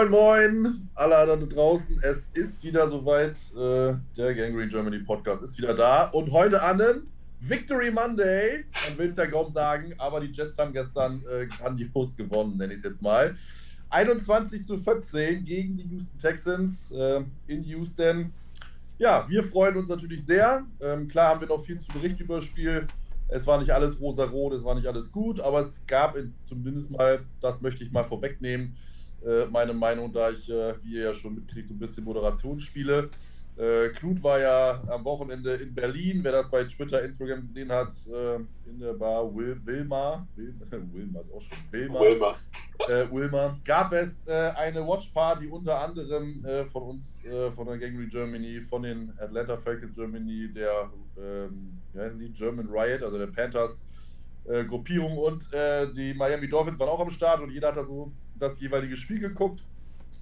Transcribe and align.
Moin, 0.00 0.10
moin, 0.10 0.88
alle 0.94 1.26
da 1.26 1.36
draußen. 1.36 2.00
Es 2.02 2.30
ist 2.30 2.64
wieder 2.64 2.88
soweit. 2.88 3.36
Äh, 3.54 3.92
der 4.16 4.34
Gangrene 4.34 4.66
Germany 4.66 5.00
Podcast 5.00 5.42
ist 5.42 5.58
wieder 5.58 5.74
da. 5.74 6.04
Und 6.04 6.32
heute 6.32 6.62
an 6.62 6.80
einem 6.80 7.02
Victory 7.40 7.90
Monday. 7.90 8.64
Man 8.88 8.98
will 8.98 9.10
es 9.10 9.16
ja 9.16 9.26
kaum 9.26 9.52
sagen, 9.52 9.92
aber 9.98 10.20
die 10.20 10.32
Jets 10.32 10.56
haben 10.56 10.72
gestern 10.72 11.22
äh, 11.30 11.46
grandios 11.48 12.16
gewonnen, 12.16 12.56
nenne 12.56 12.72
ich 12.72 12.78
es 12.78 12.84
jetzt 12.86 13.02
mal. 13.02 13.34
21 13.90 14.64
zu 14.64 14.78
14 14.78 15.44
gegen 15.44 15.76
die 15.76 15.82
Houston 15.90 16.18
Texans 16.18 16.92
äh, 16.92 17.22
in 17.46 17.62
Houston. 17.64 18.32
Ja, 18.96 19.28
wir 19.28 19.42
freuen 19.42 19.76
uns 19.76 19.90
natürlich 19.90 20.24
sehr. 20.24 20.64
Ähm, 20.80 21.08
klar 21.08 21.28
haben 21.28 21.42
wir 21.42 21.48
noch 21.48 21.62
viel 21.62 21.78
zu 21.78 21.92
berichten 21.92 22.22
über 22.22 22.36
das 22.36 22.44
Spiel. 22.44 22.86
Es 23.28 23.46
war 23.46 23.58
nicht 23.58 23.70
alles 23.70 24.00
rosa-rot, 24.00 24.54
es 24.54 24.64
war 24.64 24.74
nicht 24.76 24.86
alles 24.86 25.12
gut, 25.12 25.40
aber 25.40 25.60
es 25.60 25.84
gab 25.86 26.16
zumindest 26.40 26.90
mal, 26.90 27.20
das 27.42 27.60
möchte 27.60 27.84
ich 27.84 27.92
mal 27.92 28.02
vorwegnehmen, 28.02 28.74
äh, 29.24 29.46
meine 29.46 29.72
Meinung, 29.72 30.12
da 30.12 30.30
ich, 30.30 30.48
äh, 30.48 30.74
wie 30.82 30.94
ihr 30.94 31.04
ja 31.04 31.12
schon 31.12 31.34
mitkriegt, 31.34 31.68
so 31.68 31.74
ein 31.74 31.78
bisschen 31.78 32.04
Moderation 32.04 32.58
spiele. 32.58 33.10
Äh, 33.60 33.90
Knut 33.90 34.22
war 34.22 34.38
ja 34.38 34.82
am 34.88 35.04
Wochenende 35.04 35.52
in 35.54 35.74
Berlin. 35.74 36.20
Wer 36.22 36.32
das 36.32 36.50
bei 36.50 36.64
Twitter, 36.64 37.02
Instagram 37.02 37.42
gesehen 37.42 37.70
hat, 37.70 37.92
äh, 38.10 38.36
in 38.70 38.78
der 38.80 38.94
Bar 38.94 39.34
Wil 39.34 39.60
Wilmar, 39.64 40.26
Wil 40.34 40.54
Wilmar 40.92 41.20
ist 41.20 41.34
auch 41.34 41.42
schon 41.42 41.58
Wilmar, 41.70 42.00
Wilmar. 42.00 42.36
Äh, 42.88 43.10
Wilmar, 43.10 43.60
gab 43.64 43.92
es 43.92 44.26
äh, 44.26 44.32
eine 44.32 44.86
Watchparty 44.86 45.48
unter 45.48 45.78
anderem 45.78 46.42
äh, 46.46 46.64
von 46.64 46.84
uns, 46.84 47.26
äh, 47.26 47.50
von 47.50 47.66
der 47.66 47.76
Gangrene 47.76 48.08
Germany, 48.08 48.60
von 48.60 48.82
den 48.82 49.12
Atlanta 49.18 49.58
Falcons 49.58 49.94
Germany, 49.94 50.48
der, 50.54 50.90
ähm, 51.18 51.78
wie 51.92 52.00
heißen 52.00 52.18
die, 52.18 52.32
German 52.32 52.68
Riot, 52.70 53.02
also 53.02 53.18
der 53.18 53.26
Panthers 53.26 53.89
Gruppierung 54.68 55.16
und 55.16 55.44
die 55.96 56.14
Miami 56.14 56.48
Dolphins 56.48 56.78
waren 56.78 56.88
auch 56.88 57.00
am 57.00 57.10
Start 57.10 57.40
und 57.40 57.50
jeder 57.50 57.68
hat 57.68 57.76
da 57.76 57.84
so 57.84 58.10
das 58.38 58.60
jeweilige 58.60 58.96
Spiel 58.96 59.20
geguckt. 59.20 59.60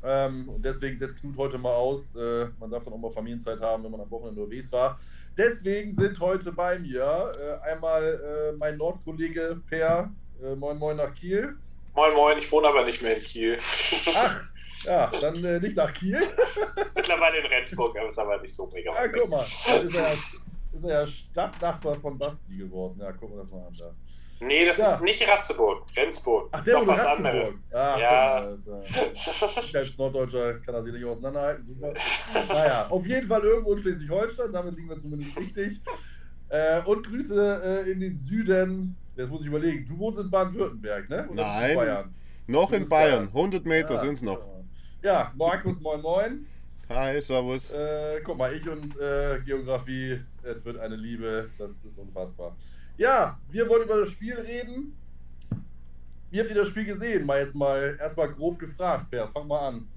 Ähm, 0.02 0.48
und 0.48 0.64
deswegen 0.64 0.96
setzt 0.96 1.20
Knut 1.20 1.36
heute 1.36 1.58
mal 1.58 1.72
aus. 1.72 2.14
Äh, 2.14 2.46
man 2.60 2.70
darf 2.70 2.84
dann 2.84 2.92
auch 2.94 2.98
mal 2.98 3.10
Familienzeit 3.10 3.60
haben, 3.60 3.82
wenn 3.84 3.90
man 3.90 4.00
am 4.00 4.10
Wochenende 4.10 4.42
unterwegs 4.42 4.70
war. 4.70 4.98
Deswegen 5.36 5.92
sind 5.92 6.20
heute 6.20 6.52
bei 6.52 6.78
mir 6.78 7.32
äh, 7.64 7.70
einmal 7.70 8.04
äh, 8.04 8.56
mein 8.56 8.76
Nordkollege 8.76 9.60
Per. 9.68 10.10
Äh, 10.42 10.54
moin, 10.54 10.78
moin 10.78 10.96
nach 10.96 11.14
Kiel. 11.14 11.56
Moin, 11.94 12.14
moin, 12.14 12.38
ich 12.38 12.50
wohne 12.52 12.68
aber 12.68 12.84
nicht 12.84 13.02
mehr 13.02 13.16
in 13.16 13.22
Kiel. 13.22 13.58
Ach, 14.14 14.40
ja, 14.84 15.10
dann 15.20 15.42
äh, 15.44 15.58
nicht 15.58 15.76
nach 15.76 15.92
Kiel. 15.92 16.20
Mittlerweile 16.94 17.38
in 17.38 17.46
Rendsburg, 17.46 17.96
aber 17.98 18.06
ist 18.06 18.18
aber 18.18 18.40
nicht 18.40 18.54
so 18.54 18.70
mega. 18.72 18.94
Ja, 18.94 19.08
guck 19.08 19.28
mal, 19.28 19.42
ist 19.42 19.68
er 19.68 19.84
ja, 19.88 20.14
ist 20.72 20.84
er 20.84 21.00
ja 21.00 21.06
Stadtnachbar 21.06 21.94
von 21.96 22.18
Basti 22.18 22.56
geworden. 22.56 22.98
Ja, 23.00 23.12
gucken 23.12 23.36
wir 23.36 23.42
das 23.42 23.50
mal 23.50 23.66
an 23.66 23.74
da. 23.78 23.94
Nee, 24.40 24.64
das 24.64 24.78
ja. 24.78 24.94
ist 24.94 25.02
nicht 25.02 25.28
Ratzeburg, 25.28 25.84
Rendsburg. 25.96 26.48
Ach, 26.52 26.58
das 26.58 26.68
ist 26.68 26.74
doch 26.74 26.86
was 26.86 27.00
Ratzeburg. 27.00 27.26
anderes. 27.26 27.62
Ah, 27.72 27.98
ja. 27.98 28.56
Ich 28.84 29.76
als 29.76 29.98
Norddeutscher 29.98 30.60
kann 30.60 30.74
das 30.74 30.86
nicht 30.86 31.04
auseinanderhalten. 31.04 31.64
Super. 31.64 31.92
naja, 32.48 32.86
auf 32.88 33.04
jeden 33.04 33.26
Fall 33.26 33.42
irgendwo 33.42 33.72
in 33.72 33.78
Schleswig-Holstein, 33.80 34.52
damit 34.52 34.76
liegen 34.76 34.88
wir 34.88 34.96
zumindest 34.96 35.36
richtig. 35.36 35.80
Äh, 36.50 36.82
und 36.84 37.06
Grüße 37.06 37.84
äh, 37.84 37.90
in 37.90 38.00
den 38.00 38.14
Süden. 38.14 38.96
Jetzt 39.16 39.30
muss 39.30 39.40
ich 39.40 39.48
überlegen, 39.48 39.84
du 39.86 39.98
wohnst 39.98 40.20
in 40.20 40.30
Baden-Württemberg, 40.30 41.10
ne? 41.10 41.28
Oder 41.28 41.42
Nein, 41.42 41.76
Bayern? 41.76 42.14
noch 42.46 42.72
in 42.72 42.88
Bayern. 42.88 43.24
100 43.26 43.66
Meter 43.66 43.94
ja, 43.94 44.00
sind 44.00 44.12
es 44.12 44.22
noch. 44.22 44.38
Ja, 45.02 45.32
Markus, 45.36 45.80
moin 45.80 46.00
moin. 46.00 46.46
Hi, 46.90 47.20
servus. 47.20 47.70
Äh, 47.72 48.22
guck 48.24 48.38
mal, 48.38 48.54
ich 48.54 48.66
und 48.66 48.98
äh, 48.98 49.40
Geografie, 49.44 50.20
es 50.42 50.64
wird 50.64 50.78
eine 50.78 50.96
Liebe, 50.96 51.50
das 51.58 51.84
ist 51.84 51.98
unfassbar. 51.98 52.56
Ja, 52.96 53.38
wir 53.50 53.68
wollen 53.68 53.82
über 53.82 54.00
das 54.00 54.08
Spiel 54.08 54.34
reden. 54.34 54.96
Wie 56.30 56.40
habt 56.40 56.48
ihr 56.48 56.56
das 56.56 56.68
Spiel 56.68 56.86
gesehen? 56.86 57.26
Mal 57.26 57.40
jetzt 57.40 57.54
mal 57.54 57.98
erstmal 58.00 58.32
grob 58.32 58.58
gefragt. 58.58 59.06
Wer? 59.10 59.28
Fang 59.28 59.46
mal 59.46 59.68
an. 59.68 59.88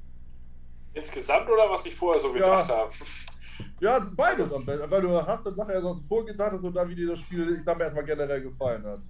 Insgesamt 0.94 1.50
oder 1.50 1.69
was 1.69 1.85
ich 1.85 1.96
vorher 1.96 2.19
so 2.19 2.34
gedacht 2.34 2.69
ja. 2.69 2.75
habe? 2.75 2.91
Ja, 3.79 4.00
beides 4.00 4.52
am 4.52 4.66
besten. 4.66 4.90
Weil 4.90 5.02
du 5.02 5.22
hast 5.22 5.46
dann 5.46 5.56
Sache 5.56 5.73
was 5.84 5.97
du 5.97 6.08
vorgedacht 6.08 6.52
hast 6.53 6.63
und 6.63 6.73
dann, 6.73 6.90
wie 6.90 6.96
dir 6.96 7.09
das 7.09 7.19
Spiel, 7.19 7.56
ich 7.56 7.63
sag 7.63 7.78
mal, 7.78 7.84
erstmal 7.84 8.06
generell 8.06 8.41
gefallen 8.41 8.84
hat. 8.84 9.02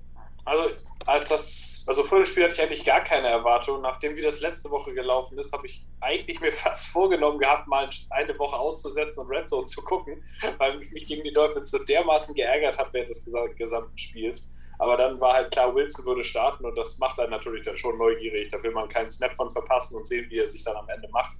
Also, 0.46 0.76
als 1.06 1.30
das, 1.30 1.86
also 1.88 2.04
vor 2.04 2.20
dem 2.20 2.26
Spiel 2.26 2.44
hatte 2.44 2.54
ich 2.56 2.62
eigentlich 2.62 2.86
gar 2.86 3.04
keine 3.04 3.28
Erwartung. 3.28 3.82
Nachdem 3.82 4.16
wie 4.16 4.22
das 4.22 4.42
letzte 4.42 4.70
Woche 4.70 4.94
gelaufen 4.94 5.38
ist, 5.38 5.54
habe 5.54 5.68
ich 5.68 5.86
eigentlich 6.00 6.40
mir 6.42 6.52
fast 6.52 6.92
vorgenommen 6.92 7.40
gehabt, 7.40 7.68
mal 7.68 7.88
eine 8.10 8.38
Woche 8.38 8.56
auszusetzen 8.56 9.24
und 9.24 9.32
Red 9.32 9.48
Zone 9.48 9.66
zu 9.66 9.82
gucken, 9.84 10.24
weil 10.58 10.82
ich 10.82 10.92
mich 10.92 11.08
gegen 11.08 11.24
die 11.24 11.34
Dolphins 11.34 11.72
so 11.72 11.84
dermaßen 11.84 12.36
geärgert 12.36 12.78
habe 12.78 12.94
während 12.94 13.10
des 13.10 13.30
gesamten 13.58 13.98
Spiels. 13.98 14.52
Aber 14.80 14.98
dann 14.98 15.22
war 15.22 15.34
halt 15.34 15.52
klar, 15.52 15.76
Wilson 15.76 16.06
würde 16.06 16.24
starten 16.24 16.66
und 16.66 16.76
das 16.76 16.98
macht 16.98 17.20
einen 17.20 17.30
natürlich 17.30 17.62
dann 17.62 17.78
schon 17.78 18.00
neugierig. 18.00 18.48
Da 18.48 18.62
will 18.64 18.72
man 18.72 18.90
keinen 18.90 19.12
Snap 19.12 19.36
von 19.36 19.52
verpassen 19.52 19.98
und 19.98 20.08
sehen, 20.08 20.28
wie 20.32 20.40
er 20.40 20.50
sich 20.50 20.64
dann 20.64 20.76
am 20.76 20.90
Ende 20.90 21.08
macht. 21.10 21.36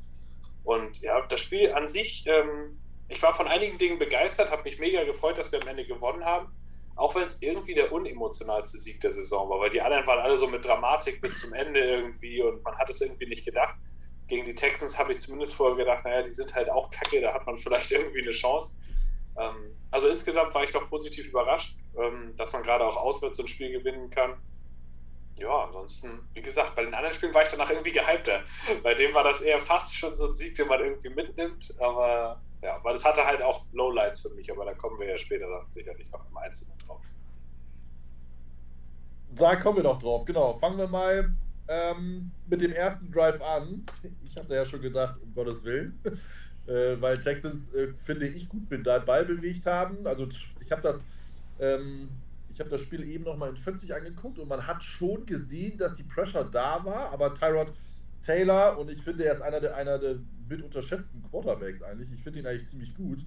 Und 0.64 1.02
ja, 1.02 1.26
das 1.26 1.40
Spiel 1.40 1.72
an 1.72 1.88
sich, 1.88 2.28
ähm, 2.28 2.80
ich 3.08 3.22
war 3.24 3.34
von 3.34 3.48
einigen 3.48 3.80
Dingen 3.80 3.98
begeistert, 3.98 4.52
habe 4.52 4.64
mich 4.64 4.80
mega 4.80 5.04
gefreut, 5.06 5.40
dass 5.40 5.52
wir 5.52 5.60
am 5.60 5.68
Ende 5.68 5.86
gewonnen 5.86 6.24
haben 6.24 6.54
auch 7.02 7.16
wenn 7.16 7.24
es 7.24 7.42
irgendwie 7.42 7.74
der 7.74 7.92
unemotionalste 7.92 8.78
Sieg 8.78 9.00
der 9.02 9.12
Saison 9.12 9.50
war, 9.50 9.60
weil 9.60 9.72
die 9.72 9.82
anderen 9.82 10.06
waren 10.06 10.20
alle 10.20 10.38
so 10.38 10.48
mit 10.48 10.64
Dramatik 10.64 11.20
bis 11.20 11.42
zum 11.42 11.54
Ende 11.54 11.80
irgendwie 11.80 12.42
und 12.42 12.64
man 12.64 12.78
hat 12.78 12.90
es 12.90 13.02
irgendwie 13.02 13.28
nicht 13.28 13.44
gedacht. 13.44 13.76
Gegen 14.28 14.46
die 14.46 14.54
Texans 14.54 14.98
habe 15.00 15.12
ich 15.12 15.20
zumindest 15.20 15.56
vorher 15.56 15.76
gedacht, 15.76 16.06
naja, 16.06 16.22
die 16.22 16.32
sind 16.32 16.54
halt 16.54 16.70
auch 16.70 16.90
kacke, 16.92 17.20
da 17.20 17.34
hat 17.34 17.46
man 17.46 17.58
vielleicht 17.58 17.92
irgendwie 17.92 18.22
eine 18.22 18.32
Chance. 18.32 18.78
Ähm, 19.38 19.76
also 19.90 20.10
insgesamt 20.10 20.54
war 20.54 20.64
ich 20.64 20.72
doch 20.72 20.88
positiv 20.90 21.28
überrascht, 21.28 21.80
ähm, 21.98 22.34
dass 22.38 22.54
man 22.54 22.62
gerade 22.62 22.86
auch 22.86 22.98
auswärts 22.98 23.38
so 23.38 23.44
ein 23.44 23.48
Spiel 23.48 23.72
gewinnen 23.72 24.10
kann. 24.12 24.38
Ja, 25.38 25.64
ansonsten, 25.64 26.30
wie 26.34 26.42
gesagt, 26.42 26.76
bei 26.76 26.84
den 26.84 26.94
anderen 26.94 27.16
Spielen 27.16 27.34
war 27.34 27.42
ich 27.42 27.48
danach 27.48 27.70
irgendwie 27.72 27.94
gehypter. 27.94 28.44
Bei 28.84 28.94
dem 28.94 29.14
war 29.16 29.24
das 29.24 29.42
eher 29.42 29.60
fast 29.60 29.96
schon 29.96 30.16
so 30.16 30.28
ein 30.28 30.36
Sieg, 30.36 30.54
den 30.56 30.68
man 30.68 30.82
irgendwie 30.82 31.10
mitnimmt, 31.10 31.74
aber 31.80 32.40
ja, 32.62 32.80
weil 32.84 32.96
es 32.96 33.04
hatte 33.04 33.26
halt 33.26 33.42
auch 33.42 33.66
Lowlights 33.74 34.22
für 34.22 34.34
mich, 34.36 34.52
aber 34.52 34.66
da 34.66 34.74
kommen 34.74 35.00
wir 35.00 35.08
ja 35.08 35.18
später 35.18 35.48
dann 35.50 35.70
sicherlich 35.70 36.10
noch 36.12 36.28
im 36.30 36.38
Einzelnen 36.38 36.78
drauf. 36.80 37.02
Da 39.34 39.56
kommen 39.56 39.78
wir 39.78 39.84
noch 39.84 40.00
drauf, 40.00 40.26
genau. 40.26 40.54
Fangen 40.54 40.78
wir 40.78 40.88
mal 40.88 41.34
ähm, 41.68 42.32
mit 42.48 42.62
dem 42.62 42.72
ersten 42.72 43.12
Drive 43.12 43.42
an. 43.42 43.86
Ich 44.26 44.36
hatte 44.36 44.54
ja 44.54 44.66
schon 44.66 44.82
gedacht, 44.82 45.20
um 45.22 45.34
Gottes 45.34 45.64
Willen, 45.64 46.00
äh, 46.68 47.00
weil 47.00 47.18
Texans, 47.20 47.74
äh, 47.74 47.88
finde 47.88 48.28
ich, 48.28 48.48
gut 48.50 48.70
mit 48.70 48.84
Ball 48.84 49.26
bewegt 49.26 49.66
haben. 49.66 50.06
Also 50.06 50.28
ich 50.60 50.72
habe 50.72 50.82
das, 50.82 51.00
ähm, 51.60 52.10
habe 52.62 52.70
das 52.70 52.82
Spiel 52.82 53.04
eben 53.04 53.26
nochmal 53.26 53.50
in 53.50 53.58
40 53.58 53.94
angeguckt 53.94 54.40
und 54.40 54.48
man 54.48 54.66
hat 54.66 54.82
schon 54.84 55.26
gesehen, 55.26 55.78
dass 55.78 55.96
die 55.96 56.04
Pressure 56.04 56.46
da 56.46 56.84
war, 56.86 57.12
aber 57.12 57.34
Tyrod 57.34 57.74
Taylor, 58.22 58.78
und 58.78 58.90
ich 58.90 59.02
finde, 59.02 59.26
er 59.26 59.36
ist 59.36 59.42
einer 59.42 59.60
der, 59.60 59.76
einer 59.76 59.98
der 59.98 60.18
mit 60.48 60.62
unterschätzten 60.62 61.24
Quarterbacks 61.30 61.82
eigentlich. 61.82 62.12
Ich 62.14 62.22
finde 62.22 62.40
ihn 62.40 62.48
eigentlich 62.48 62.70
ziemlich 62.70 62.94
gut. 62.96 63.20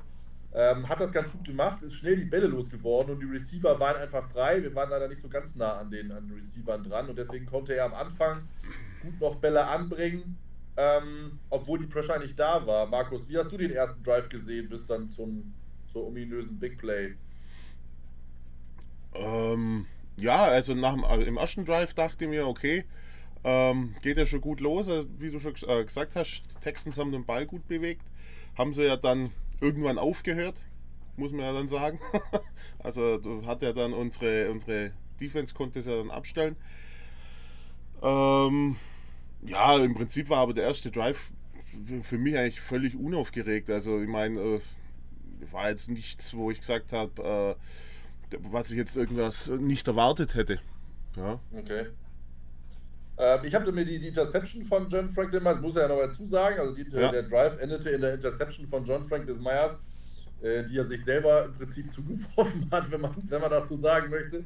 Ähm, 0.57 0.89
hat 0.89 1.01
das 1.01 1.11
ganz 1.11 1.33
gut 1.33 1.45
gemacht, 1.45 1.83
ist 1.83 1.95
schnell 1.95 2.17
die 2.17 2.27
Bälle 2.27 2.47
losgeworden 2.47 3.15
und 3.15 3.21
die 3.21 3.27
Receiver 3.27 3.81
waren 3.81 3.97
einfach 3.97 4.29
frei. 4.29 4.63
Wir 4.63 4.73
waren 4.73 4.89
leider 4.89 5.09
nicht 5.09 5.21
so 5.21 5.29
ganz 5.29 5.57
nah 5.57 5.81
an 5.81 5.91
den, 5.91 6.13
an 6.13 6.29
den 6.29 6.39
Receivern 6.39 6.85
dran 6.85 7.09
und 7.09 7.19
deswegen 7.19 7.45
konnte 7.45 7.75
er 7.75 7.87
am 7.87 7.95
Anfang 7.95 8.47
gut 9.03 9.21
noch 9.21 9.35
Bälle 9.37 9.67
anbringen, 9.67 10.39
ähm, 10.77 11.41
obwohl 11.51 11.81
die 11.81 11.87
Pressure 11.87 12.21
nicht 12.21 12.39
da 12.39 12.65
war. 12.65 12.87
Markus, 12.87 13.29
wie 13.29 13.37
hast 13.37 13.51
du 13.51 13.57
den 13.57 13.73
ersten 13.73 14.05
Drive 14.05 14.29
gesehen 14.29 14.69
bis 14.69 14.87
dann 14.87 15.09
zum, 15.09 15.53
zur 15.93 16.07
ominösen 16.07 16.57
Big 16.61 16.79
Play? 16.79 17.17
Ähm, 19.15 19.87
ja, 20.17 20.45
also 20.45 20.75
nach 20.75 20.95
dem, 20.95 21.27
im 21.27 21.37
ersten 21.37 21.65
Drive 21.65 21.95
dachte 21.95 22.27
ich 22.27 22.31
mir, 22.31 22.47
okay, 22.47 22.85
ähm, 23.45 23.95
geht 24.03 24.17
ja 24.17 24.27
schon 24.27 24.41
gut 24.41 24.61
los, 24.61 24.89
also, 24.89 25.09
wie 25.19 25.31
du 25.31 25.39
schon 25.39 25.55
äh, 25.69 25.85
gesagt 25.85 26.17
hast. 26.17 26.43
Texans 26.63 26.99
haben 26.99 27.13
den 27.13 27.27
Ball 27.27 27.47
gut 27.47 27.69
bewegt. 27.69 28.07
Haben 28.57 28.73
sie 28.73 28.85
ja 28.85 28.97
dann 28.97 29.31
irgendwann 29.61 29.99
aufgehört, 29.99 30.63
muss 31.17 31.33
man 31.33 31.43
ja 31.43 31.53
dann 31.53 31.69
sagen. 31.69 31.99
also 32.79 33.21
hat 33.47 33.63
ja 33.63 33.73
dann 33.73 33.93
unsere, 33.93 34.51
unsere 34.51 34.93
Defense 35.21 35.55
konnte 35.55 35.81
es 35.81 35.87
ja 35.87 35.97
dann 35.97 36.11
abstellen. 36.11 36.57
Ähm, 38.03 38.77
ja, 39.47 39.77
im 39.77 39.95
Prinzip 39.95 40.31
war 40.31 40.39
aber 40.39 40.55
der 40.55 40.65
erste 40.65 40.91
Drive 40.91 41.33
für 42.03 42.19
mich 42.19 42.37
eigentlich 42.37 42.61
völlig 42.61 42.97
unaufgeregt. 42.97 43.69
Also 43.69 44.01
ich 44.01 44.09
meine, 44.09 44.41
äh, 44.41 44.61
war 45.51 45.69
jetzt 45.69 45.89
nichts, 45.89 46.35
wo 46.35 46.51
ich 46.51 46.61
gesagt 46.61 46.93
habe, 46.93 47.57
äh, 48.31 48.39
was 48.41 48.71
ich 48.71 48.77
jetzt 48.77 48.97
irgendwas 48.97 49.49
nicht 49.49 49.87
erwartet 49.87 50.35
hätte. 50.35 50.61
Ja. 51.17 51.41
Okay. 51.53 51.87
Ähm, 53.17 53.41
ich 53.45 53.55
habe 53.55 53.71
mir 53.71 53.85
die, 53.85 53.99
die, 53.99 54.09
Interception 54.09 54.65
von 54.65 54.89
John 54.89 55.09
Franklin, 55.09 55.45
das 55.45 55.61
muss 55.61 55.77
er 55.77 55.83
ja 55.83 55.89
noch 55.89 56.01
dazu 56.01 56.27
sagen, 56.27 56.59
also 56.59 56.75
die, 56.75 56.85
ja. 56.91 57.13
der 57.13 57.23
Drive 57.23 57.59
endete 57.61 57.91
in 57.91 58.01
der 58.01 58.15
Interception 58.15 58.67
von 58.67 58.85
John 58.85 59.05
Franklin 59.05 59.41
Myers, 59.41 59.81
äh, 60.43 60.65
die 60.65 60.79
er 60.79 60.85
sich 60.85 61.05
selber 61.05 61.45
im 61.45 61.55
Prinzip 61.55 61.91
zugeworfen 61.95 62.69
hat, 62.71 62.91
wenn 62.91 63.01
man, 63.01 63.15
wenn 63.29 63.41
man 63.41 63.51
das 63.51 63.69
so 63.69 63.77
sagen 63.77 64.11
möchte. 64.11 64.45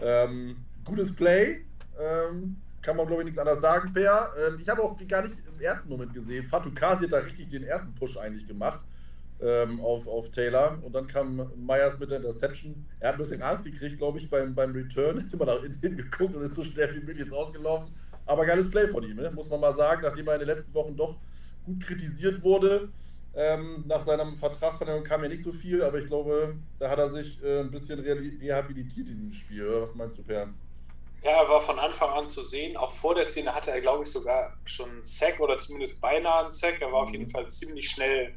Ähm, 0.00 0.56
gutes 0.84 1.14
Play, 1.14 1.64
ähm, 1.98 2.56
kann 2.82 2.96
man 2.96 3.06
glaube 3.06 3.22
ich 3.22 3.26
nichts 3.26 3.38
anderes 3.38 3.60
sagen, 3.60 3.92
Per. 3.94 4.28
Ähm, 4.46 4.58
ich 4.60 4.68
habe 4.68 4.82
auch 4.82 4.98
gar 5.08 5.22
nicht 5.22 5.36
im 5.46 5.60
ersten 5.60 5.88
Moment 5.88 6.12
gesehen, 6.12 6.44
Fatou 6.44 6.70
Kasi 6.74 7.04
hat 7.04 7.12
da 7.12 7.18
richtig 7.18 7.48
den 7.48 7.64
ersten 7.64 7.94
Push 7.94 8.18
eigentlich 8.18 8.46
gemacht 8.46 8.84
ähm, 9.40 9.80
auf, 9.80 10.06
auf 10.06 10.30
Taylor. 10.30 10.78
Und 10.82 10.94
dann 10.94 11.06
kam 11.06 11.50
Myers 11.56 11.98
mit 11.98 12.10
der 12.10 12.18
Interception. 12.18 12.86
Er 13.00 13.10
hat 13.10 13.16
ein 13.16 13.18
bisschen 13.18 13.42
Angst 13.42 13.64
gekriegt, 13.64 13.98
glaube 13.98 14.18
ich, 14.18 14.30
beim, 14.30 14.54
beim 14.54 14.72
Return. 14.72 15.18
Hat 15.24 15.32
immer 15.32 15.46
nach 15.46 15.60
hinten 15.60 15.96
geguckt 15.96 16.34
und 16.34 16.42
ist 16.42 16.54
so 16.54 16.64
schnell 16.64 16.94
wie 16.94 17.00
möglich 17.00 17.18
jetzt 17.18 17.32
ausgelaufen. 17.32 17.94
Aber 18.26 18.46
geiles 18.46 18.70
Play 18.70 18.88
von 18.88 19.04
ihm, 19.04 19.16
ne? 19.16 19.30
muss 19.30 19.50
man 19.50 19.60
mal 19.60 19.76
sagen, 19.76 20.02
nachdem 20.02 20.26
er 20.28 20.34
in 20.34 20.40
den 20.40 20.48
letzten 20.48 20.72
Wochen 20.74 20.96
doch 20.96 21.16
gut 21.64 21.80
kritisiert 21.80 22.42
wurde. 22.42 22.88
Ähm, 23.36 23.84
nach 23.86 24.06
seinem 24.06 24.36
Vertragsverlängerung 24.36 25.04
kam 25.04 25.22
ja 25.24 25.28
nicht 25.28 25.42
so 25.42 25.52
viel, 25.52 25.82
aber 25.82 25.98
ich 25.98 26.06
glaube, 26.06 26.54
da 26.78 26.88
hat 26.88 26.98
er 26.98 27.08
sich 27.08 27.42
äh, 27.42 27.60
ein 27.60 27.70
bisschen 27.70 27.98
rehabilitiert 27.98 29.08
in 29.08 29.16
diesem 29.16 29.32
Spiel. 29.32 29.66
Oder 29.66 29.82
was 29.82 29.94
meinst 29.96 30.18
du, 30.18 30.22
Per? 30.22 30.48
Ja, 31.24 31.42
er 31.42 31.48
war 31.48 31.60
von 31.60 31.78
Anfang 31.78 32.10
an 32.10 32.28
zu 32.28 32.42
sehen. 32.42 32.76
Auch 32.76 32.92
vor 32.92 33.14
der 33.14 33.24
Szene 33.24 33.52
hatte 33.52 33.72
er, 33.72 33.80
glaube 33.80 34.04
ich, 34.04 34.10
sogar 34.10 34.56
schon 34.66 34.90
einen 34.90 35.02
Sack 35.02 35.40
oder 35.40 35.56
zumindest 35.58 36.00
beinahe 36.00 36.42
einen 36.42 36.50
Sack. 36.50 36.80
Er 36.80 36.92
war 36.92 37.02
auf 37.02 37.10
jeden 37.10 37.24
mhm. 37.24 37.30
Fall 37.30 37.48
ziemlich 37.48 37.88
schnell 37.88 38.34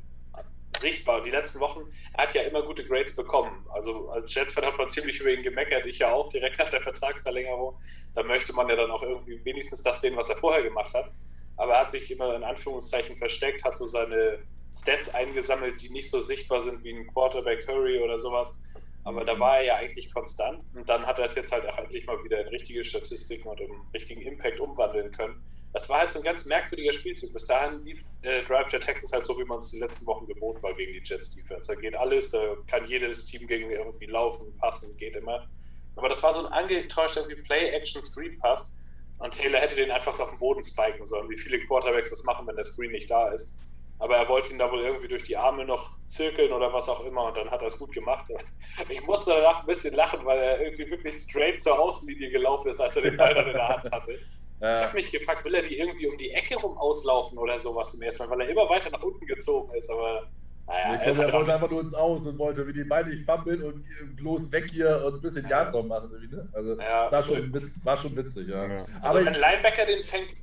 sichtbar. 0.79 1.21
Die 1.23 1.29
letzten 1.29 1.59
Wochen, 1.59 1.81
er 2.13 2.23
hat 2.23 2.33
ja 2.33 2.41
immer 2.43 2.61
gute 2.61 2.83
Grades 2.83 3.15
bekommen. 3.15 3.65
Also 3.69 4.09
als 4.09 4.33
Jets-Fan 4.33 4.65
hat 4.65 4.77
man 4.77 4.89
ziemlich 4.89 5.19
über 5.19 5.31
ihn 5.31 5.43
gemeckert. 5.43 5.85
Ich 5.85 5.99
ja 5.99 6.11
auch 6.11 6.27
direkt 6.29 6.59
nach 6.59 6.69
der 6.69 6.79
Vertragsverlängerung. 6.79 7.77
Da 8.13 8.23
möchte 8.23 8.53
man 8.53 8.69
ja 8.69 8.75
dann 8.75 8.91
auch 8.91 9.03
irgendwie 9.03 9.43
wenigstens 9.43 9.83
das 9.83 10.01
sehen, 10.01 10.15
was 10.15 10.29
er 10.29 10.37
vorher 10.37 10.63
gemacht 10.63 10.93
hat. 10.93 11.11
Aber 11.57 11.73
er 11.73 11.81
hat 11.81 11.91
sich 11.91 12.11
immer 12.11 12.35
in 12.35 12.43
Anführungszeichen 12.43 13.17
versteckt, 13.17 13.63
hat 13.63 13.77
so 13.77 13.87
seine 13.87 14.39
Stats 14.73 15.13
eingesammelt, 15.15 15.81
die 15.81 15.89
nicht 15.89 16.11
so 16.11 16.21
sichtbar 16.21 16.61
sind 16.61 16.83
wie 16.83 16.93
ein 16.93 17.07
Quarterback 17.07 17.65
Curry 17.65 17.99
oder 17.99 18.19
sowas. 18.19 18.61
Aber 19.07 19.23
da 19.23 19.39
war 19.39 19.59
er 19.59 19.63
ja 19.63 19.75
eigentlich 19.77 20.13
konstant 20.13 20.65
und 20.75 20.89
dann 20.89 21.05
hat 21.05 21.17
er 21.17 21.23
es 21.23 21.35
jetzt 21.35 21.53
halt 21.53 21.65
auch 21.65 21.77
endlich 21.77 22.05
mal 22.05 22.21
wieder 22.25 22.41
in 22.41 22.49
richtige 22.49 22.83
Statistiken 22.83 23.47
und 23.47 23.61
im 23.61 23.71
richtigen 23.93 24.21
Impact 24.21 24.59
umwandeln 24.59 25.13
können. 25.13 25.41
Das 25.71 25.87
war 25.89 25.99
halt 25.99 26.11
so 26.11 26.19
ein 26.19 26.25
ganz 26.25 26.45
merkwürdiger 26.45 26.91
Spielzug. 26.91 27.31
Bis 27.31 27.45
dahin 27.45 27.85
lief 27.85 28.03
der 28.25 28.43
Drive 28.43 28.67
der 28.67 28.81
Texans 28.81 29.13
halt 29.13 29.25
so, 29.25 29.37
wie 29.39 29.45
man 29.45 29.59
es 29.59 29.71
die 29.71 29.79
letzten 29.79 30.05
Wochen 30.07 30.27
gewohnt 30.27 30.61
war 30.61 30.73
gegen 30.73 30.91
die 30.91 31.01
Jets 31.01 31.33
Defense. 31.37 31.73
Da 31.73 31.79
geht 31.79 31.95
alles, 31.95 32.31
da 32.31 32.57
kann 32.67 32.85
jedes 32.85 33.27
Team 33.27 33.47
gegen 33.47 33.71
irgendwie 33.71 34.07
laufen, 34.07 34.53
passen, 34.57 34.97
geht 34.97 35.15
immer. 35.15 35.47
Aber 35.95 36.09
das 36.09 36.21
war 36.21 36.33
so 36.33 36.45
ein 36.45 36.51
angetäuschter 36.51 37.21
Play-Action-Screen-Pass 37.45 38.75
und 39.19 39.33
Taylor 39.33 39.61
hätte 39.61 39.77
den 39.77 39.89
einfach 39.89 40.19
auf 40.19 40.31
den 40.31 40.39
Boden 40.39 40.65
spiken 40.65 41.07
sollen, 41.07 41.29
wie 41.29 41.37
viele 41.37 41.65
Quarterbacks 41.65 42.09
das 42.09 42.25
machen, 42.25 42.45
wenn 42.45 42.57
der 42.57 42.65
Screen 42.65 42.91
nicht 42.91 43.09
da 43.09 43.29
ist. 43.29 43.55
Aber 43.99 44.17
er 44.17 44.29
wollte 44.29 44.51
ihn 44.51 44.59
da 44.59 44.71
wohl 44.71 44.81
irgendwie 44.81 45.07
durch 45.07 45.23
die 45.23 45.35
Arme 45.35 45.65
noch 45.65 45.97
zirkeln 46.05 46.51
oder 46.51 46.71
was 46.71 46.87
auch 46.87 47.03
immer 47.05 47.25
und 47.25 47.37
dann 47.37 47.49
hat 47.49 47.61
er 47.61 47.67
es 47.67 47.77
gut 47.77 47.91
gemacht. 47.91 48.29
Ich 48.89 49.05
musste 49.05 49.31
danach 49.31 49.61
ein 49.61 49.65
bisschen 49.65 49.95
lachen, 49.95 50.23
weil 50.25 50.37
er 50.37 50.61
irgendwie 50.61 50.89
wirklich 50.89 51.15
straight 51.15 51.61
zur 51.61 51.79
Außenlinie 51.79 52.29
gelaufen 52.29 52.69
ist, 52.69 52.79
als 52.79 52.95
er 52.95 53.01
den 53.01 53.17
Ball 53.17 53.33
dann 53.33 53.47
in 53.47 53.53
der 53.53 53.67
Hand 53.67 53.91
hatte. 53.91 54.19
Ja. 54.59 54.73
Ich 54.73 54.79
habe 54.79 54.93
mich 54.93 55.11
gefragt, 55.11 55.45
will 55.45 55.55
er 55.55 55.61
die 55.61 55.77
irgendwie 55.77 56.07
um 56.07 56.17
die 56.17 56.31
Ecke 56.31 56.55
rum 56.55 56.77
auslaufen 56.77 57.37
oder 57.37 57.57
sowas 57.59 57.93
im 57.95 58.01
ersten 58.03 58.23
Mal, 58.23 58.37
weil 58.37 58.41
er 58.41 58.49
immer 58.49 58.69
weiter 58.69 58.89
nach 58.91 59.01
unten 59.01 59.25
gezogen 59.25 59.73
ist, 59.75 59.89
aber 59.89 60.27
naja, 60.67 60.95
er, 60.95 61.17
er 61.17 61.33
wollte 61.33 61.53
einfach 61.53 61.69
nur 61.69 61.79
ins 61.81 61.93
Aus 61.93 62.19
und 62.19 62.37
wollte 62.37 62.67
wie 62.67 62.73
die 62.73 62.83
Beine 62.83 63.09
nicht 63.09 63.25
fummeln 63.25 63.63
und 63.63 63.85
bloß 64.17 64.51
weg 64.51 64.69
hier 64.69 65.01
und 65.05 65.15
ein 65.15 65.21
bisschen 65.21 65.43
ja. 65.43 65.49
Yards 65.49 65.71
machen. 65.87 66.11
Ne? 66.11 66.49
Also 66.51 66.77
ja, 66.77 67.09
war, 67.09 67.23
schon 67.23 67.71
war 67.83 67.97
schon 67.97 68.15
witzig, 68.17 68.49
ja. 68.49 68.65
ja. 68.67 68.85
Also 69.01 69.19
aber 69.19 69.19
wenn 69.19 69.35
ein 69.35 69.39
Linebacker 69.39 69.85
den 69.85 70.03
fängt, 70.03 70.33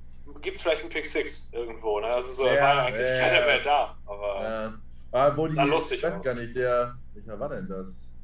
gibt 0.40 0.56
es 0.56 0.62
vielleicht 0.62 0.82
einen 0.82 0.92
Pick 0.92 1.06
Six 1.06 1.52
irgendwo. 1.52 2.00
Ne? 2.00 2.06
Also 2.06 2.42
so 2.42 2.48
ja, 2.48 2.62
war 2.62 2.86
eigentlich 2.86 3.08
ja, 3.08 3.18
keiner 3.18 3.46
mehr 3.46 3.60
da. 3.60 3.96
Aber 4.06 4.42
ja. 4.42 4.74
war 5.10 5.36
wohl 5.36 5.48
die, 5.50 5.56
lustig. 5.56 5.98
Ich 5.98 6.04
weiß 6.04 6.22
gar 6.22 6.34
nicht, 6.34 6.56
der. 6.56 6.96
Welcher 7.14 7.38
war 7.38 7.48
denn 7.48 7.68
das? 7.68 8.14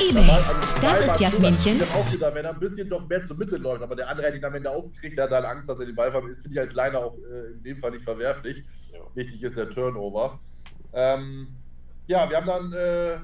eBay. 0.00 0.30
Also 0.30 0.80
das 0.80 1.00
ist 1.00 1.20
Jasminchen. 1.20 1.76
Ich 1.76 1.90
habe 1.90 2.00
auch 2.00 2.10
gedacht, 2.10 2.34
wenn 2.34 2.44
er 2.44 2.52
ein 2.52 2.60
bisschen 2.60 2.88
doch 2.88 3.08
mehr 3.08 3.26
zur 3.26 3.36
Mitte 3.36 3.56
läuft, 3.56 3.82
aber 3.82 3.96
der 3.96 4.08
andere 4.08 4.26
hätte 4.26 4.36
ihn 4.36 4.42
dann, 4.42 4.52
wenn 4.52 4.64
er 4.64 4.72
aufkriegt, 4.72 5.16
der 5.16 5.24
hat 5.24 5.32
dann 5.32 5.44
Angst, 5.44 5.68
dass 5.68 5.78
er 5.78 5.86
den 5.86 5.94
Ball 5.94 6.10
vermisst. 6.10 6.42
Finde 6.42 6.54
ich 6.54 6.60
als 6.60 6.74
Liner 6.74 6.98
auch 6.98 7.16
äh, 7.18 7.52
in 7.52 7.62
dem 7.62 7.78
Fall 7.78 7.90
nicht 7.90 8.04
verwerflich. 8.04 8.64
Ja. 8.92 9.00
Wichtig 9.14 9.42
ist 9.42 9.56
der 9.56 9.70
Turnover. 9.70 10.38
Ähm, 10.92 11.48
ja, 12.06 12.28
wir 12.28 12.36
haben 12.36 12.46
dann, 12.46 12.72
äh, 12.72 13.18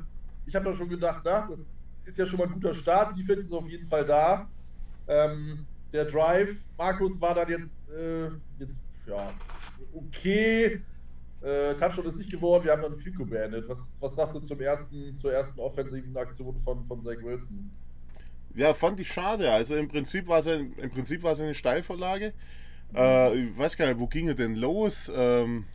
ich 0.46 0.54
habe 0.54 0.64
da 0.66 0.74
schon 0.74 0.88
gedacht, 0.88 1.22
na, 1.24 1.48
das 1.48 1.60
ist 2.04 2.18
ja 2.18 2.26
schon 2.26 2.38
mal 2.38 2.46
ein 2.46 2.54
guter 2.54 2.74
Start. 2.74 3.16
Die 3.16 3.22
Defense 3.22 3.46
ist 3.46 3.52
auf 3.52 3.68
jeden 3.68 3.86
Fall 3.86 4.04
da. 4.04 4.48
Ähm, 5.06 5.66
der 5.94 6.04
Drive, 6.04 6.56
Markus 6.76 7.20
war 7.20 7.34
dann 7.34 7.48
jetzt, 7.48 7.88
äh, 7.90 8.24
jetzt 8.58 8.84
ja, 9.06 9.32
okay. 9.94 10.80
Äh, 11.40 11.74
Touchdown 11.74 12.06
ist 12.06 12.16
nicht 12.16 12.30
geworden, 12.30 12.64
wir 12.64 12.72
haben 12.72 12.82
dann 12.82 12.96
Fico 12.96 13.24
beendet. 13.24 13.68
Was, 13.68 13.78
was 14.00 14.14
sagst 14.16 14.34
du 14.34 14.40
zum 14.40 14.60
ersten, 14.60 15.16
zur 15.16 15.32
ersten 15.32 15.60
offensiven 15.60 16.16
Aktion 16.16 16.56
von, 16.58 16.84
von 16.84 17.02
Zach 17.02 17.22
Wilson? 17.22 17.70
Ja, 18.54 18.74
fand 18.74 18.98
ich 18.98 19.08
schade. 19.08 19.50
Also 19.50 19.76
im 19.76 19.88
Prinzip 19.88 20.26
war 20.26 20.38
es, 20.38 20.46
im 20.46 20.90
Prinzip 20.90 21.22
war 21.22 21.32
es 21.32 21.40
eine 21.40 21.54
Steilvorlage. 21.54 22.32
Mhm. 22.92 22.96
Äh, 22.96 23.34
ich 23.34 23.58
weiß 23.58 23.76
gar 23.76 23.86
nicht, 23.86 23.98
wo 23.98 24.06
ging 24.08 24.28
er 24.28 24.34
denn 24.34 24.56
los? 24.56 25.12
Ähm, 25.14 25.66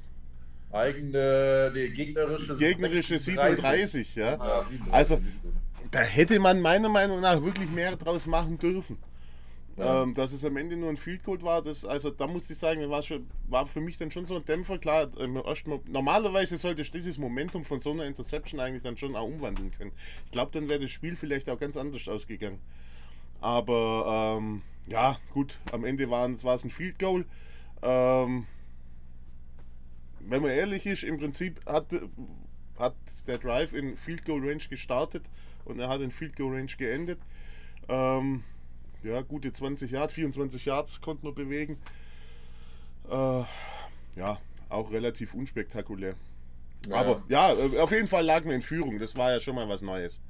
Eigene, 0.72 1.72
die 1.74 1.90
gegnerische, 1.92 2.58
gegnerische 2.58 3.20
37, 3.20 4.14
37 4.14 4.16
ja. 4.16 4.26
ja 4.36 4.64
37. 4.64 4.94
Also 4.94 5.20
da 5.92 6.00
hätte 6.00 6.40
man 6.40 6.62
meiner 6.62 6.90
Meinung 6.90 7.22
nach 7.22 7.42
wirklich 7.42 7.70
mehr 7.70 7.96
draus 7.96 8.28
machen 8.28 8.58
dürfen. 8.58 8.98
Ja. 9.78 10.04
Ähm, 10.04 10.14
dass 10.14 10.34
es 10.34 10.44
am 10.44 10.58
Ende 10.58 10.76
nur 10.76 10.90
ein 10.90 10.98
Field 10.98 11.24
Goal 11.24 11.42
war, 11.42 11.62
das, 11.62 11.86
also 11.86 12.10
da 12.10 12.28
muss 12.28 12.50
ich 12.50 12.58
sagen, 12.58 12.90
war, 12.90 13.02
schon, 13.02 13.28
war 13.48 13.66
für 13.66 13.80
mich 13.80 13.98
dann 13.98 14.12
schon 14.12 14.26
so 14.26 14.36
ein 14.36 14.44
Dämpfer. 14.44 14.78
Klar, 14.78 15.10
normalerweise 15.88 16.58
sollte 16.58 16.82
ich 16.82 16.92
dieses 16.92 17.18
Momentum 17.18 17.64
von 17.64 17.80
so 17.80 17.92
einer 17.92 18.06
Interception 18.06 18.60
eigentlich 18.60 18.84
dann 18.84 18.98
schon 18.98 19.16
auch 19.16 19.26
umwandeln 19.26 19.72
können. 19.72 19.92
Ich 20.26 20.32
glaube, 20.32 20.52
dann 20.52 20.68
wäre 20.68 20.82
das 20.82 20.92
Spiel 20.92 21.16
vielleicht 21.16 21.50
auch 21.50 21.60
ganz 21.60 21.78
anders 21.78 22.08
ausgegangen. 22.10 22.60
Aber 23.42 24.38
ähm, 24.38 24.62
ja, 24.88 25.18
gut, 25.32 25.60
am 25.72 25.86
Ende 25.86 26.10
war 26.10 26.28
es 26.30 26.64
ein 26.64 26.72
Field 26.72 27.00
Goal. 27.00 27.26
Ähm, 27.82 28.46
wenn 30.20 30.42
man 30.42 30.52
ehrlich 30.52 30.86
ist, 30.86 31.04
im 31.04 31.18
Prinzip 31.18 31.60
hat, 31.66 31.86
hat 32.78 32.96
der 33.28 33.38
Drive 33.38 33.74
in 33.74 33.96
Field 33.96 34.26
Goal 34.26 34.42
Range 34.42 34.64
gestartet 34.70 35.24
und 35.66 35.80
er 35.80 35.90
hat 35.90 36.02
in 36.02 36.12
Field 36.12 36.36
Goal 36.36 36.56
Range 36.56 36.72
geendet. 36.78 37.20
Ähm, 37.88 38.44
ja, 39.04 39.22
gute 39.22 39.52
20 39.52 39.92
Yards, 39.92 40.14
24 40.14 40.66
Yards 40.66 41.02
konnten 41.02 41.26
wir 41.26 41.34
bewegen. 41.34 41.78
Äh, 43.10 43.44
ja, 44.16 44.38
auch 44.70 44.92
relativ 44.92 45.34
unspektakulär. 45.34 46.16
Ja. 46.88 46.96
Aber 46.96 47.24
ja, 47.28 47.54
äh, 47.54 47.80
auf 47.80 47.92
jeden 47.92 48.08
Fall 48.08 48.24
lagen 48.24 48.50
wir 48.50 48.56
in 48.56 48.62
Führung. 48.62 49.00
Das 49.00 49.16
war 49.16 49.32
ja 49.32 49.40
schon 49.40 49.56
mal 49.56 49.68
was 49.68 49.82
Neues. 49.82 50.22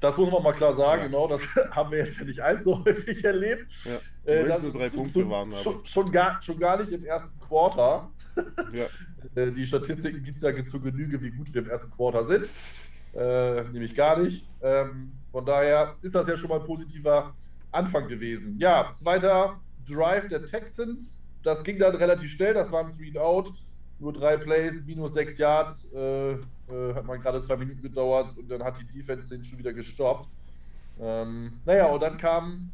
Das 0.00 0.16
muss 0.16 0.30
man 0.30 0.42
mal 0.42 0.52
klar 0.52 0.74
sagen, 0.74 1.02
ja. 1.02 1.06
genau. 1.08 1.26
Das 1.26 1.40
haben 1.70 1.90
wir 1.90 1.98
jetzt 1.98 2.18
ja 2.18 2.24
nicht 2.24 2.40
allzu 2.40 2.84
häufig 2.84 3.24
erlebt. 3.24 3.70
Ja, 3.84 4.32
äh, 4.32 4.60
nur 4.60 4.72
drei 4.72 4.88
Punkte 4.88 5.20
schon, 5.20 5.30
waren. 5.30 5.52
Schon, 5.62 5.84
schon, 5.84 6.12
gar, 6.12 6.40
schon 6.40 6.58
gar 6.58 6.80
nicht 6.80 6.92
im 6.92 7.04
ersten 7.04 7.38
Quarter. 7.40 8.10
Ja. 8.72 8.84
Äh, 9.34 9.50
die 9.50 9.66
Statistiken 9.66 10.22
gibt 10.22 10.36
es 10.36 10.42
ja 10.44 10.64
zu 10.64 10.80
Genüge, 10.80 11.20
wie 11.20 11.30
gut 11.30 11.52
wir 11.52 11.62
im 11.62 11.68
ersten 11.68 11.90
Quarter 11.90 12.24
sind. 12.24 12.48
Äh, 13.12 13.64
nämlich 13.72 13.96
gar 13.96 14.16
nicht. 14.20 14.48
Ähm, 14.62 15.10
von 15.32 15.44
daher 15.44 15.96
ist 16.02 16.14
das 16.14 16.28
ja 16.28 16.36
schon 16.36 16.48
mal 16.48 16.60
ein 16.60 16.66
positiver 16.66 17.34
Anfang 17.72 18.08
gewesen. 18.08 18.56
Ja, 18.58 18.92
zweiter 18.94 19.60
Drive 19.86 20.28
der 20.28 20.44
Texans. 20.44 21.26
Das 21.42 21.62
ging 21.64 21.78
dann 21.78 21.94
relativ 21.94 22.30
schnell. 22.30 22.54
Das 22.54 22.70
war 22.72 22.84
ein 22.84 22.94
Three 22.94 23.18
Out. 23.18 23.52
Nur 24.00 24.12
drei 24.12 24.36
Plays, 24.36 24.86
minus 24.86 25.14
sechs 25.14 25.38
Yards. 25.38 25.92
Äh, 25.92 26.32
äh, 26.32 26.94
hat 26.94 27.04
man 27.04 27.20
gerade 27.20 27.40
zwei 27.40 27.56
Minuten 27.56 27.82
gedauert 27.82 28.36
und 28.36 28.48
dann 28.50 28.62
hat 28.62 28.78
die 28.78 28.86
Defense 28.86 29.28
den 29.28 29.44
schon 29.44 29.58
wieder 29.58 29.72
gestoppt. 29.72 30.28
Ähm, 31.00 31.60
naja, 31.64 31.86
und 31.86 32.00
dann 32.00 32.16
kam 32.16 32.70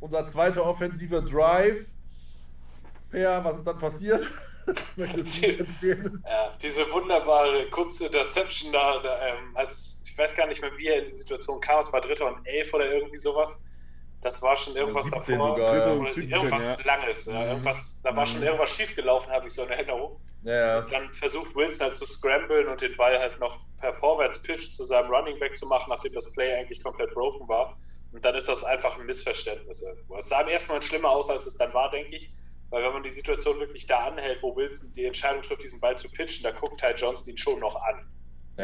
unser 0.00 0.26
zweiter 0.28 0.64
offensiver 0.66 1.22
Drive. 1.22 1.86
Per, 3.10 3.44
was 3.44 3.58
ist 3.58 3.66
dann 3.66 3.78
passiert? 3.78 4.26
die, 4.96 5.64
ja, 6.26 6.56
diese 6.62 6.80
wunderbare 6.92 7.64
kurze 7.70 8.06
Interception 8.06 8.72
da, 8.72 9.00
da 9.02 9.26
ähm, 9.28 9.56
als 9.56 10.02
ich 10.04 10.18
weiß 10.18 10.34
gar 10.34 10.46
nicht 10.48 10.60
mehr, 10.60 10.70
wie 10.76 10.86
er 10.86 11.00
in 11.00 11.06
die 11.06 11.14
Situation 11.14 11.60
kam, 11.60 11.80
es 11.80 11.92
war 11.92 12.00
Dritter 12.00 12.34
und 12.34 12.46
elf 12.46 12.72
oder 12.74 12.92
irgendwie 12.92 13.16
sowas. 13.16 13.66
Das 14.22 14.42
war 14.42 14.56
schon 14.56 14.76
irgendwas 14.76 15.10
davor. 15.10 15.50
Sogar, 15.50 15.76
ja. 15.76 16.06
17, 16.06 16.30
irgendwas 16.30 16.84
ja. 16.84 16.94
Langes. 16.94 17.26
Ja. 17.26 17.40
Mhm. 17.40 17.48
Irgendwas, 17.48 18.02
da 18.02 18.14
war 18.14 18.26
schon 18.26 18.40
mhm. 18.40 18.46
irgendwas 18.46 18.70
schiefgelaufen, 18.70 19.32
habe 19.32 19.46
ich 19.46 19.52
so 19.52 19.62
in 19.62 19.70
Erinnerung. 19.70 20.20
Ja. 20.42 20.82
Dann 20.82 21.10
versucht 21.12 21.54
Wilson 21.54 21.86
halt 21.86 21.96
zu 21.96 22.04
scramblen 22.04 22.68
und 22.68 22.80
den 22.80 22.96
Ball 22.96 23.18
halt 23.18 23.38
noch 23.40 23.58
per 23.78 23.92
Vorwärtspitch 23.92 24.70
zu 24.70 24.84
seinem 24.84 25.10
Running 25.10 25.38
Back 25.38 25.56
zu 25.56 25.66
machen, 25.66 25.86
nachdem 25.88 26.12
das 26.12 26.32
Play 26.34 26.54
eigentlich 26.54 26.82
komplett 26.82 27.12
broken 27.14 27.48
war. 27.48 27.76
Und 28.12 28.24
dann 28.24 28.34
ist 28.34 28.48
das 28.48 28.64
einfach 28.64 28.98
ein 28.98 29.06
Missverständnis 29.06 29.82
irgendwo. 29.82 30.16
Es 30.16 30.28
sah 30.28 30.40
im 30.40 30.48
ersten 30.48 30.72
Mal 30.72 30.82
schlimmer 30.82 31.10
aus, 31.10 31.30
als 31.30 31.46
es 31.46 31.56
dann 31.56 31.72
war, 31.72 31.90
denke 31.90 32.16
ich. 32.16 32.28
Weil 32.70 32.84
wenn 32.84 32.92
man 32.92 33.02
die 33.02 33.10
Situation 33.10 33.58
wirklich 33.58 33.86
da 33.86 34.06
anhält, 34.06 34.42
wo 34.42 34.54
Wilson 34.54 34.92
die 34.92 35.04
Entscheidung 35.04 35.42
trifft, 35.42 35.62
diesen 35.62 35.80
Ball 35.80 35.96
zu 35.98 36.08
pitchen, 36.08 36.44
da 36.44 36.52
guckt 36.52 36.80
Ty 36.80 36.94
Johnson 36.94 37.30
ihn 37.30 37.38
schon 37.38 37.58
noch 37.58 37.74
an. 37.82 38.06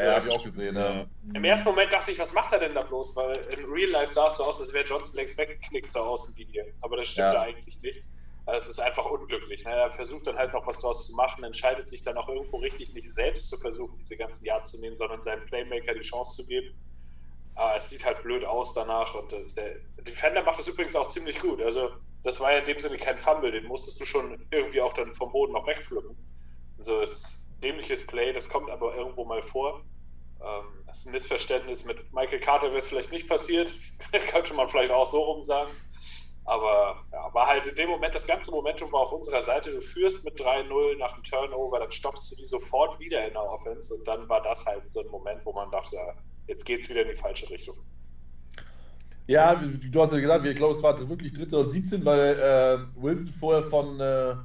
Ja, 0.05 0.17
habe 0.17 0.29
ich 0.29 0.35
auch 0.35 0.43
gesehen. 0.43 0.77
Ja. 0.77 1.07
Im 1.35 1.45
ersten 1.45 1.69
Moment 1.69 1.93
dachte 1.93 2.11
ich, 2.11 2.19
was 2.19 2.33
macht 2.33 2.53
er 2.53 2.59
denn 2.59 2.75
da 2.75 2.83
bloß? 2.83 3.17
Weil 3.17 3.37
in 3.59 3.65
Real 3.67 3.91
Life 3.91 4.13
sah 4.13 4.29
es 4.29 4.37
so 4.37 4.45
aus, 4.45 4.61
als 4.61 4.73
wäre 4.73 4.85
Johnson 4.85 5.17
längst 5.17 5.39
weggeknickt 5.39 5.91
zur 5.91 6.07
Außenlinie. 6.07 6.73
Aber 6.83 6.97
das 6.97 7.09
stimmt 7.09 7.33
ja. 7.33 7.41
eigentlich 7.41 7.81
nicht. 7.83 8.03
Also 8.47 8.71
es 8.71 8.79
ist 8.79 8.81
einfach 8.81 9.05
unglücklich. 9.07 9.65
Ne? 9.65 9.73
Er 9.73 9.91
versucht 9.91 10.27
dann 10.27 10.37
halt 10.37 10.53
noch 10.53 10.67
was 10.67 10.79
draus 10.79 11.09
zu 11.09 11.17
machen, 11.17 11.43
entscheidet 11.43 11.89
sich 11.89 12.03
dann 12.03 12.17
auch 12.17 12.29
irgendwo 12.29 12.59
richtig, 12.59 12.95
nicht 12.95 13.13
selbst 13.13 13.49
zu 13.49 13.57
versuchen, 13.57 13.99
diese 13.99 14.17
ganzen 14.17 14.45
Yards 14.45 14.71
zu 14.71 14.81
nehmen, 14.81 14.97
sondern 14.97 15.23
seinem 15.23 15.45
Playmaker 15.47 15.95
die 15.95 16.01
Chance 16.01 16.43
zu 16.43 16.49
geben. 16.49 16.75
Aber 17.57 17.77
es 17.77 17.91
sieht 17.91 18.05
halt 18.05 18.23
blöd 18.23 18.45
aus 18.45 18.75
danach. 18.75 19.15
Und 19.15 19.33
äh, 19.33 19.45
der 19.97 20.05
Defender 20.05 20.43
macht 20.43 20.61
das 20.61 20.69
übrigens 20.69 20.95
auch 20.95 21.09
ziemlich 21.09 21.41
gut. 21.41 21.61
Also 21.61 21.91
das 22.23 22.39
war 22.41 22.53
ja 22.53 22.59
in 22.59 22.67
dem 22.67 22.79
Sinne 22.79 22.97
kein 22.99 23.19
Fumble, 23.19 23.51
den 23.51 23.65
musstest 23.65 24.01
du 24.01 24.05
schon 24.05 24.47
irgendwie 24.51 24.81
auch 24.81 24.93
dann 24.93 25.13
vom 25.15 25.33
Boden 25.33 25.53
noch 25.53 25.67
wegpflücken. 25.67 26.17
Also 26.79 27.01
es 27.01 27.46
dämliches 27.63 28.07
Play, 28.07 28.33
das 28.33 28.49
kommt 28.49 28.71
aber 28.71 28.95
irgendwo 28.95 29.25
mal 29.25 29.43
vor. 29.43 29.83
Ähm, 30.41 30.85
das 30.87 30.99
ist 30.99 31.07
ein 31.07 31.13
Missverständnis. 31.13 31.85
Mit 31.85 32.13
Michael 32.13 32.41
Carter 32.41 32.69
wäre 32.69 32.79
es 32.79 32.87
vielleicht 32.87 33.13
nicht 33.13 33.29
passiert. 33.29 33.73
Könnte 34.33 34.55
man 34.55 34.69
vielleicht 34.69 34.93
auch 34.93 35.07
so 35.07 35.19
rum 35.19 35.43
sagen. 35.43 35.71
Aber 36.45 37.05
ja, 37.13 37.35
war 37.35 37.49
halt 37.49 37.67
in 37.67 37.75
dem 37.75 37.89
Moment, 37.89 38.15
das 38.15 38.27
ganze 38.27 38.53
Momentum 38.53 38.91
war 38.93 39.01
auf 39.01 39.13
unserer 39.13 39.43
Seite. 39.43 39.71
Du 39.71 39.81
führst 39.81 40.25
mit 40.25 40.41
3-0 40.41 40.97
nach 40.97 41.13
dem 41.15 41.25
Turnover, 41.25 41.81
dann 41.81 41.91
stoppst 41.91 42.31
du 42.31 42.37
die 42.37 42.47
sofort 42.47 43.01
wieder 43.01 43.27
in 43.27 43.33
der 43.33 43.43
Offense 43.43 43.93
und 43.93 44.07
dann 44.07 44.29
war 44.29 44.41
das 44.43 44.65
halt 44.65 44.91
so 44.93 45.01
ein 45.01 45.09
Moment, 45.09 45.45
wo 45.45 45.53
man 45.53 45.69
dachte, 45.71 45.97
ja, 45.97 46.15
jetzt 46.47 46.65
geht's 46.65 46.89
wieder 46.89 47.03
in 47.03 47.09
die 47.09 47.17
falsche 47.17 47.51
Richtung. 47.51 47.75
Ja, 49.27 49.57
du 49.57 50.03
hast 50.03 50.13
ja 50.13 50.21
gesagt, 50.21 50.47
ich 50.47 50.55
glaube, 50.55 50.77
es 50.77 50.83
war 50.85 51.09
wirklich 51.09 51.33
dritte 51.33 51.59
und 51.59 51.71
17, 51.71 52.05
weil 52.05 52.39
äh, 52.39 53.03
Wilson 53.03 53.27
vorher 53.27 53.63
von, 53.63 53.99
äh, 53.99 54.37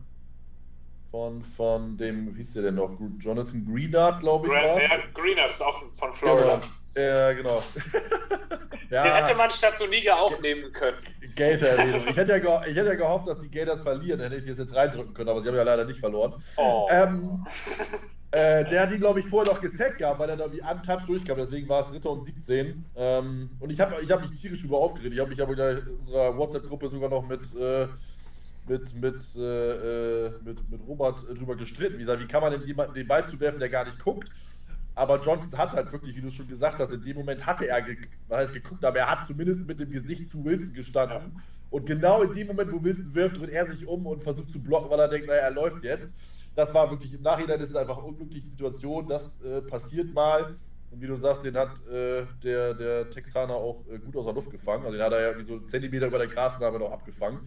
von, 1.12 1.44
von 1.44 1.98
dem, 1.98 2.34
wie 2.34 2.40
hieß 2.40 2.54
der 2.54 2.64
denn 2.64 2.76
noch, 2.76 2.98
Jonathan 3.20 3.66
Greenard, 3.66 4.22
glaube 4.22 4.48
ich. 4.48 4.54
Grant, 4.54 4.82
ja, 4.82 4.90
Greenard 5.14 5.52
ist 5.52 5.62
auch 5.62 5.82
von 5.94 6.14
Florida. 6.14 6.56
Genau. 6.56 6.68
Ja, 6.96 7.34
genau. 7.34 7.62
ja. 8.90 9.04
Den 9.04 9.14
hätte 9.14 9.38
man 9.38 9.50
statt 9.50 9.78
Soniga 9.78 10.16
auch 10.16 10.40
nehmen 10.42 10.72
können. 10.74 10.98
Gator-Erwähnung. 11.36 12.08
Ich, 12.10 12.16
hätte 12.18 12.38
ja 12.38 12.66
ich 12.66 12.76
hätte 12.76 12.90
ja 12.90 12.96
gehofft, 12.96 13.28
dass 13.28 13.40
die 13.40 13.50
Gators 13.50 13.82
verlieren, 13.82 14.20
dann 14.20 14.32
hätte 14.32 14.42
ich 14.42 14.50
das 14.50 14.58
jetzt 14.58 14.76
reindrücken 14.76 15.14
können, 15.14 15.30
aber 15.30 15.42
sie 15.42 15.50
haben 15.50 15.56
ja 15.56 15.64
leider 15.64 15.86
nicht 15.86 16.00
verloren. 16.00 16.34
Oh. 16.58 16.88
Ähm, 16.90 17.46
äh, 18.32 18.66
der 18.66 18.84
hat 18.84 18.92
die, 18.92 18.98
glaube 18.98 19.20
ich, 19.20 19.26
vorher 19.26 19.54
noch 19.54 19.62
gesackt 19.62 19.98
gehabt, 19.98 20.20
weil 20.20 20.30
er 20.30 20.38
da 20.38 20.52
wie 20.52 20.62
untouched 20.62 21.08
durchkam. 21.08 21.38
Deswegen 21.38 21.68
war 21.68 21.86
es 21.86 21.92
dritter 21.92 22.12
und 22.12 22.24
17. 22.24 22.86
Ähm, 22.96 23.50
und 23.60 23.70
ich 23.70 23.80
habe 23.80 24.02
ich 24.02 24.10
hab 24.12 24.22
mich 24.22 24.40
tierisch 24.40 24.64
über 24.64 24.78
aufgeregt. 24.78 25.14
Ich 25.14 25.20
habe 25.20 25.30
mich 25.30 25.42
aber 25.42 25.72
in 25.72 25.88
unserer 25.98 26.38
WhatsApp-Gruppe 26.38 26.88
sogar 26.88 27.10
noch 27.10 27.28
mit, 27.28 27.42
äh, 27.60 27.88
mit, 28.68 28.94
mit, 29.02 29.24
äh, 29.36 30.30
mit, 30.44 30.70
mit 30.70 30.88
Robert 30.88 31.28
drüber 31.30 31.56
gestritten. 31.56 31.96
Wie, 31.96 32.00
gesagt, 32.00 32.22
wie 32.22 32.28
kann 32.28 32.42
man 32.42 32.52
denn 32.52 32.64
jemanden 32.64 32.94
den 32.94 33.08
Ball 33.08 33.26
zuwerfen, 33.26 33.60
der 33.60 33.70
gar 33.70 33.86
nicht 33.86 34.00
guckt? 34.00 34.30
Aber 34.94 35.20
Johnson 35.22 35.58
hat 35.58 35.72
halt 35.72 35.92
wirklich, 35.92 36.16
wie 36.16 36.22
du 36.22 36.30
schon 36.30 36.48
gesagt 36.48 36.80
hast, 36.80 36.92
in 36.92 37.02
dem 37.02 37.16
Moment 37.16 37.46
hatte 37.46 37.68
er 37.68 37.82
ge 37.82 37.98
heißt, 38.30 38.54
geguckt, 38.54 38.84
aber 38.84 39.00
er 39.00 39.10
hat 39.10 39.26
zumindest 39.26 39.68
mit 39.68 39.80
dem 39.80 39.90
Gesicht 39.90 40.30
zu 40.30 40.44
Wilson 40.44 40.74
gestanden. 40.74 41.42
Und 41.70 41.86
genau 41.86 42.22
in 42.22 42.34
dem 42.34 42.48
Moment, 42.48 42.72
wo 42.72 42.84
Wilson 42.84 43.16
wirft, 43.16 43.38
dreht 43.40 43.50
er 43.50 43.68
sich 43.68 43.88
um 43.88 44.06
und 44.06 44.22
versucht 44.22 44.52
zu 44.52 44.62
blocken, 44.62 44.90
weil 44.90 45.00
er 45.00 45.08
denkt, 45.08 45.28
naja, 45.28 45.42
er 45.42 45.52
läuft 45.52 45.84
jetzt. 45.84 46.12
Das 46.56 46.74
war 46.74 46.92
wirklich 46.92 47.14
im 47.14 47.22
Nachhinein 47.22 47.62
ist 47.62 47.70
es 47.70 47.76
einfach 47.76 47.98
eine 47.98 48.08
unglückliche 48.08 48.48
Situation. 48.48 49.08
Das 49.08 49.42
äh, 49.44 49.62
passiert 49.62 50.14
mal. 50.14 50.56
Und 50.92 51.02
wie 51.02 51.08
du 51.08 51.16
sagst, 51.16 51.46
den 51.46 51.56
hat 51.56 51.72
äh, 51.88 52.26
der, 52.44 52.74
der 52.74 53.10
Texaner 53.10 53.54
auch 53.54 53.86
äh, 53.90 53.98
gut 53.98 54.18
aus 54.18 54.26
der 54.26 54.34
Luft 54.34 54.52
gefangen. 54.52 54.84
Also 54.84 54.98
den 54.98 55.06
hat 55.06 55.14
er 55.14 55.32
ja 55.32 55.40
wie 55.40 55.44
so 55.44 55.60
Zentimeter 55.60 56.08
über 56.08 56.18
der 56.18 56.28
Grasnarbe 56.28 56.78
noch 56.78 56.92
abgefangen. 56.92 57.40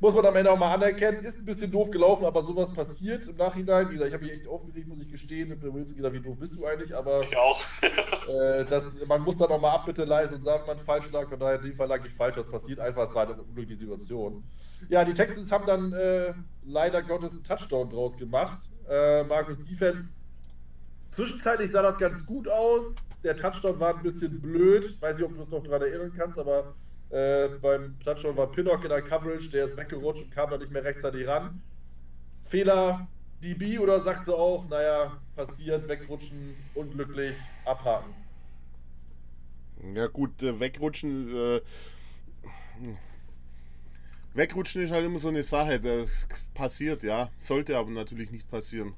Muss 0.00 0.14
man 0.14 0.26
am 0.26 0.36
Ende 0.36 0.52
auch 0.52 0.58
mal 0.58 0.74
anerkennen. 0.74 1.18
Ist 1.18 1.38
ein 1.38 1.44
bisschen 1.44 1.72
doof 1.72 1.90
gelaufen, 1.90 2.24
aber 2.24 2.44
sowas 2.44 2.72
passiert 2.72 3.26
im 3.26 3.36
Nachhinein. 3.36 3.88
Wie 3.88 3.94
gesagt, 3.94 4.08
ich 4.08 4.14
habe 4.14 4.24
mich 4.24 4.32
echt 4.32 4.46
aufgeregt, 4.46 4.86
muss 4.86 5.02
ich 5.02 5.10
gestehen. 5.10 5.48
Mit 5.48 5.60
Wilson 5.60 5.96
gesagt, 5.96 6.14
wie 6.14 6.20
doof 6.20 6.36
bist 6.38 6.56
du 6.56 6.64
eigentlich? 6.66 6.96
Aber 6.96 7.22
ich 7.22 7.36
auch. 7.36 7.60
äh, 7.82 8.64
das, 8.64 8.84
man 9.08 9.22
muss 9.22 9.36
dann 9.38 9.48
auch 9.48 9.60
mal 9.60 9.72
Abbitte 9.72 10.04
leisten 10.04 10.36
und 10.36 10.44
sagen, 10.44 10.62
man 10.68 10.78
falsch 10.78 11.10
lag. 11.10 11.28
Von 11.28 11.40
daher, 11.40 11.56
in 11.56 11.62
dem 11.62 11.74
Fall 11.74 11.88
lag 11.88 12.04
ich 12.04 12.12
falsch. 12.12 12.36
Das 12.36 12.48
passiert 12.48 12.78
einfach. 12.78 13.08
Es 13.08 13.14
war 13.14 13.28
eine 13.28 13.42
unglückliche 13.42 13.80
Situation. 13.80 14.44
Ja, 14.88 15.04
die 15.04 15.14
Texans 15.14 15.50
haben 15.50 15.66
dann 15.66 15.92
äh, 15.92 16.32
leider 16.64 17.02
Gottes 17.02 17.32
einen 17.32 17.42
Touchdown 17.42 17.90
draus 17.90 18.16
gemacht. 18.16 18.58
Äh, 18.88 19.24
Markus 19.24 19.58
Defense. 19.58 20.20
Zwischenzeitlich 21.10 21.72
sah 21.72 21.82
das 21.82 21.98
ganz 21.98 22.24
gut 22.24 22.48
aus. 22.48 22.94
Der 23.24 23.36
Touchdown 23.36 23.80
war 23.80 23.96
ein 23.96 24.02
bisschen 24.02 24.40
blöd. 24.40 24.84
Ich 24.84 25.02
weiß 25.02 25.16
nicht, 25.16 25.26
ob 25.26 25.34
du 25.34 25.42
es 25.42 25.48
noch 25.48 25.64
daran 25.64 25.82
erinnern 25.82 26.12
kannst, 26.16 26.38
aber 26.38 26.74
äh, 27.10 27.48
beim 27.60 27.98
Touchdown 28.00 28.36
war 28.36 28.50
Pinnock 28.52 28.82
in 28.82 28.90
der 28.90 29.02
Coverage, 29.02 29.48
der 29.48 29.64
ist 29.64 29.76
weggerutscht 29.76 30.24
und 30.24 30.30
kam 30.30 30.50
da 30.50 30.58
nicht 30.58 30.70
mehr 30.70 30.84
rechtzeitig 30.84 31.26
ran. 31.26 31.62
Fehler 32.48 33.08
DB 33.42 33.78
oder 33.78 34.00
sagst 34.00 34.28
du 34.28 34.34
auch, 34.34 34.68
naja, 34.68 35.16
passiert, 35.36 35.88
wegrutschen, 35.88 36.56
unglücklich, 36.74 37.36
abhaken? 37.64 38.12
Ja, 39.94 40.08
gut, 40.08 40.42
äh, 40.42 40.58
wegrutschen. 40.58 41.34
Äh, 41.34 41.60
wegrutschen 44.34 44.82
ist 44.82 44.90
halt 44.90 45.06
immer 45.06 45.18
so 45.18 45.28
eine 45.28 45.42
Sache. 45.42 45.80
Das 45.80 46.10
passiert, 46.54 47.02
ja. 47.02 47.30
Sollte 47.38 47.76
aber 47.76 47.90
natürlich 47.90 48.30
nicht 48.30 48.50
passieren. 48.50 48.94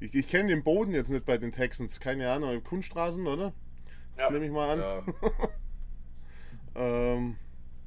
Ich, 0.00 0.14
ich 0.14 0.28
kenne 0.28 0.48
den 0.48 0.62
Boden 0.64 0.92
jetzt 0.92 1.10
nicht 1.10 1.24
bei 1.24 1.38
den 1.38 1.52
Texans. 1.52 2.00
Keine 2.00 2.30
Ahnung, 2.30 2.62
Kunststraßen, 2.62 3.26
oder? 3.26 3.52
Ja. 4.18 4.30
Nehme 4.30 4.46
ich 4.46 4.52
mal 4.52 4.70
an. 4.70 4.80
Ja. 4.80 5.04
Ähm, 6.76 7.36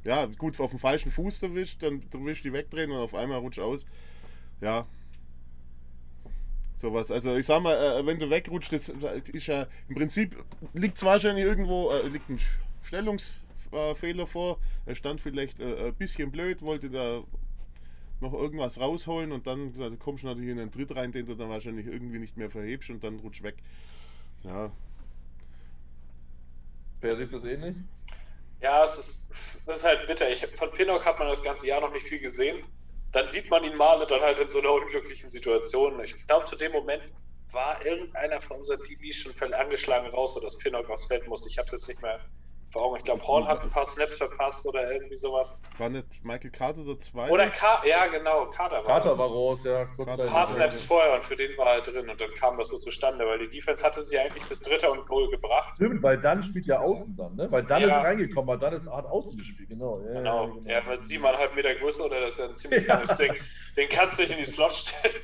ja, 0.06 0.26
gut, 0.26 0.60
auf 0.60 0.72
dem 0.72 0.80
falschen 0.80 1.12
Fuß 1.12 1.44
erwischt, 1.44 1.84
dann 1.84 2.04
erwischt 2.14 2.46
die 2.46 2.54
wegdrehen 2.54 2.92
und 2.92 2.98
auf 2.98 3.14
einmal 3.14 3.40
rutscht 3.40 3.60
aus. 3.60 3.86
Ja. 4.62 4.88
Sowas. 6.76 7.12
Also 7.12 7.36
ich 7.36 7.46
sag 7.46 7.62
mal, 7.62 7.76
äh, 7.76 8.06
wenn 8.06 8.20
du 8.20 8.30
wegrutscht, 8.30 8.72
das 8.72 8.90
ist 8.90 9.48
ja 9.48 9.68
im 9.90 9.96
Prinzip 9.96 10.44
liegt 10.74 10.98
zwar 10.98 11.14
wahrscheinlich 11.14 11.44
irgendwo 11.44 11.92
äh, 11.92 12.08
liegt 12.08 12.30
ein 12.30 12.40
Stellungsfehler 12.84 14.26
vor. 14.26 14.60
Er 14.86 14.96
stand 14.96 15.20
vielleicht 15.20 15.60
äh, 15.60 15.88
ein 15.88 15.96
bisschen 15.96 16.32
blöd, 16.32 16.62
wollte 16.62 16.90
da 16.90 17.22
noch 18.22 18.34
irgendwas 18.34 18.80
rausholen 18.80 19.34
und 19.34 19.46
dann 19.46 19.74
da 19.74 19.90
kommst 19.98 20.24
du 20.24 20.28
natürlich 20.28 20.50
in 20.52 20.60
einen 20.60 20.72
Tritt 20.72 20.96
rein, 20.96 21.12
den 21.12 21.26
du 21.26 21.36
dann 21.36 21.50
wahrscheinlich 21.50 21.86
irgendwie 21.86 22.20
nicht 22.20 22.38
mehr 22.38 22.50
verhebst 22.50 22.90
und 22.90 23.04
dann 23.04 23.20
rutscht 23.20 23.44
weg. 23.44 23.56
Ja. 24.44 24.72
Sieht 27.02 27.34
das 27.34 27.44
ähnlich? 27.44 27.76
Ja, 28.62 28.84
es 28.84 28.98
ist, 28.98 29.30
das 29.66 29.78
ist 29.80 29.86
halt 29.86 30.08
bitter. 30.08 30.30
Ich, 30.30 30.46
von 30.46 30.72
Pinnock 30.72 31.06
hat 31.06 31.20
man 31.20 31.30
das 31.30 31.44
ganze 31.44 31.68
Jahr 31.68 31.82
noch 31.82 31.92
nicht 31.92 32.08
viel 32.08 32.20
gesehen. 32.20 32.64
Dann 33.12 33.28
sieht 33.30 33.50
man 33.50 33.64
ihn 33.64 33.76
mal 33.76 34.02
und 34.02 34.12
dann 34.12 34.22
halt 34.22 34.40
in 34.40 34.48
so 34.48 34.60
einer 34.60 34.72
unglücklichen 34.72 35.30
Situation. 35.30 36.00
Ich 36.04 36.28
glaube, 36.28 36.46
zu 36.46 36.56
dem 36.56 36.72
Moment 36.72 37.04
war 37.52 37.84
irgendeiner 37.86 38.42
von 38.42 38.58
unseren 38.58 38.84
DBs 38.84 39.16
schon 39.16 39.54
angeschlagen 39.54 40.10
raus, 40.10 40.36
sodass 40.36 40.58
Pinnock 40.58 40.90
aufs 40.90 41.06
Feld 41.06 41.28
musste. 41.28 41.50
Ich 41.50 41.58
habe 41.58 41.66
es 41.68 41.72
jetzt 41.72 41.88
nicht 41.88 42.02
mehr 42.02 42.20
Augen. 42.76 42.98
Ich 42.98 43.04
glaube, 43.04 43.22
Horn 43.26 43.48
hat 43.48 43.62
ein 43.62 43.70
paar 43.70 43.86
Snaps 43.86 44.18
verpasst 44.18 44.68
oder 44.68 44.92
irgendwie 44.92 45.18
sowas. 45.18 45.64
War 45.78 45.90
nicht 45.90 46.06
Michael 46.24 46.52
Carter 46.52 46.84
der 46.84 47.00
zwei? 47.00 47.30
Oder 47.30 47.50
Ka 47.50 47.82
ja, 47.86 48.08
genau, 48.08 48.46
Carter 48.50 48.78
war 48.78 48.86
Carter 48.86 49.18
war 49.18 49.28
raus, 49.28 49.60
ja. 49.64 49.80
Ein 49.80 50.28
paar 50.28 50.46
Snaps 50.46 50.82
vorher 50.82 51.16
und 51.16 51.24
für 51.24 51.36
den 51.36 51.58
war 51.58 51.76
er 51.76 51.82
drin 51.82 52.10
und 52.10 52.20
dann 52.20 52.32
kam 52.34 52.58
das 52.58 52.70
so 52.70 52.78
zustande, 52.78 53.26
weil 53.26 53.40
die 53.40 53.50
Defense 53.50 53.84
hatte 53.84 54.02
sie 54.02 54.18
eigentlich 54.20 54.44
bis 54.46 54.62
Dritter 54.62 54.92
und 54.92 55.06
Goal 55.08 55.30
gebracht. 55.30 55.76
Stimmt, 55.76 56.04
weil 56.04 56.20
dann 56.20 56.44
spielt 56.44 56.66
ja 56.66 56.80
Außen 56.80 57.16
dann, 57.16 57.36
ne? 57.36 57.52
Weil 57.52 57.64
dann 57.64 57.82
ja. 57.82 58.00
ist 58.00 58.06
reingekommen, 58.06 58.48
weil 58.48 58.60
dann 58.60 58.74
ist 58.74 58.88
Art 58.88 59.06
Außen 59.06 59.38
gespielt, 59.38 59.70
genau. 59.70 60.00
Ja, 60.00 60.14
genau. 60.14 60.48
Ja, 60.48 60.54
genau. 60.54 60.70
Ja, 60.70 60.84
mit 60.90 61.06
siebeneinhalb 61.06 61.56
Meter 61.56 61.76
größer 61.76 62.06
oder 62.06 62.22
das 62.22 62.38
ist 62.38 62.46
ja 62.46 62.52
ein 62.52 62.58
ziemlich 62.58 62.88
langes 62.88 63.16
Ding. 63.16 63.34
Den 63.78 63.90
kannst 63.90 64.18
du 64.18 64.24
nicht 64.24 64.32
in 64.32 64.38
die 64.38 64.46
Slot 64.46 64.74
stellen. 64.74 65.16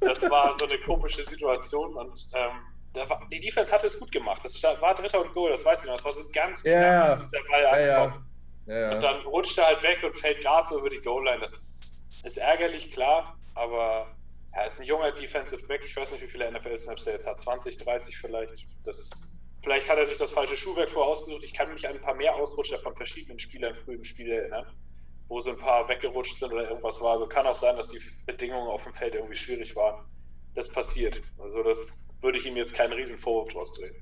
Das 0.00 0.28
war 0.30 0.52
so 0.54 0.64
eine 0.64 0.78
komische 0.78 1.22
Situation 1.22 1.94
und 1.94 2.26
ähm, 2.34 2.71
war, 2.94 3.26
die 3.30 3.40
Defense 3.40 3.72
hatte 3.72 3.86
es 3.86 3.98
gut 3.98 4.12
gemacht. 4.12 4.44
Das 4.44 4.62
war 4.62 4.94
Dritter 4.94 5.20
und 5.20 5.32
Goal, 5.32 5.50
das 5.50 5.64
weiß 5.64 5.82
ich 5.82 5.86
noch. 5.86 5.96
Das 5.96 6.04
war 6.04 6.12
so 6.12 6.22
ganz 6.32 6.62
knapp, 6.62 6.74
ja, 6.74 7.06
dass 7.06 7.20
dieser 7.20 7.44
Ball 7.48 7.62
ja, 7.62 8.04
ankommt. 8.04 8.24
Ja, 8.66 8.94
und 8.94 9.02
dann 9.02 9.26
rutscht 9.26 9.58
er 9.58 9.66
halt 9.66 9.82
weg 9.82 10.02
und 10.02 10.14
fällt 10.14 10.40
gerade 10.40 10.68
so 10.68 10.78
über 10.78 10.90
die 10.90 11.00
Goal-Line. 11.00 11.40
Das 11.40 11.52
ist, 11.52 12.24
ist, 12.24 12.36
ärgerlich, 12.36 12.90
klar, 12.90 13.36
aber 13.54 14.14
er 14.52 14.66
ist 14.66 14.80
ein 14.80 14.86
junger 14.86 15.10
Defensive 15.12 15.66
Back. 15.66 15.84
Ich 15.84 15.96
weiß 15.96 16.12
nicht, 16.12 16.22
wie 16.22 16.28
viele 16.28 16.50
NFL-Snaps 16.50 17.06
er 17.06 17.14
jetzt 17.14 17.26
hat. 17.26 17.40
20, 17.40 17.78
30 17.78 18.18
vielleicht. 18.18 18.64
Das, 18.84 19.40
vielleicht 19.62 19.90
hat 19.90 19.98
er 19.98 20.06
sich 20.06 20.18
das 20.18 20.30
falsche 20.30 20.56
Schuhwerk 20.56 20.90
vorausgesucht. 20.90 21.42
Ich 21.42 21.54
kann 21.54 21.72
mich 21.72 21.88
an 21.88 21.96
ein 21.96 22.02
paar 22.02 22.14
mehr 22.14 22.34
Ausrutscher 22.34 22.76
von 22.76 22.94
verschiedenen 22.94 23.38
Spielern 23.38 23.74
früh 23.74 23.94
im 23.94 24.04
Spiel 24.04 24.30
erinnern, 24.30 24.66
wo 25.28 25.40
so 25.40 25.50
ein 25.50 25.58
paar 25.58 25.88
weggerutscht 25.88 26.38
sind 26.38 26.52
oder 26.52 26.68
irgendwas 26.68 27.00
war. 27.00 27.12
Also 27.12 27.26
kann 27.26 27.46
auch 27.46 27.56
sein, 27.56 27.76
dass 27.76 27.88
die 27.88 28.00
Bedingungen 28.26 28.68
auf 28.68 28.84
dem 28.84 28.92
Feld 28.92 29.14
irgendwie 29.14 29.36
schwierig 29.36 29.74
waren. 29.74 30.04
Das 30.54 30.70
passiert. 30.70 31.32
Also 31.38 31.62
das 31.62 32.01
würde 32.22 32.38
ich 32.38 32.46
ihm 32.46 32.56
jetzt 32.56 32.74
keinen 32.74 32.92
riesen 32.92 33.16
Vorwurf 33.16 33.48
draus 33.48 33.72
drehen. 33.72 33.94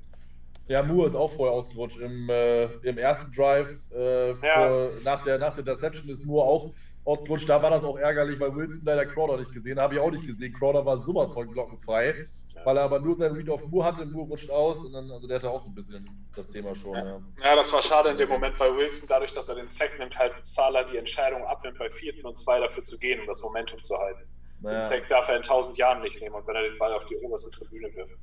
Ja, 0.71 0.85
Moore 0.85 1.09
ist 1.09 1.17
auch 1.17 1.33
vorher 1.33 1.53
ausgerutscht. 1.53 1.99
Im, 1.99 2.31
äh, 2.31 2.67
im 2.83 2.97
ersten 2.97 3.33
Drive 3.35 3.69
äh, 3.93 4.33
ja. 4.33 4.89
nach, 5.03 5.25
der, 5.25 5.39
nach 5.39 5.55
der 5.55 5.67
Interception 5.67 6.09
ist 6.09 6.25
Moore 6.25 6.47
auch 6.47 6.71
ausgerutscht. 7.05 7.49
Da 7.49 7.61
war 7.61 7.71
das 7.71 7.83
auch 7.83 7.99
ärgerlich, 7.99 8.39
weil 8.39 8.55
Wilson 8.55 8.83
leider 8.85 9.05
Crowder 9.07 9.39
nicht 9.39 9.53
gesehen 9.53 9.81
Habe 9.81 9.95
ich 9.95 10.01
auch 10.01 10.13
nicht 10.13 10.27
gesehen. 10.27 10.53
Crowder 10.53 10.87
war 10.87 10.97
sowas 10.99 11.33
von 11.33 11.51
glockenfrei. 11.51 12.15
Ja. 12.55 12.65
Weil 12.65 12.77
er 12.77 12.85
aber 12.85 13.01
nur 13.01 13.17
sein 13.17 13.33
Read 13.33 13.51
auf 13.51 13.67
Moore 13.67 13.85
hatte, 13.85 14.07
Moore 14.07 14.29
rutscht 14.29 14.51
aus 14.51 14.79
und 14.79 14.93
dann, 14.93 15.11
also 15.11 15.27
der 15.27 15.39
hatte 15.39 15.51
auch 15.51 15.63
so 15.63 15.71
ein 15.71 15.75
bisschen 15.75 16.09
das 16.37 16.47
Thema 16.47 16.73
schon. 16.77 16.95
Ja. 16.95 17.05
ja. 17.05 17.21
ja 17.43 17.57
das 17.57 17.73
war 17.73 17.83
schade 17.83 18.11
in 18.11 18.17
dem 18.17 18.29
Moment, 18.29 18.61
weil 18.61 18.77
Wilson 18.77 19.07
dadurch, 19.09 19.33
dass 19.33 19.49
er 19.49 19.57
den 19.57 19.69
Sack 19.69 19.99
nimmt, 19.99 20.17
halt 20.17 20.35
Sala 20.43 20.85
die 20.85 20.99
Entscheidung 20.99 21.43
abnimmt, 21.45 21.79
bei 21.79 21.91
vierten 21.91 22.25
und 22.27 22.37
zwei 22.39 22.61
dafür 22.61 22.85
zu 22.85 22.97
gehen, 22.97 23.21
um 23.21 23.27
das 23.27 23.43
Momentum 23.43 23.83
zu 23.83 23.97
halten. 23.97 24.23
Naja. 24.61 24.81
Den 24.81 24.83
Sack 24.85 25.09
darf 25.09 25.29
er 25.29 25.37
in 25.37 25.43
tausend 25.43 25.77
Jahren 25.77 26.03
nicht 26.03 26.21
nehmen 26.21 26.35
und 26.35 26.47
wenn 26.47 26.57
er 26.57 26.63
den 26.63 26.79
Ball 26.79 26.93
auf 26.93 27.05
die 27.07 27.17
oberste 27.17 27.51
Tribüne 27.51 27.95
wirft. 27.95 28.17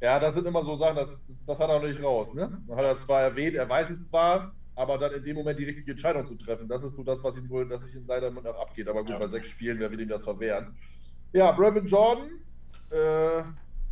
Ja, 0.00 0.18
das 0.18 0.34
sind 0.34 0.46
immer 0.46 0.64
so 0.64 0.74
Sachen, 0.76 0.96
das, 0.96 1.08
das 1.46 1.58
hat 1.58 1.68
er 1.68 1.78
noch 1.78 1.86
nicht 1.86 2.02
raus. 2.02 2.34
Ne? 2.34 2.60
Man 2.66 2.76
hat 2.76 2.84
er 2.84 2.96
zwar 2.96 3.22
erwähnt, 3.22 3.56
er 3.56 3.68
weiß 3.68 3.88
es 3.90 4.08
zwar, 4.08 4.52
aber 4.74 4.98
dann 4.98 5.12
in 5.12 5.22
dem 5.22 5.36
Moment 5.36 5.58
die 5.58 5.64
richtige 5.64 5.92
Entscheidung 5.92 6.24
zu 6.24 6.36
treffen, 6.36 6.68
das 6.68 6.82
ist 6.82 6.96
so 6.96 7.04
das, 7.04 7.22
was 7.22 7.36
ihm 7.36 7.48
wohl, 7.50 7.68
dass 7.68 7.82
sich 7.82 7.94
ihm 7.94 8.06
leider 8.06 8.30
noch 8.30 8.44
abgeht. 8.44 8.88
Aber 8.88 9.00
gut, 9.00 9.10
ja. 9.10 9.18
bei 9.18 9.28
sechs 9.28 9.46
Spielen, 9.46 9.78
wer 9.78 9.90
will 9.90 10.00
ihm 10.00 10.08
das 10.08 10.24
verwehren? 10.24 10.76
Ja, 11.32 11.52
Brevin 11.52 11.86
Jordan, 11.86 12.30
äh, 12.90 13.44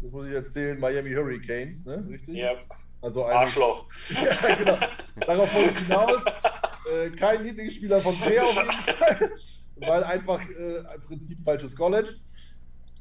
das 0.03 0.11
muss 0.11 0.27
ich 0.27 0.33
erzählen, 0.33 0.81
Miami 0.81 1.13
Hurricanes, 1.13 1.85
ne? 1.85 2.05
Richtig? 2.11 2.37
Ja. 2.37 2.55
Also 3.03 3.25
ein 3.25 3.37
Arschloch. 3.37 3.87
ja, 4.11 4.55
genau. 4.57 4.79
Darauf 5.27 5.55
wollte 5.55 5.71
ich 5.71 5.87
hinaus. 5.87 6.23
Äh, 6.91 7.11
kein 7.11 7.45
Lieblingsspieler 7.45 7.99
von 7.99 8.13
Bär 8.29 8.43
auf 8.43 8.57
jeden 8.57 8.97
Fall 8.97 9.31
weil 9.81 10.05
einfach 10.05 10.41
äh, 10.49 10.79
im 10.79 11.01
Prinzip 11.07 11.39
falsches 11.45 11.75
College. 11.75 12.11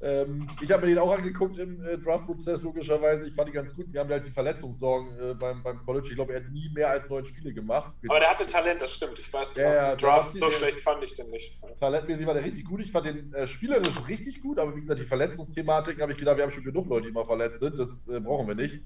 Ähm, 0.02 0.50
ich 0.62 0.72
habe 0.72 0.86
mir 0.86 0.94
den 0.94 1.00
auch 1.00 1.12
angeguckt 1.12 1.58
im 1.58 1.84
äh, 1.84 1.98
Draft-Prozess, 1.98 2.62
logischerweise. 2.62 3.28
Ich 3.28 3.34
fand 3.34 3.50
ihn 3.50 3.54
ganz 3.54 3.76
gut. 3.76 3.92
Wir 3.92 4.00
haben 4.00 4.10
halt 4.10 4.26
die 4.26 4.32
Verletzungssorgen 4.32 5.10
äh, 5.20 5.34
beim, 5.34 5.62
beim 5.62 5.84
College. 5.86 6.08
Ich 6.10 6.16
glaube, 6.16 6.34
er 6.34 6.40
hat 6.42 6.52
nie 6.52 6.70
mehr 6.70 6.90
als 6.90 7.10
neun 7.10 7.26
Spiele 7.26 7.54
gemacht. 7.54 7.92
Aber 8.08 8.20
der 8.20 8.30
hatte 8.30 8.46
Talent, 8.46 8.82
das 8.82 8.94
stimmt. 8.94 9.20
Ich 9.20 9.34
weiß, 9.34 9.58
ja, 9.58 9.74
ja, 9.74 9.96
Draft 9.98 10.38
so 10.38 10.50
schlecht 10.50 10.80
fand 10.80 11.04
ich 11.04 11.16
den 11.16 11.30
nicht. 11.32 11.60
Talentmäßig 11.80 12.26
war 12.26 12.34
der 12.34 12.46
richtig 12.46 12.66
gut. 12.66 12.80
Ich 12.80 12.94
fand 12.94 13.08
den 13.08 13.34
äh, 13.34 13.46
spielerisch 13.46 14.08
richtig 14.08 14.42
gut, 14.42 14.58
aber 14.58 14.74
wie 14.74 14.80
gesagt, 14.80 15.02
die 15.02 15.06
Verletzungsthematik 15.06 16.00
habe 16.00 16.14
ich 16.14 16.18
gedacht, 16.18 16.38
wir 16.38 16.44
haben 16.44 16.52
schon 16.52 16.64
genug 16.64 16.88
Leute, 16.88 17.04
die 17.04 17.10
immer 17.10 17.26
verletzt 17.26 17.60
sind. 17.60 17.78
Das 17.78 18.08
äh, 18.08 18.22
brauchen 18.22 18.48
wir 18.48 18.56
nicht. 18.56 18.80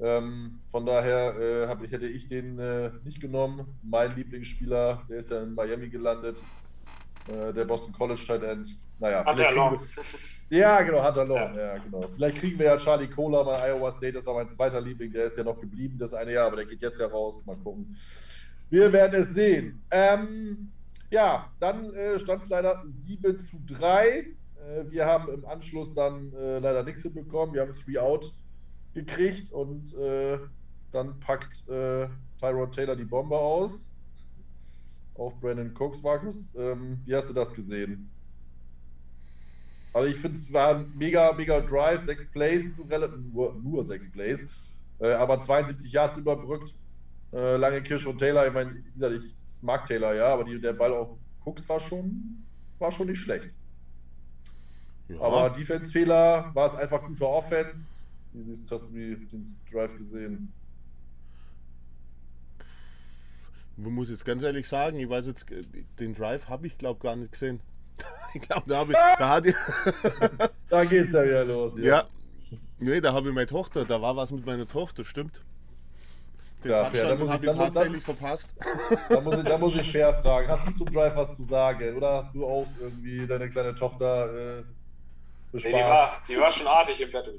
Ähm, 0.00 0.60
von 0.70 0.86
daher 0.86 1.36
äh, 1.38 1.66
hab, 1.68 1.80
hätte 1.82 2.06
ich 2.06 2.26
den 2.26 2.58
äh, 2.58 2.90
nicht 3.04 3.20
genommen. 3.20 3.78
Mein 3.82 4.16
Lieblingsspieler, 4.16 5.04
der 5.08 5.18
ist 5.18 5.30
ja 5.30 5.42
in 5.42 5.54
Miami 5.54 5.88
gelandet. 5.88 6.42
Äh, 7.26 7.52
der 7.52 7.64
Boston 7.64 7.92
College 7.92 8.22
Tight 8.26 8.42
End. 8.42 8.68
Naja, 8.98 9.24
Hunter 9.24 9.52
Long. 9.52 9.78
Ja, 10.50 10.80
genau, 10.82 11.04
Hunter 11.04 11.24
Long. 11.24 11.54
Ja. 11.54 11.74
ja. 11.74 11.78
genau. 11.78 12.02
Vielleicht 12.14 12.38
kriegen 12.38 12.58
wir 12.58 12.66
ja 12.66 12.76
Charlie 12.76 13.08
Cola 13.08 13.42
bei 13.42 13.68
Iowa 13.68 13.92
State. 13.92 14.14
Das 14.14 14.26
war 14.26 14.34
mein 14.34 14.48
zweiter 14.48 14.80
Liebling. 14.80 15.12
Der 15.12 15.26
ist 15.26 15.36
ja 15.36 15.44
noch 15.44 15.60
geblieben 15.60 15.98
das 15.98 16.14
eine 16.14 16.32
Jahr, 16.32 16.46
aber 16.46 16.56
der 16.56 16.66
geht 16.66 16.80
jetzt 16.80 16.98
ja 16.98 17.06
raus. 17.06 17.44
Mal 17.46 17.56
gucken. 17.56 17.96
Wir 18.70 18.92
werden 18.92 19.22
es 19.22 19.34
sehen. 19.34 19.82
Ähm, 19.90 20.72
ja, 21.10 21.50
dann 21.60 21.92
äh, 21.94 22.18
stand 22.18 22.42
es 22.42 22.48
leider 22.48 22.82
7 22.84 23.38
zu 23.38 23.56
3. 23.66 24.08
Äh, 24.08 24.26
wir 24.86 25.06
haben 25.06 25.32
im 25.32 25.44
Anschluss 25.44 25.92
dann 25.94 26.32
äh, 26.34 26.58
leider 26.58 26.82
nichts 26.82 27.02
hinbekommen. 27.02 27.54
Wir 27.54 27.62
haben 27.62 27.72
3 27.72 28.00
Out 28.00 28.32
gekriegt 28.94 29.52
und 29.52 29.94
äh, 29.94 30.38
dann 30.92 31.20
packt 31.20 31.68
äh, 31.68 32.08
Tyrod 32.40 32.74
Taylor 32.74 32.96
die 32.96 33.04
Bombe 33.04 33.36
aus 33.36 33.87
auf 35.18 35.38
Brandon 35.40 35.74
Cooks, 35.78 36.00
Markus. 36.02 36.54
Ähm, 36.56 37.00
wie 37.04 37.14
hast 37.14 37.28
du 37.28 37.34
das 37.34 37.52
gesehen? 37.52 38.08
Also 39.92 40.08
ich 40.08 40.16
finde, 40.16 40.38
es 40.38 40.52
war 40.52 40.76
ein 40.76 40.92
mega, 40.96 41.32
mega 41.32 41.60
Drive, 41.60 42.04
sechs 42.04 42.30
Plays, 42.30 42.72
nur, 43.32 43.54
nur 43.54 43.84
sechs 43.84 44.10
Plays, 44.10 44.48
äh, 45.00 45.12
aber 45.12 45.38
72 45.38 45.90
Yards 45.90 46.16
überbrückt. 46.16 46.72
Äh, 47.32 47.56
lange 47.56 47.82
Kirsch 47.82 48.06
und 48.06 48.18
Taylor, 48.18 48.46
ich 48.46 48.52
meine, 48.52 48.74
wie 48.74 48.82
gesagt, 48.82 49.12
ich 49.12 49.34
mag 49.60 49.86
Taylor, 49.86 50.14
ja, 50.14 50.28
aber 50.28 50.44
die, 50.44 50.60
der 50.60 50.72
Ball 50.72 50.92
auf 50.92 51.10
Cooks 51.44 51.68
war 51.68 51.80
schon, 51.80 52.44
war 52.78 52.92
schon 52.92 53.08
nicht 53.08 53.20
schlecht. 53.20 53.50
Ja. 55.08 55.20
Aber 55.20 55.50
Defense-Fehler 55.50 56.50
war 56.54 56.72
es 56.72 56.78
einfach 56.78 57.02
guter 57.02 57.28
Offense. 57.28 58.02
Wie 58.32 58.42
siehst, 58.42 58.70
hast 58.70 58.90
du 58.90 58.94
den 58.94 59.46
Drive 59.70 59.96
gesehen? 59.96 60.52
Man 63.80 63.92
muss 63.92 64.10
jetzt 64.10 64.24
ganz 64.24 64.42
ehrlich 64.42 64.68
sagen, 64.68 64.98
ich 64.98 65.08
weiß 65.08 65.26
jetzt, 65.28 65.46
den 66.00 66.14
Drive 66.14 66.48
habe 66.48 66.66
ich 66.66 66.76
glaube 66.76 67.00
gar 67.00 67.14
nicht 67.14 67.30
gesehen. 67.30 67.60
ich 68.34 68.40
glaube, 68.40 68.64
da 68.66 68.78
habe 68.78 68.90
ich. 68.90 68.98
Da, 69.18 69.28
hat 69.28 69.46
ich 69.46 69.54
da 70.68 70.84
geht's 70.84 71.12
ja 71.12 71.24
wieder 71.24 71.44
los. 71.44 71.74
Ja. 71.76 71.84
ja. 71.84 72.08
Nee, 72.80 73.00
da 73.00 73.12
habe 73.12 73.28
ich 73.28 73.34
meine 73.34 73.46
Tochter, 73.46 73.84
da 73.84 74.02
war 74.02 74.16
was 74.16 74.30
mit 74.32 74.44
meiner 74.46 74.66
Tochter, 74.66 75.04
stimmt. 75.04 75.42
Den 76.64 76.72
ja, 76.72 76.90
fair, 76.90 77.08
da 77.08 77.14
muss 77.14 77.28
ich, 77.28 77.48
ich 77.48 77.56
tatsächlich 77.56 78.04
dann, 78.04 78.16
verpasst. 78.16 78.54
Da 79.08 79.20
muss, 79.20 79.36
ich, 79.36 79.44
da 79.44 79.58
muss 79.58 79.76
ich 79.76 79.92
fair 79.92 80.12
fragen. 80.14 80.48
Hast 80.48 80.66
du 80.66 80.84
zum 80.84 80.92
Drive 80.92 81.14
was 81.14 81.36
zu 81.36 81.44
sagen? 81.44 81.96
Oder 81.96 82.14
hast 82.14 82.34
du 82.34 82.44
auch 82.44 82.66
irgendwie 82.80 83.28
deine 83.28 83.48
kleine 83.48 83.76
Tochter 83.76 84.58
äh, 84.58 84.62
Nee, 85.50 85.62
die, 85.62 85.72
war, 85.72 86.12
die 86.28 86.38
war 86.38 86.50
schon 86.50 86.66
artig 86.66 87.00
im 87.00 87.10
Bett. 87.10 87.32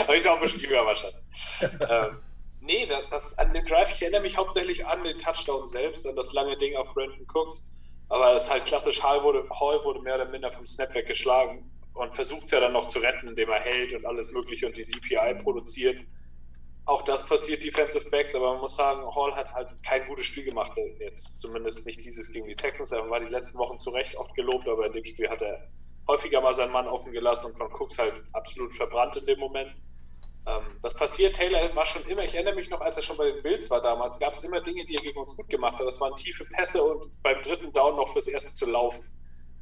Aber 0.00 0.16
ich 0.16 0.28
auch 0.28 0.34
ein 0.36 0.40
bisschen 0.40 0.60
jünger 0.60 0.84
wahrscheinlich. 0.84 1.16
ähm, 1.60 2.16
nee, 2.62 2.86
das, 2.86 3.08
das, 3.10 3.38
an 3.38 3.52
den 3.52 3.64
Drive, 3.64 3.92
ich 3.92 4.02
erinnere 4.02 4.22
mich 4.22 4.36
hauptsächlich 4.36 4.86
an 4.86 5.04
den 5.04 5.18
Touchdown 5.18 5.66
selbst, 5.66 6.06
an 6.06 6.16
das 6.16 6.32
lange 6.32 6.56
Ding 6.56 6.76
auf 6.76 6.92
Brandon 6.94 7.26
Cooks. 7.32 7.74
Aber 8.08 8.34
das 8.34 8.44
ist 8.44 8.50
halt 8.50 8.64
klassisch, 8.66 9.02
Hall 9.02 9.22
wurde, 9.22 9.48
Hall 9.50 9.82
wurde 9.84 10.00
mehr 10.00 10.16
oder 10.16 10.26
minder 10.26 10.50
vom 10.50 10.66
Snap 10.66 10.94
weggeschlagen 10.94 11.70
und 11.94 12.14
versucht 12.14 12.44
es 12.44 12.50
ja 12.52 12.60
dann 12.60 12.72
noch 12.72 12.86
zu 12.86 12.98
retten, 12.98 13.28
indem 13.28 13.48
er 13.48 13.60
hält 13.60 13.94
und 13.94 14.04
alles 14.06 14.32
Mögliche 14.32 14.66
und 14.66 14.76
die 14.76 14.84
DPI 14.84 15.42
produziert. 15.42 15.98
Auch 16.84 17.02
das 17.02 17.24
passiert 17.24 17.64
Defensive 17.64 18.10
Backs, 18.10 18.34
aber 18.34 18.52
man 18.52 18.60
muss 18.60 18.76
sagen, 18.76 19.02
Hall 19.14 19.34
hat 19.34 19.52
halt 19.52 19.72
kein 19.84 20.06
gutes 20.08 20.26
Spiel 20.26 20.44
gemacht, 20.44 20.72
jetzt 20.98 21.40
zumindest 21.40 21.86
nicht 21.86 22.04
dieses 22.04 22.32
gegen 22.32 22.48
die 22.48 22.56
Texans. 22.56 22.90
Er 22.90 23.08
war 23.08 23.20
die 23.20 23.30
letzten 23.30 23.58
Wochen 23.58 23.78
zu 23.78 23.90
Recht 23.90 24.16
oft 24.18 24.34
gelobt, 24.34 24.66
aber 24.68 24.86
in 24.86 24.92
dem 24.92 25.04
Spiel 25.04 25.28
hat 25.28 25.42
er 25.42 25.68
häufiger 26.08 26.40
mal 26.40 26.52
seinen 26.52 26.72
Mann 26.72 26.88
offen 26.88 27.12
gelassen 27.12 27.46
und 27.46 27.56
von 27.56 27.72
Cooks 27.72 27.98
halt 27.98 28.22
absolut 28.32 28.74
verbrannt 28.74 29.16
in 29.16 29.24
dem 29.24 29.38
Moment. 29.38 29.72
Ähm, 30.44 30.78
das 30.82 30.94
passiert, 30.94 31.36
Taylor 31.36 31.74
war 31.74 31.86
schon 31.86 32.02
immer, 32.10 32.24
ich 32.24 32.34
erinnere 32.34 32.54
mich 32.54 32.68
noch, 32.68 32.80
als 32.80 32.96
er 32.96 33.02
schon 33.02 33.16
bei 33.16 33.30
den 33.30 33.42
Bills 33.42 33.70
war 33.70 33.80
damals, 33.80 34.18
gab 34.18 34.32
es 34.32 34.42
immer 34.42 34.60
Dinge, 34.60 34.84
die 34.84 34.96
er 34.96 35.02
gegen 35.02 35.18
uns 35.18 35.36
gut 35.36 35.48
gemacht 35.48 35.78
hat. 35.78 35.86
Das 35.86 36.00
waren 36.00 36.14
tiefe 36.16 36.44
Pässe 36.44 36.82
und 36.82 37.22
beim 37.22 37.40
dritten 37.42 37.72
Down 37.72 37.96
noch 37.96 38.12
fürs 38.12 38.26
Erste 38.26 38.50
zu 38.50 38.66
laufen. 38.66 39.04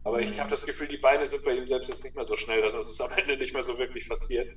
Aber 0.04 0.20
ich 0.20 0.40
habe 0.40 0.48
das 0.48 0.64
Gefühl, 0.64 0.88
die 0.88 0.96
Beine 0.96 1.26
sind 1.26 1.44
bei 1.44 1.52
ihm 1.52 1.66
selbst 1.66 1.88
jetzt 1.88 2.04
nicht 2.04 2.16
mehr 2.16 2.24
so 2.24 2.34
schnell, 2.34 2.62
dass 2.62 2.74
es 2.74 3.00
am 3.00 3.12
Ende 3.18 3.36
nicht 3.36 3.52
mehr 3.52 3.62
so 3.62 3.76
wirklich 3.78 4.08
passiert. 4.08 4.48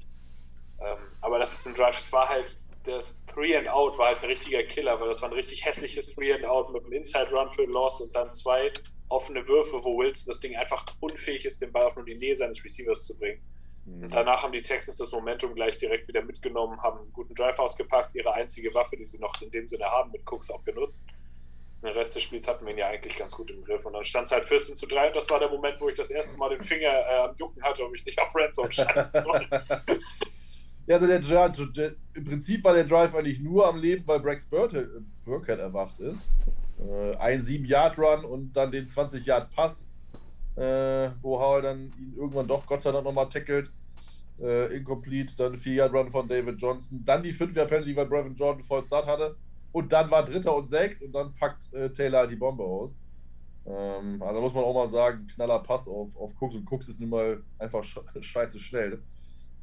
Ähm, 0.79 0.97
aber 1.21 1.39
das 1.39 1.53
ist 1.53 1.67
ein 1.67 1.75
Drive, 1.75 1.99
es 1.99 2.11
war 2.13 2.29
halt, 2.29 2.55
das 2.85 3.25
Three 3.25 3.55
and 3.55 3.67
Out 3.67 3.97
war 3.97 4.07
halt 4.07 4.19
ein 4.19 4.25
richtiger 4.25 4.63
Killer, 4.63 4.99
weil 4.99 5.09
das 5.09 5.21
war 5.21 5.29
ein 5.29 5.35
richtig 5.35 5.65
hässliches 5.65 6.13
Three 6.15 6.33
and 6.33 6.45
Out 6.45 6.71
mit 6.71 6.83
einem 6.83 6.93
Inside 6.93 7.31
Run 7.31 7.51
für 7.51 7.63
Loss 7.65 8.01
und 8.01 8.15
dann 8.15 8.31
zwei 8.31 8.71
offene 9.09 9.45
Würfe, 9.47 9.83
wo 9.83 9.97
Wilson 9.97 10.27
das 10.27 10.39
Ding 10.39 10.55
einfach 10.55 10.85
unfähig 11.01 11.45
ist, 11.45 11.61
den 11.61 11.71
Ball 11.71 11.85
auch 11.85 11.95
nur 11.95 12.07
in 12.07 12.13
die 12.13 12.25
Nähe 12.25 12.35
seines 12.35 12.63
Receivers 12.63 13.05
zu 13.05 13.17
bringen. 13.17 13.41
Mhm. 13.85 14.09
Danach 14.09 14.43
haben 14.43 14.53
die 14.53 14.61
Texans 14.61 14.97
das 14.97 15.11
Momentum 15.11 15.55
gleich 15.55 15.77
direkt 15.77 16.07
wieder 16.07 16.21
mitgenommen, 16.21 16.81
haben 16.81 16.99
einen 16.99 17.13
guten 17.13 17.35
Drive 17.35 17.59
ausgepackt, 17.59 18.15
ihre 18.15 18.33
einzige 18.33 18.73
Waffe, 18.73 18.95
die 18.95 19.05
sie 19.05 19.19
noch 19.19 19.41
in 19.41 19.51
dem 19.51 19.67
Sinne 19.67 19.85
haben, 19.85 20.11
mit 20.11 20.21
Cooks 20.25 20.51
auch 20.51 20.63
genutzt. 20.63 21.05
Den 21.81 21.91
Rest 21.91 22.15
des 22.15 22.23
Spiels 22.23 22.47
hatten 22.47 22.65
wir 22.65 22.71
ihn 22.71 22.77
ja 22.77 22.87
eigentlich 22.87 23.17
ganz 23.17 23.35
gut 23.35 23.51
im 23.51 23.61
Griff. 23.61 23.85
Und 23.85 23.91
dann 23.91 24.05
stand 24.05 24.27
es 24.27 24.31
halt 24.31 24.45
14 24.45 24.77
zu 24.77 24.87
3 24.87 25.07
und 25.07 25.15
das 25.17 25.29
war 25.29 25.39
der 25.39 25.49
Moment, 25.49 25.81
wo 25.81 25.89
ich 25.89 25.97
das 25.97 26.11
erste 26.11 26.37
Mal 26.37 26.49
den 26.49 26.61
Finger 26.61 26.87
äh, 26.87 27.27
am 27.27 27.35
Jucken 27.37 27.61
hatte, 27.61 27.83
ob 27.85 27.93
ich 27.93 28.05
nicht 28.05 28.19
auf 28.21 28.33
Red 28.33 28.55
Zone 28.55 28.71
stand. 28.71 29.13
ja, 30.87 30.95
also 30.95 31.07
der, 31.07 31.19
der, 31.19 31.49
der, 31.49 31.95
im 32.13 32.23
Prinzip 32.23 32.63
war 32.63 32.73
der 32.73 32.85
Drive 32.85 33.13
eigentlich 33.13 33.41
nur 33.41 33.67
am 33.67 33.77
Leben, 33.81 34.07
weil 34.07 34.21
Brax 34.21 34.45
Burkhead 34.45 35.59
erwacht 35.59 35.99
ist. 35.99 36.37
Äh, 36.79 37.17
ein 37.17 37.41
7-Yard-Run 37.41 38.23
und 38.23 38.53
dann 38.53 38.71
den 38.71 38.85
20-Yard-Pass, 38.85 39.91
äh, 40.55 41.09
wo 41.21 41.39
Howell 41.39 41.61
dann 41.61 41.93
ihn 41.97 42.13
irgendwann 42.15 42.47
doch 42.47 42.65
Gott 42.65 42.81
sei 42.83 42.91
Dank 42.91 43.05
nochmal 43.05 43.29
tackelt. 43.29 43.71
Äh, 44.39 44.75
incomplete, 44.75 45.35
dann 45.37 45.55
4-Yard-Run 45.55 46.09
von 46.09 46.27
David 46.27 46.59
Johnson, 46.59 47.03
dann 47.05 47.21
die 47.21 47.33
5-Yard-Penalty, 47.33 47.95
weil 47.95 48.07
Brevin 48.07 48.35
Jordan 48.35 48.63
voll 48.63 48.83
Start 48.83 49.05
hatte. 49.05 49.35
Und 49.71 49.91
dann 49.91 50.09
war 50.09 50.25
Dritter 50.25 50.55
und 50.55 50.67
Sechs 50.67 51.01
und 51.01 51.13
dann 51.13 51.33
packt 51.35 51.71
äh, 51.73 51.91
Taylor 51.91 52.27
die 52.27 52.35
Bombe 52.35 52.63
aus. 52.63 52.99
Ähm, 53.65 54.21
also 54.21 54.41
muss 54.41 54.53
man 54.53 54.63
auch 54.63 54.73
mal 54.73 54.87
sagen, 54.87 55.27
knaller 55.27 55.59
Pass 55.59 55.87
auf, 55.87 56.17
auf 56.17 56.33
Cooks 56.41 56.55
und 56.55 56.69
Cooks 56.69 56.89
ist 56.89 56.99
nun 56.99 57.09
mal 57.09 57.43
einfach 57.59 57.83
scheiße 58.19 58.59
schnell. 58.59 59.01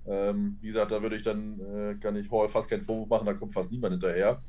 Ähm, 0.07 0.57
wie 0.61 0.69
gesagt, 0.69 0.93
da 0.93 1.03
würde 1.03 1.17
ich 1.17 1.23
dann, 1.23 1.61
äh, 1.61 1.95
kann 2.01 2.17
ich 2.17 2.31
Hall 2.31 2.49
fast 2.49 2.71
keinen 2.71 2.83
Vorwurf 2.83 3.09
machen, 3.09 3.27
da 3.27 3.35
kommt 3.35 3.53
fast 3.53 3.71
niemand 3.71 3.93
hinterher. 3.93 4.43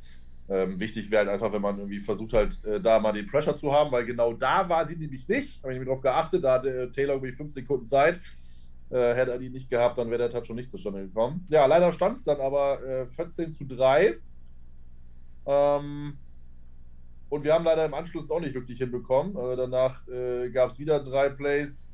Ähm, 0.51 0.81
wichtig 0.81 1.09
wäre 1.09 1.21
halt 1.21 1.29
einfach, 1.29 1.53
wenn 1.53 1.61
man 1.61 1.77
irgendwie 1.77 2.01
versucht 2.01 2.33
halt, 2.33 2.61
äh, 2.65 2.81
da 2.81 2.99
mal 2.99 3.13
den 3.13 3.25
Pressure 3.25 3.55
zu 3.55 3.71
haben, 3.71 3.89
weil 3.89 4.05
genau 4.05 4.33
da 4.33 4.67
war 4.67 4.85
sie 4.85 4.97
nämlich 4.97 5.25
nicht. 5.29 5.63
Habe 5.63 5.71
ich 5.71 5.79
mir 5.79 5.85
drauf 5.85 6.01
geachtet, 6.01 6.43
da 6.43 6.55
hatte 6.55 6.69
äh, 6.69 6.91
Taylor 6.91 7.13
irgendwie 7.13 7.31
fünf 7.31 7.53
Sekunden 7.53 7.85
Zeit. 7.85 8.19
Äh, 8.89 9.15
hätte 9.15 9.31
er 9.31 9.39
die 9.39 9.49
nicht 9.49 9.69
gehabt, 9.69 9.97
dann 9.97 10.09
wäre 10.09 10.27
der 10.27 10.29
Touch 10.29 10.47
schon 10.47 10.57
nicht 10.57 10.69
zustande 10.69 11.07
gekommen. 11.07 11.47
Ja, 11.47 11.65
leider 11.67 11.93
stand 11.93 12.17
es 12.17 12.25
dann 12.25 12.41
aber 12.41 13.07
14 13.15 13.45
äh, 13.45 13.49
zu 13.49 13.65
3. 13.65 14.17
Ähm, 15.45 16.17
und 17.29 17.43
wir 17.45 17.53
haben 17.53 17.63
leider 17.63 17.85
im 17.85 17.93
Anschluss 17.93 18.29
auch 18.29 18.41
nicht 18.41 18.53
wirklich 18.53 18.79
hinbekommen. 18.79 19.37
Äh, 19.37 19.55
danach 19.55 20.05
äh, 20.09 20.49
gab 20.49 20.71
es 20.71 20.79
wieder 20.79 21.01
drei 21.01 21.29
Plays, 21.29 21.87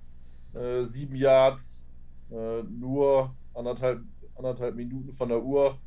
sieben 0.82 1.16
Yards, 1.16 1.86
nur 2.30 3.36
anderthalb, 3.54 4.02
anderthalb 4.36 4.74
Minuten 4.76 5.14
von 5.14 5.30
der 5.30 5.44
Uhr. 5.44 5.78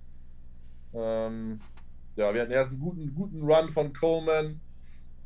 Ähm, 0.95 1.61
ja, 2.17 2.33
wir 2.35 2.43
hatten 2.43 2.53
erst 2.53 2.73
einen 2.73 2.81
guten, 2.81 3.15
guten 3.15 3.43
Run 3.43 3.69
von 3.69 3.93
Coleman, 3.93 4.61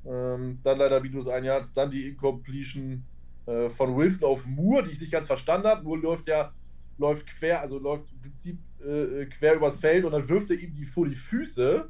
ähm, 0.06 0.58
dann 0.62 0.78
leider 0.78 1.00
minus 1.00 1.28
ein 1.28 1.44
Jahr, 1.44 1.64
dann 1.74 1.90
die 1.90 2.08
Incompletion 2.08 3.04
äh, 3.46 3.68
von 3.68 3.96
Wilson 3.96 4.28
auf 4.28 4.46
Moore, 4.46 4.84
die 4.84 4.92
ich 4.92 5.00
nicht 5.00 5.12
ganz 5.12 5.26
verstanden 5.26 5.66
habe. 5.66 5.82
Moore 5.82 6.00
läuft 6.00 6.28
ja 6.28 6.52
läuft 6.98 7.26
quer, 7.26 7.60
also 7.60 7.78
läuft 7.78 8.12
im 8.12 8.20
Prinzip 8.20 8.58
äh, 8.80 9.26
quer 9.26 9.54
übers 9.54 9.80
Feld 9.80 10.04
und 10.04 10.12
dann 10.12 10.28
wirft 10.28 10.50
er 10.50 10.58
ihm 10.58 10.72
die 10.74 10.84
vor 10.84 11.08
die 11.08 11.14
Füße. 11.14 11.88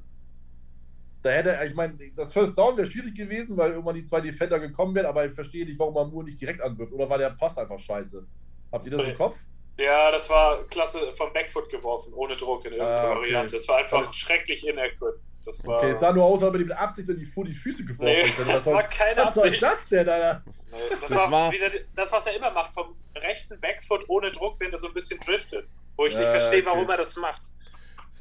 Da 1.23 1.31
hätte 1.31 1.53
er, 1.53 1.67
ich 1.67 1.75
meine, 1.75 1.95
das 2.15 2.33
First 2.33 2.57
Down 2.57 2.77
wäre 2.77 2.91
schwierig 2.91 3.15
gewesen, 3.15 3.57
weil 3.57 3.73
irgendwann 3.73 3.95
die 3.95 4.05
zwei 4.05 4.21
Defender 4.21 4.59
gekommen 4.59 4.95
wären, 4.95 5.07
aber 5.07 5.27
ich 5.27 5.33
verstehe 5.33 5.65
nicht, 5.65 5.79
warum 5.79 5.95
man 5.95 6.11
Moore 6.11 6.25
nicht 6.25 6.41
direkt 6.41 6.61
anwirft. 6.61 6.93
Oder 6.93 7.09
war 7.09 7.19
der 7.19 7.31
Pass 7.31 7.57
einfach 7.57 7.79
scheiße? 7.79 8.27
Habt 8.73 8.87
ihr 8.87 8.93
das 8.93 9.09
im 9.09 9.17
Kopf? 9.17 9.37
Ja, 9.77 10.11
das 10.11 10.31
war 10.31 10.65
klasse 10.65 11.13
vom 11.15 11.33
Backfoot 11.33 11.69
geworfen, 11.69 12.13
ohne 12.15 12.37
Druck 12.37 12.65
in 12.65 12.73
irgendeiner 12.73 13.09
ah, 13.09 13.11
okay. 13.11 13.21
Variante. 13.21 13.57
Das 13.57 13.69
war 13.69 13.79
einfach 13.79 13.99
also, 13.99 14.13
schrecklich 14.13 14.67
inaccurate. 14.67 15.19
Das 15.45 15.67
war, 15.67 15.79
okay, 15.79 15.91
es 15.91 16.01
sah 16.01 16.13
nur 16.13 16.25
aus, 16.25 16.43
als 16.43 16.49
ob 16.49 16.55
er 16.55 16.61
mit 16.61 16.73
Absicht 16.73 17.09
in 17.09 17.19
die, 17.19 17.27
vor 17.27 17.45
die 17.45 17.53
Füße 17.53 17.85
geworfen 17.85 18.05
nee. 18.05 18.23
Das, 18.23 18.47
das 18.47 18.67
war 18.67 18.85
keine 18.85 19.27
Absicht. 19.27 19.61
Was 19.63 19.81
das 19.81 19.89
denn, 19.89 20.09
Alter? 20.09 20.43
Nee, 20.47 20.79
das, 20.91 21.01
das, 21.01 21.15
war, 21.15 21.31
war 21.31 21.53
wieder 21.53 21.71
das, 21.95 22.13
was 22.13 22.27
er 22.27 22.37
immer 22.37 22.51
macht, 22.51 22.73
vom 22.73 22.97
rechten 23.15 23.61
Backfoot 23.61 24.09
ohne 24.09 24.31
Druck, 24.31 24.59
wenn 24.61 24.73
er 24.73 24.79
so 24.79 24.89
ein 24.89 24.95
bisschen 24.95 25.21
driftet. 25.21 25.67
Wo 25.97 26.07
ich 26.07 26.17
nicht 26.17 26.29
verstehe, 26.29 26.61
okay. 26.61 26.71
warum 26.71 26.89
er 26.89 26.97
das 26.97 27.17
macht. 27.19 27.43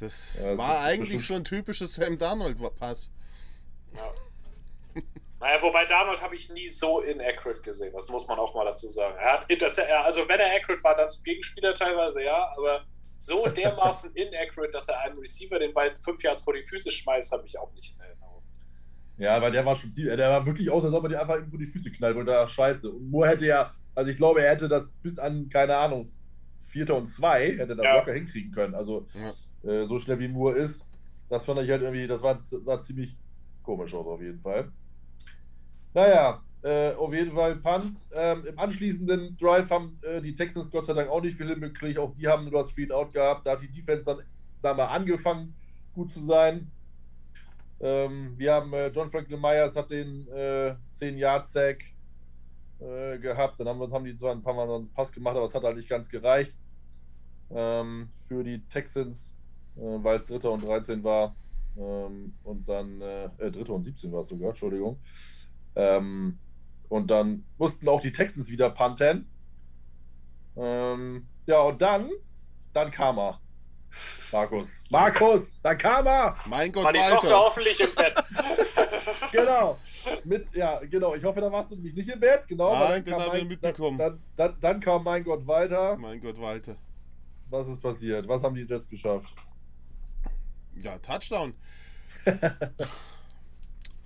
Das 0.00 0.40
ja, 0.44 0.56
war 0.58 0.82
eigentlich 0.82 1.24
schon 1.24 1.38
ein 1.38 1.44
typisches 1.44 1.94
Sam 1.94 2.18
Darnold-Pass. 2.18 3.10
Ja. 3.96 4.12
Naja, 5.44 5.60
wobei 5.60 5.84
Darnold 5.84 6.22
habe 6.22 6.34
ich 6.36 6.50
nie 6.54 6.68
so 6.68 7.02
inaccurate 7.02 7.60
gesehen, 7.60 7.92
das 7.92 8.08
muss 8.08 8.26
man 8.28 8.38
auch 8.38 8.54
mal 8.54 8.64
dazu 8.64 8.88
sagen. 8.88 9.14
Er 9.18 9.40
hat 9.40 9.50
er, 9.50 10.02
also 10.02 10.26
wenn 10.26 10.40
er 10.40 10.56
accurate 10.56 10.82
war, 10.82 10.96
dann 10.96 11.10
zum 11.10 11.22
Gegenspieler 11.22 11.74
teilweise, 11.74 12.22
ja, 12.22 12.50
aber 12.56 12.86
so 13.18 13.46
dermaßen 13.46 14.16
inaccurate, 14.16 14.70
dass 14.70 14.88
er 14.88 15.02
einem 15.02 15.18
Receiver 15.18 15.58
den 15.58 15.74
Ball 15.74 15.94
fünf 16.02 16.22
Yards 16.22 16.42
vor 16.42 16.54
die 16.54 16.62
Füße 16.62 16.90
schmeißt, 16.90 17.30
habe 17.32 17.46
ich 17.46 17.58
auch 17.58 17.70
nicht 17.74 17.94
in 17.94 18.00
Erinnerung. 18.00 18.42
Ja, 19.18 19.42
weil 19.42 19.52
der 19.52 19.66
war 19.66 19.76
schon, 19.76 19.92
der 19.94 20.30
war 20.30 20.46
wirklich 20.46 20.70
aus, 20.70 20.82
als 20.82 20.94
ob 20.94 21.02
man 21.02 21.12
die 21.12 21.18
einfach 21.18 21.34
irgendwo 21.34 21.58
die 21.58 21.66
Füße 21.66 21.92
knallt 21.92 22.16
und 22.16 22.24
da 22.24 22.48
scheiße. 22.48 22.90
Und 22.90 23.10
Moore 23.10 23.28
hätte 23.28 23.44
ja, 23.44 23.70
also 23.94 24.10
ich 24.10 24.16
glaube, 24.16 24.42
er 24.42 24.52
hätte 24.52 24.66
das 24.66 24.92
bis 25.02 25.18
an, 25.18 25.50
keine 25.50 25.76
Ahnung, 25.76 26.08
Vierter 26.58 26.96
und 26.96 27.04
zwei, 27.04 27.54
hätte 27.58 27.76
das 27.76 27.84
ja. 27.84 27.98
locker 27.98 28.14
hinkriegen 28.14 28.50
können. 28.50 28.74
Also 28.74 29.06
ja. 29.12 29.70
äh, 29.70 29.86
so 29.86 29.98
schnell 29.98 30.20
wie 30.20 30.28
Moore 30.28 30.56
ist, 30.56 30.86
das 31.28 31.44
fand 31.44 31.60
ich 31.60 31.70
halt 31.70 31.82
irgendwie, 31.82 32.06
das 32.06 32.22
war, 32.22 32.40
sah 32.40 32.80
ziemlich 32.80 33.18
komisch 33.62 33.92
aus 33.92 34.06
auf 34.06 34.22
jeden 34.22 34.40
Fall. 34.40 34.72
Naja, 35.94 36.42
äh, 36.62 36.92
auf 36.94 37.12
jeden 37.14 37.30
Fall 37.30 37.56
Punt. 37.56 37.94
Ähm, 38.12 38.44
Im 38.46 38.58
anschließenden 38.58 39.36
Drive 39.36 39.70
haben 39.70 39.98
äh, 40.02 40.20
die 40.20 40.34
Texans 40.34 40.70
Gott 40.70 40.86
sei 40.86 40.92
Dank 40.92 41.08
auch 41.08 41.22
nicht 41.22 41.36
viel 41.36 41.48
hinbekriegt. 41.48 41.98
Auch 41.98 42.12
die 42.12 42.28
haben 42.28 42.44
nur 42.44 42.62
das 42.62 42.70
Street 42.70 42.92
Out 42.92 43.12
gehabt. 43.12 43.46
Da 43.46 43.52
hat 43.52 43.62
die 43.62 43.70
Defense 43.70 44.04
dann, 44.04 44.18
sagen 44.58 44.78
wir, 44.78 44.90
angefangen, 44.90 45.54
gut 45.94 46.12
zu 46.12 46.20
sein. 46.20 46.70
Ähm, 47.80 48.34
wir 48.36 48.54
haben 48.54 48.72
äh, 48.72 48.88
John 48.88 49.10
Franklin 49.10 49.40
Myers 49.40 49.76
hat 49.76 49.90
den 49.90 50.26
10-Yard-Sack 50.26 51.82
äh, 51.82 51.94
äh, 52.80 53.18
gehabt. 53.18 53.60
Dann 53.60 53.68
haben, 53.68 53.92
haben 53.92 54.04
die 54.04 54.16
zwar 54.16 54.32
ein 54.32 54.42
paar 54.42 54.54
Mal 54.54 54.68
einen 54.68 54.92
Pass 54.92 55.12
gemacht, 55.12 55.36
aber 55.36 55.46
es 55.46 55.54
hat 55.54 55.62
halt 55.62 55.76
nicht 55.76 55.88
ganz 55.88 56.08
gereicht 56.08 56.56
ähm, 57.50 58.08
für 58.26 58.42
die 58.42 58.60
Texans, 58.66 59.38
äh, 59.76 59.80
weil 59.80 60.16
es 60.16 60.26
Dritter 60.26 60.50
und 60.50 60.64
13 60.64 61.02
war. 61.04 61.36
Ähm, 61.76 62.34
und 62.42 62.68
dann, 62.68 63.00
äh, 63.00 63.28
Dritter 63.38 63.74
und 63.74 63.84
17 63.84 64.12
war 64.12 64.20
es 64.20 64.28
sogar, 64.28 64.50
Entschuldigung. 64.50 64.98
Ähm, 65.76 66.38
und 66.88 67.10
dann 67.10 67.44
mussten 67.58 67.88
auch 67.88 68.00
die 68.00 68.12
Texans 68.12 68.48
wieder 68.48 68.70
punten. 68.70 69.28
Ähm, 70.56 71.26
ja, 71.46 71.60
und 71.60 71.82
dann, 71.82 72.10
dann 72.72 72.90
kam 72.90 73.18
er. 73.18 73.40
Markus. 74.32 74.68
Markus, 74.90 75.60
da 75.62 75.74
kam 75.74 76.06
er! 76.06 76.36
Mein 76.46 76.72
Gott, 76.72 76.84
War 76.84 76.92
die 76.92 76.98
Walter. 76.98 77.14
Tochter 77.14 77.38
hoffentlich 77.38 77.80
im 77.80 77.94
Bett. 77.94 78.14
genau. 79.32 79.78
Mit, 80.24 80.52
ja, 80.54 80.80
genau. 80.80 81.14
Ich 81.14 81.22
hoffe, 81.22 81.40
da 81.40 81.50
warst 81.52 81.70
du 81.70 81.76
nämlich 81.76 81.94
nicht 81.94 82.08
im 82.08 82.18
Bett. 82.18 82.46
Genau. 82.48 82.74
Nein, 82.74 83.04
den 83.04 83.14
haben 83.14 83.32
wir 83.32 83.44
mitbekommen. 83.44 83.98
Dann, 83.98 84.20
dann, 84.36 84.56
dann, 84.60 84.80
kam 84.80 85.04
mein 85.04 85.22
Gott 85.22 85.46
Walter. 85.46 85.96
Mein 85.96 86.20
Gott 86.20 86.40
Walter. 86.40 86.76
Was 87.50 87.68
ist 87.68 87.80
passiert? 87.80 88.26
Was 88.26 88.42
haben 88.42 88.54
die 88.56 88.62
Jets 88.62 88.88
geschafft? 88.88 89.32
Ja, 90.82 90.98
Touchdown. 90.98 91.54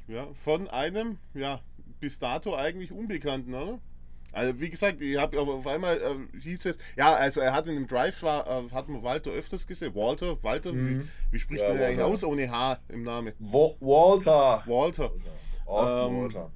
ja, 0.09 0.27
von 0.35 0.69
einem, 0.69 1.19
ja, 1.35 1.61
bis 2.01 2.19
dato 2.19 2.55
eigentlich 2.55 2.93
Unbekannten, 2.93 3.55
oder? 3.55 3.79
Also 4.33 4.61
wie 4.61 4.69
gesagt, 4.69 5.01
ich 5.01 5.19
habe 5.19 5.41
auf 5.41 5.67
einmal 5.67 5.97
äh, 5.97 6.39
hieß 6.39 6.67
es, 6.67 6.79
ja, 6.97 7.15
also 7.15 7.41
er 7.41 7.55
hat 7.55 7.67
in 7.67 7.75
dem 7.75 7.87
Drive 7.87 8.23
war, 8.23 8.47
äh, 8.47 8.71
hat 8.73 8.89
man 8.89 9.03
Walter 9.03 9.31
öfters 9.31 9.67
gesehen. 9.67 9.95
Walter, 9.95 10.43
Walter, 10.43 10.73
mhm. 10.73 11.01
wie, 11.01 11.33
wie, 11.33 11.39
spricht 11.39 11.63
ja, 11.63 11.71
man 11.71 11.81
eigentlich 11.81 12.03
aus 12.03 12.25
ohne 12.25 12.51
H 12.51 12.79
im 12.89 13.05
Namen? 13.05 13.33
Wo 13.39 13.77
Walter. 13.81 14.63
Walter. 14.67 15.11
Austin 15.65 16.15
ähm, 16.15 16.23
Walter. 16.23 16.51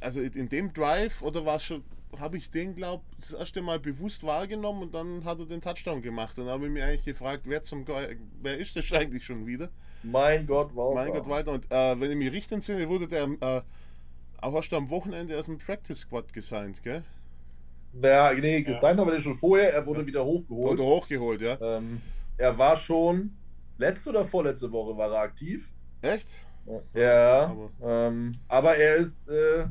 Also 0.00 0.20
in 0.20 0.48
dem 0.48 0.72
Drive 0.72 1.22
oder 1.22 1.44
war 1.44 1.56
es 1.56 1.64
schon, 1.64 1.82
habe 2.20 2.36
ich 2.36 2.50
den 2.50 2.74
glaube 2.74 3.04
das 3.20 3.32
erste 3.32 3.62
Mal 3.62 3.78
bewusst 3.78 4.22
wahrgenommen 4.24 4.82
und 4.82 4.94
dann 4.94 5.24
hat 5.24 5.38
er 5.38 5.46
den 5.46 5.60
Touchdown 5.60 6.02
gemacht 6.02 6.38
und 6.38 6.48
habe 6.48 6.66
ich 6.66 6.72
mich 6.72 6.82
eigentlich 6.82 7.04
gefragt, 7.04 7.42
wer 7.46 7.62
zum 7.62 7.84
Ge 7.84 8.16
wer 8.42 8.58
ist 8.58 8.76
das 8.76 8.92
eigentlich 8.92 9.24
schon 9.24 9.46
wieder? 9.46 9.68
Mein 10.02 10.46
Gott, 10.46 10.74
Walter. 10.74 10.94
Mein 10.94 11.12
Gott, 11.12 11.28
Walter. 11.28 11.52
Und 11.52 11.72
äh, 11.72 12.00
wenn 12.00 12.10
ich 12.10 12.16
mich 12.16 12.32
richtig 12.32 12.52
entsinne, 12.52 12.88
wurde 12.88 13.08
der 13.08 13.24
äh, 13.24 13.62
auch 14.40 14.54
erst 14.54 14.72
am 14.72 14.90
Wochenende 14.90 15.38
aus 15.38 15.46
dem 15.46 15.58
Practice 15.58 15.98
Squad 15.98 16.32
gesigned, 16.32 16.82
gell? 16.82 17.02
Ja, 18.02 18.32
nee, 18.32 18.62
gesigned 18.62 18.82
ja. 18.82 18.98
haben 18.98 19.08
wir 19.08 19.12
den 19.12 19.22
schon 19.22 19.34
vorher. 19.34 19.72
Er 19.72 19.86
wurde 19.86 20.00
ja. 20.00 20.06
wieder 20.06 20.24
hochgeholt. 20.24 20.72
Wurde 20.72 20.84
hochgeholt, 20.84 21.40
ja. 21.40 21.58
Ähm, 21.60 22.00
er 22.36 22.56
war 22.58 22.76
schon 22.76 23.36
letzte 23.78 24.10
oder 24.10 24.24
vorletzte 24.24 24.70
Woche 24.70 24.96
war 24.96 25.10
er 25.12 25.20
aktiv. 25.20 25.72
Echt? 26.02 26.28
Ja. 26.94 27.46
Aber, 27.46 27.70
ähm, 27.82 28.34
aber 28.48 28.76
er 28.76 28.96
ist 28.96 29.28
äh, 29.28 29.66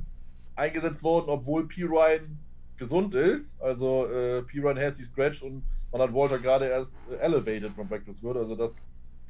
eingesetzt 0.56 1.04
worden, 1.04 1.26
obwohl 1.30 1.68
P. 1.68 1.84
Ryan 1.84 2.38
gesund 2.78 3.16
ist. 3.16 3.62
Also 3.62 4.08
äh, 4.08 4.42
P. 4.44 4.60
Ryan 4.60 4.80
has 4.80 4.98
die 4.98 5.04
Scratch 5.04 5.42
und 5.42 5.64
man 5.92 6.02
hat 6.02 6.14
Walter 6.14 6.40
gerade 6.40 6.68
erst 6.68 6.96
äh, 7.10 7.16
elevated 7.16 7.74
from 7.74 7.88
Practice 7.88 8.18
Squad. 8.18 8.38
Also 8.38 8.56
das 8.56 8.76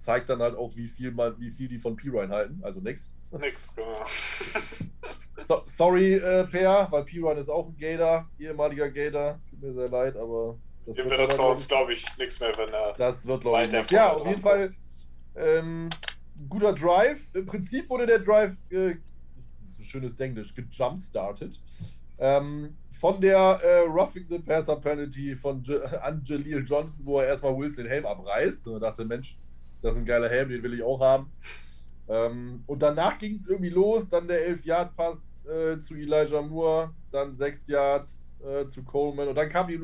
zeigt 0.06 0.30
dann 0.30 0.42
halt 0.42 0.56
auch, 0.56 0.72
wie 0.76 0.88
viel, 0.88 1.12
mal, 1.12 1.38
wie 1.40 1.50
viel 1.50 1.68
die 1.68 1.80
von 1.80 1.96
P-Ryan 1.96 2.32
halten. 2.32 2.60
Also 2.64 2.80
nix. 2.80 3.10
Nix, 3.32 3.76
genau. 3.76 4.06
so, 5.48 5.64
sorry, 5.76 6.14
äh, 6.14 6.46
Per, 6.46 6.88
weil 6.92 7.04
P-Ryan 7.04 7.38
ist 7.40 7.50
auch 7.50 7.68
ein 7.68 7.78
Gator, 7.78 8.30
ehemaliger 8.40 8.90
Gator. 8.90 9.40
Tut 9.50 9.62
mir 9.62 9.74
sehr 9.74 9.90
leid, 9.90 10.16
aber. 10.16 10.58
Das 10.86 10.98
wird 10.98 11.12
das 11.12 11.36
bei 11.36 11.44
uns, 11.44 11.68
glaube 11.68 11.94
ich, 11.94 12.06
nichts 12.20 12.40
mehr, 12.40 12.56
wenn 12.58 12.70
er. 12.70 12.94
Das 12.94 13.26
wird, 13.26 13.42
glaube 13.42 13.62
ich. 13.62 13.92
Ja, 13.92 14.14
auf 14.14 14.28
jeden 14.28 14.42
Fall. 14.42 14.72
Ähm, 15.36 15.90
guter 16.48 16.74
Drive. 16.74 17.20
Im 17.34 17.46
Prinzip 17.48 17.90
wurde 17.90 18.06
der 18.06 18.20
Drive, 18.20 18.56
äh, 18.70 18.96
schönes 19.96 20.20
Englisch, 20.20 20.54
gejumpstartet. 20.54 21.60
Ähm, 22.18 22.76
von 22.92 23.20
der 23.20 23.38
äh, 23.38 23.80
Roughing 23.88 24.26
the 24.30 24.40
Passer 24.40 24.76
Penalty 24.76 25.36
von 25.36 25.62
Je 25.62 25.82
an 26.02 26.22
Jaleel 26.24 26.64
Johnson, 26.66 27.06
wo 27.06 27.20
er 27.20 27.28
erstmal 27.28 27.58
Wilson 27.58 27.84
den 27.84 27.92
Helm 27.92 28.06
abreißt. 28.06 28.68
Und 28.68 28.74
er 28.76 28.80
dachte, 28.80 29.06
Mensch, 29.06 29.38
das 29.82 29.96
ist 29.96 30.02
ein 30.02 30.06
geiler 30.06 30.30
Helm, 30.30 30.50
den 30.50 30.64
will 30.64 30.74
ich 30.74 30.84
auch 30.84 31.00
haben. 31.00 31.32
Ähm, 32.08 32.64
und 32.68 32.82
danach 32.82 33.18
ging 33.18 33.36
es 33.36 33.48
irgendwie 33.48 33.70
los, 33.70 34.08
dann 34.10 34.28
der 34.28 34.50
11-Yard-Pass 34.50 35.46
äh, 35.46 35.80
zu 35.80 35.96
Elijah 35.96 36.42
Moore, 36.42 36.92
dann 37.12 37.34
6 37.34 37.68
Yards 37.68 38.36
äh, 38.46 38.68
zu 38.70 38.84
Coleman 38.84 39.28
und 39.28 39.36
dann 39.36 39.50
kam 39.50 39.68
die, 39.68 39.80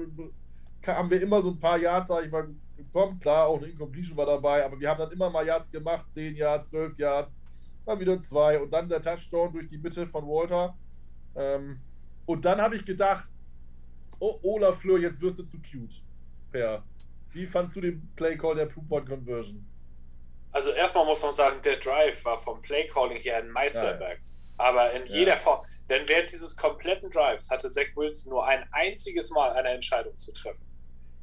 haben 0.86 1.10
wir 1.10 1.21
immer 1.21 1.41
so 1.41 1.50
ein 1.50 1.60
paar 1.60 1.80
Yards, 1.80 2.10
sag 2.10 2.26
ich 2.26 2.32
mal, 2.32 2.47
bekommen. 2.78 3.19
Klar, 3.19 3.47
auch 3.47 3.58
eine 3.58 3.67
Incompletion 3.67 4.17
war 4.17 4.28
dabei, 4.28 4.63
aber 4.63 4.80
wir 4.80 4.89
haben 4.89 5.00
dann 5.00 5.12
immer 5.12 5.30
mal 5.32 5.45
Yards 5.45 5.71
gemacht, 5.71 6.08
10 6.10 6.36
Yards, 6.36 6.69
12 6.69 6.97
Yards, 6.97 7.38
dann 7.85 7.99
wieder 7.99 8.19
zwei 8.21 8.59
und 8.59 8.71
dann 8.71 8.89
der 8.89 9.01
Touchdown 9.01 9.53
durch 9.53 9.67
die 9.67 9.77
Mitte 9.77 10.07
von 10.07 10.25
Walter. 10.25 10.77
Ähm, 11.35 11.79
und 12.25 12.45
dann 12.45 12.61
habe 12.61 12.75
ich 12.75 12.85
gedacht, 12.85 13.27
oh, 14.19 14.39
Olaf 14.43 14.79
Fleur, 14.79 14.99
jetzt 14.99 15.21
wirst 15.21 15.39
du 15.39 15.43
zu 15.43 15.57
cute. 15.57 16.03
Per. 16.51 16.83
Wie 17.29 17.45
fandst 17.45 17.75
du 17.75 17.81
den 17.81 18.09
Play 18.15 18.37
Call 18.37 18.55
der 18.55 18.67
Two-Point-Conversion? 18.67 19.65
Also 20.51 20.71
erstmal 20.71 21.05
muss 21.05 21.23
man 21.23 21.31
sagen, 21.31 21.61
der 21.63 21.77
Drive 21.77 22.23
war 22.25 22.37
vom 22.37 22.61
Playcalling 22.61 23.17
hier 23.17 23.37
ein 23.37 23.49
Meisterwerk. 23.49 24.19
Ja. 24.19 24.65
Aber 24.65 24.91
in 24.91 25.05
ja. 25.05 25.19
jeder 25.19 25.37
Form. 25.37 25.65
Denn 25.89 26.07
während 26.07 26.31
dieses 26.31 26.57
kompletten 26.57 27.09
Drives 27.09 27.49
hatte 27.49 27.71
Zach 27.71 27.87
Wilson 27.95 28.31
nur 28.31 28.45
ein 28.45 28.67
einziges 28.71 29.31
Mal 29.31 29.51
eine 29.53 29.69
Entscheidung 29.69 30.17
zu 30.17 30.33
treffen. 30.33 30.65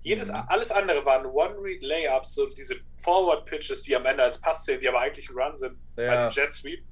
Jedes, 0.03 0.31
mhm. 0.31 0.43
Alles 0.49 0.71
andere 0.71 1.05
waren 1.05 1.27
One-Read-Layups, 1.27 2.35
so 2.35 2.49
diese 2.49 2.77
Forward-Pitches, 3.03 3.83
die 3.83 3.97
am 3.97 4.07
Ende 4.07 4.23
als 4.23 4.41
Pass 4.41 4.65
zählen, 4.65 4.81
die 4.81 4.89
aber 4.89 5.01
eigentlich 5.01 5.29
ein 5.29 5.37
Run 5.37 5.57
sind, 5.57 5.77
ja. 5.97 6.27
ein 6.27 6.31
Jet-Sweep. 6.31 6.85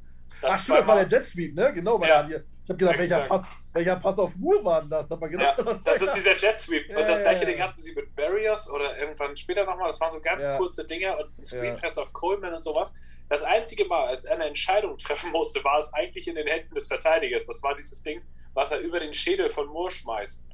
Das 0.42 0.52
Ach, 0.52 0.60
stimmt, 0.60 0.78
das 0.80 0.86
war 0.86 1.04
der 1.04 1.08
Jet-Sweep, 1.08 1.54
ne? 1.54 1.72
Genau, 1.72 2.00
weil 2.00 2.08
ja. 2.08 2.40
Ich 2.66 2.70
habe 2.70 2.78
gedacht, 2.78 2.98
welcher 2.98 3.20
Pass, 3.26 3.46
welcher 3.74 3.94
Pass, 3.94 4.18
auf 4.18 4.34
Moore 4.34 4.64
war 4.64 4.80
denn 4.80 4.90
das? 4.90 5.08
Aber 5.12 5.28
genau, 5.28 5.44
ja, 5.44 5.54
das, 5.54 5.82
das 5.84 6.02
ist 6.02 6.16
dieser 6.16 6.34
Jet 6.34 6.58
Sweep. 6.58 6.90
Ja, 6.90 6.98
und 6.98 7.08
das 7.08 7.22
gleiche 7.22 7.46
Ding 7.46 7.60
hatten 7.60 7.78
sie 7.78 7.94
mit 7.94 8.12
Barriers 8.16 8.68
oder 8.68 8.98
irgendwann 8.98 9.36
später 9.36 9.64
nochmal. 9.64 9.86
Das 9.86 10.00
waren 10.00 10.10
so 10.10 10.20
ganz 10.20 10.52
kurze 10.56 10.84
Dinge 10.84 11.16
und 11.16 11.38
ein 11.38 11.44
Screen 11.44 11.76
Pass 11.76 11.96
auf 11.96 12.12
Coleman 12.12 12.54
und 12.54 12.64
sowas. 12.64 12.92
Das 13.28 13.44
einzige 13.44 13.84
Mal, 13.84 14.08
als 14.08 14.24
er 14.24 14.34
eine 14.34 14.46
Entscheidung 14.46 14.98
treffen 14.98 15.30
musste, 15.30 15.62
war 15.62 15.78
es 15.78 15.94
eigentlich 15.94 16.26
in 16.26 16.34
den 16.34 16.48
Händen 16.48 16.74
des 16.74 16.88
Verteidigers. 16.88 17.46
Das 17.46 17.62
war 17.62 17.76
dieses 17.76 18.02
Ding, 18.02 18.20
was 18.54 18.72
er 18.72 18.80
über 18.80 18.98
den 18.98 19.12
Schädel 19.12 19.48
von 19.48 19.68
Moore 19.68 19.92
schmeißt. 19.92 20.44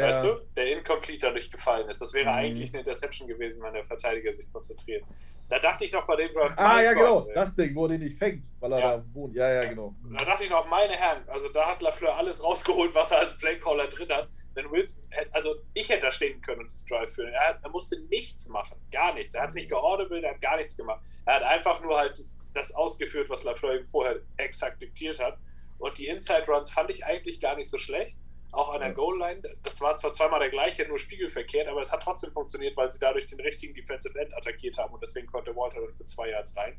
Weißt 0.00 0.24
du? 0.24 0.40
Der 0.56 0.72
incomplete 0.72 1.26
dadurch 1.26 1.50
gefallen 1.50 1.88
ist. 1.88 2.00
Das 2.00 2.14
wäre 2.14 2.30
mhm. 2.30 2.36
eigentlich 2.36 2.70
eine 2.70 2.78
Interception 2.78 3.28
gewesen, 3.28 3.62
wenn 3.62 3.74
der 3.74 3.84
Verteidiger 3.84 4.32
sich 4.32 4.50
konzentriert. 4.50 5.04
Da 5.52 5.58
dachte 5.58 5.84
ich 5.84 5.92
noch 5.92 6.06
bei 6.06 6.16
dem 6.16 6.32
Draft. 6.32 6.58
Ah, 6.58 6.80
ja, 6.80 6.94
genau. 6.94 7.26
Ey. 7.26 7.34
Das 7.34 7.54
Ding, 7.54 7.74
wo 7.74 7.86
den 7.86 8.00
nicht 8.00 8.16
fängt, 8.16 8.46
weil 8.58 8.72
er 8.72 8.78
ja. 8.78 8.96
da 8.96 9.04
wohnt. 9.12 9.34
Ja, 9.34 9.52
ja, 9.52 9.64
genau. 9.68 9.94
Da 10.16 10.24
dachte 10.24 10.44
ich 10.44 10.50
noch, 10.50 10.66
meine 10.66 10.94
Herren, 10.94 11.28
also 11.28 11.46
da 11.50 11.66
hat 11.66 11.82
Lafleur 11.82 12.16
alles 12.16 12.42
rausgeholt, 12.42 12.94
was 12.94 13.10
er 13.10 13.18
als 13.18 13.36
Playcaller 13.36 13.86
drin 13.88 14.08
hat. 14.08 14.28
Denn 14.56 14.70
Wilson, 14.70 15.04
hätte, 15.10 15.34
also 15.34 15.56
ich 15.74 15.90
hätte 15.90 16.06
da 16.06 16.10
stehen 16.10 16.40
können 16.40 16.62
und 16.62 16.72
das 16.72 16.86
Drive 16.86 17.12
führen. 17.12 17.34
Er, 17.34 17.58
er, 17.62 17.70
musste 17.70 18.00
nichts 18.08 18.48
machen. 18.48 18.78
Gar 18.90 19.12
nichts. 19.12 19.34
Er 19.34 19.42
hat 19.42 19.54
nicht 19.54 19.68
geaudible, 19.68 20.22
er 20.22 20.30
hat 20.30 20.40
gar 20.40 20.56
nichts 20.56 20.74
gemacht. 20.74 21.02
Er 21.26 21.34
hat 21.34 21.42
einfach 21.42 21.82
nur 21.82 21.98
halt 21.98 22.18
das 22.54 22.74
ausgeführt, 22.74 23.28
was 23.28 23.44
Lafleur 23.44 23.76
ihm 23.76 23.84
vorher 23.84 24.20
exakt 24.38 24.80
diktiert 24.80 25.22
hat. 25.22 25.36
Und 25.76 25.98
die 25.98 26.06
Inside 26.06 26.46
Runs 26.46 26.70
fand 26.70 26.88
ich 26.88 27.04
eigentlich 27.04 27.40
gar 27.42 27.56
nicht 27.56 27.68
so 27.68 27.76
schlecht 27.76 28.16
auch 28.52 28.74
an 28.74 28.80
der 28.80 28.92
Goal-Line. 28.92 29.42
Das 29.62 29.80
war 29.80 29.96
zwar 29.96 30.12
zweimal 30.12 30.40
der 30.40 30.50
gleiche, 30.50 30.86
nur 30.86 30.98
spiegelverkehrt, 30.98 31.68
aber 31.68 31.80
es 31.80 31.90
hat 31.90 32.02
trotzdem 32.02 32.32
funktioniert, 32.32 32.76
weil 32.76 32.90
sie 32.90 32.98
dadurch 32.98 33.26
den 33.26 33.40
richtigen 33.40 33.74
Defensive 33.74 34.18
End 34.18 34.34
attackiert 34.36 34.78
haben 34.78 34.92
und 34.92 35.02
deswegen 35.02 35.26
konnte 35.26 35.56
Walter 35.56 35.80
dann 35.80 35.94
für 35.94 36.04
zwei 36.04 36.28
Yards 36.28 36.56
rein. 36.56 36.78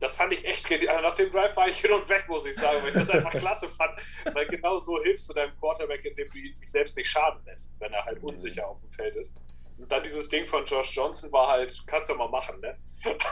Das 0.00 0.16
fand 0.16 0.32
ich 0.32 0.44
echt, 0.44 0.70
also 0.70 1.02
nach 1.02 1.14
dem 1.14 1.30
Drive 1.30 1.56
war 1.56 1.66
ich 1.66 1.78
hin 1.78 1.92
und 1.92 2.08
weg, 2.08 2.26
muss 2.28 2.46
ich 2.46 2.54
sagen, 2.54 2.78
weil 2.82 2.90
ich 2.90 2.94
das 2.94 3.10
einfach 3.10 3.30
klasse 3.38 3.68
fand, 3.68 3.98
weil 4.32 4.46
genau 4.46 4.76
so 4.78 5.02
hilfst 5.02 5.28
du 5.28 5.34
deinem 5.34 5.58
Quarterback, 5.58 6.04
indem 6.04 6.26
du 6.26 6.38
ihn 6.38 6.54
sich 6.54 6.70
selbst 6.70 6.96
nicht 6.96 7.10
schaden 7.10 7.44
lässt, 7.46 7.74
wenn 7.80 7.92
er 7.92 8.04
halt 8.04 8.22
unsicher 8.22 8.68
auf 8.68 8.78
dem 8.80 8.90
Feld 8.92 9.16
ist. 9.16 9.38
Und 9.78 9.90
dann 9.90 10.02
dieses 10.02 10.28
Ding 10.28 10.46
von 10.46 10.64
Josh 10.64 10.94
Johnson 10.94 11.32
war 11.32 11.48
halt, 11.48 11.74
kannst 11.86 12.10
du 12.10 12.14
mal 12.14 12.28
machen, 12.28 12.60
ne? 12.60 12.76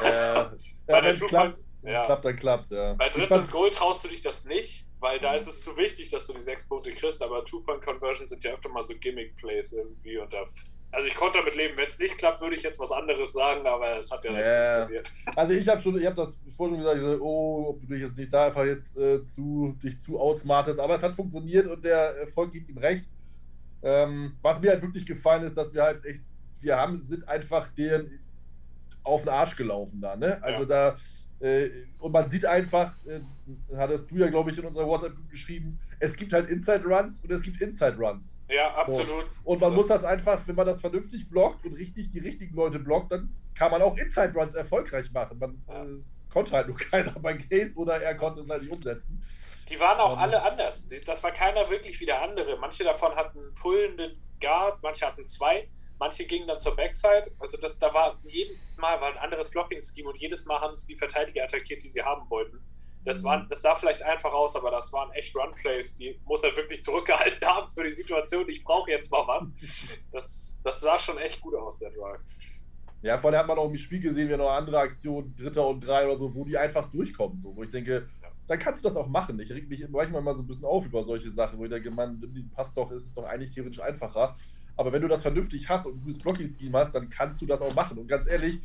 Äh, 0.02 0.08
ja, 0.08 0.52
wenn 0.86 1.04
es 1.06 1.20
klappt, 1.20 1.58
ja. 1.82 2.04
klappt, 2.06 2.24
dann 2.24 2.36
klappt 2.36 2.70
ja. 2.70 2.94
Bei 2.94 3.10
dritten 3.10 3.48
Goal 3.50 3.70
traust 3.70 4.04
du 4.04 4.08
dich 4.08 4.22
das 4.22 4.44
nicht, 4.44 4.85
weil 5.00 5.18
da 5.18 5.34
ist 5.34 5.46
es 5.46 5.62
zu 5.62 5.76
wichtig, 5.76 6.10
dass 6.10 6.26
du 6.26 6.34
die 6.34 6.42
sechs 6.42 6.68
Punkte 6.68 6.92
kriegst, 6.92 7.22
aber 7.22 7.44
Two-Point-Conversions 7.44 8.30
sind 8.30 8.44
ja 8.44 8.52
öfter 8.52 8.68
mal 8.68 8.82
so 8.82 8.94
Gimmick-Plays 8.98 9.74
irgendwie 9.74 10.18
und 10.18 10.32
da 10.32 10.44
also 10.92 11.08
ich 11.08 11.14
konnte 11.14 11.38
damit 11.38 11.54
leben. 11.56 11.76
Wenn 11.76 11.86
es 11.86 11.98
nicht 11.98 12.16
klappt, 12.16 12.40
würde 12.40 12.56
ich 12.56 12.62
jetzt 12.62 12.80
was 12.80 12.90
anderes 12.90 13.32
sagen, 13.32 13.66
aber 13.66 13.98
es 13.98 14.10
hat 14.10 14.24
ja 14.24 14.32
yeah. 14.32 14.70
funktioniert. 14.70 15.10
Also 15.34 15.52
ich 15.52 15.68
habe 15.68 15.80
schon, 15.80 16.00
ich 16.00 16.06
habe 16.06 16.16
das 16.16 16.34
vorhin 16.56 16.76
schon 16.76 16.84
gesagt, 16.84 17.00
so, 17.00 17.22
oh, 17.22 17.66
ob 17.70 17.80
du 17.80 17.86
dich 17.86 18.00
jetzt 18.00 18.16
nicht 18.16 18.32
da 18.32 18.46
einfach 18.46 18.64
jetzt 18.64 18.96
äh, 18.96 19.20
zu, 19.22 19.76
dich 19.82 20.00
zu 20.00 20.18
outsmartest, 20.18 20.80
aber 20.80 20.94
es 20.94 21.02
hat 21.02 21.14
funktioniert 21.14 21.66
und 21.66 21.84
der 21.84 22.16
Erfolg 22.16 22.52
gibt 22.52 22.70
ihm 22.70 22.78
recht. 22.78 23.04
Ähm, 23.82 24.36
was 24.40 24.60
mir 24.60 24.70
halt 24.70 24.82
wirklich 24.82 25.04
gefallen 25.04 25.44
ist, 25.44 25.56
dass 25.56 25.74
wir 25.74 25.82
halt 25.82 26.04
echt, 26.06 26.22
wir 26.60 26.76
haben, 26.76 26.96
sind 26.96 27.28
einfach 27.28 27.68
den 27.74 28.18
auf 29.02 29.22
den 29.22 29.28
Arsch 29.28 29.56
gelaufen 29.56 30.00
da, 30.00 30.16
ne? 30.16 30.42
Also 30.42 30.60
ja. 30.60 30.66
da 30.66 30.96
und 31.38 32.12
man 32.12 32.28
sieht 32.30 32.46
einfach, 32.46 32.94
äh, 33.06 33.20
hattest 33.76 34.10
du 34.10 34.16
ja, 34.16 34.28
glaube 34.28 34.50
ich, 34.50 34.58
in 34.58 34.64
unserer 34.64 34.86
WhatsApp 34.86 35.12
geschrieben, 35.30 35.78
es 36.00 36.16
gibt 36.16 36.32
halt 36.32 36.48
Inside 36.48 36.84
Runs 36.84 37.24
und 37.24 37.30
es 37.30 37.42
gibt 37.42 37.60
Inside 37.60 37.96
Runs. 37.96 38.40
Ja, 38.48 38.74
absolut. 38.74 39.08
So. 39.08 39.50
Und 39.50 39.60
man 39.60 39.70
das 39.70 39.76
muss 39.76 39.86
das 39.88 40.04
einfach, 40.04 40.46
wenn 40.46 40.54
man 40.54 40.66
das 40.66 40.80
vernünftig 40.80 41.28
blockt 41.28 41.64
und 41.64 41.74
richtig 41.74 42.10
die 42.10 42.20
richtigen 42.20 42.54
Leute 42.54 42.78
blockt, 42.78 43.12
dann 43.12 43.34
kann 43.54 43.70
man 43.70 43.82
auch 43.82 43.96
Inside 43.96 44.32
Runs 44.34 44.54
erfolgreich 44.54 45.10
machen. 45.12 45.38
Man 45.38 45.62
ja. 45.68 45.84
äh, 45.84 45.98
konnte 46.30 46.52
halt 46.52 46.68
nur 46.68 46.76
keiner 46.90 47.12
bei 47.12 47.34
Case 47.34 47.72
oder 47.74 48.00
er 48.00 48.14
konnte 48.14 48.40
es 48.40 48.48
halt 48.48 48.62
nicht 48.62 48.72
umsetzen. 48.72 49.22
Die 49.68 49.80
waren 49.80 49.98
auch 49.98 50.12
um, 50.12 50.18
ähm. 50.18 50.24
alle 50.24 50.42
anders. 50.42 50.88
Das 51.04 51.22
war 51.22 51.32
keiner 51.32 51.68
wirklich 51.70 52.00
wie 52.00 52.06
der 52.06 52.22
andere. 52.22 52.56
Manche 52.58 52.84
davon 52.84 53.14
hatten 53.14 53.40
pullenden 53.60 54.12
Guard, 54.40 54.82
manche 54.82 55.06
hatten 55.06 55.26
zwei. 55.26 55.68
Manche 55.98 56.26
gingen 56.26 56.46
dann 56.46 56.58
zur 56.58 56.76
Backside. 56.76 57.30
Also 57.38 57.56
das, 57.58 57.78
da 57.78 57.92
war 57.94 58.18
jedes 58.24 58.76
Mal 58.78 59.00
war 59.00 59.10
ein 59.10 59.18
anderes 59.18 59.50
Blocking-Scheme 59.50 60.10
und 60.10 60.16
jedes 60.16 60.46
Mal 60.46 60.60
haben 60.60 60.74
sie 60.74 60.86
die 60.92 60.98
Verteidiger 60.98 61.44
attackiert, 61.44 61.82
die 61.82 61.88
sie 61.88 62.02
haben 62.02 62.28
wollten. 62.28 62.60
Das, 63.04 63.22
mhm. 63.22 63.26
war, 63.26 63.46
das 63.48 63.62
sah 63.62 63.74
vielleicht 63.74 64.02
einfach 64.02 64.32
aus, 64.32 64.56
aber 64.56 64.70
das 64.70 64.92
waren 64.92 65.10
echt 65.12 65.34
Run-Plays, 65.34 65.96
die 65.96 66.20
muss 66.24 66.42
er 66.42 66.54
wirklich 66.56 66.82
zurückgehalten 66.82 67.40
haben 67.48 67.70
für 67.70 67.84
die 67.84 67.92
Situation. 67.92 68.48
Ich 68.48 68.64
brauche 68.64 68.90
jetzt 68.90 69.10
mal 69.10 69.26
was. 69.26 70.02
Das, 70.10 70.60
das 70.64 70.80
sah 70.80 70.98
schon 70.98 71.18
echt 71.18 71.42
gut 71.42 71.54
aus, 71.54 71.78
der 71.78 71.90
Drive. 71.90 72.20
Ja, 73.02 73.18
vor 73.18 73.30
allem 73.30 73.40
hat 73.40 73.46
man 73.46 73.58
auch 73.58 73.68
im 73.68 73.76
Spiel 73.76 74.00
gesehen, 74.00 74.28
wir 74.28 74.36
noch 74.36 74.50
andere 74.50 74.78
Aktionen, 74.78 75.34
Dritter 75.36 75.66
und 75.66 75.80
Drei 75.80 76.06
oder 76.06 76.16
so, 76.16 76.34
wo 76.34 76.44
die 76.44 76.56
einfach 76.56 76.90
durchkommen. 76.90 77.38
So, 77.38 77.54
wo 77.54 77.62
ich 77.62 77.70
denke, 77.70 78.08
ja. 78.22 78.28
dann 78.46 78.58
kannst 78.58 78.82
du 78.82 78.88
das 78.88 78.96
auch 78.96 79.08
machen. 79.08 79.38
Ich 79.38 79.52
reg 79.52 79.68
mich 79.68 79.86
manchmal 79.88 80.22
mal 80.22 80.34
so 80.34 80.42
ein 80.42 80.46
bisschen 80.46 80.64
auf 80.64 80.86
über 80.86 81.04
solche 81.04 81.30
Sachen, 81.30 81.58
wo 81.58 81.64
ich 81.64 81.70
denke, 81.70 81.90
man, 81.90 82.20
passt 82.54 82.76
doch, 82.76 82.90
ist 82.90 83.04
es 83.04 83.14
doch 83.14 83.24
eigentlich 83.24 83.50
theoretisch 83.50 83.80
einfacher. 83.80 84.36
Aber 84.76 84.92
wenn 84.92 85.02
du 85.02 85.08
das 85.08 85.22
vernünftig 85.22 85.68
hast 85.68 85.86
und 85.86 85.96
ein 85.96 86.00
gutes 86.02 86.18
Blocking-Scheme 86.18 86.78
hast, 86.78 86.94
dann 86.94 87.08
kannst 87.08 87.40
du 87.40 87.46
das 87.46 87.60
auch 87.60 87.74
machen. 87.74 87.98
Und 87.98 88.08
ganz 88.08 88.26
ehrlich, 88.26 88.60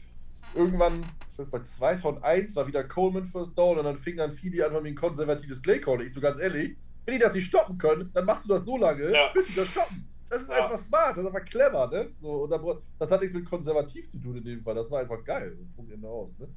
irgendwann, 0.54 1.06
bei 1.38 1.62
2001 1.62 2.56
war 2.56 2.68
wieder 2.68 2.84
Coleman 2.84 3.26
First 3.26 3.58
Down 3.58 3.78
und 3.78 3.86
dann 3.86 3.98
fing 3.98 4.18
dann 4.18 4.32
Philly 4.32 4.62
an 4.62 4.74
mit 4.74 4.86
ein 4.86 4.96
konservatives 4.96 5.62
Play-Call. 5.62 6.02
Ich 6.02 6.14
so 6.14 6.22
ganz 6.22 6.38
ehrlich, 6.38 6.76
wenn 7.06 7.16
die 7.16 7.20
das 7.20 7.34
nicht 7.34 7.48
stoppen 7.48 7.78
können, 7.78 8.12
dann 8.14 8.26
machst 8.26 8.46
du 8.46 8.50
das 8.50 8.66
so 8.66 8.78
lange, 8.78 9.12
ja. 9.12 9.32
bis 9.34 9.48
sie 9.48 9.56
das 9.56 9.70
stoppen. 9.70 10.08
Das 10.30 10.42
ist 10.42 10.50
ja. 10.50 10.64
einfach 10.64 10.86
smart, 10.86 11.18
das 11.18 11.26
ist 11.26 11.36
einfach 11.36 11.46
clever, 11.46 11.90
ne? 11.92 12.10
So, 12.22 12.44
und 12.44 12.50
dann, 12.50 12.62
das 13.00 13.12
hat 13.12 13.22
nichts 13.22 13.36
mit 13.36 13.46
konservativ 13.46 14.08
zu 14.08 14.18
tun 14.20 14.38
in 14.38 14.44
dem 14.44 14.64
Fall. 14.64 14.76
Das 14.76 14.90
war 14.90 15.02
einfach 15.02 15.24
geil. 15.24 15.58
Punkt 15.76 15.92
Ende 15.92 16.08
aus, 16.08 16.38
ne? 16.40 16.48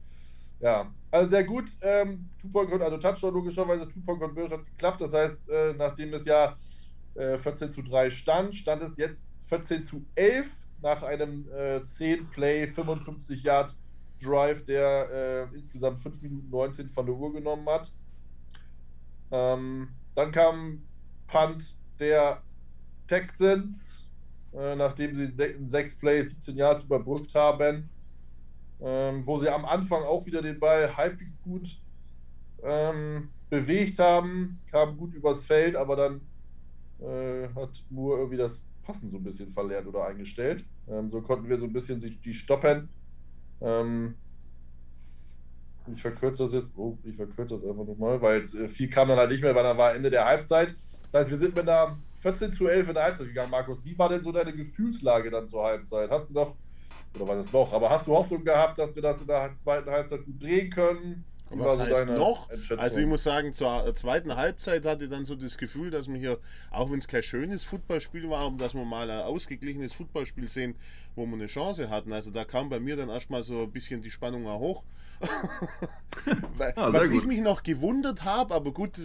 Ja, 0.61 0.93
also 1.11 1.31
sehr 1.31 1.45
gut. 1.45 1.64
Ähm, 1.83 2.29
Two-Point, 2.40 2.81
also 2.81 2.99
Touchdown 2.99 3.35
logischerweise, 3.35 3.88
Two-Point-Conversion 3.88 4.61
hat 4.61 4.67
geklappt. 4.67 5.01
Das 5.01 5.12
heißt, 5.12 5.49
äh, 5.51 5.75
nachdem 5.75 6.14
es 6.14 6.25
ja 6.25 6.57
äh, 7.14 7.37
14 7.37 7.71
zu 7.71 7.83
3 7.83 8.11
stand, 8.11 8.55
stand 8.55 8.83
es 8.83 8.97
jetzt 8.97 9.34
14 9.47 9.83
zu 9.83 10.05
11 10.15 10.47
nach 10.83 11.03
einem 11.03 11.49
äh, 11.49 11.79
10-Play, 11.79 12.67
55 12.67 13.43
Yard 13.43 13.75
Drive, 14.23 14.65
der 14.65 15.49
äh, 15.53 15.57
insgesamt 15.57 15.99
5 15.99 16.23
Minuten 16.23 16.51
19 16.51 16.89
von 16.89 17.07
der 17.07 17.15
Uhr 17.15 17.33
genommen 17.33 17.69
hat. 17.69 17.91
Ähm, 19.31 19.89
dann 20.15 20.31
kam 20.31 20.83
Punt 21.27 21.65
der 21.99 22.43
Texans, 23.07 24.07
äh, 24.53 24.77
nachdem 24.77 25.15
sie 25.15 25.25
in 25.25 25.69
6 25.69 25.99
Plays 25.99 26.31
17 26.37 26.57
Yards 26.57 26.85
überbrückt 26.85 27.35
haben, 27.35 27.89
ähm, 28.81 29.27
wo 29.27 29.39
sie 29.39 29.49
am 29.49 29.65
Anfang 29.65 30.03
auch 30.03 30.25
wieder 30.27 30.43
den 30.43 30.61
Ball 30.61 30.97
halbwegs 30.97 31.43
gut 31.43 31.81
ähm, 32.63 33.31
bewegt 33.51 33.99
haben, 33.99 34.61
kamen 34.71 34.97
gut 34.97 35.15
übers 35.15 35.45
Feld, 35.45 35.77
aber 35.77 35.97
dann 35.97 36.21
äh, 37.01 37.49
hat 37.55 37.71
Moore 37.91 38.19
irgendwie 38.19 38.39
das 38.39 38.65
Passen 38.85 39.09
so 39.09 39.16
ein 39.16 39.25
bisschen 39.25 39.51
verlernt 39.51 39.87
oder 39.87 40.07
eingestellt. 40.07 40.64
Ähm, 40.88 41.11
so 41.11 41.20
konnten 41.20 41.49
wir 41.49 41.59
so 41.59 41.66
ein 41.66 41.73
bisschen 41.73 42.01
die 42.01 42.35
stoppen. 42.35 42.88
Ähm, 43.61 44.14
ich 45.92 46.01
verkürze 46.01 46.44
das 46.44 46.53
jetzt, 46.53 46.77
oh, 46.77 46.97
ich 47.05 47.16
verkürze 47.16 47.55
das 47.57 47.64
einfach 47.64 47.85
nochmal, 47.85 48.20
weil 48.23 48.38
es 48.38 48.55
äh, 48.55 48.68
viel 48.68 48.88
kam 48.88 49.09
dann 49.09 49.18
halt 49.18 49.31
nicht 49.31 49.42
mehr, 49.42 49.55
weil 49.55 49.64
dann 49.64 49.77
war 49.77 49.94
Ende 49.94 50.11
der 50.11 50.25
Halbzeit. 50.25 50.75
Das 51.12 51.20
heißt, 51.20 51.31
wir 51.31 51.38
sind 51.38 51.55
mit 51.55 51.68
einer 51.68 51.99
14 52.14 52.53
zu 52.53 52.68
11 52.68 52.88
in 52.88 52.94
der 52.94 53.03
Halbzeit 53.05 53.27
gegangen, 53.27 53.51
Markus. 53.51 53.85
Wie 53.85 53.99
war 53.99 54.09
denn 54.09 54.23
so 54.23 54.33
deine 54.33 54.53
Gefühlslage 54.53 55.31
dann 55.31 55.47
zur 55.47 55.64
Halbzeit? 55.64 56.11
Hast 56.11 56.31
du 56.31 56.35
doch, 56.35 56.57
oder 57.14 57.29
was 57.29 57.47
ist 57.47 57.53
noch, 57.53 57.73
aber 57.73 57.90
hast 57.90 58.07
du 58.07 58.12
Hoffnung 58.12 58.44
gehabt, 58.44 58.79
dass 58.79 58.94
wir 58.94 59.03
das 59.03 59.20
in 59.20 59.27
der 59.27 59.55
zweiten 59.57 59.90
Halbzeit 59.90 60.25
gut 60.25 60.42
drehen 60.42 60.70
können? 60.70 61.25
Was 61.59 61.79
heißt 61.79 62.07
noch? 62.07 62.49
Also 62.77 63.01
ich 63.01 63.07
muss 63.07 63.25
sagen, 63.25 63.53
zur 63.53 63.95
zweiten 63.95 64.37
Halbzeit 64.37 64.85
hatte 64.85 65.05
ich 65.05 65.11
dann 65.11 65.25
so 65.25 65.35
das 65.35 65.59
Gefühl, 65.59 65.90
dass 65.90 66.09
wir 66.09 66.17
hier, 66.17 66.38
auch 66.71 66.90
wenn 66.90 66.99
es 66.99 67.09
kein 67.09 67.23
schönes 67.23 67.64
Fußballspiel 67.64 68.29
war, 68.31 68.51
dass 68.53 68.75
wir 68.75 68.85
mal 68.85 69.11
ein 69.11 69.23
ausgeglichenes 69.23 69.95
Fußballspiel 69.95 70.49
sehen, 70.49 70.75
wo 71.14 71.27
wir 71.27 71.35
eine 71.35 71.47
Chance 71.47 71.90
hatten. 71.90 72.12
Also 72.12 72.31
da 72.31 72.45
kam 72.45 72.69
bei 72.69 72.81
mir 72.81 72.97
dann 72.97 73.09
erstmal 73.09 73.43
so 73.43 73.62
ein 73.62 73.71
bisschen 73.71 74.03
die 74.03 74.11
Spannung 74.11 74.47
auch 74.47 74.61
hoch. 74.61 74.85
ah, 76.77 76.93
Was 76.93 77.09
ich 77.09 77.25
mich 77.25 77.40
noch 77.40 77.62
gewundert 77.62 78.25
habe, 78.25 78.55
aber 78.55 78.73
gut, 78.73 78.99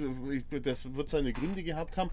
das 0.63 0.93
wird 0.93 1.09
seine 1.09 1.33
Gründe 1.33 1.63
gehabt 1.63 1.97
haben. 1.97 2.09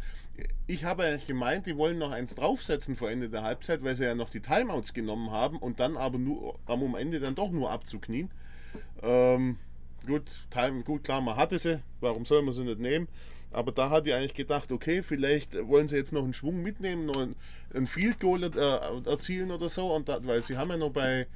Ich 0.67 0.85
habe 0.85 1.05
eigentlich 1.05 1.27
gemeint, 1.27 1.67
die 1.67 1.77
wollen 1.77 1.99
noch 1.99 2.13
eins 2.13 2.35
draufsetzen 2.35 2.97
vor 2.97 3.11
Ende 3.11 3.29
der 3.29 3.43
Halbzeit, 3.43 3.83
weil 3.83 3.97
sie 3.97 4.05
ja 4.05 4.15
noch 4.15 4.31
die 4.31 4.41
Timeouts 4.41 4.95
genommen 4.95 5.31
haben 5.31 5.59
und 5.59 5.81
dann 5.81 5.97
aber 5.97 6.19
nur 6.19 6.59
am 6.67 6.95
Ende 6.95 7.21
dann 7.21 7.35
doch 7.35 7.51
nur 7.51 7.71
abzuknien. 7.71 8.31
Ähm, 9.03 9.59
gut, 10.07 10.47
Time, 10.51 10.83
gut, 10.83 11.05
klar, 11.05 11.21
man 11.21 11.37
hatte 11.37 11.59
sie, 11.59 11.83
warum 12.01 12.25
soll 12.25 12.43
man 12.43 12.55
sie 12.55 12.65
nicht 12.65 12.81
nehmen? 12.81 13.09
Aber 13.51 13.73
da 13.73 13.91
hatte 13.91 14.09
ich 14.09 14.15
eigentlich 14.15 14.35
gedacht, 14.35 14.73
okay, 14.73 15.03
vielleicht 15.03 15.55
wollen 15.69 15.89
sie 15.89 15.97
jetzt 15.97 16.13
noch 16.13 16.25
einen 16.25 16.33
Schwung 16.33 16.63
mitnehmen, 16.63 17.07
noch 17.07 17.27
ein, 17.75 17.87
Field 17.87 18.21
Goal 18.21 18.43
äh, 18.45 19.09
erzielen 19.09 19.51
oder 19.51 19.69
so, 19.69 19.95
und 19.95 20.09
da, 20.09 20.25
weil 20.25 20.43
sie 20.43 20.57
haben 20.57 20.71
ja 20.71 20.77
noch 20.77 20.91
bei, 20.91 21.27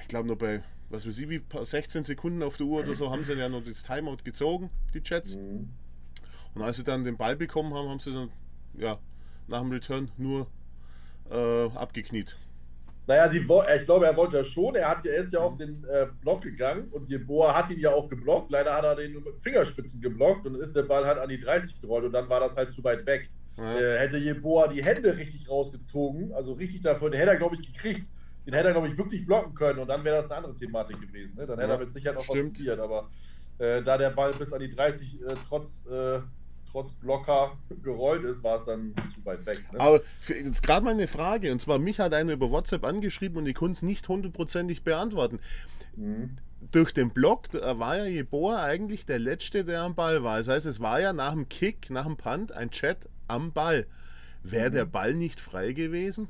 ich 0.00 0.08
glaube 0.08 0.28
noch 0.28 0.36
bei, 0.36 0.62
was 0.88 1.06
weiß 1.06 1.18
ich, 1.18 1.28
wie 1.28 1.42
16 1.64 2.04
Sekunden 2.04 2.42
auf 2.42 2.56
der 2.56 2.66
Uhr 2.66 2.82
oder 2.82 2.94
so, 2.94 3.10
haben 3.10 3.24
sie 3.24 3.34
ja 3.34 3.48
noch 3.48 3.64
das 3.64 3.82
Timeout 3.82 4.18
gezogen, 4.24 4.70
die 4.94 5.02
Jets. 5.04 5.36
Mhm. 5.36 5.70
Und 6.54 6.62
als 6.62 6.76
sie 6.76 6.84
dann 6.84 7.04
den 7.04 7.16
Ball 7.16 7.36
bekommen 7.36 7.72
haben, 7.74 7.88
haben 7.88 8.00
sie 8.00 8.12
dann, 8.12 8.30
ja, 8.74 8.98
nach 9.48 9.60
dem 9.60 9.70
Return 9.70 10.10
nur 10.16 10.46
äh, 11.30 11.66
abgekniet. 11.74 12.36
Naja, 13.06 13.28
sie, 13.28 13.38
ich 13.38 13.84
glaube, 13.84 14.06
er 14.06 14.16
wollte 14.16 14.36
ja 14.36 14.44
schon. 14.44 14.76
Er, 14.76 14.88
hat, 14.88 15.04
er 15.04 15.16
ist 15.16 15.32
ja 15.32 15.40
auf 15.40 15.56
den 15.56 15.84
äh, 15.84 16.06
Block 16.20 16.42
gegangen 16.42 16.88
und 16.92 17.08
Jeboa 17.10 17.54
hat 17.54 17.68
ihn 17.70 17.80
ja 17.80 17.92
auch 17.92 18.08
geblockt. 18.08 18.50
Leider 18.50 18.74
hat 18.74 18.84
er 18.84 18.94
den 18.94 19.16
Fingerspitzen 19.42 20.00
geblockt 20.00 20.46
und 20.46 20.54
ist 20.56 20.76
der 20.76 20.84
Ball 20.84 21.04
halt 21.04 21.18
an 21.18 21.28
die 21.28 21.40
30 21.40 21.80
gerollt 21.80 22.04
und 22.04 22.12
dann 22.12 22.28
war 22.28 22.38
das 22.38 22.56
halt 22.56 22.70
zu 22.70 22.84
weit 22.84 23.04
weg. 23.04 23.28
Ja. 23.56 23.78
Äh, 23.78 23.98
hätte 23.98 24.18
Jeboa 24.18 24.68
die 24.68 24.84
Hände 24.84 25.16
richtig 25.16 25.50
rausgezogen, 25.50 26.32
also 26.32 26.52
richtig 26.52 26.80
davon, 26.82 27.10
den 27.10 27.18
hätte 27.18 27.32
er, 27.32 27.36
glaube 27.38 27.56
ich, 27.56 27.72
gekriegt. 27.72 28.06
Den 28.46 28.54
hätte 28.54 28.68
er, 28.68 28.72
glaube 28.72 28.88
ich, 28.88 28.96
wirklich 28.96 29.26
blocken 29.26 29.54
können 29.54 29.78
und 29.80 29.88
dann 29.88 30.02
wäre 30.04 30.16
das 30.16 30.30
eine 30.30 30.38
andere 30.38 30.54
Thematik 30.54 31.00
gewesen. 31.00 31.36
Ne? 31.36 31.46
Dann 31.46 31.58
hätte 31.58 31.68
ja, 31.68 31.76
er 31.76 31.80
mit 31.80 31.90
Sicherheit 31.90 32.16
noch 32.16 32.28
was 32.28 32.38
probiert. 32.38 32.78
Aber 32.78 33.08
äh, 33.58 33.82
da 33.82 33.98
der 33.98 34.10
Ball 34.10 34.32
bis 34.32 34.52
an 34.52 34.60
die 34.60 34.70
30 34.70 35.22
äh, 35.22 35.34
trotz 35.48 35.86
äh, 35.86 36.20
trotz 36.72 36.90
Blocker 36.90 37.56
gerollt 37.82 38.24
ist, 38.24 38.42
war 38.42 38.56
es 38.56 38.64
dann 38.64 38.94
zu 39.14 39.24
weit 39.24 39.44
weg. 39.46 39.60
Ne? 39.72 39.80
Aber 39.80 40.00
jetzt 40.28 40.62
gerade 40.62 40.84
mal 40.84 40.92
eine 40.92 41.06
Frage, 41.06 41.52
und 41.52 41.60
zwar 41.60 41.78
mich 41.78 42.00
hat 42.00 42.14
einer 42.14 42.32
über 42.32 42.50
WhatsApp 42.50 42.84
angeschrieben 42.84 43.38
und 43.38 43.46
ich 43.46 43.54
konnte 43.54 43.72
es 43.72 43.82
nicht 43.82 44.08
hundertprozentig 44.08 44.82
beantworten. 44.82 45.38
Mhm. 45.96 46.38
Durch 46.70 46.94
den 46.94 47.10
Block 47.10 47.52
war 47.52 47.98
ja 47.98 48.06
Jeboa 48.06 48.62
eigentlich 48.62 49.04
der 49.04 49.18
Letzte, 49.18 49.64
der 49.64 49.82
am 49.82 49.94
Ball 49.94 50.22
war. 50.22 50.38
Das 50.38 50.48
heißt, 50.48 50.66
es 50.66 50.80
war 50.80 51.00
ja 51.00 51.12
nach 51.12 51.32
dem 51.32 51.48
Kick, 51.48 51.90
nach 51.90 52.06
dem 52.06 52.16
Punt 52.16 52.52
ein 52.52 52.70
Chat 52.70 53.08
am 53.28 53.52
Ball. 53.52 53.86
Wäre 54.42 54.70
mhm. 54.70 54.74
der 54.74 54.84
Ball 54.86 55.14
nicht 55.14 55.40
frei 55.40 55.72
gewesen? 55.72 56.28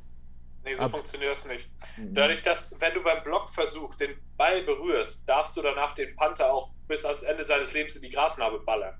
Nee, 0.65 0.75
so 0.75 0.85
Ab 0.85 0.93
funktioniert 0.93 1.33
das 1.33 1.49
nicht. 1.49 1.73
Mhm. 1.97 2.15
Dadurch, 2.15 2.43
dass, 2.43 2.77
wenn 2.81 2.95
du 2.95 3.03
beim 3.03 3.23
Blockversuch 3.23 3.95
den 3.97 4.11
Ball 4.37 4.63
berührst, 4.63 5.29
darfst 5.29 5.57
du 5.57 5.63
danach 5.63 5.95
den 5.95 6.15
Panther 6.17 6.53
auch 6.53 6.73
bis 6.89 7.05
ans 7.05 7.23
Ende 7.23 7.45
seines 7.45 7.73
Lebens 7.75 7.97
in 7.97 8.03
die 8.03 8.11
Grasnarbe 8.11 8.61
ballern. 8.61 8.95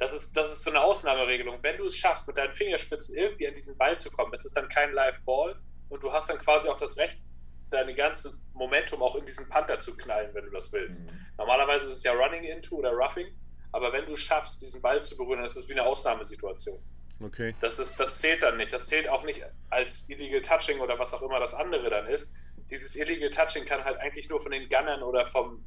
Das 0.00 0.14
ist, 0.14 0.34
das 0.34 0.50
ist 0.50 0.64
so 0.64 0.70
eine 0.70 0.80
Ausnahmeregelung. 0.80 1.58
Wenn 1.60 1.76
du 1.76 1.84
es 1.84 1.96
schaffst, 1.98 2.26
mit 2.26 2.38
deinen 2.38 2.54
Fingerspitzen 2.54 3.18
irgendwie 3.18 3.46
an 3.46 3.54
diesen 3.54 3.76
Ball 3.76 3.98
zu 3.98 4.10
kommen, 4.10 4.32
das 4.32 4.46
ist 4.46 4.56
dann 4.56 4.66
kein 4.70 4.94
Live-Ball 4.94 5.60
und 5.90 6.02
du 6.02 6.10
hast 6.10 6.30
dann 6.30 6.38
quasi 6.38 6.68
auch 6.68 6.78
das 6.78 6.96
Recht, 6.96 7.22
deine 7.68 7.94
ganze 7.94 8.32
Momentum 8.54 9.02
auch 9.02 9.14
in 9.16 9.26
diesen 9.26 9.46
Panther 9.50 9.78
zu 9.78 9.94
knallen, 9.94 10.30
wenn 10.32 10.46
du 10.46 10.50
das 10.52 10.72
willst. 10.72 11.06
Mhm. 11.06 11.26
Normalerweise 11.36 11.84
ist 11.84 11.98
es 11.98 12.02
ja 12.02 12.12
Running 12.14 12.44
into 12.44 12.76
oder 12.76 12.92
Roughing, 12.92 13.26
aber 13.72 13.92
wenn 13.92 14.06
du 14.06 14.16
schaffst, 14.16 14.62
diesen 14.62 14.80
Ball 14.80 15.02
zu 15.02 15.18
berühren, 15.18 15.40
dann 15.40 15.46
ist 15.46 15.56
es 15.56 15.68
wie 15.68 15.72
eine 15.72 15.82
Ausnahmesituation. 15.82 16.82
Okay. 17.22 17.54
Das, 17.60 17.78
ist, 17.78 18.00
das 18.00 18.20
zählt 18.20 18.42
dann 18.42 18.56
nicht. 18.56 18.72
Das 18.72 18.86
zählt 18.86 19.06
auch 19.06 19.22
nicht 19.24 19.42
als 19.68 20.08
Illegal 20.08 20.40
Touching 20.40 20.80
oder 20.80 20.98
was 20.98 21.12
auch 21.12 21.20
immer 21.20 21.38
das 21.38 21.52
andere 21.52 21.90
dann 21.90 22.06
ist. 22.06 22.34
Dieses 22.70 22.96
Illegal 22.96 23.28
Touching 23.28 23.66
kann 23.66 23.84
halt 23.84 23.98
eigentlich 23.98 24.30
nur 24.30 24.40
von 24.40 24.50
den 24.50 24.66
Gunnern 24.70 25.02
oder 25.02 25.26
vom 25.26 25.62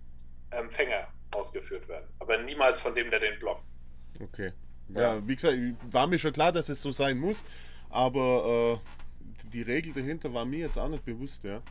Empfänger 0.50 1.08
ausgeführt 1.30 1.88
werden, 1.88 2.10
aber 2.18 2.38
niemals 2.40 2.82
von 2.82 2.96
dem, 2.96 3.12
der 3.12 3.20
den 3.20 3.38
blockt. 3.38 3.64
Okay. 4.20 4.52
Ja, 4.90 5.26
wie 5.26 5.36
gesagt, 5.36 5.58
war 5.92 6.08
mir 6.08 6.20
schon 6.20 6.34
klar, 6.34 6.52
dass 6.52 6.70
es 6.70 6.82
so 6.82 6.92
sein 6.92 7.18
muss, 7.18 7.46
aber 7.90 8.80
äh, 8.80 9.48
die 9.50 9.62
Regel 9.62 9.94
dahinter 9.94 10.34
war 10.34 10.46
mir 10.46 10.60
jetzt 10.60 10.78
auch 10.78 10.90
nicht 10.90 11.06
bewusst, 11.06 11.44
ja. 11.44 11.62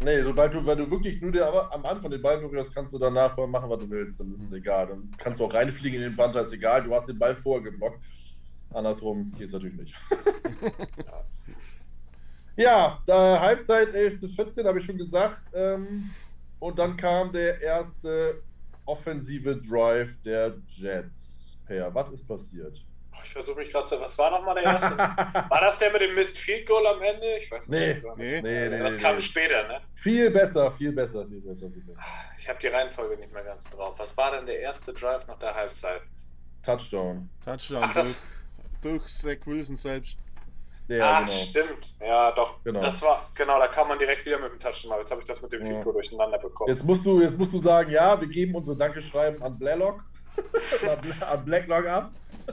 Nee, 0.00 0.22
sobald 0.22 0.52
du, 0.52 0.66
wenn 0.66 0.76
du 0.76 0.90
wirklich 0.90 1.20
nur 1.22 1.32
der, 1.32 1.72
am 1.72 1.86
Anfang 1.86 2.10
den 2.10 2.20
Ball 2.20 2.38
berührst, 2.38 2.74
kannst 2.74 2.92
du 2.92 2.98
danach 2.98 3.34
machen, 3.36 3.70
was 3.70 3.78
du 3.78 3.88
willst. 3.88 4.20
Dann 4.20 4.32
ist 4.34 4.42
es 4.42 4.52
egal. 4.52 4.88
Dann 4.88 5.10
kannst 5.16 5.40
du 5.40 5.44
auch 5.46 5.54
reinfliegen 5.54 6.02
in 6.02 6.10
den 6.10 6.16
Panther, 6.16 6.42
ist 6.42 6.52
egal. 6.52 6.82
Du 6.82 6.94
hast 6.94 7.08
den 7.08 7.18
Ball 7.18 7.34
vorher 7.34 7.70
geblockt. 7.70 7.98
Andersrum 8.74 9.30
geht 9.30 9.46
es 9.46 9.52
natürlich 9.54 9.76
nicht. 9.76 9.94
ja, 12.56 13.00
da 13.06 13.40
Halbzeit 13.40 13.94
11 13.94 14.20
zu 14.20 14.28
14, 14.28 14.66
habe 14.66 14.78
ich 14.78 14.84
schon 14.84 14.98
gesagt. 14.98 15.38
Ähm, 15.54 16.10
und 16.58 16.78
dann 16.78 16.96
kam 16.98 17.32
der 17.32 17.62
erste 17.62 18.42
offensive 18.84 19.56
Drive 19.56 20.20
der 20.22 20.56
Jets. 20.66 21.35
Per, 21.66 21.94
was 21.94 22.10
ist 22.10 22.28
passiert? 22.28 22.80
Ich 23.24 23.32
versuche 23.32 23.60
mich 23.60 23.70
gerade 23.70 23.86
zu. 23.86 24.00
Was 24.00 24.18
war 24.18 24.30
nochmal 24.30 24.54
der 24.56 24.64
erste? 24.64 24.98
war 24.98 25.60
das 25.60 25.78
der 25.78 25.92
mit 25.92 26.02
dem 26.02 26.14
Mist 26.14 26.38
Field 26.38 26.66
Goal 26.66 26.86
am 26.86 27.02
Ende? 27.02 27.36
Ich 27.36 27.50
weiß 27.50 27.68
nicht. 27.68 28.04
Nee, 28.16 28.40
nee, 28.42 28.68
nee, 28.68 28.78
das 28.78 28.98
kam 28.98 29.18
später, 29.18 29.66
ne? 29.68 29.80
Viel 29.94 30.30
besser, 30.30 30.70
viel 30.72 30.92
besser, 30.92 31.26
viel 31.26 31.40
besser, 31.40 31.70
viel 31.70 31.82
besser. 31.82 32.02
Ich 32.38 32.48
habe 32.48 32.58
die 32.58 32.68
Reihenfolge 32.68 33.16
nicht 33.16 33.32
mehr 33.32 33.44
ganz 33.44 33.68
drauf. 33.70 33.98
Was 33.98 34.16
war 34.16 34.32
denn 34.32 34.46
der 34.46 34.60
erste 34.60 34.92
Drive 34.92 35.26
nach 35.26 35.38
der 35.38 35.54
Halbzeit? 35.54 36.02
Touchdown. 36.62 37.28
Touchdown 37.44 37.82
Ach, 37.82 37.94
das... 37.94 38.26
durch, 38.82 39.00
durch 39.00 39.06
Zach 39.06 39.46
Wilson 39.46 39.76
selbst. 39.76 40.18
Ja, 40.88 41.14
Ach, 41.14 41.26
genau. 41.26 41.32
stimmt. 41.32 41.98
Ja, 42.00 42.32
doch. 42.32 42.62
Genau. 42.62 42.80
Das 42.80 43.02
war, 43.02 43.28
genau, 43.34 43.58
da 43.58 43.66
kam 43.66 43.88
man 43.88 43.98
direkt 43.98 44.24
wieder 44.24 44.38
mit 44.38 44.52
dem 44.52 44.60
Touchdown. 44.60 44.98
Jetzt 44.98 45.10
habe 45.10 45.20
ich 45.20 45.26
das 45.26 45.42
mit 45.42 45.52
dem 45.52 45.62
ja. 45.62 45.66
Field 45.66 45.82
Goal 45.82 45.94
durcheinander 45.94 46.38
bekommen. 46.38 46.70
Jetzt 46.70 46.84
musst, 46.84 47.04
du, 47.04 47.20
jetzt 47.20 47.36
musst 47.36 47.52
du 47.52 47.58
sagen, 47.58 47.90
ja, 47.90 48.20
wir 48.20 48.28
geben 48.28 48.54
unsere 48.54 48.76
Dankeschreiben 48.76 49.42
an 49.42 49.58
Blaylock. 49.58 50.04
An 51.20 51.44
Blacklock 51.44 51.86
ab. 51.86 52.10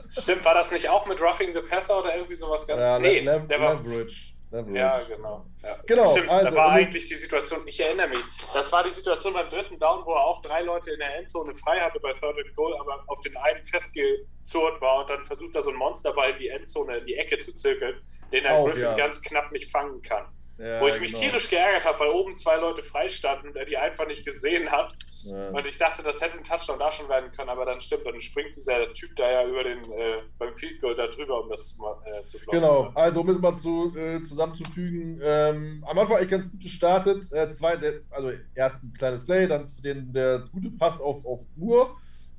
Stimmt, 0.08 0.44
war 0.44 0.54
das 0.54 0.72
nicht 0.72 0.88
auch 0.88 1.06
mit 1.06 1.20
Roughing 1.20 1.54
the 1.54 1.60
Passer 1.60 1.98
oder 2.00 2.14
irgendwie 2.14 2.36
sowas 2.36 2.66
ganz? 2.66 2.84
Ja, 2.84 2.98
nee, 2.98 3.20
Le 3.20 3.40
der 3.48 3.60
war. 3.60 3.74
Leverage. 3.74 4.34
Leverage. 4.50 4.78
Ja, 4.78 5.00
genau. 5.08 5.44
Ja. 5.62 5.76
genau 5.86 6.04
Stimmt, 6.04 6.30
also, 6.30 6.50
da 6.50 6.56
war 6.56 6.70
eigentlich 6.70 7.06
die 7.06 7.14
Situation, 7.14 7.60
ich 7.66 7.80
erinnere 7.80 8.08
mich, 8.08 8.24
das 8.52 8.70
war 8.72 8.84
die 8.84 8.90
Situation 8.90 9.32
beim 9.32 9.48
dritten 9.48 9.78
Down, 9.78 10.04
wo 10.04 10.12
er 10.12 10.24
auch 10.24 10.40
drei 10.40 10.62
Leute 10.62 10.90
in 10.90 10.98
der 10.98 11.16
Endzone 11.16 11.54
frei 11.54 11.80
hatte 11.80 11.98
bei 12.00 12.12
Third 12.12 12.36
and 12.38 12.54
Goal, 12.54 12.76
aber 12.78 13.02
auf 13.06 13.20
den 13.20 13.36
einen 13.36 13.64
festgezurrt 13.64 14.80
war 14.80 15.00
und 15.00 15.10
dann 15.10 15.24
versucht 15.24 15.54
er 15.54 15.62
so 15.62 15.70
ein 15.70 15.76
Monsterball 15.76 16.30
in 16.30 16.38
die 16.38 16.48
Endzone, 16.48 16.98
in 16.98 17.06
die 17.06 17.14
Ecke 17.16 17.38
zu 17.38 17.54
zirkeln, 17.54 18.00
den 18.32 18.44
er 18.44 18.64
Griffin 18.64 18.82
ja. 18.82 18.94
ganz 18.94 19.20
knapp 19.22 19.50
nicht 19.50 19.70
fangen 19.70 20.02
kann. 20.02 20.26
Ja, 20.58 20.80
wo 20.80 20.86
ich 20.86 21.00
mich 21.00 21.12
genau. 21.12 21.24
tierisch 21.24 21.50
geärgert 21.50 21.84
habe, 21.84 21.98
weil 21.98 22.10
oben 22.10 22.36
zwei 22.36 22.56
Leute 22.56 22.82
freistanden 22.82 23.50
und 23.50 23.56
er 23.56 23.64
die 23.64 23.76
einfach 23.76 24.06
nicht 24.06 24.24
gesehen 24.24 24.70
hat. 24.70 24.94
Ja. 25.24 25.48
Und 25.48 25.66
ich 25.66 25.78
dachte, 25.78 26.02
das 26.02 26.20
hätte 26.20 26.38
ein 26.38 26.44
Touchdown 26.44 26.78
da 26.78 26.92
schon 26.92 27.08
werden 27.08 27.30
können, 27.32 27.48
aber 27.48 27.64
dann 27.64 27.80
stimmt, 27.80 28.06
dann 28.06 28.20
springt 28.20 28.54
dieser 28.54 28.92
Typ 28.92 29.16
da 29.16 29.30
ja 29.30 29.48
über 29.48 29.64
den, 29.64 29.78
äh, 29.92 30.18
beim 30.38 30.54
Field 30.54 30.80
Goal 30.80 30.94
da 30.94 31.08
drüber, 31.08 31.42
um 31.42 31.48
das 31.48 31.80
äh, 32.04 32.26
zu 32.26 32.38
blocken. 32.38 32.60
Genau, 32.60 32.92
also 32.94 33.20
um 33.20 33.28
es 33.30 33.38
mal 33.40 33.54
zu, 33.54 33.96
äh, 33.96 34.22
zusammenzufügen, 34.22 35.20
ähm, 35.22 35.84
am 35.88 35.98
Anfang 35.98 36.18
eigentlich 36.18 36.30
ganz 36.30 36.48
gut 36.48 36.60
gestartet. 36.60 37.32
Äh, 37.32 37.48
zwei, 37.48 37.76
der, 37.76 37.94
also 38.10 38.32
erst 38.54 38.84
ein 38.84 38.92
kleines 38.96 39.24
Play, 39.24 39.48
dann 39.48 39.68
den, 39.82 40.12
der 40.12 40.44
gute 40.52 40.70
Pass 40.70 41.00
auf, 41.00 41.26
auf 41.26 41.40
Moore 41.56 41.90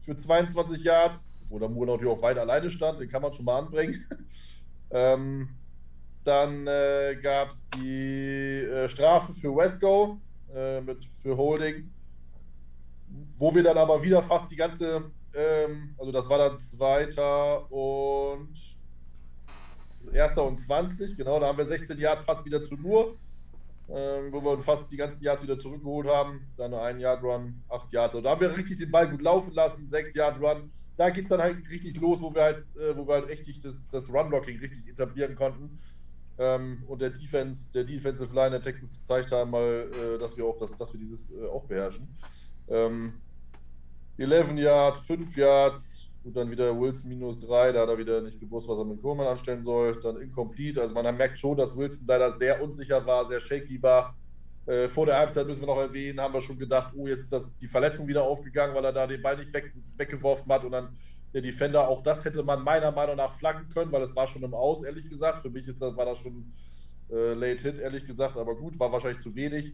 für 0.05 0.15
22 0.15 0.83
Yards, 0.83 1.37
wo 1.49 1.59
der 1.59 1.67
Moore 1.67 1.87
natürlich 1.87 2.13
auch 2.13 2.21
weit 2.21 2.37
alleine 2.37 2.69
stand, 2.69 3.01
den 3.01 3.09
kann 3.09 3.21
man 3.21 3.33
schon 3.33 3.43
mal 3.43 3.59
anbringen. 3.59 4.05
ähm, 4.91 5.49
dann 6.25 6.67
äh, 6.67 7.17
gab 7.21 7.49
es 7.49 7.67
die 7.75 8.61
äh, 8.63 8.87
Strafe 8.89 9.33
für 9.33 9.55
Wesco 9.55 10.19
äh, 10.53 10.81
mit, 10.81 11.05
für 11.21 11.37
Holding, 11.37 11.91
wo 13.37 13.53
wir 13.53 13.63
dann 13.63 13.77
aber 13.77 14.01
wieder 14.01 14.23
fast 14.23 14.51
die 14.51 14.55
ganze, 14.55 15.11
ähm, 15.33 15.95
also 15.97 16.11
das 16.11 16.27
war 16.27 16.37
dann 16.37 16.57
zweiter 16.57 17.71
und 17.71 18.53
erster 20.13 20.43
und 20.43 20.57
20, 20.57 21.15
genau, 21.15 21.39
da 21.39 21.47
haben 21.47 21.57
wir 21.57 21.67
16 21.67 21.97
Yard 21.97 22.25
Pass 22.25 22.43
wieder 22.45 22.61
zu 22.61 22.75
nur, 22.75 23.17
ähm, 23.87 24.31
wo 24.31 24.41
wir 24.43 24.63
fast 24.63 24.89
die 24.89 24.97
ganzen 24.97 25.23
Yards 25.23 25.43
wieder 25.43 25.59
zurückgeholt 25.59 26.07
haben. 26.07 26.47
Dann 26.57 26.73
ein 26.73 26.99
Yard 26.99 27.21
Run, 27.21 27.61
8 27.69 27.93
Yards. 27.93 28.15
Also 28.15 28.23
da 28.23 28.31
haben 28.31 28.41
wir 28.41 28.57
richtig 28.57 28.79
den 28.79 28.89
Ball 28.89 29.09
gut 29.09 29.21
laufen 29.21 29.53
lassen, 29.53 29.87
6 29.87 30.15
Yard 30.15 30.41
Run. 30.41 30.71
Da 30.97 31.09
geht 31.11 31.25
es 31.25 31.29
dann 31.29 31.41
halt 31.41 31.69
richtig 31.69 31.99
los, 32.01 32.19
wo 32.21 32.33
wir 32.33 32.43
halt, 32.43 32.63
äh, 32.77 32.95
wo 32.97 33.07
wir 33.07 33.15
halt 33.15 33.27
richtig 33.27 33.59
das, 33.61 33.87
das 33.89 34.09
Run-Blocking 34.09 34.57
richtig 34.59 34.87
etablieren 34.87 35.35
konnten. 35.35 35.79
Ähm, 36.37 36.83
und 36.87 37.01
der 37.01 37.11
Defense, 37.11 37.71
der 37.71 37.83
Defensive 37.83 38.33
Line 38.33 38.51
der 38.51 38.61
Texans 38.61 38.91
gezeigt 38.91 39.31
haben, 39.31 39.51
mal, 39.51 39.89
äh, 39.91 40.19
dass 40.19 40.35
wir 40.35 40.45
auch, 40.45 40.57
dass, 40.57 40.75
dass 40.75 40.91
wir 40.93 40.99
dieses 40.99 41.31
äh, 41.31 41.45
auch 41.45 41.65
beherrschen. 41.65 42.07
Ähm, 42.67 43.13
11 44.17 44.57
Yards, 44.57 44.99
5 44.99 45.37
Yards, 45.37 46.05
und 46.25 46.35
dann 46.35 46.49
wieder 46.49 46.77
Wilson 46.77 47.09
minus 47.09 47.37
3, 47.37 47.71
da 47.71 47.81
hat 47.81 47.89
er 47.89 47.97
wieder 47.99 48.19
nicht 48.19 48.39
gewusst, 48.39 48.67
was 48.67 48.79
er 48.79 48.85
mit 48.85 48.99
Coleman 48.99 49.27
anstellen 49.27 49.61
soll. 49.61 49.99
Dann 50.01 50.19
incomplete. 50.19 50.81
Also 50.81 50.95
man 50.95 51.15
merkt 51.15 51.37
schon, 51.37 51.55
dass 51.55 51.77
Wilson 51.77 52.07
leider 52.07 52.31
sehr 52.31 52.63
unsicher 52.63 53.05
war, 53.05 53.27
sehr 53.27 53.39
shaky 53.39 53.81
war. 53.81 54.15
Äh, 54.65 54.87
vor 54.87 55.05
der 55.05 55.17
Halbzeit 55.17 55.45
müssen 55.45 55.61
wir 55.61 55.67
noch 55.67 55.77
erwähnen, 55.77 56.19
haben 56.19 56.33
wir 56.33 56.41
schon 56.41 56.57
gedacht, 56.57 56.93
oh, 56.97 57.05
jetzt 57.05 57.21
ist 57.21 57.31
das, 57.31 57.57
die 57.57 57.67
Verletzung 57.67 58.07
wieder 58.07 58.23
aufgegangen, 58.23 58.73
weil 58.75 58.83
er 58.83 58.91
da 58.91 59.05
den 59.05 59.21
Ball 59.21 59.37
nicht 59.37 59.53
weg, 59.53 59.71
weggeworfen 59.97 60.51
hat 60.51 60.63
und 60.63 60.71
dann 60.71 60.89
der 61.35 61.41
Defender. 61.41 61.89
Auch 61.89 62.01
das 62.01 62.23
hätte 62.23 62.43
man 62.43 62.63
meiner 62.63 62.93
Meinung 62.93 63.17
nach 63.17 63.37
flaggen 63.37 63.67
können, 63.67 63.91
weil 63.91 64.01
es 64.01 64.15
war 64.15 64.25
schon 64.25 64.41
im 64.41 64.53
Aus, 64.53 64.83
ehrlich 64.83 65.09
gesagt. 65.09 65.41
Für 65.41 65.49
mich 65.49 65.67
ist 65.67 65.81
das, 65.81 65.95
war 65.97 66.05
das 66.05 66.19
schon 66.19 66.53
äh, 67.11 67.33
Late 67.33 67.61
Hit, 67.61 67.77
ehrlich 67.77 68.07
gesagt. 68.07 68.37
Aber 68.37 68.55
gut, 68.55 68.79
war 68.79 68.89
wahrscheinlich 68.93 69.21
zu 69.21 69.35
wenig. 69.35 69.73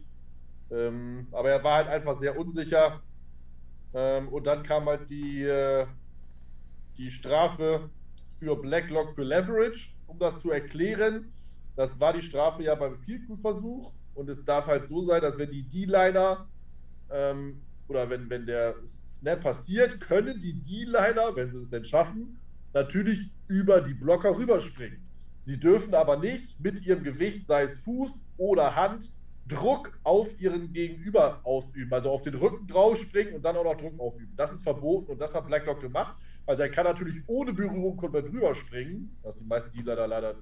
Ähm, 0.72 1.28
aber 1.30 1.50
er 1.50 1.62
war 1.62 1.76
halt 1.76 1.88
einfach 1.88 2.18
sehr 2.18 2.36
unsicher. 2.36 3.00
Ähm, 3.94 4.28
und 4.30 4.44
dann 4.44 4.64
kam 4.64 4.86
halt 4.86 5.08
die, 5.08 5.44
äh, 5.44 5.86
die 6.96 7.10
Strafe 7.10 7.88
für 8.40 8.56
Blacklock 8.60 9.12
für 9.12 9.22
Leverage, 9.22 9.90
um 10.08 10.18
das 10.18 10.40
zu 10.42 10.50
erklären. 10.50 11.32
Das 11.76 12.00
war 12.00 12.12
die 12.12 12.22
Strafe 12.22 12.64
ja 12.64 12.74
beim 12.74 12.96
Field-Versuch. 12.96 13.92
Und 14.14 14.28
es 14.28 14.44
darf 14.44 14.66
halt 14.66 14.84
so 14.84 15.02
sein, 15.02 15.22
dass 15.22 15.38
wenn 15.38 15.52
die 15.52 15.62
D-Liner 15.62 16.48
ähm, 17.08 17.62
oder 17.86 18.10
wenn, 18.10 18.28
wenn 18.28 18.46
der 18.46 18.74
Snap 19.22 19.40
passiert, 19.40 20.00
können 20.00 20.40
die 20.40 20.60
D-Liner, 20.60 21.36
wenn 21.36 21.48
sie 21.48 21.58
es 21.58 21.70
denn 21.70 21.84
schaffen, 21.84 22.40
natürlich 22.72 23.20
über 23.46 23.80
die 23.80 23.94
Blocker 23.94 24.36
rüberspringen. 24.36 25.00
Sie 25.38 25.60
dürfen 25.60 25.94
aber 25.94 26.16
nicht 26.16 26.58
mit 26.58 26.84
ihrem 26.84 27.04
Gewicht, 27.04 27.46
sei 27.46 27.62
es 27.64 27.84
Fuß 27.84 28.10
oder 28.36 28.74
Hand, 28.74 29.08
Druck 29.46 29.96
auf 30.02 30.28
ihren 30.40 30.72
Gegenüber 30.72 31.40
ausüben. 31.44 31.92
Also 31.92 32.10
auf 32.10 32.22
den 32.22 32.34
Rücken 32.34 32.66
draufspringen 32.66 33.34
und 33.34 33.42
dann 33.42 33.56
auch 33.56 33.64
noch 33.64 33.76
Druck 33.76 33.98
aufüben. 34.00 34.32
Das 34.36 34.50
ist 34.50 34.64
verboten 34.64 35.12
und 35.12 35.20
das 35.20 35.32
hat 35.34 35.46
Blacklock 35.46 35.80
gemacht. 35.80 36.16
Also 36.46 36.62
er 36.62 36.70
kann 36.70 36.84
natürlich 36.84 37.22
ohne 37.28 37.52
Berührung 37.52 37.96
komplett 37.96 38.24
rüberspringen, 38.24 39.16
was 39.22 39.38
die 39.38 39.44
meisten 39.44 39.70
Dealer 39.70 40.08
leider, 40.08 40.34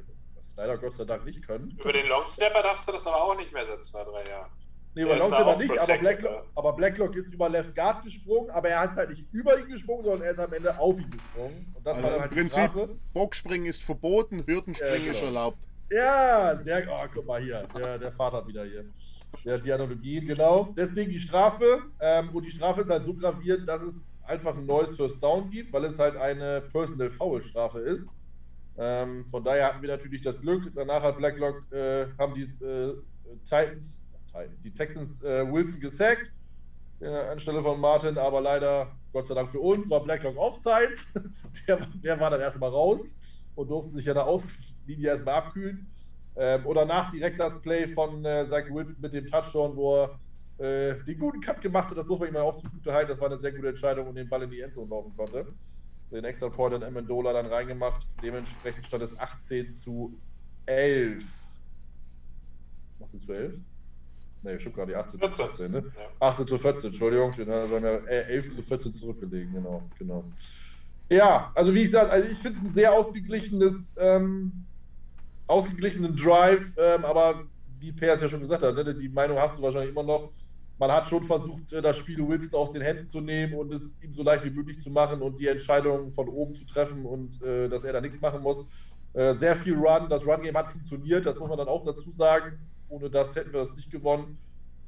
leider 0.56 0.78
Gott 0.78 0.94
sei 0.94 1.04
Dank 1.04 1.26
nicht 1.26 1.46
können. 1.46 1.76
Über 1.78 1.92
den 1.92 2.08
Longstepper 2.08 2.62
darfst 2.62 2.88
du 2.88 2.92
das 2.92 3.06
aber 3.06 3.24
auch 3.24 3.36
nicht 3.36 3.52
mehr 3.52 3.66
seit 3.66 3.84
zwei, 3.84 4.04
drei 4.04 4.26
Jahren. 4.26 4.50
Nee, 4.94 5.02
über 5.02 5.16
Longstepper 5.16 5.56
nicht, 5.56 5.70
aber 5.70 5.98
Blacklock, 5.98 6.46
aber 6.56 6.72
Blacklock, 6.72 7.16
ist 7.16 7.32
über 7.32 7.48
Left 7.48 7.74
Guard 7.76 8.02
gesprungen, 8.02 8.50
aber 8.50 8.70
er 8.70 8.80
hat 8.80 8.96
halt 8.96 9.10
nicht 9.10 9.32
über 9.32 9.56
ihn 9.58 9.68
gesprungen, 9.68 10.04
sondern 10.04 10.22
er 10.22 10.32
ist 10.32 10.40
am 10.40 10.52
Ende 10.52 10.76
auf 10.76 10.98
ihn 10.98 11.10
gesprungen. 11.10 11.72
Und 11.76 11.86
das 11.86 11.96
also 11.96 12.08
war 12.08 12.20
halt 12.20 12.32
Im 12.32 12.38
Prinzip, 12.38 12.70
Bockspringen 13.12 13.66
ist 13.68 13.84
verboten, 13.84 14.44
Hürdenspringen 14.46 14.96
ja, 14.96 15.00
genau. 15.00 15.12
ist 15.12 15.22
erlaubt. 15.22 15.58
Ja, 15.90 16.56
sehr 16.56 16.86
Oh, 16.90 17.06
guck 17.14 17.26
mal 17.26 17.40
hier, 17.40 17.66
der, 17.76 17.98
der 17.98 18.12
Vater 18.12 18.46
wieder 18.46 18.64
hier. 18.64 18.84
Der 19.44 19.54
hat 19.54 19.64
die 19.64 19.72
Analogien, 19.72 20.26
genau. 20.26 20.72
Deswegen 20.76 21.10
die 21.10 21.18
Strafe. 21.18 21.82
Ähm, 22.00 22.30
und 22.30 22.44
die 22.44 22.50
Strafe 22.50 22.80
ist 22.80 22.90
halt 22.90 23.04
so 23.04 23.14
gravierend, 23.14 23.68
dass 23.68 23.82
es 23.82 24.06
einfach 24.24 24.56
ein 24.56 24.66
neues 24.66 24.96
First 24.96 25.22
Down 25.22 25.50
gibt, 25.50 25.72
weil 25.72 25.84
es 25.84 25.98
halt 25.98 26.16
eine 26.16 26.62
Personal 26.72 27.10
Foul 27.10 27.40
Strafe 27.42 27.78
ist. 27.80 28.08
Ähm, 28.76 29.26
von 29.30 29.44
daher 29.44 29.68
hatten 29.68 29.82
wir 29.82 29.88
natürlich 29.88 30.22
das 30.22 30.40
Glück. 30.40 30.72
Danach 30.74 31.02
hat 31.02 31.16
Blacklock, 31.16 31.72
äh, 31.72 32.06
haben 32.18 32.34
die 32.34 32.42
äh, 32.64 32.96
Titans 33.44 33.99
Titans. 34.32 34.60
Die 34.60 34.72
Texans 34.72 35.22
äh, 35.22 35.50
Wilson 35.50 35.80
gesackt 35.80 36.30
äh, 37.00 37.06
anstelle 37.06 37.62
von 37.62 37.80
Martin, 37.80 38.18
aber 38.18 38.40
leider, 38.40 38.88
Gott 39.12 39.26
sei 39.26 39.34
Dank 39.34 39.48
für 39.48 39.60
uns, 39.60 39.88
war 39.90 40.02
Blacklock 40.02 40.36
Offside. 40.36 40.96
der, 41.66 41.86
der 42.02 42.20
war 42.20 42.30
dann 42.30 42.40
erstmal 42.40 42.70
raus 42.70 43.00
und 43.54 43.70
durfte 43.70 43.92
sich 43.92 44.04
ja 44.04 44.14
da 44.14 44.22
Auslinie 44.22 45.08
erstmal 45.08 45.36
abkühlen. 45.36 45.90
Ähm, 46.36 46.64
oder 46.66 46.84
nach 46.84 47.10
direkt 47.10 47.40
das 47.40 47.60
Play 47.62 47.88
von 47.88 48.24
äh, 48.24 48.46
Zach 48.46 48.64
Wilson 48.70 48.96
mit 49.00 49.12
dem 49.12 49.26
Touchdown, 49.26 49.76
wo 49.76 49.96
er 49.96 50.20
äh, 50.58 51.04
den 51.04 51.18
guten 51.18 51.40
Cut 51.40 51.60
gemacht 51.60 51.90
hat. 51.90 51.98
Das 51.98 52.06
muss 52.06 52.20
man 52.20 52.28
ihm 52.28 52.36
auch 52.36 52.56
zugute 52.56 52.92
halten. 52.92 53.08
Das 53.08 53.20
war 53.20 53.30
eine 53.30 53.38
sehr 53.38 53.52
gute 53.52 53.68
Entscheidung 53.68 54.06
und 54.06 54.14
den 54.14 54.28
Ball 54.28 54.42
in 54.42 54.50
die 54.50 54.60
Endzone 54.60 54.88
laufen 54.90 55.16
konnte. 55.16 55.46
Den 56.12 56.24
extra 56.24 56.48
Point 56.48 56.74
in 56.74 56.84
Amendola 56.84 57.32
dann 57.32 57.46
reingemacht. 57.46 58.06
Dementsprechend 58.22 58.84
stand 58.84 59.02
es 59.02 59.18
18 59.18 59.70
zu 59.70 60.18
11. 60.66 61.24
18 63.00 63.22
zu 63.22 63.32
11? 63.32 63.69
Ne, 64.42 64.58
stimmt 64.58 64.76
gar 64.76 64.86
nicht, 64.86 64.96
18 64.96 65.20
zu 65.20 65.44
14, 65.44 65.72
ne? 65.72 65.84
Ja. 65.96 66.26
18 66.28 66.46
zu 66.46 66.58
14, 66.58 66.90
Entschuldigung, 66.90 67.32
steht 67.32 67.48
haben 67.48 67.70
wir 67.70 68.08
11 68.08 68.54
zu 68.54 68.62
14 68.62 68.92
zurückgelegen, 68.92 69.52
genau, 69.52 69.82
genau. 69.98 70.24
Ja, 71.10 71.50
also 71.54 71.74
wie 71.74 71.82
ich 71.82 71.90
sage, 71.90 72.10
also 72.10 72.30
ich 72.30 72.38
finde 72.38 72.58
es 72.58 72.64
ein 72.64 72.70
sehr 72.70 72.92
ausgeglichenes, 72.92 73.96
ähm, 74.00 74.64
ausgeglichenen 75.46 76.16
Drive, 76.16 76.74
ähm, 76.78 77.04
aber 77.04 77.44
wie 77.80 77.92
Per 77.92 78.14
es 78.14 78.20
ja 78.20 78.28
schon 78.28 78.40
gesagt 78.40 78.62
hat, 78.62 78.74
ne, 78.74 78.94
die 78.94 79.08
Meinung 79.08 79.38
hast 79.38 79.58
du 79.58 79.62
wahrscheinlich 79.62 79.90
immer 79.90 80.04
noch, 80.04 80.30
man 80.78 80.90
hat 80.90 81.06
schon 81.06 81.22
versucht, 81.24 81.72
äh, 81.72 81.82
das 81.82 81.98
Spiel 81.98 82.26
Wilson 82.26 82.58
aus 82.58 82.72
den 82.72 82.80
Händen 82.80 83.06
zu 83.06 83.20
nehmen 83.20 83.54
und 83.54 83.70
es 83.72 84.02
ihm 84.02 84.14
so 84.14 84.22
leicht 84.22 84.44
wie 84.44 84.50
möglich 84.50 84.80
zu 84.80 84.90
machen 84.90 85.20
und 85.20 85.38
die 85.38 85.48
Entscheidung 85.48 86.10
von 86.12 86.28
oben 86.28 86.54
zu 86.54 86.66
treffen 86.66 87.04
und 87.04 87.42
äh, 87.42 87.68
dass 87.68 87.84
er 87.84 87.92
da 87.92 88.00
nichts 88.00 88.20
machen 88.20 88.40
muss. 88.40 88.68
Äh, 89.12 89.34
sehr 89.34 89.56
viel 89.56 89.74
Run, 89.74 90.08
das 90.08 90.24
Run-Game 90.26 90.56
hat 90.56 90.68
funktioniert, 90.68 91.26
das 91.26 91.38
muss 91.38 91.48
man 91.48 91.58
dann 91.58 91.68
auch 91.68 91.84
dazu 91.84 92.10
sagen. 92.10 92.58
Ohne 92.90 93.08
das 93.08 93.34
hätten 93.34 93.52
wir 93.52 93.60
das 93.60 93.74
nicht 93.74 93.90
gewonnen. 93.90 94.38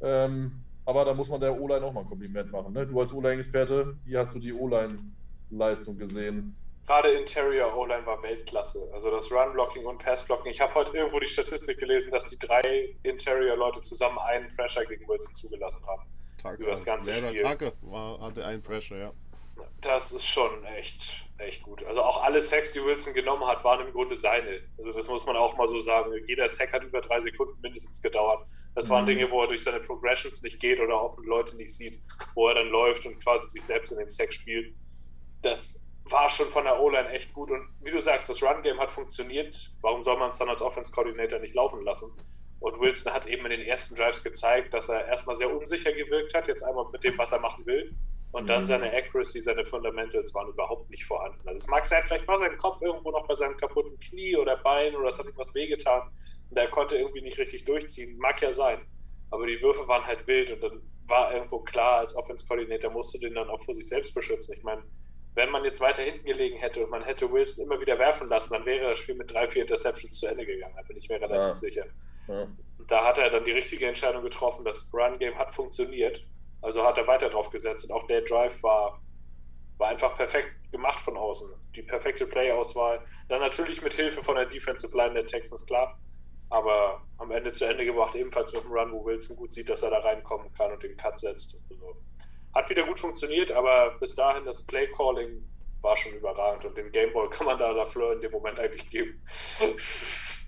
Ähm, 0.03 0.53
aber 0.85 1.05
da 1.05 1.15
muss 1.15 1.29
man 1.29 1.41
der 1.41 1.59
O-Line 1.59 1.85
auch 1.85 1.93
mal 1.93 2.01
ein 2.01 2.09
Kompliment 2.09 2.51
machen. 2.51 2.73
Ne? 2.73 2.87
Du 2.87 3.01
als 3.01 3.13
O-Line-Experte, 3.13 3.95
wie 4.05 4.19
hast 4.19 4.35
du 4.35 4.41
die 4.41 4.53
O-Line-Leistung 4.53 5.97
gesehen? 5.97 6.57
Gerade 6.85 7.11
Interior 7.11 7.77
O-Line 7.77 8.05
war 8.05 8.21
Weltklasse. 8.23 8.93
Also 8.93 9.11
das 9.13 9.31
Run-Blocking 9.31 9.87
und 9.87 9.99
Pass-Blocking. 9.99 10.51
Ich 10.51 10.61
habe 10.61 10.75
heute 10.75 10.97
irgendwo 10.97 11.21
die 11.21 11.29
Statistik 11.29 11.79
gelesen, 11.79 12.11
dass 12.11 12.27
die 12.27 12.45
drei 12.45 12.97
Interior-Leute 13.05 13.81
zusammen 13.81 14.19
einen 14.19 14.49
Pressure 14.49 14.85
gegen 14.85 15.07
Wilson 15.07 15.33
zugelassen 15.33 15.87
haben. 15.87 16.03
Tag, 16.43 16.59
über 16.59 16.71
das 16.71 16.85
ganze 16.85 17.13
Spiel. 17.13 17.43
Tage 17.43 17.73
war, 17.83 18.21
hatte 18.21 18.45
einen 18.45 18.63
Pressure, 18.63 18.99
ja. 18.99 19.13
Das 19.81 20.13
ist 20.13 20.27
schon 20.27 20.65
echt, 20.65 21.31
echt 21.39 21.63
gut. 21.63 21.85
Also 21.85 22.01
auch 22.03 22.23
alle 22.25 22.41
Sacks, 22.41 22.73
die 22.73 22.85
Wilson 22.85 23.15
genommen 23.15 23.45
hat, 23.47 23.65
waren 23.65 23.87
im 23.87 23.93
Grunde 23.93 24.17
seine. 24.17 24.61
Also 24.79 24.93
das 24.93 25.09
muss 25.09 25.27
man 25.27 25.37
auch 25.37 25.57
mal 25.57 25.67
so 25.67 25.81
sagen. 25.81 26.13
Jeder 26.27 26.49
Sack 26.49 26.73
hat 26.73 26.85
über 26.85 27.01
drei 27.01 27.21
Sekunden 27.21 27.61
mindestens 27.61 28.01
gedauert. 28.01 28.47
Das 28.75 28.89
waren 28.89 29.03
mhm. 29.03 29.09
Dinge, 29.09 29.31
wo 29.31 29.43
er 29.43 29.49
durch 29.49 29.63
seine 29.63 29.81
Progressions 29.81 30.43
nicht 30.43 30.61
geht 30.61 30.81
oder 30.81 31.01
auch 31.01 31.19
Leute 31.25 31.57
nicht 31.57 31.75
sieht, 31.75 31.99
wo 32.35 32.49
er 32.49 32.55
dann 32.55 32.69
läuft 32.69 33.05
und 33.07 33.23
quasi 33.23 33.51
sich 33.51 33.63
selbst 33.63 33.93
in 33.93 33.99
den 33.99 34.09
Sack 34.09 34.33
spielt. 34.33 34.75
Das 35.43 35.87
war 36.05 36.29
schon 36.29 36.47
von 36.47 36.65
der 36.65 36.81
O-Line 36.81 37.11
echt 37.11 37.33
gut. 37.35 37.51
Und 37.51 37.69
wie 37.81 37.91
du 37.91 38.01
sagst, 38.01 38.29
das 38.29 38.43
Run-Game 38.43 38.79
hat 38.81 38.91
funktioniert. 38.91 39.55
Warum 39.83 40.03
soll 40.03 40.17
man 40.17 40.31
es 40.31 40.39
dann 40.39 40.49
als 40.49 40.63
Offense-Coordinator 40.63 41.39
nicht 41.41 41.55
laufen 41.55 41.85
lassen? 41.85 42.17
Und 42.61 42.81
Wilson 42.81 43.13
hat 43.13 43.27
eben 43.27 43.45
in 43.47 43.51
den 43.51 43.63
ersten 43.63 43.97
Drives 43.97 44.23
gezeigt, 44.23 44.73
dass 44.73 44.89
er 44.89 45.07
erstmal 45.07 45.35
sehr 45.35 45.55
unsicher 45.55 45.93
gewirkt 45.93 46.33
hat, 46.35 46.47
jetzt 46.47 46.63
einmal 46.63 46.87
mit 46.93 47.03
dem, 47.03 47.19
was 47.19 47.33
er 47.33 47.41
machen 47.41 47.67
will. 47.67 47.95
Und 48.33 48.49
dann 48.49 48.61
mhm. 48.61 48.65
seine 48.65 48.93
Accuracy, 48.93 49.41
seine 49.41 49.65
Fundamentals 49.65 50.35
waren 50.35 50.49
überhaupt 50.49 50.89
nicht 50.91 51.05
vorhanden. 51.05 51.47
Also 51.47 51.59
es 51.59 51.69
mag 51.69 51.85
sein, 51.87 52.03
vielleicht 52.05 52.27
war 52.27 52.39
sein 52.39 52.57
Kopf 52.57 52.81
irgendwo 52.81 53.11
noch 53.11 53.27
bei 53.27 53.35
seinem 53.35 53.57
kaputten 53.59 53.99
Knie 54.01 54.37
oder 54.37 54.57
Bein 54.57 54.97
oder 54.97 55.09
es 55.09 55.19
hat 55.19 55.27
ihm 55.27 55.37
was 55.37 55.55
wehgetan 55.55 56.11
und 56.49 56.57
er 56.57 56.69
konnte 56.69 56.97
irgendwie 56.97 57.21
nicht 57.21 57.39
richtig 57.39 57.65
durchziehen. 57.65 58.17
Mag 58.19 58.41
ja 58.41 58.53
sein. 58.53 58.81
Aber 59.31 59.47
die 59.47 59.61
Würfe 59.63 59.87
waren 59.87 60.07
halt 60.07 60.27
wild 60.27 60.51
und 60.51 60.65
dann 60.65 60.83
war 61.09 61.33
irgendwo 61.35 61.59
klar, 61.61 61.99
als 61.99 62.17
Offense-Coordinator 62.17 62.91
musst 62.91 63.15
du 63.15 63.19
den 63.19 63.35
dann 63.35 63.51
auch 63.51 63.61
vor 63.63 63.75
sich 63.75 63.89
selbst 63.89 64.15
beschützen. 64.15 64.55
Ich 64.57 64.63
meine, 64.63 64.83
wenn 65.35 65.51
man 65.51 65.65
jetzt 65.65 65.81
weiter 65.81 66.03
hinten 66.03 66.25
gelegen 66.25 66.59
hätte 66.59 66.85
und 66.85 66.91
man 66.91 67.03
hätte 67.03 67.31
Wilson 67.31 67.67
immer 67.67 67.81
wieder 67.81 67.99
werfen 67.99 68.29
lassen, 68.29 68.53
dann 68.53 68.65
wäre 68.65 68.91
das 68.91 68.99
Spiel 68.99 69.15
mit 69.15 69.33
drei, 69.33 69.47
vier 69.47 69.63
Interceptions 69.63 70.19
zu 70.19 70.27
Ende 70.27 70.45
gegangen. 70.47 70.75
Da 70.77 70.83
bin 70.83 70.97
ich 70.97 71.09
mir 71.09 71.21
relativ 71.21 71.49
ja. 71.49 71.55
sicher. 71.55 71.85
Ja. 72.29 72.43
Und 72.79 72.91
da 72.91 73.05
hat 73.05 73.19
er 73.19 73.31
dann 73.31 73.45
die 73.45 73.53
richtige 73.53 73.87
Entscheidung 73.87 74.23
getroffen. 74.23 74.65
Das 74.65 74.93
Run-Game 74.95 75.37
hat 75.39 75.55
funktioniert. 75.55 76.23
Also 76.63 76.85
hat 76.85 76.99
er 76.99 77.07
weiter 77.07 77.29
drauf 77.29 77.51
gesetzt. 77.51 77.91
Und 77.91 77.97
auch 77.97 78.07
der 78.07 78.23
Drive 78.23 78.63
war, 78.63 79.01
war 79.79 79.89
einfach 79.89 80.17
perfekt 80.17 80.55
gemacht 80.71 81.01
von 81.01 81.17
außen. 81.17 81.57
Die 81.75 81.83
perfekte 81.83 82.27
Play-Auswahl. 82.27 83.05
Dann 83.29 83.41
natürlich 83.41 83.83
mit 83.83 83.95
Hilfe 83.95 84.23
von 84.23 84.37
der 84.37 84.47
Defensive 84.47 84.97
Line 84.97 85.15
der 85.15 85.27
Texans, 85.27 85.67
klar. 85.67 85.99
Aber 86.51 87.03
am 87.19 87.31
Ende 87.31 87.53
zu 87.53 87.65
Ende 87.65 87.85
gebracht, 87.85 88.15
ebenfalls 88.15 88.53
mit 88.53 88.65
dem 88.65 88.73
Run, 88.73 88.93
wo 88.93 89.05
Wilson 89.05 89.37
gut 89.37 89.53
sieht, 89.53 89.69
dass 89.69 89.83
er 89.83 89.91
da 89.91 89.99
reinkommen 89.99 90.53
kann 90.53 90.73
und 90.73 90.83
den 90.83 90.97
Cut 90.97 91.19
setzt. 91.19 91.63
Also 91.71 91.97
hat 92.55 92.69
wieder 92.69 92.85
gut 92.85 92.99
funktioniert, 92.99 93.53
aber 93.53 93.97
bis 93.99 94.15
dahin 94.15 94.45
das 94.45 94.67
Play 94.67 94.87
Calling 94.91 95.43
war 95.81 95.97
schon 95.97 96.13
überragend 96.13 96.65
und 96.65 96.77
den 96.77 96.93
Gameball 96.93 97.29
kann 97.31 97.47
man 97.47 97.59
da 97.59 97.71
Lafleur 97.71 98.13
in 98.13 98.21
dem 98.21 98.33
Moment 98.33 98.59
eigentlich 98.59 98.89
geben. 98.91 99.25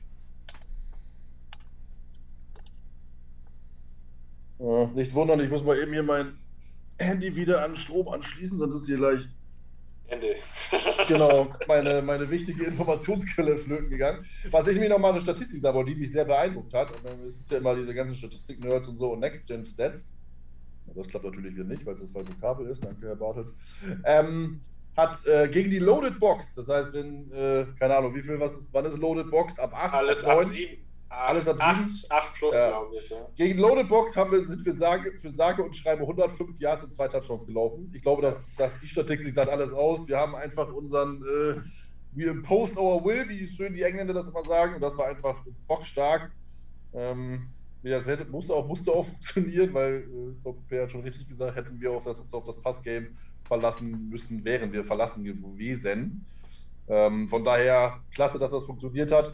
Ja, 4.58 4.86
nicht 4.94 5.14
wundern, 5.14 5.40
ich 5.40 5.50
muss 5.50 5.64
mal 5.64 5.78
eben 5.78 5.92
hier 5.92 6.02
mein 6.02 6.38
Handy 6.98 7.34
wieder 7.34 7.62
an 7.62 7.76
Strom 7.76 8.08
anschließen, 8.08 8.56
sonst 8.58 8.74
ist 8.74 8.86
hier 8.86 8.98
gleich 8.98 9.28
Ende. 10.06 10.34
genau, 11.08 11.48
meine, 11.66 12.02
meine 12.02 12.28
wichtige 12.30 12.64
Informationsquelle 12.64 13.56
flöten 13.56 13.88
gegangen. 13.88 14.24
Was 14.50 14.66
ich 14.66 14.78
mir 14.78 14.88
nochmal 14.88 15.12
eine 15.12 15.20
Statistik 15.22 15.60
sah, 15.60 15.82
die 15.82 15.94
mich 15.94 16.12
sehr 16.12 16.26
beeindruckt 16.26 16.74
hat, 16.74 16.90
und 16.94 17.04
dann 17.04 17.20
ist 17.24 17.40
es 17.40 17.50
ja 17.50 17.58
immer 17.58 17.74
diese 17.74 17.94
ganzen 17.94 18.14
Statistik-Nerds 18.14 18.88
und 18.88 18.98
so 18.98 19.12
und 19.12 19.20
Next-Gen-Stats, 19.20 20.14
das 20.94 21.08
klappt 21.08 21.24
natürlich 21.24 21.54
wieder 21.54 21.64
nicht, 21.64 21.84
weil 21.86 21.94
es 21.94 22.00
das 22.00 22.10
falsche 22.10 22.34
Kabel 22.40 22.66
ist. 22.68 22.84
Danke, 22.84 23.06
Herr 23.06 23.16
Bartels. 23.16 23.54
Ähm, 24.04 24.60
hat 24.96 25.26
äh, 25.26 25.48
gegen 25.48 25.70
die 25.70 25.78
Loaded 25.78 26.20
Box, 26.20 26.54
das 26.54 26.68
heißt, 26.68 26.92
wenn, 26.92 27.32
äh, 27.32 27.66
keine 27.78 27.96
Ahnung, 27.96 28.14
wie 28.14 28.22
viel, 28.22 28.38
was 28.38 28.52
ist, 28.52 28.68
wann 28.72 28.84
ist 28.84 28.98
Loaded 28.98 29.30
Box? 29.30 29.58
Ab 29.58 29.72
8? 29.74 29.94
Alles 29.94 30.24
ab 30.24 30.44
7. 30.44 30.78
Alles 31.16 31.48
ab 31.48 31.56
8, 31.58 31.86
8 32.10 32.34
plus, 32.34 32.56
ja. 32.56 32.68
glaube 32.68 32.96
ich. 33.00 33.08
Ja. 33.08 33.16
Gegen 33.36 33.58
Loaded 33.58 33.88
Box 33.88 34.16
haben 34.16 34.32
wir, 34.32 34.46
sind 34.46 34.64
wir 34.64 34.74
sage, 34.74 35.16
für 35.18 35.32
sage 35.32 35.62
und 35.62 35.74
schreibe 35.74 36.02
105 36.02 36.58
Yards 36.60 36.82
und 36.82 36.92
zwei 36.92 37.08
Touchdowns 37.08 37.46
gelaufen. 37.46 37.90
Ich 37.94 38.02
glaube, 38.02 38.22
das 38.22 38.56
sagt 38.56 38.82
die 38.82 38.86
Statistik 38.86 39.34
sagt 39.34 39.50
alles 39.50 39.72
aus. 39.72 40.06
Wir 40.08 40.16
haben 40.16 40.34
einfach 40.34 40.72
unseren 40.72 41.22
äh, 41.22 41.60
We 42.16 42.24
imposed 42.26 42.76
our 42.76 43.04
will, 43.04 43.28
wie 43.28 43.46
schön 43.46 43.74
die 43.74 43.82
Engländer 43.82 44.14
das 44.14 44.28
immer 44.28 44.44
sagen. 44.44 44.74
Und 44.74 44.80
das 44.80 44.96
war 44.96 45.06
einfach 45.06 45.42
bockstark. 45.66 46.30
Ähm, 46.92 47.48
ja, 47.82 47.98
das 47.98 48.06
hätte, 48.06 48.30
musste, 48.30 48.54
auch, 48.54 48.66
musste 48.66 48.92
auch 48.92 49.06
funktionieren, 49.06 49.74
weil, 49.74 49.94
äh, 49.94 50.30
ich 50.32 50.42
glaube, 50.42 50.60
Per 50.68 50.82
hat 50.84 50.90
schon 50.90 51.02
richtig 51.02 51.28
gesagt, 51.28 51.56
hätten 51.56 51.80
wir 51.80 51.90
auf 51.92 52.04
das, 52.04 52.18
uns 52.18 52.32
auf 52.32 52.44
das 52.44 52.58
Passgame 52.58 53.08
verlassen 53.44 54.08
müssen, 54.08 54.44
wären 54.44 54.72
wir 54.72 54.84
verlassen 54.84 55.24
gewesen. 55.24 56.24
Ähm, 56.88 57.28
von 57.28 57.44
daher, 57.44 58.00
klasse, 58.14 58.38
dass 58.38 58.50
das 58.50 58.64
funktioniert 58.64 59.12
hat. 59.12 59.32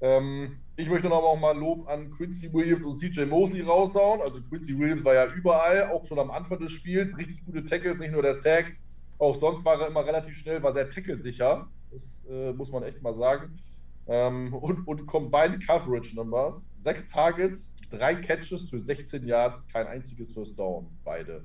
Ähm, 0.00 0.56
ich 0.76 0.88
möchte 0.88 1.08
noch 1.08 1.36
mal 1.36 1.56
Lob 1.56 1.88
an 1.88 2.10
Quincy 2.10 2.52
Williams 2.52 2.84
und 2.84 2.98
CJ 2.98 3.26
Mosley 3.26 3.60
raushauen. 3.60 4.20
Also 4.22 4.40
Quincy 4.48 4.78
Williams 4.78 5.04
war 5.04 5.14
ja 5.14 5.26
überall, 5.26 5.90
auch 5.90 6.06
schon 6.06 6.18
am 6.18 6.30
Anfang 6.30 6.58
des 6.58 6.72
Spiels. 6.72 7.16
Richtig 7.18 7.44
gute 7.44 7.64
Tackles, 7.64 7.98
nicht 7.98 8.12
nur 8.12 8.22
der 8.22 8.34
Sack. 8.34 8.76
Auch 9.18 9.38
sonst 9.38 9.64
war 9.64 9.80
er 9.80 9.88
immer 9.88 10.04
relativ 10.06 10.34
schnell, 10.34 10.62
war 10.62 10.72
sehr 10.72 10.88
tacklesicher. 10.88 11.68
Das 11.90 12.26
äh, 12.30 12.52
muss 12.52 12.70
man 12.70 12.82
echt 12.82 13.02
mal 13.02 13.14
sagen. 13.14 13.58
Ähm, 14.06 14.54
und, 14.54 14.88
und 14.88 15.06
Combined 15.06 15.66
Coverage 15.66 16.16
Numbers. 16.16 16.70
Sechs 16.78 17.10
Targets, 17.10 17.76
drei 17.90 18.14
Catches 18.14 18.70
für 18.70 18.78
16 18.78 19.26
Yards, 19.26 19.68
kein 19.68 19.86
einziges 19.86 20.32
First 20.32 20.58
Down, 20.58 20.88
beide. 21.04 21.44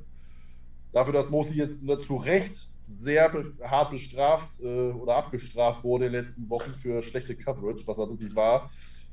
Dafür, 0.93 1.11
dass 1.11 1.29
Mosley 1.29 1.57
jetzt 1.57 1.85
zu 2.05 2.15
Recht 2.15 2.55
sehr 2.85 3.31
hart 3.63 3.91
bestraft 3.91 4.61
äh, 4.61 4.91
oder 4.91 5.15
abgestraft 5.15 5.83
wurde 5.83 6.05
in 6.05 6.13
den 6.13 6.21
letzten 6.21 6.49
Wochen 6.49 6.71
für 6.71 7.01
schlechte 7.01 7.35
Coverage, 7.35 7.85
was 7.87 7.97
er 7.97 8.09
wirklich 8.09 8.35
war. 8.35 8.69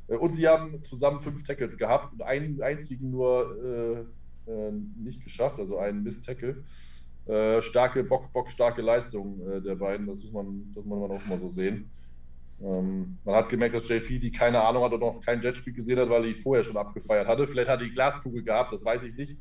Äh, 0.08 0.16
und 0.16 0.32
sie 0.32 0.46
haben 0.46 0.82
zusammen 0.84 1.18
fünf 1.20 1.42
Tackles 1.42 1.76
gehabt 1.76 2.12
und 2.12 2.22
einen 2.22 2.62
einzigen 2.62 3.10
nur 3.10 4.06
äh, 4.46 4.50
äh 4.50 4.72
nicht 4.96 5.22
geschafft, 5.24 5.58
also 5.58 5.78
einen 5.78 6.02
Miss-Tackle. 6.02 6.62
Äh, 7.26 7.62
starke, 7.62 8.04
Bock, 8.04 8.32
Bock, 8.32 8.50
starke 8.50 8.82
Leistung 8.82 9.40
der 9.62 9.76
beiden, 9.76 10.06
das 10.06 10.22
muss 10.22 10.32
man, 10.32 10.72
das 10.74 10.84
muss 10.84 10.98
man 10.98 11.10
auch 11.10 11.26
mal 11.28 11.38
so 11.38 11.48
sehen. 11.48 11.90
Ähm, 12.60 13.18
man 13.24 13.34
hat 13.34 13.48
gemerkt, 13.48 13.74
dass 13.74 13.88
JF 13.88 14.06
die 14.06 14.30
keine 14.30 14.62
Ahnung 14.62 14.84
hat 14.84 14.92
und 14.92 15.00
noch 15.00 15.20
kein 15.20 15.40
Jetspiel 15.40 15.72
gesehen 15.72 15.98
hat, 15.98 16.08
weil 16.10 16.26
er 16.26 16.34
vorher 16.34 16.62
schon 16.64 16.76
abgefeiert 16.76 17.26
hatte. 17.26 17.46
Vielleicht 17.46 17.68
hat 17.68 17.80
die 17.80 17.90
Glaskugel 17.90 18.42
gehabt, 18.42 18.72
das 18.72 18.84
weiß 18.84 19.02
ich 19.04 19.16
nicht. 19.16 19.38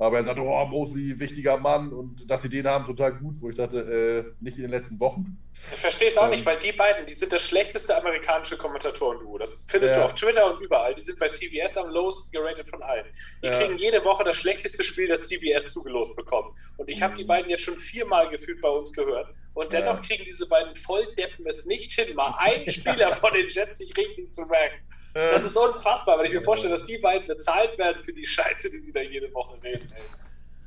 Aber 0.00 0.18
er 0.18 0.24
sagte, 0.24 0.42
oh, 0.42 0.64
Mosi, 0.66 1.18
wichtiger 1.18 1.56
Mann 1.56 1.92
und 1.92 2.30
dass 2.30 2.42
sie 2.42 2.48
den 2.48 2.66
haben, 2.68 2.84
total 2.84 3.14
gut, 3.14 3.40
wo 3.40 3.50
ich 3.50 3.56
dachte, 3.56 3.78
äh, 3.78 4.32
nicht 4.40 4.56
in 4.56 4.62
den 4.62 4.70
letzten 4.70 5.00
Wochen. 5.00 5.36
Ich 5.72 5.80
verstehe 5.80 6.06
es 6.06 6.16
auch 6.16 6.26
ähm, 6.26 6.30
nicht, 6.30 6.46
weil 6.46 6.56
die 6.58 6.70
beiden, 6.70 7.04
die 7.04 7.14
sind 7.14 7.32
das 7.32 7.42
schlechteste 7.42 7.96
amerikanische 7.96 8.56
Kommentatoren-Duo. 8.56 9.38
Das 9.38 9.66
findest 9.68 9.96
ja. 9.96 10.00
du 10.00 10.06
auf 10.06 10.14
Twitter 10.14 10.54
und 10.54 10.62
überall. 10.62 10.94
Die 10.94 11.02
sind 11.02 11.18
bei 11.18 11.26
CBS 11.26 11.76
am 11.78 11.90
lowest 11.90 12.32
geratet 12.32 12.68
von 12.68 12.80
allen. 12.82 13.06
Die 13.42 13.46
ja. 13.46 13.58
kriegen 13.58 13.76
jede 13.76 14.04
Woche 14.04 14.22
das 14.22 14.36
schlechteste 14.36 14.84
Spiel, 14.84 15.08
das 15.08 15.26
CBS 15.26 15.72
zugelost 15.72 16.14
bekommen. 16.14 16.54
Und 16.76 16.88
ich 16.88 17.02
habe 17.02 17.16
die 17.16 17.24
beiden 17.24 17.50
jetzt 17.50 17.64
schon 17.64 17.74
viermal 17.74 18.28
gefühlt 18.30 18.60
bei 18.60 18.70
uns 18.70 18.92
gehört. 18.92 19.34
Und 19.54 19.72
dennoch 19.72 19.96
ja. 19.96 20.02
kriegen 20.02 20.24
diese 20.24 20.46
beiden 20.46 20.76
Volldeppen 20.76 21.44
es 21.44 21.66
nicht 21.66 21.92
hin, 21.92 22.14
mal 22.14 22.36
einen 22.38 22.70
Spieler 22.70 23.12
von 23.12 23.34
den 23.34 23.48
Jets 23.48 23.78
sich 23.78 23.96
richtig 23.96 24.32
zu 24.32 24.42
merken. 24.42 24.76
Das 25.14 25.44
ist 25.44 25.56
unfassbar, 25.56 26.18
wenn 26.18 26.26
ich 26.26 26.32
mir 26.32 26.42
vorstelle, 26.42 26.72
dass 26.72 26.84
die 26.84 26.98
beiden 26.98 27.26
bezahlt 27.26 27.76
werden 27.78 28.00
für 28.02 28.12
die 28.12 28.26
Scheiße, 28.26 28.70
die 28.70 28.80
sie 28.80 28.92
da 28.92 29.00
jede 29.00 29.32
Woche 29.34 29.62
reden. 29.62 29.86
Ey. 29.94 30.02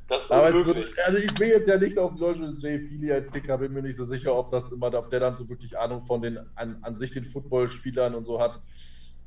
Das 0.08 0.26
ist 0.26 0.32
Aber 0.32 0.48
unmöglich. 0.48 0.94
also 1.06 1.18
ich 1.20 1.40
will 1.40 1.48
jetzt 1.48 1.68
ja 1.70 1.78
nicht 1.78 1.98
auf 1.98 2.14
Deutschland 2.18 2.62
Jay 2.62 2.80
Feely 2.80 3.14
als 3.14 3.32
Kicker, 3.32 3.58
bin 3.58 3.72
mir 3.72 3.82
nicht 3.82 3.98
so 3.98 4.04
sicher, 4.04 4.36
ob 4.36 4.52
das 4.52 4.70
immer, 4.72 4.94
ob 4.94 5.10
der 5.10 5.22
dann 5.22 5.36
so 5.36 5.48
wirklich 5.48 5.78
Ahnung 5.78 6.02
von 6.02 6.22
den 6.22 6.38
an, 6.56 6.80
an 6.82 6.98
sich 6.98 7.12
den 7.12 7.24
Footballspielern 7.24 8.14
und 8.14 8.26
so 8.26 8.38
hat. 8.42 8.60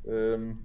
Ähm, 0.07 0.59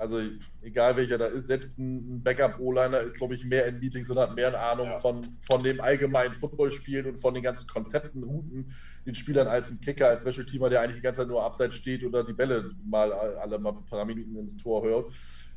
also 0.00 0.18
egal 0.62 0.96
welcher 0.96 1.18
da 1.18 1.26
ist, 1.26 1.46
selbst 1.46 1.78
ein 1.78 2.22
Backup-O-Liner 2.22 3.00
ist, 3.00 3.16
glaube 3.16 3.34
ich, 3.34 3.44
mehr 3.44 3.66
in 3.66 3.80
Meetings 3.80 4.08
und 4.08 4.18
hat 4.18 4.34
mehr 4.34 4.58
Ahnung 4.58 4.86
ja. 4.86 4.96
von, 4.96 5.36
von 5.42 5.62
dem 5.62 5.78
allgemeinen 5.78 6.32
Footballspielen 6.32 7.04
und 7.06 7.18
von 7.18 7.34
den 7.34 7.42
ganzen 7.42 7.66
Konzepten, 7.66 8.22
Routen, 8.22 8.72
den 9.04 9.14
Spielern 9.14 9.46
als 9.46 9.70
ein 9.70 9.78
Kicker, 9.82 10.08
als 10.08 10.22
Special 10.22 10.46
Teamer, 10.46 10.70
der 10.70 10.80
eigentlich 10.80 10.96
die 10.96 11.02
ganze 11.02 11.20
Zeit 11.20 11.28
nur 11.28 11.44
abseits 11.44 11.74
steht 11.74 12.02
oder 12.02 12.24
die 12.24 12.32
Bälle 12.32 12.70
mal 12.82 13.12
alle 13.12 13.58
mal 13.58 13.74
ein 13.74 13.84
paar 13.84 14.06
Minuten 14.06 14.36
ins 14.36 14.56
Tor 14.56 14.82
hört. 14.84 15.12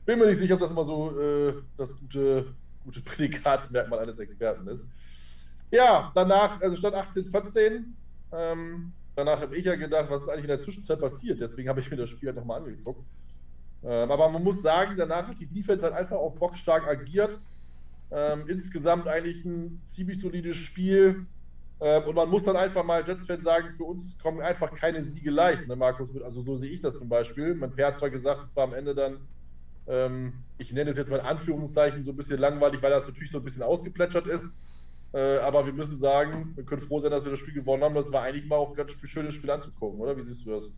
Bin 0.06 0.20
mir 0.20 0.28
nicht 0.28 0.40
sicher, 0.40 0.56
ob 0.56 0.60
das 0.60 0.72
immer 0.72 0.84
so 0.84 1.18
äh, 1.18 1.54
das 1.78 1.98
gute, 2.02 2.54
gute 2.84 3.00
Prädikatsmerkmal 3.00 4.00
eines 4.00 4.20
Experten 4.20 4.68
ist. 4.68 4.84
Ja, 5.72 6.12
danach, 6.14 6.60
also 6.60 6.76
statt 6.76 6.94
18, 6.94 7.24
14, 7.24 7.96
ähm, 8.34 8.92
danach 9.16 9.40
habe 9.40 9.56
ich 9.56 9.64
ja 9.64 9.76
gedacht, 9.76 10.10
was 10.10 10.24
ist 10.24 10.28
eigentlich 10.28 10.44
in 10.44 10.50
der 10.50 10.60
Zwischenzeit 10.60 11.00
passiert. 11.00 11.40
Deswegen 11.40 11.70
habe 11.70 11.80
ich 11.80 11.90
mir 11.90 11.96
das 11.96 12.10
Spiel 12.10 12.28
halt 12.28 12.36
nochmal 12.36 12.60
angeguckt. 12.60 13.06
Ähm, 13.86 14.12
aber 14.12 14.30
man 14.30 14.44
muss 14.44 14.62
sagen, 14.62 14.96
danach 14.98 15.28
hat 15.28 15.40
die 15.40 15.46
Defense 15.46 15.84
halt 15.84 15.94
einfach 15.94 16.18
auch 16.18 16.36
bockstark 16.36 16.88
agiert. 16.88 17.38
Ähm, 18.12 18.46
insgesamt 18.48 19.08
eigentlich 19.08 19.44
ein 19.44 19.82
ziemlich 19.86 20.20
solides 20.20 20.56
Spiel. 20.56 21.26
Ähm, 21.82 22.04
und 22.04 22.16
man 22.16 22.30
muss 22.30 22.44
dann 22.44 22.56
einfach 22.56 22.84
mal 22.84 23.06
Jets-Fan 23.06 23.42
sagen, 23.42 23.72
für 23.72 23.84
uns 23.84 24.18
kommen 24.20 24.40
einfach 24.42 24.74
keine 24.74 25.02
Siege 25.02 25.32
leicht, 25.32 25.68
ne, 25.68 25.76
Markus? 25.76 26.10
Also 26.22 26.42
so 26.42 26.56
sehe 26.56 26.70
ich 26.70 26.80
das 26.80 26.98
zum 26.98 27.10
Beispiel. 27.10 27.56
Mein 27.56 27.72
Per 27.72 27.88
hat 27.88 27.98
zwar 27.98 28.10
gesagt, 28.10 28.44
es 28.44 28.56
war 28.56 28.66
am 28.66 28.74
Ende 28.74 28.96
dann, 28.96 29.18
ähm, 29.88 30.34
ich 30.58 30.72
nenne 30.72 30.92
es 30.92 30.98
jetzt 30.98 31.10
mal 31.10 31.20
in 31.20 31.26
Anführungszeichen, 31.26 32.04
so 32.04 32.12
ein 32.12 32.18
bisschen 32.18 32.40
langweilig, 32.40 32.82
weil 32.82 32.92
das 32.92 33.08
natürlich 33.08 33.32
so 33.32 33.40
ein 33.40 33.44
bisschen 33.44 33.64
ausgeplätschert 33.64 34.28
ist. 34.28 34.46
Äh, 35.14 35.38
aber 35.40 35.66
wir 35.66 35.74
müssen 35.74 35.98
sagen, 35.98 36.54
wir 36.56 36.64
können 36.64 36.82
froh 36.82 37.00
sein, 37.00 37.12
dass 37.12 37.26
wir 37.26 37.32
das 37.32 37.40
Spiel 37.40 37.54
gewonnen 37.54 37.84
haben. 37.84 37.96
Das 37.96 38.12
war 38.12 38.24
eigentlich 38.24 38.46
mal 38.46 38.56
auch 38.56 38.70
ein 38.70 38.76
ganz 38.76 38.92
schönes 38.92 39.34
Spiel 39.34 39.52
anzugucken, 39.52 40.00
oder? 40.00 40.16
Wie 40.16 40.24
siehst 40.24 40.46
du 40.46 40.52
das? 40.52 40.72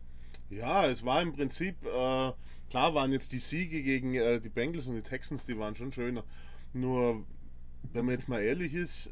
Ja, 0.50 0.86
es 0.86 1.04
war 1.04 1.22
im 1.22 1.32
Prinzip, 1.32 1.76
äh, 1.84 2.32
klar 2.76 2.94
waren 2.94 3.10
jetzt 3.10 3.32
die 3.32 3.38
Siege 3.38 3.82
gegen 3.82 4.14
äh, 4.14 4.38
die 4.38 4.50
Bengals 4.50 4.86
und 4.86 4.96
die 4.96 5.02
Texans, 5.02 5.46
die 5.46 5.58
waren 5.58 5.74
schon 5.76 5.92
schöner. 5.92 6.24
Nur, 6.74 7.24
wenn 7.94 8.04
man 8.04 8.12
jetzt 8.12 8.28
mal 8.28 8.42
ehrlich 8.42 8.74
ist, 8.74 9.10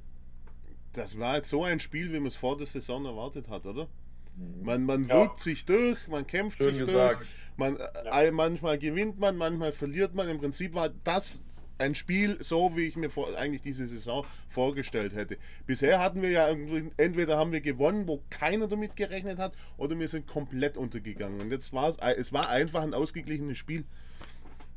das 0.92 1.18
war 1.18 1.36
jetzt 1.36 1.48
so 1.48 1.64
ein 1.64 1.80
Spiel, 1.80 2.12
wie 2.12 2.18
man 2.18 2.26
es 2.26 2.36
vor 2.36 2.58
der 2.58 2.66
Saison 2.66 3.06
erwartet 3.06 3.48
hat, 3.48 3.64
oder? 3.64 3.88
Mhm. 4.36 4.64
Man, 4.64 4.84
man 4.84 5.06
ja. 5.06 5.14
wirkt 5.14 5.40
sich 5.40 5.64
durch, 5.64 6.08
man 6.08 6.26
kämpft 6.26 6.62
Schön 6.62 6.74
sich 6.76 6.84
gesagt. 6.84 7.20
durch, 7.20 7.28
man, 7.56 7.78
ja. 7.78 8.20
Äh, 8.20 8.30
manchmal 8.32 8.78
gewinnt 8.78 9.18
man, 9.18 9.38
manchmal 9.38 9.72
verliert 9.72 10.14
man. 10.14 10.28
Im 10.28 10.40
Prinzip 10.40 10.74
war 10.74 10.90
das 11.02 11.42
ein 11.78 11.94
Spiel 11.94 12.42
so, 12.42 12.76
wie 12.76 12.82
ich 12.82 12.96
mir 12.96 13.10
vor, 13.10 13.36
eigentlich 13.36 13.62
diese 13.62 13.86
Saison 13.86 14.24
vorgestellt 14.48 15.14
hätte. 15.14 15.36
Bisher 15.66 16.00
hatten 16.00 16.22
wir 16.22 16.30
ja 16.30 16.48
entweder 16.96 17.38
haben 17.38 17.52
wir 17.52 17.60
gewonnen, 17.60 18.06
wo 18.06 18.22
keiner 18.30 18.68
damit 18.68 18.96
gerechnet 18.96 19.38
hat, 19.38 19.54
oder 19.76 19.98
wir 19.98 20.08
sind 20.08 20.26
komplett 20.26 20.76
untergegangen. 20.76 21.40
Und 21.40 21.50
jetzt 21.50 21.72
war 21.72 21.88
es, 21.88 21.96
es 21.96 22.32
war 22.32 22.48
einfach 22.50 22.82
ein 22.82 22.94
ausgeglichenes 22.94 23.58
Spiel. 23.58 23.84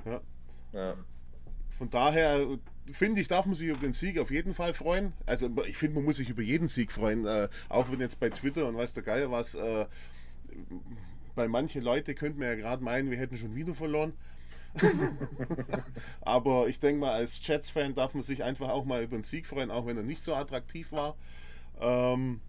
Ja. 0.05 0.21
ja. 0.73 0.95
Von 1.69 1.89
daher 1.89 2.57
finde 2.91 3.21
ich, 3.21 3.27
darf 3.27 3.45
man 3.45 3.55
sich 3.55 3.67
über 3.67 3.79
den 3.79 3.93
Sieg 3.93 4.17
auf 4.19 4.31
jeden 4.31 4.53
Fall 4.53 4.73
freuen. 4.73 5.13
Also 5.25 5.49
ich 5.67 5.77
finde, 5.77 5.95
man 5.95 6.05
muss 6.05 6.17
sich 6.17 6.29
über 6.29 6.41
jeden 6.41 6.67
Sieg 6.67 6.91
freuen, 6.91 7.25
äh, 7.25 7.49
auch 7.69 7.91
wenn 7.91 7.99
jetzt 7.99 8.19
bei 8.19 8.29
Twitter 8.29 8.67
und 8.67 8.77
weiß 8.77 8.93
der 8.93 9.03
Geier 9.03 9.31
was, 9.31 9.55
äh, 9.55 9.85
bei 11.35 11.47
manchen 11.47 11.83
Leuten 11.83 12.15
könnte 12.15 12.39
man 12.39 12.47
ja 12.47 12.55
gerade 12.55 12.83
meinen, 12.83 13.11
wir 13.11 13.17
hätten 13.17 13.37
schon 13.37 13.55
wieder 13.55 13.75
verloren. 13.75 14.13
Aber 16.21 16.67
ich 16.67 16.79
denke 16.79 17.01
mal, 17.01 17.13
als 17.13 17.45
Jets-Fan 17.45 17.95
darf 17.95 18.13
man 18.13 18.23
sich 18.23 18.43
einfach 18.43 18.69
auch 18.69 18.85
mal 18.85 19.03
über 19.03 19.15
einen 19.15 19.23
Sieg 19.23 19.47
freuen, 19.47 19.71
auch 19.71 19.85
wenn 19.85 19.97
er 19.97 20.03
nicht 20.03 20.23
so 20.23 20.35
attraktiv 20.35 20.91
war. 20.91 21.15
Ähm, 21.79 22.41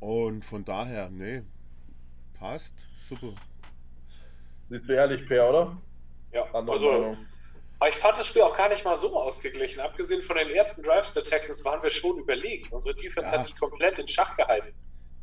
und 0.00 0.44
von 0.44 0.64
daher, 0.64 1.10
nee, 1.10 1.42
passt, 2.34 2.74
super. 3.08 3.34
Siehst 4.68 4.88
du 4.88 4.94
ehrlich, 4.94 5.26
Per, 5.26 5.48
oder? 5.48 5.78
Ja, 6.32 6.44
Andere 6.54 6.76
also 6.76 6.92
Meinung. 6.92 7.26
ich 7.88 7.94
fand 7.94 8.18
das 8.18 8.28
Spiel 8.28 8.42
auch 8.42 8.56
gar 8.56 8.68
nicht 8.68 8.84
mal 8.84 8.96
so 8.96 9.16
ausgeglichen. 9.18 9.80
Abgesehen 9.80 10.22
von 10.22 10.36
den 10.36 10.48
ersten 10.50 10.82
Drives 10.82 11.14
der 11.14 11.24
Texans 11.24 11.64
waren 11.64 11.82
wir 11.82 11.90
schon 11.90 12.18
überlegen. 12.18 12.66
Unsere 12.70 12.96
Defense 12.96 13.32
ja. 13.32 13.38
hat 13.38 13.48
die 13.48 13.52
komplett 13.52 13.98
in 13.98 14.06
Schach 14.06 14.34
gehalten. 14.34 14.74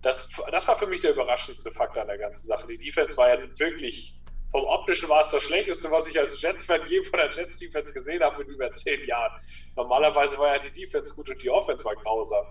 Das, 0.01 0.39
das 0.51 0.67
war 0.67 0.77
für 0.77 0.87
mich 0.87 1.01
der 1.01 1.11
überraschendste 1.11 1.71
Faktor 1.71 2.03
an 2.03 2.07
der 2.07 2.19
ganzen 2.19 2.45
Sache. 2.45 2.67
Die 2.67 2.77
Defense 2.77 3.17
war 3.17 3.29
ja 3.29 3.59
wirklich 3.59 4.21
vom 4.51 4.63
optischen 4.65 5.07
war 5.09 5.21
es 5.21 5.29
das 5.29 5.43
Schlechteste, 5.43 5.91
was 5.91 6.07
ich 6.07 6.19
als 6.19 6.41
Jets-Fan 6.41 6.87
je 6.87 7.03
von 7.03 7.19
der 7.19 7.29
Jets-Defense 7.29 7.93
gesehen 7.93 8.23
habe 8.23 8.41
in 8.43 8.49
über 8.49 8.71
zehn 8.73 9.05
Jahren. 9.05 9.39
Normalerweise 9.75 10.37
war 10.39 10.55
ja 10.55 10.59
die 10.59 10.71
Defense 10.71 11.13
gut 11.13 11.29
und 11.29 11.41
die 11.43 11.51
Offense 11.51 11.85
war 11.85 11.95
grausam. 11.95 12.47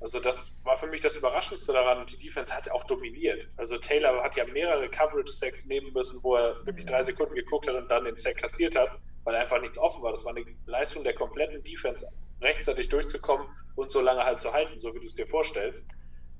Also 0.00 0.20
das 0.20 0.62
war 0.64 0.76
für 0.76 0.86
mich 0.88 1.00
das 1.00 1.16
Überraschendste 1.16 1.72
daran. 1.72 2.04
Die 2.06 2.16
Defense 2.16 2.54
hat 2.54 2.70
auch 2.70 2.84
dominiert. 2.84 3.46
Also 3.56 3.76
Taylor 3.76 4.22
hat 4.22 4.36
ja 4.36 4.46
mehrere 4.48 4.88
Coverage-Sacks 4.88 5.66
nehmen 5.66 5.92
müssen, 5.92 6.22
wo 6.22 6.36
er 6.36 6.64
wirklich 6.66 6.86
drei 6.86 7.02
Sekunden 7.02 7.34
geguckt 7.34 7.68
hat 7.68 7.76
und 7.76 7.90
dann 7.90 8.04
den 8.04 8.16
Sack 8.16 8.36
kassiert 8.38 8.76
hat, 8.76 8.98
weil 9.24 9.34
einfach 9.34 9.60
nichts 9.60 9.78
offen 9.78 10.02
war. 10.02 10.12
Das 10.12 10.24
war 10.24 10.36
eine 10.36 10.44
Leistung 10.66 11.04
der 11.04 11.14
kompletten 11.14 11.62
Defense, 11.62 12.06
rechtzeitig 12.40 12.88
durchzukommen 12.88 13.46
und 13.76 13.90
so 13.90 14.00
lange 14.00 14.24
halt 14.24 14.40
zu 14.40 14.52
halten, 14.52 14.78
so 14.80 14.94
wie 14.94 15.00
du 15.00 15.06
es 15.06 15.14
dir 15.14 15.26
vorstellst. 15.26 15.90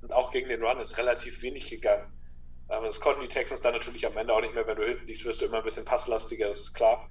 Und 0.02 0.12
auch 0.12 0.30
gegen 0.30 0.48
den 0.48 0.62
Run 0.62 0.80
ist 0.80 0.98
relativ 0.98 1.42
wenig 1.42 1.70
gegangen. 1.70 2.12
Aber 2.68 2.86
das 2.86 3.00
konnten 3.00 3.20
die 3.20 3.28
Texans 3.28 3.60
dann 3.60 3.74
natürlich 3.74 4.06
am 4.06 4.16
Ende 4.16 4.32
auch 4.32 4.40
nicht 4.40 4.54
mehr. 4.54 4.66
Wenn 4.66 4.76
du 4.76 4.86
hinten 4.86 5.06
liegst, 5.06 5.24
wirst 5.24 5.40
du 5.40 5.46
immer 5.46 5.58
ein 5.58 5.64
bisschen 5.64 5.84
passlastiger, 5.84 6.48
das 6.48 6.60
ist 6.60 6.74
klar. 6.74 7.08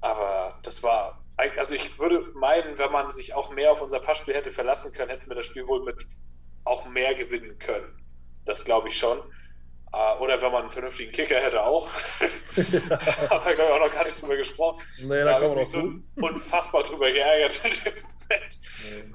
Aber 0.00 0.58
das 0.62 0.82
war, 0.82 1.24
also 1.36 1.74
ich 1.74 1.98
würde 1.98 2.32
meinen, 2.34 2.78
wenn 2.78 2.92
man 2.92 3.12
sich 3.12 3.34
auch 3.34 3.52
mehr 3.52 3.72
auf 3.72 3.82
unser 3.82 4.00
Passspiel 4.00 4.34
hätte 4.34 4.50
verlassen 4.50 4.96
können, 4.96 5.10
hätten 5.10 5.28
wir 5.28 5.36
das 5.36 5.46
Spiel 5.46 5.66
wohl 5.66 5.84
mit 5.84 6.06
auch 6.64 6.86
mehr 6.86 7.14
gewinnen 7.14 7.58
können. 7.58 8.02
Das 8.44 8.64
glaube 8.64 8.88
ich 8.88 8.96
schon. 8.96 9.18
Uh, 9.90 10.22
oder 10.22 10.40
wenn 10.42 10.52
man 10.52 10.62
einen 10.62 10.70
vernünftigen 10.70 11.10
Kicker 11.12 11.36
hätte 11.36 11.64
auch. 11.64 11.88
Aber 13.30 13.52
ich 13.52 13.58
habe 13.58 13.74
auch 13.74 13.80
noch 13.80 13.90
gar 13.90 14.04
nicht 14.04 14.20
drüber 14.20 14.36
gesprochen. 14.36 14.82
Nee, 15.04 15.20
da, 15.20 15.24
da 15.24 15.40
kann 15.40 15.54
man 15.54 15.64
so 15.64 15.92
unfassbar 16.16 16.82
drüber 16.82 17.10
geärgert 17.10 17.58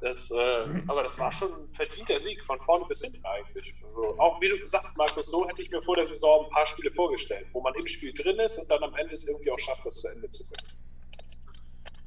das, 0.02 0.32
äh, 0.32 0.82
aber 0.88 1.04
das 1.04 1.20
war 1.20 1.32
schon 1.32 1.50
ein 1.50 1.74
verdienter 1.74 2.20
Sieg, 2.20 2.44
von 2.46 2.60
vorne 2.60 2.86
bis 2.88 3.02
hinten 3.02 3.26
eigentlich. 3.26 3.74
Also, 3.84 4.20
auch 4.20 4.42
wie 4.42 4.50
du 4.50 4.58
gesagt 4.58 4.88
hast, 4.88 4.98
Markus, 4.98 5.28
so 5.28 5.48
hätte 5.48 5.62
ich 5.62 5.72
mir 5.72 5.82
vor 5.82 5.96
der 5.96 6.06
Saison 6.06 6.46
ein 6.46 6.52
paar 6.52 6.66
Spiele 6.66 6.92
vorgestellt, 6.92 7.48
wo 7.54 7.62
man 7.62 7.74
im 7.76 7.86
Spiel 7.86 8.12
drin 8.14 8.40
ist 8.40 8.58
und 8.58 8.70
dann 8.70 8.84
am 8.84 8.96
Ende 8.96 9.14
es 9.14 9.28
irgendwie 9.28 9.52
auch 9.52 9.60
schafft, 9.60 9.86
das 9.86 10.02
zu 10.02 10.08
Ende 10.08 10.30
zu 10.32 10.44
bringen. 10.44 10.80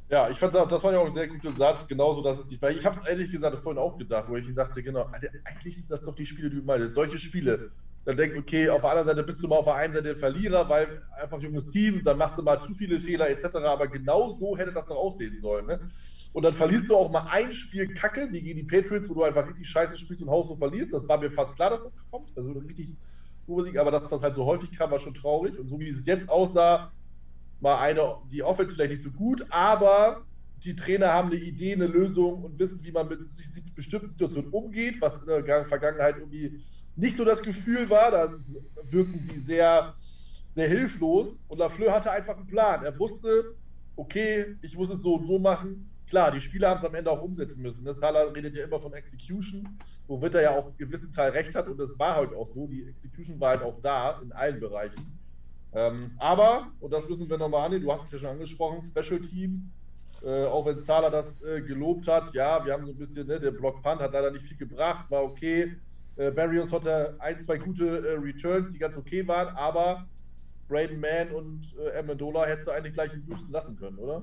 Ja, 0.09 0.31
ich 0.31 0.39
fand 0.39 0.55
das 0.55 0.83
war 0.85 0.93
ja 0.93 1.01
auch 1.01 1.07
ein 1.07 1.13
sehr 1.13 1.27
guter 1.27 1.53
Satz, 1.53 1.87
genauso, 1.89 2.23
dass 2.23 2.39
es 2.39 2.51
nicht, 2.51 2.63
ich 2.63 2.85
habe 2.85 3.01
es 3.01 3.09
ehrlich 3.09 3.31
gesagt 3.31 3.61
vorhin 3.61 3.81
auch 3.81 3.99
gedacht, 3.99 4.29
wo 4.29 4.37
ich 4.37 4.47
dachte, 4.55 4.81
genau, 4.81 5.09
eigentlich 5.45 5.77
sind 5.77 5.91
das 5.91 6.01
doch 6.03 6.15
die 6.15 6.27
Spiele, 6.27 6.51
die 6.51 6.57
du 6.57 6.63
meinst, 6.63 6.95
solche 6.95 7.19
Spiele, 7.19 7.73
dann 8.07 8.17
denkst 8.17 8.39
okay, 8.39 8.69
auf 8.71 8.83
der 8.83 8.91
anderen 8.91 9.07
Seite 9.07 9.25
bist 9.25 9.43
du 9.43 9.49
mal 9.49 9.57
auf 9.57 9.65
der 9.65 9.75
einen 9.75 9.93
Seite 9.93 10.15
Verlierer, 10.15 10.69
weil 10.69 11.03
einfach 11.21 11.41
junges 11.41 11.67
Team, 11.71 12.03
dann 12.05 12.17
machst 12.17 12.39
du 12.39 12.43
mal 12.43 12.61
zu 12.61 12.73
viele 12.73 13.01
Fehler 13.01 13.29
etc. 13.29 13.57
Aber 13.57 13.89
genau 13.89 14.33
so 14.35 14.57
hätte 14.57 14.73
das 14.73 14.87
doch 14.87 14.97
aussehen 14.97 15.37
sollen. 15.37 15.67
Ne? 15.67 15.81
Und 16.33 16.45
dann 16.45 16.55
verlierst 16.55 16.89
du 16.89 16.95
auch 16.95 17.11
mal 17.11 17.27
ein 17.29 17.51
Spiel 17.51 17.93
Kacke, 17.95 18.29
wie 18.31 18.41
gegen 18.41 18.59
die 18.59 18.63
Patriots, 18.63 19.09
wo 19.09 19.15
du 19.15 19.25
einfach 19.25 19.49
richtig 19.49 19.67
scheiße 19.67 19.97
spielst 19.97 20.23
und 20.23 20.31
Haus 20.31 20.47
so 20.47 20.55
verlierst. 20.55 20.93
Das 20.93 21.09
war 21.09 21.19
mir 21.19 21.33
fast 21.33 21.57
klar, 21.57 21.71
dass 21.71 21.83
das 21.83 21.95
kommt. 22.11 22.31
Also 22.37 22.53
richtig 22.53 22.95
Musik, 23.49 23.77
aber 23.77 23.91
dass 23.91 24.09
das 24.09 24.23
halt 24.23 24.37
so 24.37 24.47
häufig 24.47 24.71
kam, 24.71 24.93
war 24.93 25.01
schon 25.01 25.15
traurig. 25.15 25.59
Und 25.59 25.69
so 25.69 25.81
wie 25.81 25.89
es 25.89 26.07
jetzt 26.07 26.29
aussah, 26.29 26.93
war 27.61 27.81
eine, 27.81 28.19
die 28.31 28.45
Offense 28.45 28.73
vielleicht 28.73 28.93
nicht 28.93 29.03
so 29.03 29.11
gut, 29.11 29.45
aber 29.51 30.23
die 30.65 30.77
Trainer 30.77 31.13
haben 31.13 31.31
eine 31.31 31.41
Idee, 31.41 31.73
eine 31.73 31.87
Lösung 31.87 32.45
und 32.45 32.59
wissen, 32.59 32.81
wie 32.83 32.93
man 32.93 33.09
mit 33.09 33.21
bestimmten 33.75 34.09
Situationen 34.09 34.51
umgeht, 34.51 35.01
was 35.01 35.23
in 35.23 35.45
der 35.45 35.65
Vergangenheit 35.65 36.19
irgendwie 36.19 36.63
nicht 36.97 37.17
so 37.17 37.25
das 37.25 37.43
Gefühl 37.43 37.89
war. 37.91 38.11
Da 38.11 38.33
wirken 38.91 39.29
die 39.31 39.39
sehr, 39.39 39.95
sehr 40.51 40.69
hilflos. 40.69 41.29
Und 41.49 41.59
Lafleur 41.59 41.93
hatte 41.93 42.11
einfach 42.11 42.37
einen 42.37 42.47
Plan. 42.47 42.85
Er 42.85 42.99
wusste, 42.99 43.55
okay, 43.97 44.57
ich 44.63 44.77
muss 44.77 44.91
es 44.91 45.03
so 45.03 45.15
und 45.15 45.27
so 45.27 45.39
machen. 45.39 45.91
Klar, 46.09 46.31
die 46.31 46.41
Spieler 46.41 46.71
haben 46.71 46.79
es 46.79 46.85
am 46.85 46.95
Ende 46.95 47.11
auch 47.11 47.23
umsetzen 47.23 47.63
müssen. 47.63 47.85
Das 47.85 47.99
Salah 47.99 48.23
redet 48.31 48.55
ja 48.55 48.65
immer 48.65 48.79
von 48.79 48.93
Execution, 48.93 49.69
womit 50.07 50.35
er 50.35 50.43
ja 50.43 50.51
auch 50.57 50.67
einen 50.67 50.77
gewissen 50.77 51.13
Teil 51.13 51.31
recht 51.31 51.55
hat. 51.55 51.69
Und 51.69 51.79
das 51.79 51.99
war 51.99 52.15
halt 52.15 52.33
auch 52.33 52.49
so. 52.49 52.69
Die 52.69 52.87
Execution 52.89 53.41
war 53.41 53.51
halt 53.51 53.63
auch 53.63 53.81
da 53.83 54.21
in 54.23 54.31
allen 54.33 54.61
Bereichen. 54.61 55.19
Ähm, 55.73 56.09
aber, 56.19 56.69
und 56.81 56.93
das 56.93 57.09
müssen 57.09 57.29
wir 57.29 57.37
nochmal 57.37 57.67
annehmen, 57.67 57.85
du 57.85 57.93
hast 57.93 58.05
es 58.05 58.13
ja 58.13 58.19
schon 58.19 58.29
angesprochen, 58.29 58.81
Special 58.81 59.21
Teams, 59.21 59.61
äh, 60.25 60.45
auch 60.45 60.65
wenn 60.65 60.77
Salah 60.77 61.11
das 61.11 61.43
äh, 61.43 61.61
gelobt 61.61 62.09
hat, 62.09 62.33
ja, 62.33 62.65
wir 62.65 62.73
haben 62.73 62.87
so 62.87 62.93
ein 62.93 62.97
bisschen, 62.97 63.27
ne, 63.27 63.39
der 63.39 63.51
Block 63.51 63.83
Punt 63.83 64.01
hat 64.01 64.13
leider 64.13 64.31
nicht 64.31 64.45
viel 64.45 64.57
gebracht, 64.57 65.11
war 65.11 65.23
okay. 65.23 65.77
Äh, 66.17 66.31
Barrios 66.31 66.73
hatte 66.73 67.17
ein, 67.19 67.39
zwei 67.39 67.59
gute 67.59 67.85
äh, 67.85 68.13
Returns, 68.15 68.73
die 68.73 68.79
ganz 68.79 68.97
okay 68.97 69.27
waren, 69.29 69.55
aber 69.57 70.07
Braden 70.69 70.99
Mann 70.99 71.31
und 71.33 71.63
äh, 71.79 71.99
Amendola 71.99 72.47
hättest 72.47 72.69
du 72.69 72.73
eigentlich 72.73 72.95
gleich 72.95 73.13
in 73.13 73.25
Boosten 73.25 73.53
lassen 73.53 73.77
können, 73.77 73.99
oder? 73.99 74.23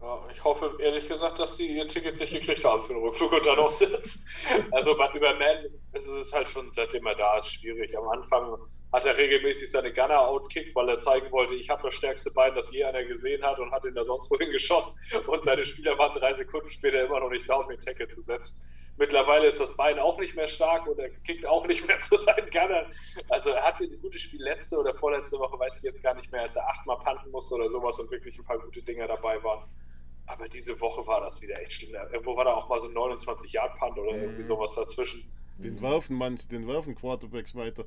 Ja, 0.00 0.28
ich 0.32 0.44
hoffe 0.44 0.76
ehrlich 0.80 1.08
gesagt, 1.08 1.40
dass 1.40 1.56
sie 1.56 1.76
ihr 1.76 1.88
Ticket 1.88 2.20
nicht 2.20 2.32
gekriegt 2.32 2.64
haben 2.64 2.82
für 2.84 2.94
den 2.94 3.02
Rückflug 3.02 3.32
und 3.32 3.44
dann 3.44 3.56
noch 3.56 3.70
sitzen. 3.70 4.26
Also 4.70 4.92
über 4.92 5.34
Mann 5.34 5.64
ist 5.92 6.06
es 6.06 6.32
halt 6.32 6.48
schon, 6.48 6.68
seitdem 6.72 7.04
er 7.06 7.16
da 7.16 7.38
ist, 7.38 7.52
schwierig. 7.52 7.96
Am 7.98 8.08
Anfang 8.08 8.56
hat 8.92 9.04
er 9.04 9.16
regelmäßig 9.16 9.70
seine 9.70 9.92
Gunner 9.92 10.28
outkickt, 10.28 10.74
weil 10.74 10.88
er 10.88 10.98
zeigen 10.98 11.30
wollte, 11.30 11.54
ich 11.54 11.68
habe 11.68 11.82
das 11.82 11.94
stärkste 11.94 12.30
Bein, 12.34 12.54
das 12.54 12.74
je 12.74 12.84
einer 12.84 13.04
gesehen 13.04 13.42
hat 13.42 13.58
und 13.58 13.70
hat 13.70 13.84
ihn 13.84 13.94
da 13.94 14.04
sonst 14.04 14.30
wohin 14.30 14.50
geschossen. 14.50 15.00
Und 15.26 15.44
seine 15.44 15.64
Spieler 15.64 15.98
waren 15.98 16.18
drei 16.18 16.32
Sekunden 16.32 16.68
später 16.68 17.04
immer 17.04 17.20
noch 17.20 17.30
nicht 17.30 17.48
da, 17.48 17.56
um 17.56 17.68
den 17.68 17.78
Tackle 17.78 18.08
zu 18.08 18.20
setzen. 18.20 18.66
Mittlerweile 18.96 19.46
ist 19.46 19.60
das 19.60 19.76
Bein 19.76 19.98
auch 19.98 20.18
nicht 20.18 20.36
mehr 20.36 20.48
stark 20.48 20.86
und 20.88 20.98
er 20.98 21.10
kickt 21.10 21.46
auch 21.46 21.66
nicht 21.66 21.86
mehr 21.86 22.00
zu 22.00 22.16
seinen 22.16 22.50
Gunnern. 22.50 22.90
Also 23.28 23.50
er 23.50 23.62
hatte 23.62 23.84
ein 23.84 24.00
gutes 24.00 24.22
Spiel 24.22 24.42
letzte 24.42 24.76
oder 24.76 24.94
vorletzte 24.94 25.38
Woche, 25.38 25.58
weiß 25.58 25.78
ich 25.78 25.84
jetzt 25.84 26.02
gar 26.02 26.14
nicht 26.14 26.32
mehr, 26.32 26.42
als 26.42 26.56
er 26.56 26.68
achtmal 26.68 26.98
panten 26.98 27.30
musste 27.30 27.54
oder 27.54 27.70
sowas 27.70 27.98
und 27.98 28.10
wirklich 28.10 28.36
ein 28.38 28.44
paar 28.44 28.58
gute 28.58 28.82
Dinger 28.82 29.06
dabei 29.06 29.42
waren. 29.44 29.64
Aber 30.26 30.48
diese 30.48 30.78
Woche 30.80 31.06
war 31.06 31.20
das 31.20 31.40
wieder 31.40 31.60
echt 31.60 31.72
schlimm. 31.72 32.00
Irgendwo 32.12 32.36
war 32.36 32.44
da 32.44 32.54
auch 32.54 32.68
mal 32.68 32.80
so 32.80 32.88
ein 32.88 32.92
29 32.92 33.52
Yard 33.52 33.76
Punt 33.76 33.98
oder 33.98 34.10
irgendwie 34.12 34.42
mhm. 34.42 34.46
sowas 34.46 34.74
dazwischen. 34.74 35.30
Den 35.58 35.80
werfen 35.80 36.16
manche, 36.16 36.48
den 36.48 36.66
werfen 36.66 36.94
Quarterbacks 36.94 37.54
weiter. 37.54 37.84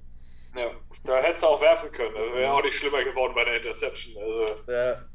Ja, 0.58 0.72
da 1.06 1.18
hättest 1.22 1.43
du 1.43 1.47
auch 1.47 1.62
werfen 1.62 1.91
können. 1.91 2.14
Das 2.14 2.34
wäre 2.34 2.54
auch 2.54 2.64
nicht 2.64 2.76
schlimmer 2.76 3.04
geworden 3.04 3.34
bei 3.34 3.45
der 3.45 3.58
Interception. 3.58 4.22
Also, 4.22 4.72
ja. 4.72 5.06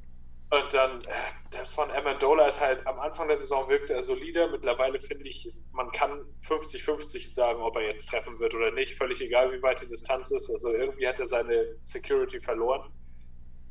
Und 0.48 0.72
dann, 0.72 1.00
äh, 1.02 1.12
das 1.50 1.74
von 1.74 1.90
Amendola 1.90 2.46
ist 2.46 2.60
halt, 2.60 2.86
am 2.86 3.00
Anfang 3.00 3.26
der 3.26 3.36
Saison 3.36 3.68
wirkte 3.68 3.94
er 3.94 4.02
solider. 4.02 4.48
Mittlerweile 4.48 4.98
finde 5.00 5.28
ich, 5.28 5.46
man 5.72 5.90
kann 5.90 6.24
50-50 6.46 7.34
sagen, 7.34 7.60
ob 7.60 7.76
er 7.76 7.82
jetzt 7.82 8.08
treffen 8.08 8.38
wird 8.38 8.54
oder 8.54 8.70
nicht. 8.70 8.94
Völlig 8.94 9.20
egal, 9.20 9.52
wie 9.52 9.62
weit 9.62 9.82
die 9.82 9.86
Distanz 9.86 10.30
ist. 10.30 10.48
Also 10.48 10.68
irgendwie 10.68 11.08
hat 11.08 11.18
er 11.18 11.26
seine 11.26 11.76
Security 11.82 12.38
verloren. 12.38 12.92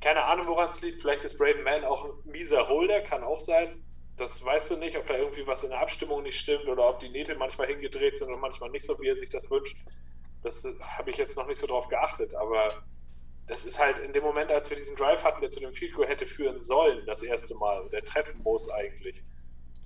Keine 0.01 0.23
Ahnung, 0.25 0.47
woran 0.47 0.69
es 0.69 0.81
liegt. 0.81 1.01
Vielleicht 1.01 1.23
ist 1.23 1.37
Braden 1.37 1.63
Mann 1.63 1.85
auch 1.85 2.05
ein 2.05 2.31
mieser 2.31 2.67
Holder, 2.67 3.01
kann 3.01 3.23
auch 3.23 3.39
sein. 3.39 3.81
das 4.17 4.45
weißt 4.45 4.71
du 4.71 4.75
nicht, 4.77 4.97
ob 4.97 5.07
da 5.07 5.15
irgendwie 5.17 5.47
was 5.47 5.63
in 5.63 5.69
der 5.69 5.79
Abstimmung 5.79 6.23
nicht 6.23 6.39
stimmt 6.39 6.67
oder 6.67 6.87
ob 6.89 6.99
die 6.99 7.09
Nähte 7.09 7.35
manchmal 7.35 7.67
hingedreht 7.67 8.17
sind 8.17 8.31
und 8.33 8.39
manchmal 8.41 8.69
nicht 8.71 8.85
so, 8.85 8.97
wie 9.01 9.07
er 9.07 9.15
sich 9.15 9.29
das 9.29 9.49
wünscht. 9.49 9.77
Das 10.45 10.79
habe 10.81 11.09
ich 11.09 11.17
jetzt 11.17 11.35
noch 11.35 11.47
nicht 11.47 11.57
so 11.57 11.65
drauf 11.65 11.87
geachtet, 11.87 12.35
aber 12.35 12.83
das 13.47 13.65
ist 13.65 13.79
halt 13.79 13.97
in 13.99 14.13
dem 14.13 14.23
Moment, 14.23 14.51
als 14.51 14.69
wir 14.69 14.77
diesen 14.77 14.95
Drive 14.95 15.23
hatten, 15.23 15.41
der 15.41 15.49
zu 15.49 15.59
dem 15.59 15.73
Field 15.73 15.93
Goal 15.93 16.07
hätte 16.07 16.25
führen 16.25 16.61
sollen, 16.61 17.05
das 17.05 17.23
erste 17.23 17.55
Mal, 17.55 17.89
der 17.89 18.03
treffen 18.03 18.41
muss 18.43 18.69
eigentlich, 18.71 19.21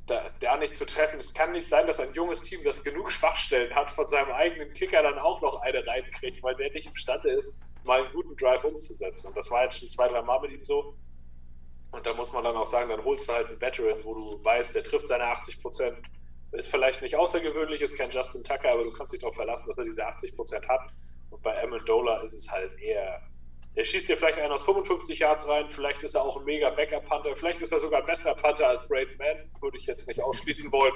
da, 0.05 0.29
da 0.39 0.57
nicht 0.57 0.75
zu 0.75 0.85
treffen. 0.85 1.19
Es 1.19 1.33
kann 1.33 1.53
nicht 1.53 1.67
sein, 1.67 1.87
dass 1.87 1.99
ein 1.99 2.13
junges 2.13 2.41
Team, 2.41 2.59
das 2.63 2.83
genug 2.83 3.11
Schwachstellen 3.11 3.73
hat, 3.73 3.89
von 3.91 4.07
seinem 4.07 4.31
eigenen 4.31 4.71
Kicker 4.73 5.01
dann 5.01 5.17
auch 5.17 5.41
noch 5.41 5.61
eine 5.61 5.85
reinkriegt, 5.85 6.43
weil 6.43 6.55
der 6.55 6.71
nicht 6.71 6.87
imstande 6.87 7.29
ist, 7.31 7.61
mal 7.83 8.03
einen 8.03 8.13
guten 8.13 8.35
Drive 8.35 8.63
umzusetzen. 8.65 9.27
Und 9.27 9.37
das 9.37 9.49
war 9.51 9.63
jetzt 9.63 9.79
schon 9.79 9.87
zwei, 9.87 10.07
drei 10.07 10.21
Mal 10.21 10.41
mit 10.41 10.51
ihm 10.51 10.63
so. 10.63 10.95
Und 11.91 12.05
da 12.05 12.13
muss 12.13 12.33
man 12.33 12.43
dann 12.43 12.55
auch 12.55 12.65
sagen, 12.65 12.89
dann 12.89 13.03
holst 13.03 13.29
du 13.29 13.33
halt 13.33 13.47
einen 13.47 13.61
Veteran, 13.61 14.03
wo 14.03 14.13
du 14.13 14.43
weißt, 14.43 14.75
der 14.75 14.83
trifft 14.83 15.07
seine 15.07 15.23
80 15.23 15.61
Prozent. 15.61 15.97
Ist 16.51 16.69
vielleicht 16.69 17.01
nicht 17.01 17.15
außergewöhnlich, 17.15 17.81
ist 17.81 17.97
kein 17.97 18.09
Justin 18.09 18.43
Tucker, 18.43 18.71
aber 18.71 18.83
du 18.83 18.91
kannst 18.91 19.13
dich 19.13 19.21
darauf 19.21 19.35
verlassen, 19.35 19.67
dass 19.67 19.77
er 19.77 19.83
diese 19.83 20.05
80 20.05 20.35
Prozent 20.35 20.67
hat. 20.67 20.81
Und 21.29 21.43
bei 21.43 21.61
Amendola 21.63 22.21
ist 22.21 22.33
es 22.33 22.49
halt 22.49 22.77
eher, 22.79 23.21
der 23.75 23.83
schießt 23.83 24.09
dir 24.09 24.17
vielleicht 24.17 24.39
einen 24.39 24.51
aus 24.51 24.63
55 24.63 25.19
Yards 25.19 25.47
rein, 25.47 25.69
vielleicht 25.69 26.01
ist 26.01 26.15
er 26.15 26.23
auch 26.23 26.37
ein 26.37 26.45
mega 26.45 26.71
Backup-Panther, 26.71 27.35
vielleicht 27.35 27.61
ist 27.61 27.71
er 27.71 27.79
sogar 27.79 28.01
ein 28.01 28.05
besserer 28.05 28.35
Panther 28.35 28.67
als 28.67 28.85
Braden 28.87 29.15
Mann, 29.17 29.51
würde 29.61 29.77
ich 29.77 29.85
jetzt 29.85 30.07
nicht 30.07 30.21
ausschließen 30.21 30.71
wollen. 30.71 30.93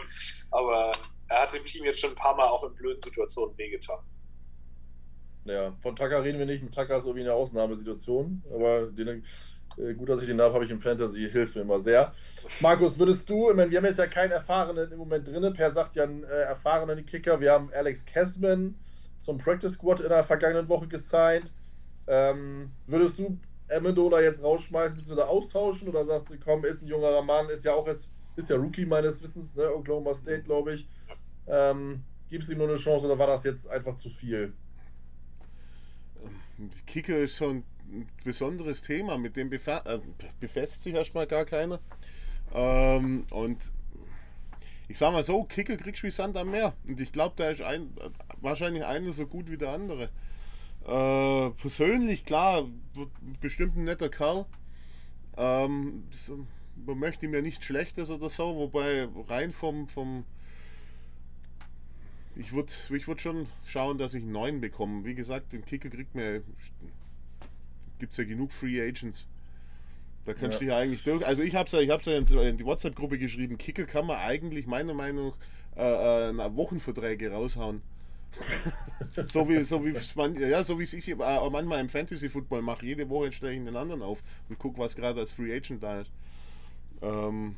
Aber 0.51 0.91
er 1.29 1.41
hat 1.43 1.53
dem 1.53 1.63
Team 1.63 1.85
jetzt 1.85 1.99
schon 1.99 2.11
ein 2.11 2.15
paar 2.15 2.35
Mal 2.35 2.47
auch 2.47 2.63
in 2.63 2.73
blöden 2.73 3.01
Situationen 3.01 3.55
wehgetan. 3.57 3.99
Ja, 5.45 5.75
von 5.81 5.95
Tucker 5.95 6.23
reden 6.23 6.39
wir 6.39 6.45
nicht. 6.45 6.63
Mit 6.63 6.73
Tucker 6.73 6.97
ist 6.97 7.03
irgendwie 7.03 7.25
eine 7.25 7.33
Ausnahmesituation, 7.33 8.43
aber 8.51 8.87
den 8.87 9.25
gut, 9.75 10.09
dass 10.09 10.21
ich 10.21 10.27
den 10.27 10.39
habe, 10.41 10.53
habe 10.53 10.65
ich 10.65 10.71
im 10.71 10.79
Fantasy, 10.79 11.29
hilft 11.29 11.55
mir 11.55 11.61
immer 11.61 11.79
sehr. 11.79 12.11
Markus, 12.61 12.97
würdest 12.97 13.27
du, 13.29 13.49
ich 13.49 13.55
meine, 13.55 13.71
wir 13.71 13.77
haben 13.77 13.85
jetzt 13.85 13.99
ja 13.99 14.07
keinen 14.07 14.31
erfahrenen 14.31 14.91
im 14.91 14.97
Moment 14.97 15.27
drin, 15.27 15.53
Per 15.53 15.71
sagt 15.71 15.95
ja 15.95 16.03
einen 16.03 16.23
äh, 16.23 16.27
erfahrenen 16.27 17.05
Kicker, 17.05 17.39
wir 17.39 17.51
haben 17.51 17.71
Alex 17.73 18.05
Kessman 18.05 18.75
zum 19.19 19.37
Practice 19.37 19.73
Squad 19.73 20.01
in 20.01 20.09
der 20.09 20.23
vergangenen 20.23 20.67
Woche 20.67 20.87
gesigned. 20.87 21.51
Ähm, 22.07 22.71
würdest 22.87 23.17
du 23.17 23.37
Amendola 23.69 24.21
jetzt 24.21 24.43
rausschmeißen 24.43 24.97
bzw. 24.97 25.21
austauschen 25.21 25.87
oder 25.87 26.05
sagst 26.05 26.29
du, 26.29 26.35
komm, 26.43 26.65
ist 26.65 26.81
ein 26.81 26.87
junger 26.87 27.21
Mann, 27.21 27.49
ist 27.49 27.63
ja 27.63 27.73
auch 27.73 27.87
ist, 27.87 28.11
ist 28.35 28.49
ja 28.49 28.57
Rookie 28.57 28.85
meines 28.85 29.21
Wissens, 29.23 29.55
ne? 29.55 29.73
Oklahoma 29.73 30.13
State, 30.13 30.43
glaube 30.43 30.73
ich. 30.73 30.87
Ähm, 31.47 32.03
Gibst 32.33 32.49
ihm 32.49 32.57
nur 32.57 32.67
eine 32.67 32.77
Chance 32.77 33.05
oder 33.05 33.19
war 33.19 33.27
das 33.27 33.43
jetzt 33.43 33.69
einfach 33.69 33.95
zu 33.95 34.09
viel? 34.09 34.53
Kicker 36.87 37.19
ist 37.19 37.37
schon 37.37 37.63
besonderes 38.23 38.81
Thema, 38.81 39.17
mit 39.17 39.35
dem 39.35 39.49
befa 39.49 39.83
äh, 39.85 39.99
befasst 40.39 40.83
sich 40.83 40.93
erstmal 40.93 41.27
gar 41.27 41.45
keiner. 41.45 41.79
Ähm, 42.53 43.25
und 43.31 43.71
ich 44.87 44.97
sag 44.97 45.11
mal 45.11 45.23
so, 45.23 45.43
Kicker 45.43 45.77
kriegst 45.77 46.03
du 46.03 46.07
wie 46.07 46.11
Sand 46.11 46.37
am 46.37 46.51
Meer. 46.51 46.73
Und 46.87 46.99
ich 46.99 47.11
glaube, 47.11 47.35
da 47.37 47.49
ist 47.49 47.61
ein, 47.61 47.89
wahrscheinlich 48.41 48.85
einer 48.85 49.13
so 49.13 49.25
gut 49.25 49.49
wie 49.49 49.57
der 49.57 49.69
andere. 49.69 50.09
Äh, 50.85 51.51
persönlich, 51.51 52.25
klar, 52.25 52.67
bestimmt 53.39 53.77
ein 53.77 53.85
netter 53.85 54.09
Kerl. 54.09 54.45
Ähm, 55.37 56.03
man 56.85 56.99
möchte 56.99 57.25
ihm 57.25 57.33
ja 57.33 57.41
nichts 57.41 57.65
Schlechtes 57.65 58.11
oder 58.11 58.29
so, 58.29 58.55
wobei 58.55 59.07
rein 59.27 59.51
vom, 59.51 59.87
vom 59.87 60.25
ich 62.35 62.51
würde 62.51 62.73
ich 62.89 63.07
würd 63.07 63.21
schon 63.21 63.47
schauen, 63.65 63.97
dass 63.97 64.13
ich 64.13 64.23
einen 64.23 64.31
neuen 64.31 64.59
bekomme. 64.59 65.05
Wie 65.05 65.15
gesagt, 65.15 65.53
den 65.53 65.63
Kicker 65.65 65.89
kriegt 65.89 66.15
mir 66.15 66.41
gibt 68.03 68.11
es 68.11 68.17
ja 68.17 68.25
genug 68.25 68.51
Free 68.51 68.81
Agents. 68.81 69.27
Da 70.25 70.33
kannst 70.33 70.59
ja. 70.59 70.59
du 70.59 70.71
ja 70.73 70.77
eigentlich 70.77 71.03
durch. 71.03 71.25
Also 71.25 71.41
ich 71.41 71.55
habe 71.55 71.67
es 71.67 71.71
ja, 71.71 71.79
ich 71.79 71.89
hab's 71.89 72.05
ja 72.05 72.17
in 72.17 72.57
die 72.57 72.65
WhatsApp-Gruppe 72.65 73.17
geschrieben, 73.17 73.57
Kicker 73.57 73.85
kann 73.85 74.05
man 74.05 74.17
eigentlich 74.17 74.67
meiner 74.67 74.93
Meinung 74.93 75.33
nach 75.77 76.49
äh, 76.49 76.55
Wochenverträge 76.55 77.31
raushauen. 77.31 77.81
so 79.27 79.47
wie 79.47 79.63
so 79.63 79.85
wie 79.85 79.95
man, 80.15 80.35
ja 80.35 80.63
so 80.63 80.79
wie 80.79 80.83
es 80.83 80.93
ich 80.93 81.07
äh, 81.07 81.15
manchmal 81.15 81.79
im 81.79 81.87
Fantasy 81.87 82.27
Football 82.27 82.61
mache. 82.61 82.85
Jede 82.85 83.07
Woche 83.09 83.31
stelle 83.31 83.53
ich 83.53 83.63
den 83.63 83.75
anderen 83.75 84.01
auf 84.01 84.21
und 84.49 84.59
gucke, 84.59 84.79
was 84.79 84.97
gerade 84.97 85.21
als 85.21 85.31
Free 85.31 85.55
Agent 85.55 85.81
da 85.81 86.01
ist. 86.01 86.11
Ähm, 87.01 87.55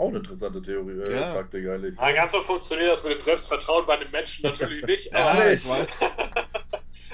auch 0.00 0.08
eine 0.08 0.18
interessante 0.18 0.62
Theorie, 0.62 1.00
äh, 1.02 1.12
ja. 1.12 1.34
Taktik 1.34 1.68
eigentlich. 1.68 1.94
Ja, 1.96 2.12
ganz 2.12 2.32
so 2.32 2.40
funktioniert 2.40 2.90
das 2.90 3.04
mit 3.04 3.14
dem 3.14 3.20
Selbstvertrauen 3.20 3.84
bei 3.86 3.96
den 3.96 4.10
Menschen 4.10 4.46
natürlich 4.46 4.84
nicht. 4.84 5.12
ja, 5.12 5.50
ich 5.50 5.68
weiß. 5.68 6.00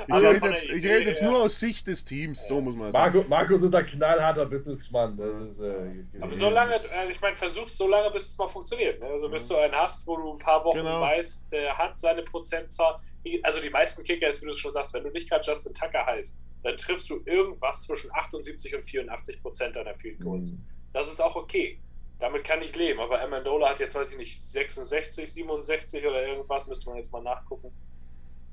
Ich 0.09 0.14
rede 0.14 0.47
jetzt, 0.47 0.64
ich 0.64 0.84
rede 0.84 1.05
jetzt 1.11 1.22
nur 1.22 1.43
aus 1.43 1.61
Sicht 1.61 1.87
des 1.87 2.05
Teams, 2.05 2.49
so 2.49 2.61
muss 2.61 2.74
man 2.74 2.93
sagen. 2.93 3.24
Markus 3.28 3.62
ist 3.62 3.74
ein 3.74 3.84
knallharter 3.84 4.47
Businessmann. 4.47 5.18
äh, 5.18 6.22
Aber 6.22 6.34
solange, 6.34 6.74
äh, 6.74 7.11
ich 7.11 7.20
meine, 7.20 7.37
versuch's 7.37 7.76
so 7.76 7.89
lange, 7.89 8.11
bis 8.11 8.28
es 8.28 8.39
mal 8.39 8.49
funktioniert. 8.49 9.01
Ne? 9.01 9.07
Also 9.07 9.28
bis 9.28 9.49
du 9.49 9.57
einen 9.57 9.74
hast, 9.74 10.07
wo 10.07 10.16
du 10.16 10.32
ein 10.32 10.39
paar 10.39 10.64
Wochen 10.64 10.78
genau. 10.78 11.03
weißt, 11.03 11.53
der 11.53 11.76
hat 11.76 11.99
seine 11.99 12.22
Prozentzahl. 12.22 12.99
Also 13.43 13.61
die 13.61 13.70
meisten 13.70 14.03
Kicker 14.03 14.30
ist, 14.30 14.43
wie 14.43 14.47
du 14.47 14.55
schon 14.55 14.72
sagst, 14.72 14.95
wenn 14.95 15.05
du 15.05 15.11
nicht 15.11 15.28
gerade 15.28 15.45
Justin 15.47 15.74
Tucker 15.74 16.07
heißt, 16.07 16.41
dann 16.62 16.76
triffst 16.76 17.11
du 17.11 17.20
irgendwas 17.26 17.84
zwischen 17.84 18.11
78 18.14 18.76
und 18.76 18.84
84 18.84 19.43
Prozent 19.43 19.76
deiner 19.76 19.95
Field 19.95 20.20
Goals. 20.20 20.53
Mhm. 20.53 20.64
Das 20.93 21.12
ist 21.12 21.20
auch 21.20 21.37
okay. 21.37 21.78
Damit 22.18 22.44
kann 22.44 22.62
ich 22.62 22.74
leben. 22.74 23.00
Aber 23.00 23.20
Amendola 23.20 23.70
hat 23.70 23.80
jetzt, 23.80 23.94
weiß 23.94 24.12
ich 24.12 24.18
nicht, 24.18 24.40
66, 24.40 25.32
67 25.32 26.06
oder 26.06 26.26
irgendwas, 26.26 26.66
müsste 26.66 26.90
man 26.90 26.96
jetzt 26.96 27.12
mal 27.12 27.22
nachgucken. 27.22 27.72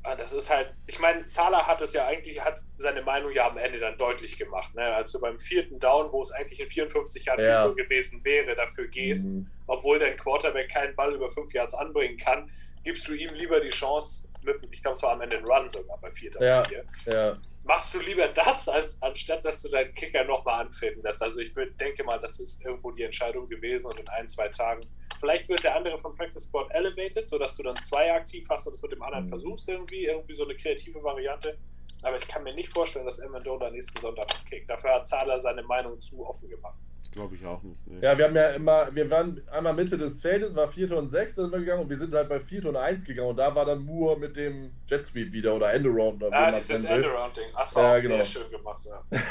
Ah, 0.05 0.15
das 0.15 0.33
ist 0.33 0.49
halt, 0.49 0.73
ich 0.85 0.99
meine, 0.99 1.25
Salah 1.25 1.65
hat 1.65 1.81
es 1.81 1.93
ja 1.93 2.05
eigentlich, 2.05 2.43
hat 2.43 2.59
seine 2.75 3.01
Meinung 3.01 3.31
ja 3.31 3.47
am 3.47 3.57
Ende 3.57 3.79
dann 3.79 3.97
deutlich 3.97 4.37
gemacht. 4.37 4.75
Ne? 4.75 4.81
Als 4.81 5.13
du 5.13 5.21
beim 5.21 5.39
vierten 5.39 5.79
Down, 5.79 6.11
wo 6.11 6.21
es 6.21 6.33
eigentlich 6.33 6.59
in 6.59 6.67
54 6.67 7.25
Jahren 7.25 7.39
ja. 7.39 7.67
gewesen 7.69 8.21
wäre, 8.25 8.53
dafür 8.53 8.87
gehst, 8.87 9.31
mhm. 9.31 9.47
obwohl 9.67 9.99
dein 9.99 10.17
Quarterback 10.17 10.69
keinen 10.69 10.93
Ball 10.97 11.15
über 11.15 11.29
fünf 11.29 11.53
Yards 11.53 11.73
anbringen 11.73 12.17
kann, 12.17 12.51
gibst 12.83 13.07
du 13.07 13.13
ihm 13.13 13.33
lieber 13.33 13.61
die 13.61 13.69
Chance, 13.69 14.27
mit, 14.45 14.57
ich 14.71 14.81
glaube, 14.81 14.95
es 14.95 15.03
war 15.03 15.11
am 15.11 15.21
Ende 15.21 15.37
ein 15.37 15.45
Run 15.45 15.69
sogar 15.69 15.97
bei 15.99 16.11
vierter 16.11 16.43
ja. 16.43 16.63
Vier. 16.63 16.85
Ja 17.05 17.37
machst 17.63 17.93
du 17.93 17.99
lieber 17.99 18.27
das, 18.27 18.67
als, 18.67 19.01
anstatt 19.01 19.43
dass 19.45 19.61
du 19.61 19.69
deinen 19.69 19.93
Kicker 19.93 20.23
nochmal 20.25 20.65
antreten 20.65 21.01
lässt. 21.01 21.21
Also 21.21 21.39
ich 21.39 21.53
denke 21.79 22.03
mal, 22.03 22.19
das 22.19 22.39
ist 22.39 22.63
irgendwo 22.63 22.91
die 22.91 23.03
Entscheidung 23.03 23.47
gewesen 23.47 23.87
und 23.87 23.99
in 23.99 24.07
ein, 24.09 24.27
zwei 24.27 24.49
Tagen. 24.49 24.85
Vielleicht 25.19 25.49
wird 25.49 25.63
der 25.63 25.75
andere 25.75 25.97
vom 25.99 26.13
Practice 26.13 26.47
Squad 26.47 26.69
elevated, 26.71 27.29
sodass 27.29 27.55
du 27.55 27.63
dann 27.63 27.77
zwei 27.77 28.13
aktiv 28.13 28.45
hast 28.49 28.67
und 28.67 28.73
es 28.73 28.81
mit 28.81 28.91
dem 28.91 29.01
anderen 29.01 29.25
mhm. 29.25 29.29
versuchst 29.29 29.69
irgendwie, 29.69 30.05
irgendwie 30.05 30.35
so 30.35 30.43
eine 30.43 30.55
kreative 30.55 31.01
Variante. 31.01 31.57
Aber 32.01 32.17
ich 32.17 32.27
kann 32.27 32.43
mir 32.43 32.53
nicht 32.53 32.69
vorstellen, 32.69 33.05
dass 33.05 33.21
Amendola 33.21 33.69
nächsten 33.69 33.99
Sonntag 34.01 34.27
kickt. 34.49 34.69
Dafür 34.69 34.95
hat 34.95 35.07
Zahler 35.07 35.39
seine 35.39 35.63
Meinung 35.63 35.97
zu 35.99 36.25
offen 36.27 36.49
gemacht. 36.49 36.77
Glaube 37.13 37.35
ich 37.35 37.45
auch 37.45 37.61
nicht. 37.61 37.77
Nee. 37.85 37.99
Ja, 38.01 38.17
wir 38.17 38.25
haben 38.25 38.35
ja 38.35 38.49
immer, 38.49 38.93
wir 38.93 39.09
waren 39.11 39.39
einmal 39.51 39.73
Mitte 39.73 39.99
des 39.99 40.19
Feldes, 40.19 40.55
war 40.55 40.67
4. 40.67 40.97
und 40.97 41.09
6 41.09 41.35
sind 41.35 41.51
wir 41.51 41.59
gegangen 41.59 41.83
und 41.83 41.89
wir 41.89 41.97
sind 41.97 42.11
halt 42.11 42.27
bei 42.27 42.39
4. 42.39 42.65
und 42.65 42.75
1 42.75 43.05
gegangen 43.05 43.29
und 43.29 43.37
da 43.37 43.53
war 43.53 43.65
dann 43.65 43.85
Moore 43.85 44.17
mit 44.17 44.35
dem 44.35 44.71
Jet 44.87 45.03
Sweep 45.03 45.31
wieder 45.31 45.53
oder 45.53 45.71
Endaround. 45.71 46.23
Ja, 46.23 46.51
dieses 46.51 46.85
Endaround-Ding. 46.85 47.45
Das 47.55 47.75
war 47.75 47.83
ja, 47.83 47.91
auch 47.91 48.01
genau. 48.01 48.15
sehr 48.15 48.25
schön 48.25 48.51
gemacht, 48.51 48.83
ja. 48.85 49.03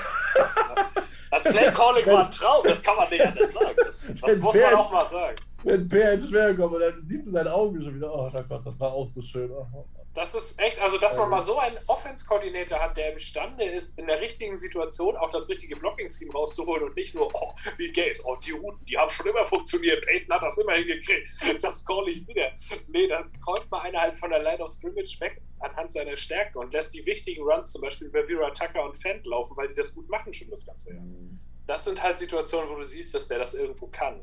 das 1.33 1.45
Play 1.45 1.73
Calling 1.73 2.07
war 2.07 2.27
ein 2.27 2.31
Traum, 2.31 2.65
das 2.65 2.83
kann 2.85 2.97
man 2.97 3.11
nicht 3.11 3.27
anders 3.27 3.53
sagen. 3.53 3.77
Das, 3.85 4.07
das 4.21 4.39
muss 4.39 4.55
man 4.55 4.75
auch 4.75 4.93
mal 4.93 5.09
sagen. 5.09 5.37
Wenn 5.65 5.89
Bär 5.89 6.19
schwer 6.19 6.55
kommt 6.55 6.75
und 6.75 6.81
dann 6.81 7.03
siehst 7.03 7.27
du 7.27 7.31
seine 7.31 7.53
Augen 7.53 7.81
schon 7.83 7.95
wieder, 7.95 8.13
oh 8.13 8.29
Gott, 8.31 8.67
das 8.67 8.81
war 8.81 8.93
auch 8.93 9.09
so 9.09 9.23
schön. 9.23 9.51
Oh. 9.51 9.85
Das 10.15 10.35
ist 10.35 10.61
echt, 10.61 10.81
also 10.83 10.99
dass 10.99 11.17
man 11.17 11.31
mal 11.31 11.41
so 11.41 11.59
einen 11.59 11.79
Offense-Koordinator 11.87 12.79
hat, 12.79 12.97
der 12.99 13.13
imstande 13.13 13.65
ist, 13.65 13.99
in 13.99 14.07
der 14.07 14.21
richtigen 14.21 14.59
Situation 14.59 15.17
auch 15.17 15.31
das 15.31 15.49
richtige 15.49 15.77
Blocking-Team 15.77 16.31
rauszuholen 16.33 16.85
und 16.85 16.97
nicht 16.97 17.15
nur, 17.15 17.31
oh, 17.33 17.55
wie 17.79 17.91
Gays, 17.91 18.23
oh, 18.27 18.37
die 18.37 18.51
Routen, 18.51 18.85
die 18.85 18.99
haben 18.99 19.09
schon 19.09 19.27
immer 19.27 19.45
funktioniert, 19.45 20.05
Peyton 20.05 20.35
hat 20.35 20.43
das 20.43 20.59
immer 20.59 20.75
hingekriegt, 20.75 21.29
das 21.63 21.87
call 21.87 22.07
ich 22.09 22.29
wieder. 22.29 22.53
Nee, 22.89 23.07
da 23.07 23.25
kommt 23.43 23.71
mal 23.71 23.81
einer 23.81 24.03
halt 24.03 24.15
von 24.15 24.31
der 24.31 24.43
Line 24.43 24.63
of 24.63 24.71
Scrimmage 24.71 25.19
weg 25.21 25.41
anhand 25.61 25.93
seiner 25.93 26.17
Stärken 26.17 26.59
und 26.59 26.75
lässt 26.75 26.93
die 26.93 27.07
wichtigen 27.07 27.43
Runs 27.43 27.73
zum 27.73 27.81
Beispiel 27.81 28.09
über 28.09 28.27
Vera 28.27 28.51
Tucker 28.51 28.85
und 28.85 28.97
Fent 28.97 29.25
laufen, 29.25 29.57
weil 29.57 29.69
die 29.69 29.75
das 29.75 29.95
gut 29.95 30.09
machen 30.11 30.33
schon 30.35 30.51
das 30.51 30.67
ganze 30.67 30.95
Jahr. 30.95 31.03
Mhm. 31.03 31.39
Das 31.67 31.85
sind 31.85 32.03
halt 32.03 32.19
Situationen, 32.19 32.69
wo 32.69 32.75
du 32.75 32.85
siehst, 32.85 33.15
dass 33.15 33.29
der 33.29 33.39
das 33.39 33.55
irgendwo 33.55 33.87
kann. 33.87 34.21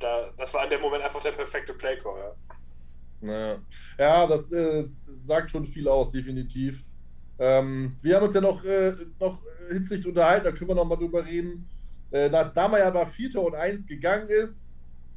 Da, 0.00 0.30
das 0.36 0.54
war 0.54 0.64
in 0.64 0.70
dem 0.70 0.80
Moment 0.80 1.02
einfach 1.04 1.20
der 1.20 1.32
perfekte 1.32 1.74
Playcall, 1.74 2.18
ja. 2.18 2.32
Naja. 3.20 3.58
Ja, 3.98 4.26
das 4.26 4.50
äh, 4.52 4.84
sagt 5.20 5.50
schon 5.50 5.64
viel 5.66 5.88
aus, 5.88 6.10
definitiv. 6.10 6.84
Ähm, 7.38 7.96
wir 8.00 8.16
haben 8.16 8.26
uns 8.26 8.34
ja 8.34 8.40
noch, 8.40 8.64
äh, 8.64 8.94
noch 9.18 9.38
hitzig 9.70 10.06
unterhalten, 10.06 10.44
da 10.44 10.52
können 10.52 10.68
wir 10.68 10.74
noch 10.74 10.84
mal 10.84 10.96
drüber 10.96 11.24
reden. 11.24 11.68
Äh, 12.10 12.30
da 12.30 12.68
man 12.68 12.80
ja 12.80 12.90
bei 12.90 13.06
4. 13.06 13.38
und 13.40 13.54
1 13.54 13.86
gegangen 13.86 14.28
ist, 14.28 14.70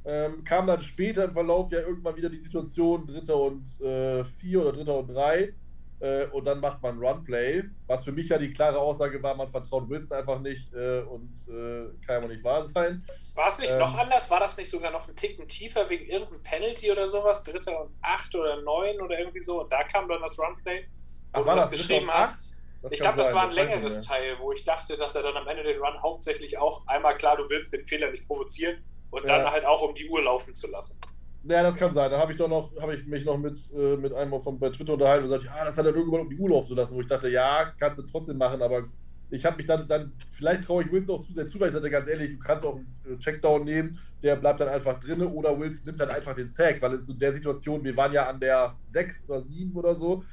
ähm, 0.06 0.44
kam 0.44 0.68
dann 0.68 0.82
später 0.82 1.26
im 1.26 1.34
Verlauf 1.34 1.72
ja 1.72 1.80
irgendwann 1.80 2.16
wieder 2.16 2.30
die 2.30 2.40
Situation, 2.40 3.06
Dritter 3.06 3.36
und 3.36 3.68
4 3.68 4.26
äh, 4.42 4.56
oder 4.56 4.72
Dritter 4.72 4.98
und 5.00 5.08
3. 5.10 5.54
Äh, 6.00 6.26
und 6.28 6.46
dann 6.46 6.60
macht 6.60 6.84
man 6.84 7.00
Runplay, 7.00 7.64
was 7.88 8.04
für 8.04 8.12
mich 8.12 8.30
ja 8.30 8.38
die 8.38 8.54
klare 8.54 8.78
Aussage 8.78 9.22
war, 9.24 9.34
man 9.36 9.50
vertraut 9.50 9.90
Wilson 9.90 10.16
einfach 10.16 10.40
nicht 10.40 10.72
äh, 10.74 11.00
und 11.02 11.32
äh, 11.48 11.88
kann 12.06 12.22
ja 12.22 12.28
nicht 12.28 12.44
wahr 12.44 12.64
sein. 12.64 13.04
War 13.34 13.48
es 13.48 13.60
nicht 13.60 13.74
ähm, 13.74 13.80
noch 13.80 13.98
anders? 13.98 14.30
War 14.30 14.40
das 14.40 14.58
nicht 14.58 14.70
sogar 14.70 14.92
noch 14.92 15.08
ein 15.08 15.16
Ticken 15.16 15.48
tiefer 15.48 15.90
wegen 15.90 16.06
irgendeinem 16.06 16.44
Penalty 16.44 16.92
oder 16.92 17.08
sowas? 17.08 17.44
Dritter 17.44 17.82
und 17.82 17.96
acht 18.02 18.36
oder 18.36 18.62
neun 18.62 19.02
oder 19.02 19.18
irgendwie 19.18 19.40
so? 19.40 19.62
Und 19.62 19.72
da 19.72 19.84
kam 19.84 20.08
dann 20.08 20.22
das 20.22 20.40
Runplay, 20.40 20.86
wo 21.34 21.40
Ach, 21.40 21.46
du 21.46 21.56
das, 21.56 21.72
das 21.72 21.72
geschrieben 21.72 22.12
hast. 22.12 22.48
Das 22.84 22.92
ich 22.92 23.00
glaube, 23.00 23.18
das 23.18 23.34
war 23.34 23.48
ein 23.48 23.54
längeres 23.54 24.06
Teil, 24.06 24.38
wo 24.40 24.52
ich 24.52 24.64
dachte, 24.64 24.98
dass 24.98 25.16
er 25.16 25.24
dann 25.24 25.36
am 25.36 25.48
Ende 25.48 25.64
den 25.64 25.82
Run 25.82 26.00
hauptsächlich 26.00 26.60
auch 26.60 26.86
einmal 26.86 27.18
klar, 27.18 27.36
du 27.38 27.50
willst 27.50 27.74
den 27.74 27.84
Fehler 27.86 28.12
nicht 28.12 28.28
provozieren 28.28 28.84
und 29.10 29.28
ja. 29.28 29.40
dann 29.40 29.52
halt 29.52 29.66
auch 29.66 29.82
um 29.82 29.96
die 29.96 30.08
Uhr 30.08 30.22
laufen 30.22 30.54
zu 30.54 30.70
lassen. 30.70 31.02
Ja, 31.50 31.64
das 31.64 31.76
kann 31.76 31.92
sein. 31.94 32.12
Da 32.12 32.20
habe 32.20 32.34
ich 32.34 32.38
doch 32.38 32.50
noch, 32.50 32.76
habe 32.82 32.96
ich 32.96 33.06
mich 33.08 33.24
noch 33.24 33.38
mit, 33.38 33.58
äh, 33.74 33.96
mit 33.96 34.14
einem 34.14 34.42
von 34.42 34.60
bei 34.60 34.70
Twitter 34.70 34.94
unterhalten 34.94 35.26
und 35.26 35.32
gesagt, 35.32 35.46
ja, 35.46 35.64
das 35.64 35.78
hat 35.78 35.86
er 35.86 35.96
irgendwann 35.96 36.22
um 36.22 36.30
die 36.30 36.38
Uhr 36.38 36.50
laufen 36.50 36.68
zu 36.68 36.76
lassen, 36.76 36.96
wo 36.96 37.02
ich 37.02 37.08
dachte, 37.08 37.30
ja, 37.30 37.72
kannst 37.80 38.00
du 38.00 38.04
trotzdem 38.04 38.38
machen, 38.38 38.62
aber 38.62 38.84
ich 39.30 39.46
habe 39.46 39.58
mich 39.58 39.66
dann, 39.66 39.88
dann 39.88 40.12
vielleicht 40.34 40.64
traue 40.64 40.84
ich 40.84 40.92
Wilson 40.92 41.16
auch 41.16 41.24
zu 41.24 41.34
sehr 41.34 41.48
zu, 41.48 41.60
weil 41.60 41.68
ich 41.68 41.74
sagte 41.74 41.90
ganz 41.90 42.08
ehrlich, 42.08 42.32
du 42.32 42.40
kannst 42.40 42.66
auch 42.66 42.80
einen 43.06 43.20
Checkdown 43.20 43.64
nehmen, 43.64 43.98
der 44.24 44.36
bleibt 44.36 44.60
dann 44.60 44.70
einfach 44.70 45.00
drin 45.00 45.22
oder 45.22 45.58
Wilson 45.58 45.86
nimmt 45.86 46.00
dann 46.00 46.10
einfach 46.10 46.36
den 46.36 46.48
Sack, 46.48 46.82
weil 46.82 46.94
in 46.94 47.20
der 47.20 47.32
Situation, 47.32 47.84
wir 47.84 47.96
waren 47.96 48.12
ja 48.12 48.26
an 48.26 48.40
der 48.40 48.76
6 48.84 49.30
oder 49.30 49.42
7 49.42 49.74
oder 49.76 49.96
so, 49.96 50.24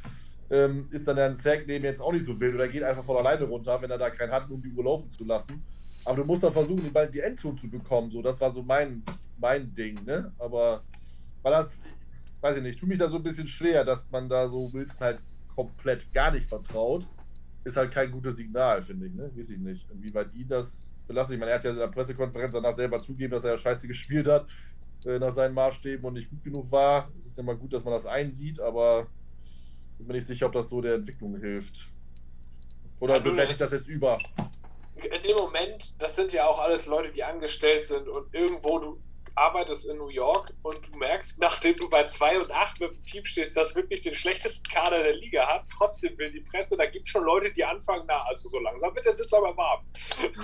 ähm, 0.50 0.88
ist 0.90 1.06
dann 1.06 1.18
ein 1.18 1.34
Sack 1.34 1.64
neben 1.66 1.84
jetzt 1.84 2.00
auch 2.00 2.12
nicht 2.12 2.26
so 2.26 2.38
wild 2.40 2.54
oder 2.54 2.66
geht 2.66 2.82
einfach 2.82 3.04
von 3.04 3.18
alleine 3.18 3.44
runter, 3.44 3.80
wenn 3.80 3.90
er 3.90 3.98
da 3.98 4.10
keinen 4.10 4.32
hat, 4.32 4.50
um 4.50 4.60
die 4.60 4.72
Uhr 4.72 4.84
laufen 4.84 5.08
zu 5.10 5.24
lassen. 5.24 5.62
Aber 6.04 6.18
du 6.18 6.24
musst 6.24 6.42
dann 6.42 6.52
versuchen, 6.52 6.92
in 6.94 7.12
die 7.12 7.20
Endzone 7.20 7.56
zu 7.56 7.70
bekommen. 7.70 8.10
So, 8.10 8.20
das 8.20 8.38
war 8.40 8.50
so 8.50 8.62
mein, 8.62 9.02
mein 9.38 9.72
Ding, 9.72 10.04
ne? 10.04 10.32
Aber 10.38 10.82
weil 11.44 11.52
das, 11.52 11.70
weiß 12.40 12.56
ich 12.56 12.62
nicht, 12.62 12.80
tut 12.80 12.88
mich 12.88 12.98
da 12.98 13.08
so 13.08 13.16
ein 13.16 13.22
bisschen 13.22 13.46
schwer, 13.46 13.84
dass 13.84 14.10
man 14.10 14.28
da 14.28 14.48
so 14.48 14.72
Wilson 14.72 14.98
halt 15.00 15.20
komplett 15.54 16.12
gar 16.12 16.32
nicht 16.32 16.46
vertraut. 16.46 17.06
Ist 17.62 17.76
halt 17.76 17.92
kein 17.92 18.10
gutes 18.10 18.36
Signal, 18.36 18.82
finde 18.82 19.06
ich, 19.06 19.14
ne? 19.14 19.30
Weiß 19.34 19.50
ich 19.50 19.60
nicht. 19.60 19.88
Inwieweit 19.90 20.34
ihn 20.34 20.48
das 20.48 20.94
belastet. 21.06 21.34
Ich 21.34 21.40
meine, 21.40 21.52
er 21.52 21.58
hat 21.58 21.64
ja 21.64 21.70
in 21.70 21.76
der 21.76 21.86
Pressekonferenz 21.86 22.52
danach 22.52 22.74
selber 22.74 22.98
zugeben, 22.98 23.30
dass 23.30 23.44
er 23.44 23.52
ja 23.52 23.56
scheiße 23.56 23.86
gespielt 23.86 24.26
hat 24.26 24.46
äh, 25.06 25.18
nach 25.18 25.30
seinen 25.30 25.54
Maßstäben 25.54 26.04
und 26.04 26.14
nicht 26.14 26.30
gut 26.30 26.42
genug 26.42 26.70
war. 26.72 27.10
Es 27.18 27.26
ist 27.26 27.36
ja 27.36 27.42
mal 27.42 27.56
gut, 27.56 27.72
dass 27.72 27.84
man 27.84 27.94
das 27.94 28.06
einsieht, 28.06 28.60
aber 28.60 29.06
bin 29.98 30.08
mir 30.08 30.14
nicht 30.14 30.26
sicher, 30.26 30.46
ob 30.46 30.52
das 30.52 30.68
so 30.68 30.80
der 30.80 30.94
Entwicklung 30.94 31.38
hilft. 31.38 31.86
Oder 33.00 33.20
bewerte 33.20 33.52
ich 33.52 33.58
das 33.58 33.72
jetzt 33.72 33.88
über? 33.88 34.18
In 34.96 35.22
dem 35.22 35.36
Moment, 35.36 36.00
das 36.00 36.16
sind 36.16 36.32
ja 36.32 36.46
auch 36.46 36.60
alles 36.60 36.86
Leute, 36.86 37.12
die 37.12 37.22
angestellt 37.22 37.84
sind 37.84 38.08
und 38.08 38.32
irgendwo 38.34 38.78
du 38.78 39.00
arbeitest 39.34 39.88
in 39.88 39.98
New 39.98 40.08
York 40.08 40.52
und 40.62 40.78
du 40.86 40.98
merkst, 40.98 41.40
nachdem 41.40 41.76
du 41.76 41.88
bei 41.88 42.06
2 42.06 42.40
und 42.40 42.50
8 42.50 42.80
mit 42.80 42.90
dem 42.90 43.04
Team 43.04 43.24
stehst, 43.24 43.56
das 43.56 43.74
wirklich 43.74 44.02
den 44.02 44.14
schlechtesten 44.14 44.68
Kader 44.70 45.02
der 45.02 45.14
Liga 45.14 45.46
hat, 45.46 45.64
trotzdem 45.70 46.16
will 46.18 46.30
die 46.30 46.40
Presse, 46.40 46.76
da 46.76 46.86
gibt 46.86 47.06
es 47.06 47.12
schon 47.12 47.24
Leute, 47.24 47.52
die 47.52 47.64
anfangen, 47.64 48.04
na, 48.06 48.22
also 48.24 48.48
so 48.48 48.58
langsam 48.60 48.94
wird 48.94 49.04
der 49.04 49.14
Sitz 49.14 49.32
aber 49.32 49.56
warm. 49.56 49.84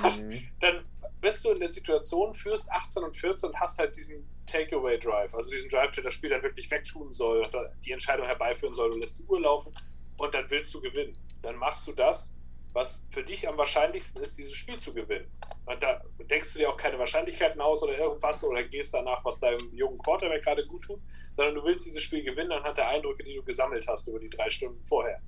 Mhm. 0.03 0.49
Dann 0.61 0.85
bist 1.21 1.45
du 1.45 1.51
in 1.51 1.61
der 1.61 1.69
Situation, 1.69 2.35
führst 2.35 2.71
18 2.73 3.03
und 3.03 3.17
14 3.17 3.51
und 3.51 3.61
hast 3.61 3.79
halt 3.79 3.97
diesen 3.97 4.29
Takeaway-Drive, 4.47 5.35
also 5.35 5.51
diesen 5.51 5.71
Drive, 5.71 5.93
der 5.93 6.05
das 6.05 6.15
Spiel 6.15 6.31
dann 6.31 6.43
wirklich 6.43 6.71
wegtun 6.71 7.13
soll, 7.13 7.49
die 7.85 7.93
Entscheidung 7.93 8.27
herbeiführen 8.27 8.75
soll, 8.75 8.91
du 8.91 8.97
lässt 8.97 9.21
die 9.21 9.27
Uhr 9.27 9.41
laufen 9.41 9.73
und 10.17 10.35
dann 10.35 10.51
willst 10.51 10.75
du 10.75 10.81
gewinnen. 10.81 11.17
Dann 11.43 11.57
machst 11.57 11.87
du 11.87 11.93
das 11.93 12.35
was 12.73 13.07
für 13.11 13.25
dich 13.25 13.49
am 13.49 13.59
wahrscheinlichsten 13.59 14.23
ist, 14.23 14.39
dieses 14.39 14.55
Spiel 14.55 14.79
zu 14.79 14.95
gewinnen. 14.95 15.31
Und 15.67 15.83
da 15.83 16.03
denkst 16.31 16.53
du 16.53 16.61
dir 16.61 16.71
auch 16.71 16.77
keine 16.77 16.99
Wahrscheinlichkeiten 16.99 17.61
aus 17.61 17.83
oder 17.83 17.99
irgendwas 17.99 18.45
oder 18.45 18.63
gehst 18.63 18.95
danach, 18.95 19.25
was 19.25 19.41
deinem 19.41 19.75
jungen 19.75 19.99
Quarterback 19.99 20.43
gerade 20.45 20.67
gut 20.67 20.85
tut, 20.85 21.01
sondern 21.35 21.57
du 21.57 21.65
willst 21.65 21.87
dieses 21.87 22.03
Spiel 22.03 22.23
gewinnen 22.23 22.53
anhand 22.53 22.79
der 22.79 22.89
Eindrücke, 22.89 23.25
die 23.25 23.35
du 23.35 23.43
gesammelt 23.43 23.87
hast 23.89 24.07
über 24.09 24.21
die 24.21 24.31
drei 24.31 24.49
Stunden 24.49 24.85
vorher. 24.85 25.21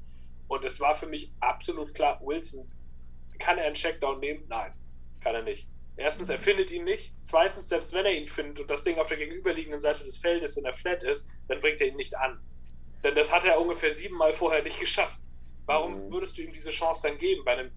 Und 0.49 0.65
es 0.65 0.81
war 0.81 0.95
für 0.95 1.07
mich 1.07 1.33
absolut 1.41 1.95
klar, 1.95 2.21
Wilson, 2.23 2.71
kann 3.39 3.59
er 3.59 3.67
einen 3.67 3.75
Checkdown 3.75 4.21
nehmen? 4.21 4.45
Nein, 4.49 4.73
kann 5.21 5.35
er 5.35 5.43
nicht. 5.43 5.69
Erstens, 5.97 6.29
er 6.29 6.39
findet 6.39 6.71
ihn 6.71 6.85
nicht. 6.85 7.15
Zweitens, 7.23 7.69
selbst 7.69 7.93
wenn 7.93 8.07
er 8.07 8.15
ihn 8.15 8.27
findet 8.27 8.61
und 8.61 8.71
das 8.71 8.85
Ding 8.85 8.99
auf 8.99 9.09
der 9.09 9.19
gegenüberliegenden 9.19 9.81
Seite 9.81 10.05
des 10.05 10.17
Feldes 10.17 10.57
in 10.57 10.65
der 10.65 10.73
Flat 10.73 11.03
ist, 11.03 11.31
dann 11.49 11.61
bringt 11.61 11.81
er 11.81 11.89
ihn 11.89 11.97
nicht 11.97 12.17
an. 12.17 12.41
Denn 13.05 13.15
das 13.15 13.33
hat 13.33 13.45
er 13.45 13.61
ungefähr 13.61 13.93
siebenmal 13.93 14.33
vorher 14.33 14.63
nicht 14.63 14.81
geschafft. 14.81 15.21
Warum 15.67 15.95
mhm. 15.95 16.13
würdest 16.13 16.37
du 16.39 16.43
ihm 16.43 16.53
diese 16.53 16.71
Chance 16.71 17.09
dann 17.09 17.19
geben? 17.19 17.45
Bei 17.45 17.53
einem 17.53 17.71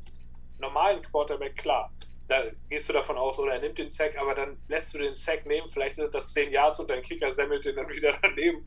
normalen 0.60 1.02
Quarterback, 1.04 1.56
klar. 1.56 1.92
Da 2.28 2.44
gehst 2.70 2.90
du 2.90 2.94
davon 2.94 3.18
aus, 3.18 3.38
oder 3.38 3.54
er 3.54 3.60
nimmt 3.60 3.78
den 3.78 3.90
Sack, 3.90 4.20
aber 4.20 4.34
dann 4.34 4.58
lässt 4.68 4.94
du 4.94 4.98
den 4.98 5.14
Sack 5.14 5.46
nehmen, 5.46 5.70
vielleicht 5.70 5.98
sind 5.98 6.14
das 6.14 6.34
10 6.34 6.52
Yards 6.52 6.80
und 6.80 6.90
dein 6.90 7.04
Kicker 7.04 7.32
semmelt 7.32 7.66
den 7.66 7.76
dann 7.76 7.90
wieder 7.96 8.12
daneben. 8.22 8.66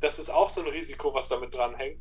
Das 0.00 0.18
ist 0.18 0.30
auch 0.30 0.48
so 0.48 0.62
ein 0.62 0.68
Risiko, 0.68 1.12
was 1.12 1.28
damit 1.28 1.54
dranhängt. 1.54 2.00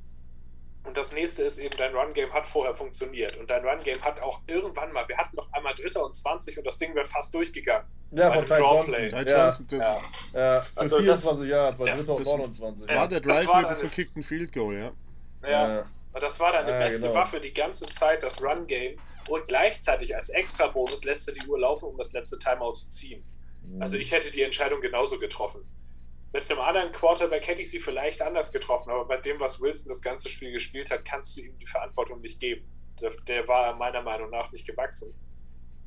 Und 0.85 0.97
das 0.97 1.13
nächste 1.13 1.43
ist 1.43 1.59
eben, 1.59 1.75
dein 1.77 1.95
Run-Game 1.95 2.33
hat 2.33 2.45
vorher 2.45 2.75
funktioniert. 2.75 3.37
Und 3.37 3.49
dein 3.49 3.65
Run-Game 3.65 4.01
hat 4.01 4.21
auch 4.21 4.41
irgendwann 4.47 4.91
mal, 4.91 5.07
wir 5.07 5.17
hatten 5.17 5.35
noch 5.37 5.51
einmal 5.53 5.73
Dritter 5.75 6.05
und 6.05 6.13
20 6.13 6.57
und 6.57 6.67
das 6.67 6.77
Ding 6.77 6.93
wäre 6.93 7.05
fast 7.05 7.33
durchgegangen. 7.33 7.87
Ja, 8.11 8.31
von 8.31 8.45
Ty 8.45 8.53
Drawplay. 8.53 9.09
Ja, 9.09 9.21
Johnson, 9.21 9.67
ja. 9.71 10.01
ja. 10.33 10.61
Für 10.61 10.79
also 10.81 10.97
24 10.97 11.05
das, 11.07 11.23
Jahre, 11.25 11.47
ja, 11.47 11.71
Dritter 11.71 12.15
und 12.15 12.25
29. 12.25 12.87
War 12.87 13.07
der 13.07 13.19
Drive 13.21 13.53
mit 13.55 13.69
dem 13.69 13.75
verkickten 13.75 14.23
Field 14.23 14.51
Goal, 14.51 14.75
ja. 14.75 15.49
Ja. 15.49 15.85
Das 16.13 16.39
war 16.39 16.51
deine 16.51 16.71
ja, 16.71 16.79
beste 16.79 17.07
genau. 17.07 17.15
Waffe 17.15 17.41
die 17.41 17.53
ganze 17.53 17.87
Zeit, 17.87 18.23
das 18.23 18.43
Run-Game. 18.43 18.99
Und 19.29 19.47
gleichzeitig 19.47 20.15
als 20.15 20.29
Extra-Bonus 20.29 21.05
lässt 21.05 21.27
du 21.27 21.31
die 21.31 21.47
Uhr 21.47 21.59
laufen, 21.59 21.85
um 21.85 21.97
das 21.97 22.13
letzte 22.13 22.37
Timeout 22.37 22.73
zu 22.73 22.89
ziehen. 22.89 23.23
Mhm. 23.63 23.81
Also 23.81 23.97
ich 23.97 24.11
hätte 24.11 24.31
die 24.31 24.43
Entscheidung 24.43 24.81
genauso 24.81 25.17
getroffen. 25.17 25.65
Mit 26.31 26.49
einem 26.49 26.61
anderen 26.61 26.91
Quarterback 26.91 27.47
hätte 27.47 27.61
ich 27.61 27.69
sie 27.69 27.79
vielleicht 27.79 28.21
anders 28.21 28.51
getroffen, 28.51 28.89
aber 28.89 29.05
bei 29.05 29.17
dem, 29.17 29.39
was 29.39 29.61
Wilson 29.61 29.89
das 29.89 30.01
ganze 30.01 30.29
Spiel 30.29 30.51
gespielt 30.51 30.89
hat, 30.89 31.05
kannst 31.05 31.37
du 31.37 31.41
ihm 31.41 31.57
die 31.59 31.67
Verantwortung 31.67 32.21
nicht 32.21 32.39
geben. 32.39 32.67
Der, 33.01 33.11
der 33.27 33.47
war 33.47 33.75
meiner 33.75 34.01
Meinung 34.01 34.31
nach 34.31 34.51
nicht 34.51 34.65
gewachsen. 34.65 35.13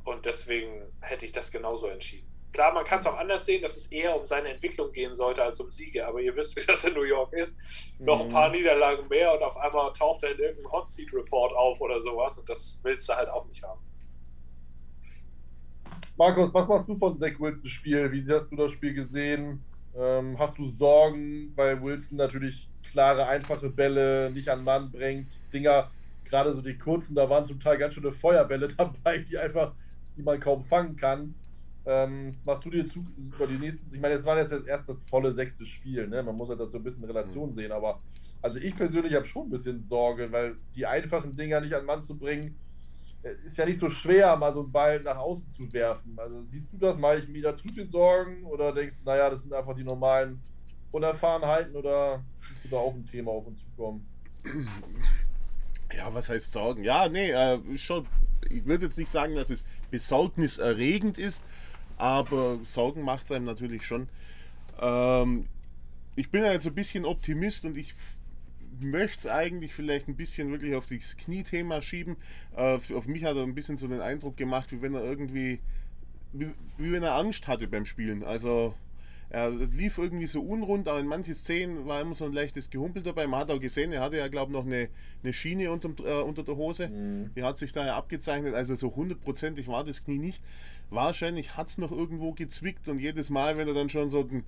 Und 0.05 0.25
deswegen 0.25 0.93
hätte 1.01 1.27
ich 1.27 1.33
das 1.33 1.51
genauso 1.51 1.89
entschieden. 1.89 2.29
Klar, 2.57 2.73
man 2.73 2.85
kann 2.87 3.01
es 3.01 3.07
auch 3.07 3.19
anders 3.19 3.45
sehen, 3.45 3.61
dass 3.61 3.77
es 3.77 3.93
eher 3.93 4.19
um 4.19 4.27
seine 4.27 4.49
Entwicklung 4.49 4.91
gehen 4.91 5.15
sollte 5.15 5.43
als 5.43 5.61
um 5.61 5.71
Siege, 5.71 6.09
aber 6.09 6.23
ihr 6.23 6.35
wisst, 6.37 6.57
wie 6.57 6.65
das 6.67 6.87
in 6.87 6.95
New 6.95 7.03
York 7.03 7.31
ist. 7.35 7.59
Mhm. 7.99 8.07
Noch 8.07 8.23
ein 8.23 8.31
paar 8.31 8.49
mhm. 8.49 8.55
Niederlagen 8.55 9.07
mehr 9.09 9.35
und 9.35 9.43
auf 9.43 9.59
einmal 9.59 9.93
taucht 9.93 10.23
er 10.23 10.31
in 10.33 10.39
irgendeinem 10.39 10.73
Hot 10.73 10.89
Seat 10.89 11.13
Report 11.13 11.53
auf 11.55 11.79
oder 11.83 12.01
sowas 12.01 12.39
und 12.39 12.49
das 12.49 12.81
willst 12.83 13.11
du 13.11 13.13
halt 13.13 13.29
auch 13.29 13.47
nicht 13.49 13.63
haben. 13.63 13.79
Markus, 16.17 16.55
was 16.55 16.67
machst 16.67 16.89
du 16.89 16.95
von 16.95 17.15
Zach 17.19 17.39
Wilsons 17.39 17.69
Spiel? 17.69 18.11
Wie 18.11 18.33
hast 18.33 18.49
du 18.49 18.57
das 18.57 18.71
Spiel 18.71 18.95
gesehen? 18.95 19.63
Ähm, 19.95 20.39
hast 20.39 20.57
du 20.57 20.65
Sorgen, 20.65 21.53
weil 21.57 21.83
Wilson 21.83 22.17
natürlich 22.17 22.71
klare, 22.91 23.27
einfache 23.27 23.69
Bälle 23.69 24.31
nicht 24.31 24.49
an 24.49 24.65
Mann 24.65 24.91
bringt? 24.91 25.31
Dinger, 25.53 25.91
gerade 26.25 26.55
so 26.55 26.63
die 26.63 26.79
kurzen, 26.79 27.15
da 27.15 27.29
waren 27.29 27.45
zum 27.45 27.61
Teil 27.61 27.77
ganz 27.77 27.93
schöne 27.93 28.13
Feuerbälle 28.13 28.69
dabei, 28.79 29.19
die 29.19 29.37
einfach, 29.37 29.73
die 30.17 30.23
man 30.23 30.41
kaum 30.41 30.63
fangen 30.63 30.97
kann. 30.97 31.35
Ähm, 31.89 32.33
machst 32.45 32.65
du 32.65 32.71
dir 32.71 32.87
zu, 32.87 33.05
über 33.35 33.47
die 33.47 33.59
nächsten, 33.59 33.95
ich 33.95 34.01
meine, 34.01 34.15
es 34.15 34.25
war 34.25 34.37
jetzt 34.37 34.51
das 34.51 34.65
erste 34.65 34.93
volle 34.93 35.31
sechste 35.31 35.65
Spiel, 35.65 36.09
ne? 36.09 36.21
man 36.21 36.35
muss 36.35 36.49
halt 36.49 36.59
das 36.59 36.73
so 36.73 36.79
ein 36.79 36.83
bisschen 36.83 37.05
in 37.05 37.11
Relation 37.11 37.53
sehen, 37.53 37.71
aber 37.71 38.01
also 38.43 38.59
ich 38.59 38.75
persönlich 38.75 39.15
habe 39.15 39.25
schon 39.25 39.47
ein 39.47 39.51
bisschen 39.51 39.81
Sorge, 39.81 40.31
weil 40.33 40.57
die 40.75 40.85
einfachen 40.85 41.37
Dinger 41.37 41.61
nicht 41.61 41.75
an 41.75 41.85
Mann 41.85 42.03
zu 42.03 42.19
bringen, 42.19 42.59
äh, 43.23 43.35
ist 43.45 43.57
ja 43.57 43.67
nicht 43.67 43.79
so 43.79 43.89
schwer, 43.89 44.37
mal 44.37 44.53
so 44.53 44.63
einen 44.63 44.73
Ball 44.73 45.01
nach 45.01 45.17
außen 45.17 45.49
zu 45.49 45.73
werfen. 45.73 46.19
Also 46.19 46.43
siehst 46.43 46.73
du 46.73 46.79
das, 46.79 46.99
mache 46.99 47.19
ich 47.19 47.29
mir 47.29 47.43
da 47.43 47.57
zu 47.57 47.69
viel 47.69 47.87
Sorgen 47.87 48.45
oder 48.45 48.73
denkst 48.73 48.97
du, 49.03 49.11
naja, 49.11 49.31
das 49.31 49.43
sind 49.43 49.53
einfach 49.53 49.77
die 49.77 49.85
normalen 49.85 50.41
Unerfahrenheiten 50.93 51.77
oder 51.77 52.25
siehst 52.41 52.65
du 52.65 52.69
da 52.69 52.77
auch 52.79 52.95
ein 52.95 53.07
Thema 53.07 53.31
auf 53.31 53.47
uns 53.47 53.65
zukommen? 53.65 54.07
Ja, 55.97 56.13
was 56.13 56.29
heißt 56.29 56.53
Sorgen? 56.53 56.85
Ja, 56.85 57.09
nee, 57.09 57.31
äh, 57.31 57.59
schon. 57.77 58.07
Ich 58.49 58.65
würde 58.65 58.85
jetzt 58.85 58.99
nicht 58.99 59.11
sagen, 59.11 59.35
dass 59.35 59.51
es 59.51 59.65
besorgniserregend 59.91 61.19
ist, 61.19 61.43
aber 61.97 62.59
Sorgen 62.65 63.03
macht 63.03 63.25
es 63.25 63.33
einem 63.33 63.45
natürlich 63.45 63.85
schon. 63.85 64.09
Ähm, 64.81 65.47
ich 66.15 66.31
bin 66.31 66.43
jetzt 66.45 66.67
ein 66.67 66.75
bisschen 66.75 67.05
Optimist 67.05 67.65
und 67.65 67.77
ich 67.77 67.95
möchte 68.81 69.19
es 69.21 69.27
eigentlich 69.27 69.75
vielleicht 69.75 70.09
ein 70.09 70.17
bisschen 70.17 70.51
wirklich 70.51 70.75
auf 70.75 70.87
das 70.87 71.17
Kniethema 71.17 71.81
schieben. 71.83 72.17
Äh, 72.57 72.79
auf 72.95 73.07
mich 73.07 73.25
hat 73.25 73.37
er 73.37 73.43
ein 73.43 73.55
bisschen 73.55 73.77
so 73.77 73.89
den 73.89 74.01
Eindruck 74.01 74.37
gemacht, 74.37 74.73
wie 74.73 74.83
wenn 74.83 74.95
er 74.95 75.05
irgendwie, 75.05 75.61
wie, 76.33 76.51
wie 76.79 76.93
wenn 76.93 77.03
er 77.03 77.15
Angst 77.15 77.49
hatte 77.49 77.69
beim 77.69 77.85
Spielen. 77.85 78.23
Also 78.23 78.75
er 79.29 79.51
lief 79.51 79.99
irgendwie 79.99 80.27
so 80.27 80.41
unrund, 80.41 80.89
aber 80.89 81.01
in 81.01 81.07
manchen 81.07 81.35
Szenen 81.35 81.87
war 81.87 82.01
immer 82.01 82.15
so 82.15 82.25
ein 82.27 82.33
leichtes 82.33 82.71
Gehumpel 82.71 83.03
dabei. 83.03 83.27
Man 83.27 83.41
hat 83.41 83.51
auch 83.51 83.61
gesehen, 83.61 83.93
er 83.93 84.01
hatte 84.01 84.19
ja, 84.19 84.29
glaube 84.29 84.53
ich, 84.53 84.57
noch 84.57 84.65
eine, 84.65 84.89
eine 85.23 85.33
Schiene 85.33 85.71
unter, 85.73 85.89
äh, 86.05 86.23
unter 86.23 86.45
der 86.45 86.57
Hose. 86.57 86.89
Mhm. 86.89 87.31
Die 87.35 87.43
hat 87.43 87.59
sich 87.59 87.73
da 87.73 87.85
ja 87.85 87.97
abgezeichnet. 87.97 88.55
Also 88.55 88.77
so 88.77 88.95
hundertprozentig 88.95 89.67
war 89.67 89.83
das 89.85 90.05
Knie 90.05 90.19
nicht. 90.19 90.41
Wahrscheinlich 90.91 91.57
hat 91.57 91.69
es 91.69 91.79
noch 91.79 91.91
irgendwo 91.91 92.33
gezwickt 92.33 92.89
und 92.89 93.01
jedes 93.01 93.29
Mal, 93.29 93.59
wenn 93.59 93.67
er 93.67 93.75
dann 93.75 93.89
schon 93.89 94.11
so 94.11 94.23
den, 94.23 94.45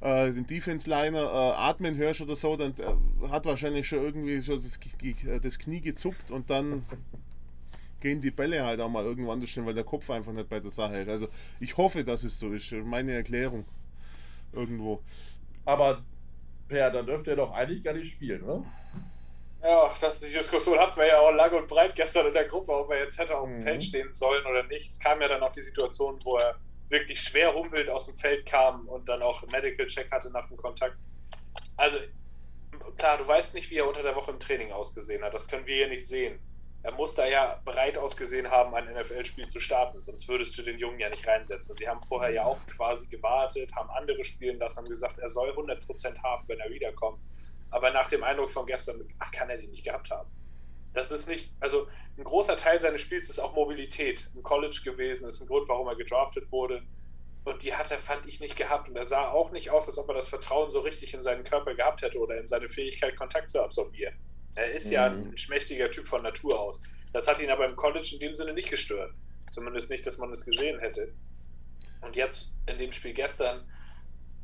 äh, 0.00 0.32
den 0.32 0.46
Defense-Liner 0.46 1.20
äh, 1.20 1.60
atmen 1.60 1.96
hörst 1.96 2.22
oder 2.22 2.36
so, 2.36 2.56
dann 2.56 2.72
äh, 2.78 3.28
hat 3.28 3.44
wahrscheinlich 3.44 3.86
schon 3.86 3.98
irgendwie 4.02 4.40
so 4.40 4.56
das, 4.56 4.78
das 5.42 5.58
Knie 5.58 5.80
gezuckt 5.80 6.30
und 6.30 6.48
dann 6.48 6.86
gehen 8.00 8.22
die 8.22 8.30
Bälle 8.30 8.64
halt 8.64 8.80
auch 8.80 8.88
mal 8.88 9.04
irgendwann 9.04 9.40
zu 9.42 9.46
stehen, 9.46 9.66
weil 9.66 9.74
der 9.74 9.84
Kopf 9.84 10.08
einfach 10.08 10.32
nicht 10.32 10.48
bei 10.48 10.60
der 10.60 10.70
Sache 10.70 11.02
ist. 11.02 11.08
Also 11.08 11.28
ich 11.60 11.76
hoffe, 11.76 12.02
dass 12.02 12.24
es 12.24 12.38
so 12.38 12.52
ist. 12.52 12.72
Meine 12.72 13.12
Erklärung 13.12 13.66
irgendwo. 14.52 15.02
Aber 15.64 16.02
Per, 16.68 16.90
dann 16.90 17.06
dürfte 17.06 17.30
er 17.30 17.36
doch 17.36 17.52
eigentlich 17.52 17.82
gar 17.82 17.94
nicht 17.94 18.12
spielen, 18.12 18.42
oder? 18.42 18.64
Ja, 19.62 19.92
das, 20.00 20.20
die 20.20 20.32
Diskussion 20.32 20.78
hatten 20.78 20.96
wir 20.96 21.06
ja 21.06 21.18
auch 21.18 21.32
lang 21.32 21.52
und 21.52 21.68
breit 21.68 21.94
gestern 21.94 22.26
in 22.26 22.32
der 22.32 22.44
Gruppe, 22.44 22.72
ob 22.72 22.90
er 22.90 23.00
jetzt 23.00 23.18
hätte 23.18 23.36
auf 23.36 23.48
dem 23.48 23.58
mhm. 23.58 23.62
Feld 23.62 23.82
stehen 23.82 24.12
sollen 24.12 24.44
oder 24.46 24.62
nicht. 24.64 24.90
Es 24.90 24.98
kam 24.98 25.20
ja 25.20 25.28
dann 25.28 25.42
auch 25.42 25.52
die 25.52 25.62
Situation, 25.62 26.18
wo 26.24 26.36
er 26.36 26.56
wirklich 26.88 27.20
schwer 27.20 27.54
humpelt 27.54 27.88
aus 27.90 28.06
dem 28.06 28.16
Feld 28.16 28.46
kam 28.46 28.86
und 28.88 29.08
dann 29.08 29.22
auch 29.22 29.46
Medical 29.48 29.86
Check 29.86 30.10
hatte 30.12 30.30
nach 30.30 30.46
dem 30.46 30.56
Kontakt. 30.56 30.96
Also, 31.76 31.98
klar, 32.96 33.18
du 33.18 33.26
weißt 33.26 33.54
nicht, 33.54 33.70
wie 33.70 33.76
er 33.76 33.88
unter 33.88 34.02
der 34.02 34.14
Woche 34.14 34.30
im 34.30 34.38
Training 34.38 34.72
ausgesehen 34.72 35.22
hat. 35.22 35.34
Das 35.34 35.48
können 35.48 35.66
wir 35.66 35.74
hier 35.74 35.88
nicht 35.88 36.06
sehen. 36.06 36.38
Er 36.82 36.92
muss 36.92 37.14
da 37.14 37.26
ja 37.26 37.60
bereit 37.64 37.98
ausgesehen 37.98 38.50
haben, 38.50 38.74
ein 38.74 38.92
NFL-Spiel 38.92 39.46
zu 39.46 39.58
starten, 39.58 40.02
sonst 40.02 40.28
würdest 40.28 40.56
du 40.56 40.62
den 40.62 40.78
Jungen 40.78 41.00
ja 41.00 41.10
nicht 41.10 41.26
reinsetzen. 41.26 41.74
Sie 41.74 41.88
haben 41.88 42.02
vorher 42.02 42.30
ja 42.30 42.44
auch 42.44 42.64
quasi 42.66 43.08
gewartet, 43.08 43.74
haben 43.74 43.90
andere 43.90 44.22
spielen 44.22 44.58
lassen, 44.58 44.78
haben 44.78 44.88
gesagt, 44.88 45.18
er 45.18 45.28
soll 45.28 45.50
100% 45.50 46.22
haben, 46.22 46.44
wenn 46.46 46.60
er 46.60 46.70
wiederkommt. 46.70 47.18
Aber 47.70 47.90
nach 47.90 48.08
dem 48.08 48.22
Eindruck 48.22 48.50
von 48.50 48.66
gestern, 48.66 49.02
ach, 49.18 49.32
kann 49.32 49.50
er 49.50 49.58
den 49.58 49.70
nicht 49.70 49.84
gehabt 49.84 50.10
haben. 50.10 50.30
Das 50.92 51.10
ist 51.10 51.28
nicht, 51.28 51.54
also 51.60 51.88
ein 52.16 52.24
großer 52.24 52.56
Teil 52.56 52.80
seines 52.80 53.02
Spiels 53.02 53.28
ist 53.28 53.38
auch 53.38 53.54
Mobilität 53.54 54.30
im 54.34 54.42
College 54.42 54.80
gewesen, 54.84 55.28
ist 55.28 55.42
ein 55.42 55.48
Grund, 55.48 55.68
warum 55.68 55.88
er 55.88 55.96
gedraftet 55.96 56.50
wurde. 56.50 56.82
Und 57.44 57.62
die 57.62 57.74
hat 57.74 57.90
er, 57.90 57.98
fand 57.98 58.26
ich, 58.26 58.40
nicht 58.40 58.56
gehabt. 58.56 58.88
Und 58.88 58.96
er 58.96 59.04
sah 59.04 59.28
auch 59.30 59.50
nicht 59.50 59.70
aus, 59.70 59.86
als 59.88 59.98
ob 59.98 60.08
er 60.08 60.14
das 60.14 60.28
Vertrauen 60.28 60.70
so 60.70 60.80
richtig 60.80 61.14
in 61.14 61.22
seinen 61.22 61.44
Körper 61.44 61.74
gehabt 61.74 62.02
hätte 62.02 62.18
oder 62.18 62.40
in 62.40 62.46
seine 62.46 62.68
Fähigkeit, 62.68 63.14
Kontakt 63.14 63.48
zu 63.48 63.62
absorbieren. 63.62 64.16
Er 64.56 64.72
ist 64.72 64.86
mhm. 64.86 64.92
ja 64.92 65.06
ein 65.06 65.36
schmächtiger 65.36 65.90
Typ 65.90 66.06
von 66.06 66.22
Natur 66.22 66.58
aus. 66.58 66.82
Das 67.12 67.28
hat 67.28 67.40
ihn 67.40 67.50
aber 67.50 67.66
im 67.66 67.76
College 67.76 68.10
in 68.14 68.20
dem 68.20 68.36
Sinne 68.36 68.52
nicht 68.52 68.70
gestört. 68.70 69.12
Zumindest 69.50 69.90
nicht, 69.90 70.06
dass 70.06 70.18
man 70.18 70.32
es 70.32 70.44
gesehen 70.44 70.78
hätte. 70.80 71.12
Und 72.00 72.16
jetzt 72.16 72.54
in 72.66 72.78
dem 72.78 72.92
Spiel 72.92 73.14
gestern, 73.14 73.62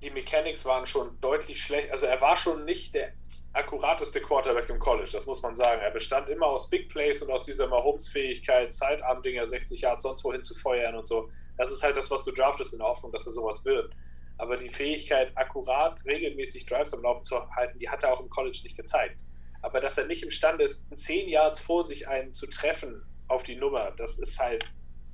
die 0.03 0.11
Mechanics 0.11 0.65
waren 0.65 0.87
schon 0.87 1.21
deutlich 1.21 1.63
schlecht. 1.63 1.91
Also 1.91 2.07
er 2.07 2.21
war 2.21 2.37
schon 2.37 2.65
nicht 2.65 2.95
der 2.95 3.13
akkurateste 3.53 4.21
Quarterback 4.21 4.69
im 4.71 4.79
College, 4.79 5.11
das 5.13 5.27
muss 5.27 5.43
man 5.43 5.55
sagen. 5.55 5.81
Er 5.83 5.91
bestand 5.91 6.29
immer 6.29 6.47
aus 6.47 6.71
Big 6.71 6.89
Plays 6.89 7.23
und 7.23 7.31
aus 7.31 7.43
dieser 7.43 7.69
Mahomes-Fähigkeit, 7.69 8.73
Zeitarmdinger 8.73 9.47
60 9.47 9.81
Jahre 9.83 10.01
sonst 10.01 10.25
wohin 10.25 10.43
zu 10.43 10.55
feuern 10.55 10.95
und 10.95 11.07
so. 11.07 11.31
Das 11.59 11.71
ist 11.71 11.83
halt 11.83 11.97
das, 11.97 12.11
was 12.11 12.25
du 12.25 12.33
draftest 12.33 12.73
in 12.73 12.79
der 12.79 12.89
Hoffnung, 12.89 13.13
dass 13.13 13.27
er 13.27 13.33
sowas 13.33 13.65
wird. 13.65 13.93
Aber 14.39 14.57
die 14.57 14.71
Fähigkeit, 14.71 15.31
akkurat, 15.37 16.03
regelmäßig 16.07 16.67
Drives 16.67 16.95
am 16.95 17.03
Laufen 17.03 17.25
zu 17.25 17.49
halten, 17.55 17.79
die 17.79 17.89
hat 17.89 18.03
er 18.03 18.13
auch 18.13 18.21
im 18.21 18.31
College 18.31 18.59
nicht 18.65 18.77
gezeigt. 18.77 19.17
Aber 19.63 19.81
dass 19.81 19.97
er 19.97 20.07
nicht 20.07 20.25
imstande 20.25 20.65
ist, 20.65 20.87
10 20.95 21.29
Yards 21.29 21.61
vor 21.61 21.85
sich 21.85 22.09
einen 22.09 22.33
zu 22.33 22.49
treffen 22.49 23.03
auf 23.29 23.45
die 23.45 23.57
Nummer, 23.57 23.93
das 23.93 24.19
ist 24.19 24.39
halt 24.39 24.65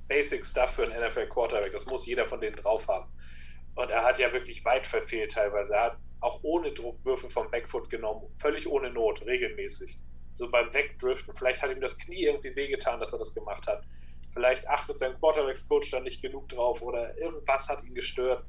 Basic 0.08 0.44
Stuff 0.44 0.70
für 0.70 0.84
einen 0.84 1.06
NFL 1.06 1.28
Quarterback. 1.28 1.72
Das 1.72 1.86
muss 1.86 2.06
jeder 2.06 2.26
von 2.26 2.40
denen 2.40 2.56
drauf 2.56 2.88
haben. 2.88 3.12
Und 3.74 3.90
er 3.90 4.02
hat 4.02 4.18
ja 4.18 4.32
wirklich 4.32 4.64
weit 4.64 4.86
verfehlt 4.86 5.32
teilweise. 5.32 5.74
Er 5.74 5.84
hat 5.84 5.98
auch 6.20 6.42
ohne 6.42 6.72
Druck 6.72 7.04
Würfe 7.04 7.30
vom 7.30 7.50
Backfoot 7.50 7.90
genommen, 7.90 8.26
völlig 8.38 8.66
ohne 8.68 8.90
Not, 8.90 9.24
regelmäßig. 9.24 10.00
So 10.32 10.50
beim 10.50 10.72
Wegdriften. 10.72 11.34
Vielleicht 11.34 11.62
hat 11.62 11.70
ihm 11.70 11.80
das 11.80 11.98
Knie 11.98 12.24
irgendwie 12.24 12.56
wehgetan, 12.56 12.98
dass 13.00 13.12
er 13.12 13.18
das 13.18 13.34
gemacht 13.34 13.66
hat. 13.66 13.84
Vielleicht 14.32 14.68
achtet 14.68 14.98
sein 14.98 15.18
Quarterbacks-Coach 15.18 15.90
da 15.90 16.00
nicht 16.00 16.22
genug 16.22 16.48
drauf 16.48 16.82
oder 16.82 17.16
irgendwas 17.18 17.68
hat 17.68 17.84
ihn 17.84 17.94
gestört. 17.94 18.44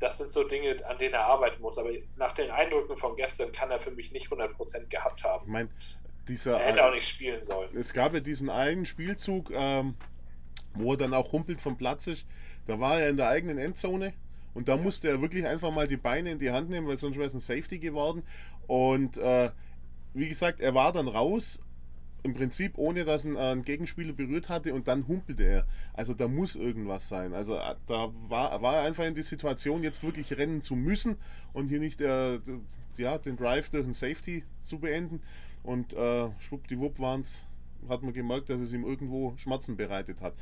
Das 0.00 0.18
sind 0.18 0.30
so 0.32 0.44
Dinge, 0.44 0.76
an 0.88 0.98
denen 0.98 1.14
er 1.14 1.26
arbeiten 1.26 1.62
muss. 1.62 1.78
Aber 1.78 1.90
nach 2.16 2.32
den 2.32 2.50
Eindrücken 2.50 2.96
von 2.96 3.16
gestern 3.16 3.52
kann 3.52 3.70
er 3.70 3.78
für 3.78 3.90
mich 3.90 4.12
nicht 4.12 4.28
100% 4.28 4.88
gehabt 4.88 5.24
haben. 5.24 5.44
Ich 5.44 5.52
mein, 5.52 5.68
dieser, 6.26 6.58
er 6.58 6.68
hätte 6.68 6.86
auch 6.86 6.92
nicht 6.92 7.06
spielen 7.06 7.42
sollen. 7.42 7.68
Es 7.74 7.92
gab 7.92 8.14
ja 8.14 8.20
diesen 8.20 8.50
einen 8.50 8.86
Spielzug, 8.86 9.50
ähm, 9.52 9.94
wo 10.74 10.92
er 10.92 10.96
dann 10.96 11.14
auch 11.14 11.32
humpelt 11.32 11.60
vom 11.60 11.76
Platz 11.76 12.06
ist. 12.06 12.26
Da 12.66 12.80
war 12.80 13.00
er 13.00 13.08
in 13.08 13.16
der 13.16 13.28
eigenen 13.28 13.58
Endzone 13.58 14.12
und 14.54 14.68
da 14.68 14.76
musste 14.76 15.08
er 15.08 15.20
wirklich 15.20 15.46
einfach 15.46 15.70
mal 15.70 15.86
die 15.86 15.96
Beine 15.96 16.30
in 16.30 16.38
die 16.38 16.50
Hand 16.50 16.70
nehmen, 16.70 16.86
weil 16.86 16.98
sonst 16.98 17.16
wäre 17.16 17.26
es 17.26 17.34
ein 17.34 17.40
Safety 17.40 17.78
geworden. 17.78 18.22
Und 18.66 19.16
äh, 19.18 19.50
wie 20.14 20.28
gesagt, 20.28 20.60
er 20.60 20.74
war 20.74 20.92
dann 20.92 21.08
raus, 21.08 21.60
im 22.22 22.34
Prinzip 22.34 22.76
ohne 22.76 23.04
dass 23.04 23.24
ein, 23.24 23.36
ein, 23.36 23.62
Gegenspieler 23.62 24.12
berührt 24.12 24.48
hatte 24.48 24.74
und 24.74 24.88
dann 24.88 25.06
humpelte 25.08 25.44
er. 25.44 25.66
Also 25.94 26.14
da 26.14 26.28
muss 26.28 26.56
irgendwas 26.56 27.08
sein. 27.08 27.32
Also 27.32 27.56
äh, 27.56 27.74
da 27.86 28.12
war, 28.28 28.62
war 28.62 28.76
er 28.76 28.82
einfach 28.82 29.04
in 29.04 29.14
die 29.14 29.22
Situation, 29.22 29.82
jetzt 29.82 30.02
wirklich 30.02 30.36
rennen 30.36 30.62
zu 30.62 30.76
müssen 30.76 31.16
und 31.52 31.68
hier 31.68 31.80
nicht 31.80 32.00
der, 32.00 32.38
der 32.38 32.60
ja, 32.96 33.18
den 33.18 33.36
Drive 33.36 33.70
durch 33.70 33.86
ein 33.86 33.94
Safety 33.94 34.44
zu 34.62 34.78
beenden. 34.78 35.20
Und 35.62 35.92
äh, 35.92 36.28
schwuppdiwupp 36.38 36.98
waren 36.98 37.22
es, 37.22 37.46
hat 37.88 38.02
man 38.02 38.12
gemerkt, 38.12 38.50
dass 38.50 38.60
es 38.60 38.72
ihm 38.72 38.84
irgendwo 38.84 39.34
Schmerzen 39.36 39.76
bereitet 39.76 40.20
hat. 40.20 40.34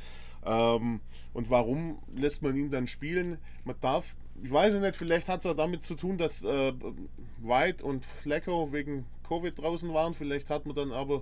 Ähm, 0.45 1.01
und 1.33 1.49
warum 1.49 1.99
lässt 2.15 2.41
man 2.41 2.55
ihn 2.55 2.69
dann 2.69 2.87
spielen? 2.87 3.37
Man 3.65 3.75
darf, 3.81 4.15
ich 4.41 4.51
weiß 4.51 4.75
nicht, 4.75 4.95
vielleicht 4.95 5.27
hat 5.27 5.39
es 5.39 5.45
ja 5.45 5.53
damit 5.53 5.83
zu 5.83 5.95
tun, 5.95 6.17
dass 6.17 6.43
äh, 6.43 6.73
White 7.41 7.83
und 7.83 8.05
Flecko 8.05 8.71
wegen 8.71 9.05
Covid 9.29 9.57
draußen 9.57 9.93
waren. 9.93 10.13
Vielleicht 10.13 10.49
hat 10.49 10.65
man 10.65 10.75
dann 10.75 10.91
aber 10.91 11.21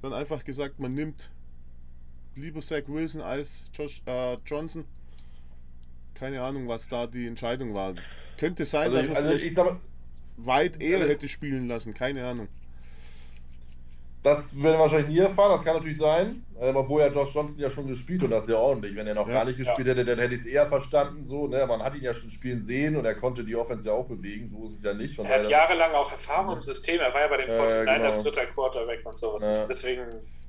dann 0.00 0.12
einfach 0.12 0.44
gesagt, 0.44 0.78
man 0.78 0.94
nimmt 0.94 1.30
lieber 2.36 2.60
Zach 2.60 2.84
Wilson 2.86 3.20
als 3.20 3.64
Josh 3.74 4.00
äh, 4.06 4.36
Johnson. 4.46 4.84
Keine 6.14 6.40
Ahnung, 6.42 6.68
was 6.68 6.88
da 6.88 7.06
die 7.06 7.26
Entscheidung 7.26 7.74
war. 7.74 7.94
Könnte 8.38 8.64
sein, 8.64 8.90
also 8.90 8.96
dass 8.96 9.08
man 9.08 9.16
also 9.16 9.38
vielleicht 9.38 9.54
sag, 9.56 9.80
White 10.36 10.80
eher 10.80 10.98
also 10.98 11.10
hätte 11.10 11.28
spielen 11.28 11.68
lassen. 11.68 11.94
Keine 11.94 12.24
Ahnung. 12.26 12.48
Das 14.22 14.38
werden 14.52 14.72
wir 14.74 14.78
wahrscheinlich 14.80 15.08
nie 15.08 15.18
erfahren, 15.20 15.52
das 15.52 15.62
kann 15.62 15.76
natürlich 15.76 15.98
sein. 15.98 16.44
Ähm, 16.60 16.74
obwohl 16.74 17.02
ja 17.02 17.08
Josh 17.08 17.32
Johnson 17.32 17.56
ja 17.58 17.70
schon 17.70 17.86
gespielt 17.86 18.24
und 18.24 18.30
das 18.30 18.48
ja 18.48 18.56
ordentlich. 18.56 18.96
Wenn 18.96 19.06
er 19.06 19.14
noch 19.14 19.28
ja, 19.28 19.34
gar 19.34 19.44
nicht 19.44 19.58
gespielt 19.58 19.86
ja. 19.86 19.94
hätte, 19.94 20.04
dann 20.04 20.18
hätte 20.18 20.34
ich 20.34 20.40
es 20.40 20.46
eher 20.46 20.66
verstanden. 20.66 21.24
So, 21.24 21.46
ne? 21.46 21.64
Man 21.66 21.82
hat 21.82 21.94
ihn 21.94 22.02
ja 22.02 22.12
schon 22.12 22.28
spielen 22.30 22.60
sehen 22.60 22.96
und 22.96 23.04
er 23.04 23.14
konnte 23.14 23.44
die 23.44 23.54
Offense 23.54 23.88
ja 23.88 23.94
auch 23.94 24.06
bewegen. 24.06 24.48
So 24.48 24.66
ist 24.66 24.78
es 24.78 24.82
ja 24.82 24.92
nicht. 24.92 25.14
Von 25.14 25.24
er 25.26 25.38
hat 25.38 25.48
jahrelang 25.48 25.92
auch 25.92 26.10
Erfahrung 26.10 26.56
im 26.56 26.62
System. 26.62 27.00
Er 27.00 27.14
war 27.14 27.20
ja 27.20 27.28
bei 27.28 27.36
den 27.36 27.50
49ers 27.50 27.82
äh, 27.82 27.84
genau. 27.84 28.22
dritter 28.22 28.46
Quarterback 28.46 29.06
und 29.06 29.16
sowas. 29.16 29.44
Ja. 29.44 29.66
Deswegen. 29.68 30.02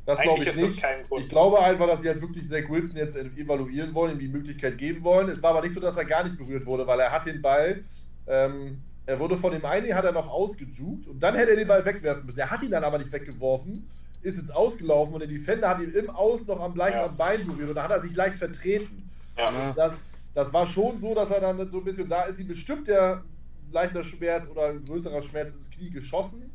Das 0.06 0.18
Eigentlich 0.18 0.42
ich 0.42 0.48
ist 0.48 0.62
nicht. 0.62 0.74
das 0.78 0.82
kein 0.82 1.04
Grund. 1.06 1.24
Ich 1.24 1.30
glaube 1.30 1.60
einfach, 1.60 1.86
dass 1.86 2.02
sie 2.02 2.08
halt 2.08 2.20
wirklich 2.20 2.50
Zach 2.50 2.68
Wilson 2.68 2.98
jetzt 2.98 3.16
evaluieren 3.16 3.94
wollen, 3.94 4.14
ihm 4.14 4.20
die 4.20 4.28
Möglichkeit 4.30 4.80
geben 4.80 5.04
wollen. 5.04 5.30
Es 5.30 5.44
war 5.44 5.52
aber 5.52 5.62
nicht 5.62 5.76
so, 5.76 5.80
dass 5.80 5.96
er 5.96 6.06
gar 6.06 6.24
nicht 6.24 6.36
berührt 6.36 6.66
wurde, 6.66 6.88
weil 6.88 7.00
er 7.00 7.12
hat 7.12 7.28
den 7.28 7.44
Ball 7.44 7.84
ähm, 8.26 8.82
er 9.10 9.20
wurde 9.20 9.38
von 9.38 9.52
dem 9.52 9.66
einen, 9.66 9.96
hat 9.96 10.06
er 10.06 10.12
noch 10.12 10.30
ausgejuckt 10.30 11.08
und 11.08 11.20
dann 11.20 11.34
hätte 11.36 11.52
er 11.52 11.58
den 11.58 11.68
Ball 11.68 11.84
wegwerfen 11.84 12.28
müssen. 12.28 12.40
Er 12.40 12.52
hat 12.52 12.62
ihn 12.62 12.70
dann 12.70 12.84
aber 12.84 13.00
nicht 13.00 13.12
weggeworfen, 13.12 13.90
ist 14.22 14.38
jetzt 14.38 14.54
ausgelaufen 14.54 15.16
und 15.16 15.20
der 15.20 15.28
Defender 15.28 15.68
hat 15.68 15.82
ihn 15.82 15.92
im 15.94 16.12
Aus 16.12 16.46
noch 16.46 16.62
am 16.62 16.76
leicht 16.76 16.96
ja. 16.96 17.06
am 17.06 17.18
Bein 17.18 17.44
berührt 17.48 17.70
und 17.70 17.76
da 17.76 17.84
hat 17.84 17.92
er 17.92 18.02
sich 18.02 18.16
leicht 18.16 18.38
vertreten. 18.38 19.10
Ja. 19.36 19.74
Das, 19.76 19.94
das 20.36 20.54
war 20.54 20.68
schon 20.68 20.98
so, 20.98 21.16
dass 21.16 21.32
er 21.32 21.42
dann 21.42 21.58
so 21.72 21.80
ein 21.80 21.84
bisschen, 21.84 22.08
da 22.08 22.24
ist 22.26 22.40
ihm 22.40 22.50
bestimmt 22.50 22.88
der 22.88 23.24
leichter 23.72 24.04
Schmerz 24.04 24.48
oder 24.48 24.68
ein 24.68 24.86
größerer 24.86 25.24
Schmerz 25.24 25.54
ins 25.56 25.72
Knie 25.72 25.90
geschossen. 25.90 26.52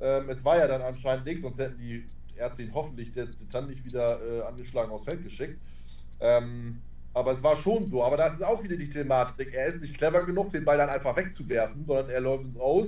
Ähm, 0.00 0.30
es 0.30 0.42
war 0.42 0.56
ja 0.56 0.66
dann 0.66 0.80
anscheinend 0.80 1.26
nichts, 1.26 1.42
sonst 1.42 1.58
hätten 1.58 1.78
die 1.78 2.06
Ärzte 2.36 2.62
ihn 2.62 2.72
hoffentlich 2.72 3.12
dann 3.52 3.66
nicht 3.66 3.84
wieder 3.84 4.18
äh, 4.22 4.42
angeschlagen 4.44 4.92
aufs 4.92 5.04
Feld 5.04 5.22
geschickt. 5.24 5.58
Ähm, 6.20 6.80
aber 7.18 7.32
es 7.32 7.42
war 7.42 7.56
schon 7.56 7.88
so. 7.88 8.02
Aber 8.02 8.16
das 8.16 8.34
ist 8.34 8.42
auch 8.42 8.62
wieder 8.62 8.76
die 8.76 8.88
Thematik. 8.88 9.52
Er 9.52 9.66
ist 9.66 9.82
nicht 9.82 9.96
clever 9.96 10.24
genug, 10.24 10.52
den 10.52 10.64
Ball 10.64 10.78
dann 10.78 10.88
einfach 10.88 11.16
wegzuwerfen, 11.16 11.84
sondern 11.86 12.10
er 12.10 12.20
läuft 12.20 12.44
uns 12.44 12.58
aus 12.58 12.86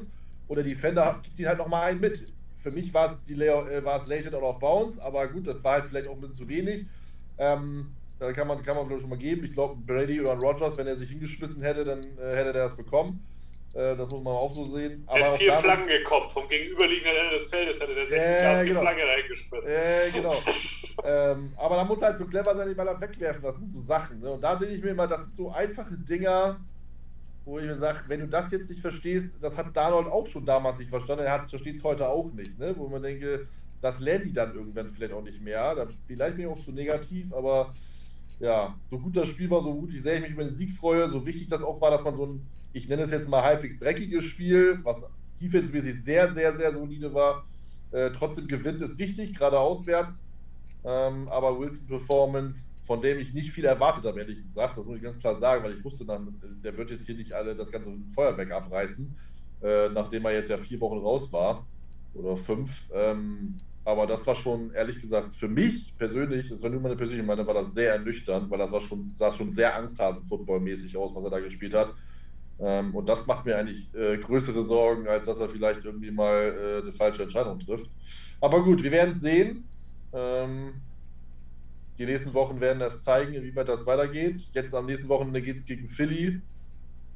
oder 0.49 0.63
die 0.63 0.71
Defender 0.71 1.21
gibt 1.23 1.39
ihn 1.39 1.47
halt 1.47 1.59
nochmal 1.59 1.91
einen 1.91 2.01
mit 2.01 2.27
für 2.61 2.71
mich 2.71 2.93
war 2.93 3.13
es, 3.13 3.25
die 3.25 3.35
äh, 3.35 3.85
war 3.85 3.97
es 4.01 4.07
Lated 4.07 4.35
out 4.35 4.43
of 4.43 4.59
Bounds, 4.59 4.99
aber 4.99 5.27
gut, 5.29 5.47
das 5.47 5.63
war 5.65 5.75
halt 5.75 5.87
vielleicht 5.87 6.09
auch 6.09 6.15
ein 6.15 6.21
bisschen 6.21 6.37
zu 6.37 6.49
wenig. 6.49 6.87
Ähm, 7.39 7.95
da 8.19 8.33
kann 8.33 8.47
man, 8.47 8.63
kann 8.63 8.77
man 8.77 8.87
vielleicht 8.87 9.01
schon 9.01 9.11
mal 9.11 9.19
geben. 9.19 9.45
Ich 9.45 9.55
glaube, 9.55 9.81
Brady 9.87 10.21
oder 10.21 10.35
Rogers, 10.35 10.77
wenn 10.77 10.87
er 10.87 10.97
sich 10.97 11.09
hingeschmissen 11.09 11.63
hätte, 11.63 11.85
dann 11.85 12.01
äh, 12.01 12.37
hätte 12.37 12.49
er 12.49 12.53
das 12.53 12.77
bekommen. 12.77 13.25
Äh, 13.73 13.97
das 13.97 14.11
muss 14.11 14.23
man 14.23 14.35
auch 14.35 14.53
so 14.53 14.65
sehen. 14.65 15.05
Aber 15.07 15.21
er 15.21 15.31
hat 15.31 15.39
vier 15.39 15.55
Flaggen 15.55 15.87
gekommen. 15.87 16.29
Vom 16.29 16.49
gegenüberliegenden 16.49 17.17
Ende 17.17 17.37
des 17.37 17.51
Feldes 17.51 17.81
hätte 17.81 17.95
der 17.95 18.07
60 18.07 18.29
äh, 18.29 18.43
Grad 18.43 18.63
genau. 18.63 18.75
die 18.75 18.81
Flagge 18.81 19.03
reingeschmissen. 19.07 19.71
Äh, 19.71 20.11
genau. 20.15 20.35
ähm, 21.05 21.53
aber 21.57 21.77
da 21.77 21.85
muss 21.85 22.03
halt 22.03 22.19
so 22.19 22.25
clever 22.25 22.57
sein, 22.57 22.67
den 22.67 22.77
Ball 22.77 23.01
wegwerfen. 23.01 23.43
Das 23.43 23.57
sind 23.57 23.69
so 23.69 23.81
Sachen. 23.83 24.21
Ne? 24.21 24.31
Und 24.31 24.41
da 24.41 24.57
denke 24.57 24.75
ich 24.75 24.83
mir 24.83 24.91
immer, 24.91 25.07
das 25.07 25.21
sind 25.21 25.35
so 25.35 25.53
einfache 25.53 25.95
Dinger, 25.95 26.59
wo 27.45 27.59
ich 27.59 27.65
mir 27.65 27.77
sage, 27.77 28.01
wenn 28.09 28.21
du 28.21 28.29
das 28.29 28.51
jetzt 28.51 28.69
nicht 28.69 28.83
verstehst, 28.83 29.37
das 29.41 29.57
hat 29.57 29.77
Darnold 29.77 30.09
auch 30.09 30.27
schon 30.27 30.45
damals 30.45 30.79
nicht 30.79 30.91
verstanden, 30.91 31.25
er 31.25 31.43
versteht 31.43 31.77
es 31.77 31.85
heute 31.85 32.09
auch 32.09 32.33
nicht, 32.33 32.59
ne? 32.59 32.75
wo 32.77 32.89
man 32.89 33.03
denke, 33.03 33.47
das 33.81 33.99
lernen 34.01 34.25
die 34.25 34.33
dann 34.33 34.55
irgendwann 34.55 34.91
vielleicht 34.91 35.13
auch 35.13 35.23
nicht 35.23 35.41
mehr. 35.41 35.75
Da, 35.75 35.87
vielleicht 36.07 36.37
bin 36.37 36.47
ich 36.47 36.51
auch 36.51 36.65
zu 36.65 36.73
negativ, 36.73 37.33
aber 37.33 37.75
ja, 38.41 38.75
so 38.91 38.99
gut 38.99 39.17
das 39.17 39.29
Spiel 39.29 39.51
war, 39.51 39.63
so 39.63 39.75
gut 39.75 39.93
ich 39.93 40.03
sehr 40.03 40.21
mich 40.21 40.33
über 40.33 40.45
den 40.45 40.53
Sieg 40.53 40.73
freue, 40.73 41.09
so 41.09 41.25
wichtig 41.25 41.49
das 41.49 41.63
auch 41.63 41.81
war, 41.81 41.91
dass 41.91 42.03
man 42.03 42.17
so 42.17 42.27
ein, 42.27 42.47
ich 42.73 42.89
nenne 42.89 43.03
es 43.03 43.11
jetzt 43.11 43.29
mal 43.29 43.43
halbwegs 43.43 43.79
dreckiges 43.79 44.25
Spiel, 44.25 44.81
was 44.83 45.05
defensive 45.41 45.93
sehr, 45.93 46.33
sehr, 46.33 46.57
sehr 46.57 46.75
solide 46.75 47.15
war, 47.15 47.47
äh, 47.93 48.11
trotzdem 48.11 48.49
gewinnt, 48.49 48.81
ist 48.81 48.99
wichtig, 48.99 49.35
gerade 49.35 49.59
auswärts. 49.59 50.27
Ähm, 50.83 51.29
aber 51.29 51.59
Wilson 51.59 51.87
Performance 51.87 52.71
von 52.91 53.01
dem 53.01 53.21
ich 53.21 53.33
nicht 53.33 53.53
viel 53.53 53.67
erwartet 53.67 54.05
habe, 54.05 54.19
ehrlich 54.19 54.43
gesagt. 54.43 54.77
Das 54.77 54.85
muss 54.85 54.97
ich 54.97 55.03
ganz 55.05 55.17
klar 55.17 55.37
sagen, 55.37 55.63
weil 55.63 55.75
ich 55.75 55.85
wusste 55.85 56.05
dann, 56.05 56.35
der 56.43 56.77
wird 56.77 56.91
jetzt 56.91 57.07
hier 57.07 57.15
nicht 57.15 57.33
alle 57.33 57.55
das 57.55 57.71
ganze 57.71 57.97
Feuerwerk 58.13 58.51
abreißen, 58.51 59.17
äh, 59.63 59.89
nachdem 59.91 60.25
er 60.25 60.33
jetzt 60.33 60.51
ja 60.51 60.57
vier 60.57 60.81
Wochen 60.81 60.99
raus 60.99 61.33
war. 61.33 61.65
Oder 62.15 62.37
fünf. 62.37 62.91
Ähm, 62.93 63.61
aber 63.85 64.07
das 64.07 64.27
war 64.27 64.35
schon, 64.35 64.73
ehrlich 64.73 65.01
gesagt, 65.01 65.35
für 65.37 65.49
mich 65.49 65.97
persönlich, 65.97 66.49
das 66.49 66.63
war 66.63 66.71
nur 66.71 66.81
meine 66.81 66.97
persönliche 66.97 67.27
Meinung, 67.27 67.47
war 67.47 67.55
das 67.55 67.73
sehr 67.73 67.93
ernüchternd, 67.93 68.51
weil 68.51 68.59
das 68.59 68.73
war 68.73 68.81
schon, 68.81 69.13
sah 69.15 69.31
schon 69.33 69.51
sehr 69.53 69.75
angsthasen-footballmäßig 69.77 70.97
aus, 70.97 71.15
was 71.15 71.25
er 71.25 71.31
da 71.31 71.41
gespielt 71.41 71.75
hat. 71.75 71.95
Ähm, 72.61 72.95
und 72.95 73.09
das 73.09 73.27
macht 73.27 73.47
mir 73.47 73.57
eigentlich 73.57 73.95
äh, 73.95 74.19
größere 74.19 74.63
Sorgen, 74.63 75.09
als 75.09 75.27
dass 75.27 75.39
er 75.39 75.49
vielleicht 75.49 75.85
irgendwie 75.85 76.11
mal 76.11 76.55
äh, 76.55 76.83
eine 76.83 76.93
falsche 76.93 77.23
Entscheidung 77.23 77.59
trifft. 77.59 77.91
Aber 78.41 78.63
gut, 78.63 78.83
wir 78.83 78.91
werden 78.91 79.11
es 79.11 79.21
sehen. 79.21 79.65
Ähm, 80.13 80.75
die 81.99 82.07
nächsten 82.07 82.35
Wochen 82.35 82.61
werden 82.61 82.81
das 82.81 83.03
zeigen, 83.03 83.33
wie 83.33 83.57
weit 83.57 83.69
das 83.69 83.87
weitergeht. 83.87 84.41
Jetzt 84.53 84.75
am 84.75 84.87
nächsten 84.87 85.09
Wochenende 85.09 85.41
geht 85.41 85.57
es 85.57 85.67
gegen 85.67 85.87
Philly, 85.89 86.41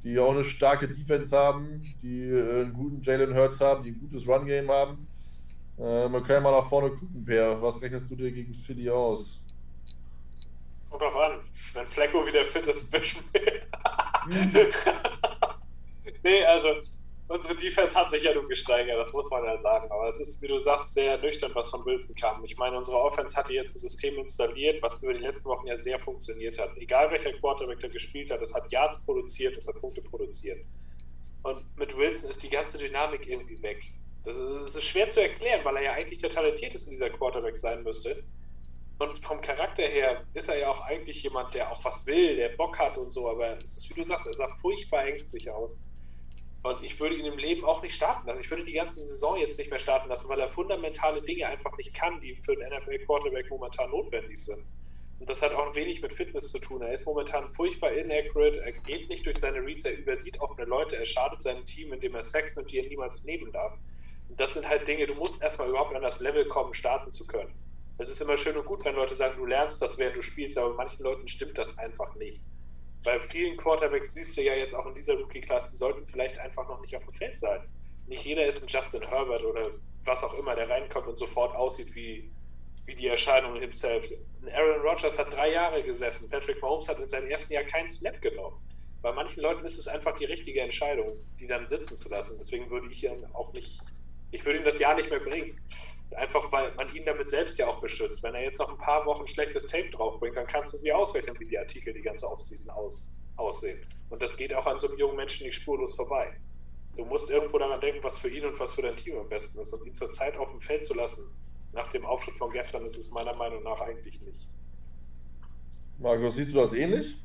die 0.03 0.19
auch 0.19 0.33
eine 0.33 0.45
starke 0.45 0.89
Defense 0.89 1.37
haben, 1.37 1.95
die 2.03 2.23
äh, 2.23 2.63
einen 2.63 2.73
guten 2.73 3.03
Jalen 3.03 3.35
Hurts 3.35 3.61
haben, 3.61 3.83
die 3.83 3.91
ein 3.91 4.01
gutes 4.01 4.27
Run-Game 4.27 4.71
haben. 4.71 5.07
Äh, 5.79 6.09
kann 6.09 6.29
ja 6.29 6.41
mal 6.41 6.53
nach 6.53 6.69
vorne 6.69 6.91
gucken, 6.91 7.25
Per. 7.25 7.61
Was 7.61 7.83
rechnest 7.83 8.11
du 8.11 8.17
dir 8.17 8.31
gegen 8.31 8.55
Philly 8.55 8.89
aus? 8.91 9.45
Kommt 10.89 11.03
drauf 11.03 11.17
an. 11.17 11.41
Wenn 11.73 11.87
Flecko 11.87 12.25
wieder 12.27 12.45
fit 12.45 12.67
ist, 12.67 12.91
bisschen 12.93 13.25
mehr. 13.33 13.63
nee, 16.23 16.45
also 16.45 16.69
unsere 17.27 17.57
Defense 17.57 17.99
hat 17.99 18.11
sich 18.11 18.23
ja 18.23 18.35
nun 18.35 18.49
gesteigert, 18.49 18.99
das 18.99 19.13
muss 19.13 19.29
man 19.29 19.45
ja 19.45 19.59
sagen. 19.59 19.91
Aber 19.91 20.09
es 20.09 20.19
ist, 20.19 20.41
wie 20.43 20.47
du 20.47 20.59
sagst, 20.59 20.95
sehr 20.95 21.19
nüchtern, 21.19 21.51
was 21.55 21.71
von 21.71 21.85
Wilson 21.85 22.15
kam. 22.15 22.45
Ich 22.45 22.57
meine, 22.57 22.77
unsere 22.77 22.99
Offense 22.99 23.37
hatte 23.37 23.53
jetzt 23.53 23.75
ein 23.75 23.81
System 23.81 24.19
installiert, 24.19 24.81
was 24.83 25.03
über 25.03 25.15
die 25.15 25.21
letzten 25.21 25.49
Wochen 25.49 25.67
ja 25.67 25.77
sehr 25.77 25.99
funktioniert 25.99 26.59
hat. 26.61 26.77
Egal 26.77 27.11
welcher 27.11 27.33
Quarterback 27.33 27.81
da 27.81 27.89
gespielt 27.89 28.31
hat, 28.31 28.41
es 28.41 28.55
hat 28.55 28.71
Yards 28.71 29.05
produziert, 29.05 29.57
es 29.57 29.67
hat 29.67 29.81
Punkte 29.81 30.03
produziert. 30.03 30.65
Und 31.43 31.77
mit 31.77 31.97
Wilson 31.97 32.31
ist 32.31 32.43
die 32.43 32.49
ganze 32.49 32.79
Dynamik 32.79 33.27
irgendwie 33.27 33.61
weg. 33.61 33.85
Das 34.25 34.37
ist, 34.37 34.63
das 34.63 34.77
ist 34.77 34.85
schwer 34.85 35.09
zu 35.09 35.23
erklären, 35.23 35.65
weil 35.65 35.77
er 35.77 35.83
ja 35.83 35.93
eigentlich 35.93 36.19
der 36.19 36.31
talentierteste 36.31 36.91
dieser 36.91 37.11
Quarterback 37.11 37.57
sein 37.57 37.83
müsste. 37.83 38.25
Und 38.99 39.19
vom 39.19 39.41
Charakter 39.41 39.83
her 39.83 40.25
ist 40.35 40.49
er 40.49 40.59
ja 40.59 40.71
auch 40.71 40.81
eigentlich 40.87 41.23
jemand, 41.23 41.53
der 41.55 41.71
auch 41.71 41.85
was 41.85 42.07
will, 42.07 42.37
der 42.37 42.51
Bock 42.51 42.79
hat 42.79 42.97
und 42.97 43.11
so, 43.11 43.29
aber 43.29 43.59
es 43.61 43.77
ist, 43.77 43.91
wie 43.91 44.01
du 44.01 44.07
sagst, 44.07 44.27
er 44.27 44.35
sah 44.35 44.49
furchtbar 44.55 45.05
ängstlich 45.07 45.51
aus. 45.51 45.83
Und 46.63 46.83
ich 46.83 46.99
würde 46.99 47.17
ihn 47.17 47.27
im 47.27 47.37
Leben 47.37 47.65
auch 47.65 47.83
nicht 47.83 47.95
starten 47.95 48.27
lassen. 48.27 48.41
Ich 48.41 48.51
würde 48.51 48.65
die 48.65 48.73
ganze 48.73 48.99
Saison 48.99 49.39
jetzt 49.39 49.59
nicht 49.59 49.71
mehr 49.71 49.79
starten 49.79 50.09
lassen, 50.09 50.29
weil 50.31 50.41
er 50.41 50.49
fundamentale 50.49 51.21
Dinge 51.21 51.47
einfach 51.47 51.77
nicht 51.77 51.93
kann, 51.93 52.21
die 52.21 52.37
für 52.37 52.53
einen 52.53 52.73
NFL-Quarterback 52.79 53.51
momentan 53.51 53.91
notwendig 53.91 54.39
sind. 54.39 54.65
Und 55.21 55.29
das 55.29 55.43
hat 55.43 55.53
auch 55.53 55.75
wenig 55.75 56.01
mit 56.01 56.15
Fitness 56.15 56.53
zu 56.53 56.61
tun. 56.61 56.81
Er 56.81 56.95
ist 56.95 57.07
momentan 57.07 57.51
furchtbar 57.51 57.93
inaccurate, 57.93 58.61
er 58.61 58.73
geht 58.73 59.09
nicht 59.11 59.27
durch 59.27 59.39
seine 59.39 59.59
Reads, 59.59 59.85
er 59.85 59.99
übersieht 59.99 60.41
offene 60.41 60.67
Leute, 60.67 60.97
er 60.97 61.05
schadet 61.05 61.43
seinem 61.43 61.65
Team, 61.67 61.93
indem 61.93 62.15
er 62.15 62.23
Sex 62.23 62.57
nimmt, 62.57 62.73
die 62.73 62.79
er 62.79 62.89
niemals 62.89 63.25
nehmen 63.25 63.53
darf. 63.53 63.75
Das 64.31 64.55
sind 64.55 64.69
halt 64.69 64.89
Dinge, 64.89 65.07
du 65.07 65.15
musst 65.15 65.43
erstmal 65.43 65.69
überhaupt 65.69 65.95
an 65.95 66.03
das 66.03 66.21
Level 66.21 66.47
kommen, 66.47 66.75
starten 66.75 67.13
zu 67.13 67.27
können. 67.27 67.55
Es 67.99 68.09
ist 68.09 68.21
immer 68.21 68.37
schön 68.37 68.57
und 68.57 68.65
gut, 68.65 68.85
wenn 68.85 68.97
Leute 68.97 69.15
sagen, 69.15 69.37
du 69.37 69.47
lernst 69.47 69.81
das, 69.81 69.99
während 69.99 70.17
du 70.17 70.23
spielst, 70.23 70.59
aber 70.59 70.75
manchen 70.75 71.05
Leuten 71.05 71.29
stimmt 71.29 71.57
das 71.57 71.79
einfach 71.79 72.15
nicht. 72.17 72.41
Bei 73.05 73.21
vielen 73.21 73.57
Quarterbacks 73.57 74.15
siehst 74.15 74.37
du 74.37 74.43
ja 74.43 74.55
jetzt 74.55 74.75
auch 74.75 74.87
in 74.87 74.95
dieser 74.95 75.17
Rookie-Class, 75.19 75.71
die 75.71 75.77
sollten 75.77 76.07
vielleicht 76.07 76.41
einfach 76.41 76.67
noch 76.69 76.81
nicht 76.81 76.97
auf 76.97 77.05
dem 77.05 77.13
Feld 77.13 77.39
sein. 77.39 77.61
Nicht 78.07 78.25
jeder 78.25 78.47
ist 78.47 78.63
ein 78.63 78.69
Justin 78.69 79.07
Herbert 79.07 79.45
oder 79.45 79.71
was 80.05 80.25
auch 80.25 80.35
immer, 80.35 80.55
der 80.55 80.69
reinkommt 80.69 81.07
und 81.07 81.19
sofort 81.19 81.55
aussieht 81.55 81.95
wie, 81.95 82.31
wie 82.87 82.95
die 82.95 83.09
Erscheinung 83.09 83.61
himself. 83.61 84.07
Aaron 84.53 84.81
Rodgers 84.81 85.19
hat 85.19 85.33
drei 85.33 85.53
Jahre 85.53 85.83
gesessen, 85.83 86.31
Patrick 86.31 86.61
Mahomes 86.61 86.89
hat 86.89 86.99
in 86.99 87.09
seinem 87.09 87.29
ersten 87.29 87.53
Jahr 87.53 87.65
keinen 87.65 87.91
Snap 87.91 88.21
genommen. 88.21 88.57
Bei 89.03 89.13
manchen 89.13 89.43
Leuten 89.43 89.65
ist 89.67 89.79
es 89.79 89.87
einfach 89.87 90.15
die 90.17 90.25
richtige 90.25 90.63
Entscheidung, 90.63 91.19
die 91.39 91.47
dann 91.47 91.69
sitzen 91.69 91.97
zu 91.97 92.09
lassen. 92.09 92.37
Deswegen 92.39 92.71
würde 92.71 92.89
ich 92.91 93.05
ihn 93.05 93.27
auch 93.35 93.53
nicht, 93.53 93.79
ich 94.35 94.45
würde 94.45 94.59
ihm 94.59 94.65
das 94.65 94.79
Jahr 94.79 94.97
nicht 94.97 95.11
mehr 95.11 95.21
bringen. 95.21 95.57
Einfach 96.17 96.51
weil 96.53 96.73
man 96.75 96.93
ihn 96.95 97.05
damit 97.05 97.29
selbst 97.29 97.59
ja 97.59 97.67
auch 97.69 97.81
beschützt. 97.81 98.23
Wenn 98.23 98.35
er 98.35 98.43
jetzt 98.43 98.59
noch 98.59 98.69
ein 98.69 98.79
paar 98.79 99.07
Wochen 99.07 99.27
schlechtes 99.27 99.67
Tape 99.67 99.91
draufbringt, 99.91 100.37
dann 100.37 100.47
kannst 100.47 100.73
du 100.73 100.77
sie 100.77 100.93
ausrechnen, 100.93 101.37
wie 101.39 101.47
die 101.47 101.59
Artikel 101.59 101.93
die 101.93 102.03
ganze 102.03 102.27
Offseason 102.27 102.71
aus, 102.75 103.21
aussehen. 103.37 103.79
Und 104.11 104.23
das 104.23 104.37
geht 104.37 104.55
auch 104.55 104.67
an 104.67 104.79
so 104.79 104.89
einem 104.89 104.99
jungen 104.99 105.17
Menschen 105.17 105.47
nicht 105.47 105.61
spurlos 105.61 105.95
vorbei. 105.95 106.37
Du 106.97 107.05
musst 107.05 107.31
irgendwo 107.31 107.59
daran 107.59 107.81
denken, 107.81 108.03
was 108.03 108.19
für 108.19 108.29
ihn 108.29 108.45
und 108.45 108.59
was 108.59 108.73
für 108.73 108.83
dein 108.83 108.97
Team 108.97 109.19
am 109.19 109.29
besten 109.29 109.61
ist. 109.61 109.73
Und 109.73 109.87
ihn 109.87 109.95
zur 109.95 110.13
Zeit 110.13 110.37
auf 110.37 110.51
dem 110.51 110.61
Feld 110.61 110.85
zu 110.85 110.95
lassen, 110.95 111.31
nach 111.73 111.89
dem 111.89 112.05
Auftritt 112.05 112.35
von 112.35 112.53
gestern, 112.53 112.85
ist 112.87 112.97
es 112.97 113.13
meiner 113.13 113.35
Meinung 113.35 113.63
nach 113.63 113.81
eigentlich 113.81 114.21
nicht. 114.21 114.55
Markus, 115.99 116.37
siehst 116.37 116.51
du 116.51 116.55
das 116.55 116.73
ähnlich? 116.73 117.17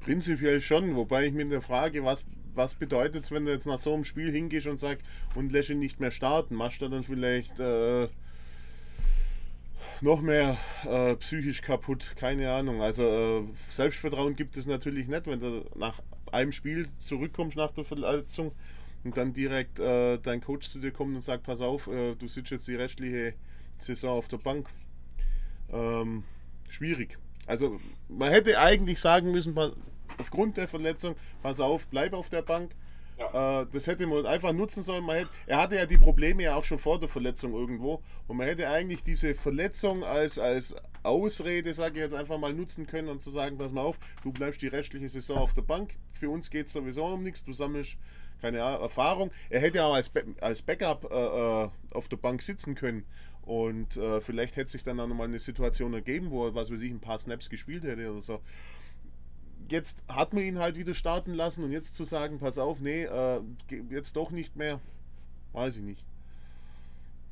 Prinzipiell 0.00 0.60
schon, 0.60 0.94
wobei 0.94 1.26
ich 1.26 1.32
mir 1.32 1.42
in 1.42 1.50
der 1.50 1.62
Frage, 1.62 2.04
was 2.04 2.24
was 2.54 2.74
bedeutet 2.74 3.24
es, 3.24 3.32
wenn 3.32 3.44
du 3.44 3.52
jetzt 3.52 3.66
nach 3.66 3.78
so 3.78 3.94
einem 3.94 4.04
Spiel 4.04 4.30
hingehst 4.30 4.66
und 4.66 4.78
sagst, 4.78 5.04
und 5.34 5.52
lässt 5.52 5.70
ihn 5.70 5.78
nicht 5.78 6.00
mehr 6.00 6.10
starten? 6.10 6.54
Machst 6.54 6.80
du 6.80 6.88
dann 6.88 7.04
vielleicht 7.04 7.58
äh, 7.60 8.08
noch 10.00 10.20
mehr 10.20 10.56
äh, 10.84 11.16
psychisch 11.16 11.62
kaputt? 11.62 12.14
Keine 12.16 12.52
Ahnung. 12.52 12.82
Also 12.82 13.02
äh, 13.02 13.42
Selbstvertrauen 13.70 14.36
gibt 14.36 14.56
es 14.56 14.66
natürlich 14.66 15.08
nicht, 15.08 15.26
wenn 15.26 15.40
du 15.40 15.64
nach 15.74 16.00
einem 16.32 16.52
Spiel 16.52 16.88
zurückkommst 17.00 17.56
nach 17.56 17.72
der 17.72 17.84
Verletzung 17.84 18.52
und 19.04 19.16
dann 19.16 19.32
direkt 19.32 19.78
äh, 19.78 20.18
dein 20.18 20.40
Coach 20.40 20.68
zu 20.68 20.78
dir 20.78 20.90
kommt 20.90 21.14
und 21.14 21.22
sagt, 21.22 21.44
pass 21.44 21.60
auf, 21.60 21.86
äh, 21.86 22.14
du 22.14 22.26
sitzt 22.26 22.50
jetzt 22.50 22.66
die 22.66 22.76
restliche 22.76 23.34
Saison 23.78 24.18
auf 24.18 24.28
der 24.28 24.38
Bank. 24.38 24.68
Ähm, 25.72 26.24
schwierig. 26.68 27.18
Also 27.46 27.78
man 28.08 28.30
hätte 28.30 28.58
eigentlich 28.58 29.00
sagen 29.00 29.30
müssen, 29.30 29.54
aufgrund 30.18 30.56
der 30.56 30.68
Verletzung, 30.68 31.16
pass 31.42 31.60
auf, 31.60 31.86
bleib 31.88 32.12
auf 32.12 32.28
der 32.28 32.42
Bank. 32.42 32.72
Ja. 33.18 33.62
Äh, 33.62 33.66
das 33.70 33.86
hätte 33.86 34.06
man 34.06 34.26
einfach 34.26 34.52
nutzen 34.52 34.82
sollen. 34.82 35.04
Man 35.04 35.16
hätte, 35.16 35.30
er 35.46 35.58
hatte 35.58 35.76
ja 35.76 35.86
die 35.86 35.98
Probleme 35.98 36.42
ja 36.42 36.56
auch 36.56 36.64
schon 36.64 36.78
vor 36.78 36.98
der 36.98 37.08
Verletzung 37.08 37.52
irgendwo. 37.52 38.02
Und 38.26 38.36
man 38.36 38.46
hätte 38.46 38.68
eigentlich 38.68 39.02
diese 39.02 39.34
Verletzung 39.34 40.04
als, 40.04 40.38
als 40.38 40.74
Ausrede, 41.02 41.74
sage 41.74 41.96
ich 41.96 42.00
jetzt 42.00 42.14
einfach 42.14 42.38
mal, 42.38 42.52
nutzen 42.52 42.86
können 42.86 43.08
und 43.08 43.22
zu 43.22 43.30
sagen, 43.30 43.58
pass 43.58 43.72
mal 43.72 43.82
auf, 43.82 43.98
du 44.22 44.32
bleibst 44.32 44.62
die 44.62 44.68
restliche 44.68 45.08
Saison 45.08 45.38
auf 45.38 45.52
der 45.52 45.62
Bank. 45.62 45.96
Für 46.10 46.30
uns 46.30 46.50
geht 46.50 46.66
es 46.66 46.72
sowieso 46.72 47.04
um 47.06 47.22
nichts. 47.22 47.44
Du 47.44 47.52
sammelst 47.52 47.96
keine 48.40 48.58
Erfahrung. 48.58 49.30
Er 49.48 49.60
hätte 49.60 49.84
auch 49.84 49.94
als, 49.94 50.10
als 50.40 50.62
Backup 50.62 51.10
äh, 51.10 51.14
äh, 51.14 51.68
auf 51.92 52.08
der 52.08 52.16
Bank 52.16 52.42
sitzen 52.42 52.74
können. 52.74 53.04
Und 53.42 53.96
äh, 53.98 54.20
vielleicht 54.22 54.56
hätte 54.56 54.70
sich 54.70 54.82
dann 54.82 54.98
auch 54.98 55.06
nochmal 55.06 55.28
eine 55.28 55.38
Situation 55.38 55.92
ergeben, 55.92 56.30
wo 56.30 56.46
er, 56.46 56.54
was 56.54 56.72
weiß 56.72 56.80
ich, 56.80 56.90
ein 56.90 57.00
paar 57.00 57.18
Snaps 57.18 57.50
gespielt 57.50 57.84
hätte 57.84 58.10
oder 58.10 58.22
so 58.22 58.40
jetzt 59.68 60.02
hat 60.08 60.32
man 60.32 60.42
ihn 60.42 60.58
halt 60.58 60.76
wieder 60.76 60.94
starten 60.94 61.34
lassen 61.34 61.64
und 61.64 61.72
jetzt 61.72 61.94
zu 61.94 62.04
sagen, 62.04 62.38
pass 62.38 62.58
auf, 62.58 62.80
nee, 62.80 63.04
äh, 63.04 63.40
jetzt 63.90 64.16
doch 64.16 64.30
nicht 64.30 64.56
mehr, 64.56 64.80
weiß 65.52 65.76
ich 65.76 65.82
nicht. 65.82 66.04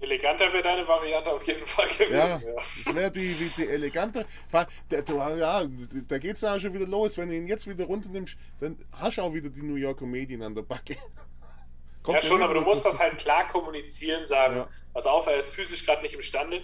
Eleganter 0.03 0.53
wäre 0.53 0.63
deine 0.63 0.87
Variante 0.87 1.31
auf 1.31 1.47
jeden 1.47 1.65
Fall 1.65 1.89
gewesen. 1.89 2.13
Ja, 2.13 2.27
ja. 2.27 2.55
das 2.57 2.95
wäre 2.95 3.11
die, 3.13 3.21
die, 3.21 3.53
die 3.57 3.69
eleganter. 3.69 4.25
Ja, 4.53 5.65
da 6.09 6.19
geht 6.19 6.35
es 6.35 6.41
ja 6.41 6.59
schon 6.59 6.75
wieder 6.75 6.87
los. 6.87 7.17
Wenn 7.17 7.29
du 7.29 7.37
ihn 7.37 7.47
jetzt 7.47 7.69
wieder 7.69 7.85
runternimmst, 7.85 8.37
dann 8.61 8.77
hast 8.93 9.19
du 9.19 9.23
auch 9.23 9.33
wieder 9.33 9.49
die 9.49 9.63
New 9.63 9.77
Yorker 9.77 10.07
Medien 10.07 10.43
an 10.43 10.57
der 10.57 10.63
Backe. 10.63 10.97
Kommt 12.03 12.21
ja, 12.21 12.29
schon, 12.29 12.43
aber 12.43 12.55
du 12.55 12.63
musst 12.63 12.85
das 12.85 12.99
halt 12.99 13.17
klar 13.19 13.47
kommunizieren, 13.47 14.27
sagen, 14.27 14.57
ja. 14.57 14.69
pass 14.93 15.07
auf, 15.07 15.29
er 15.29 15.37
ist 15.37 15.55
physisch 15.55 15.87
gerade 15.87 16.03
nicht 16.03 16.15
imstande. 16.15 16.61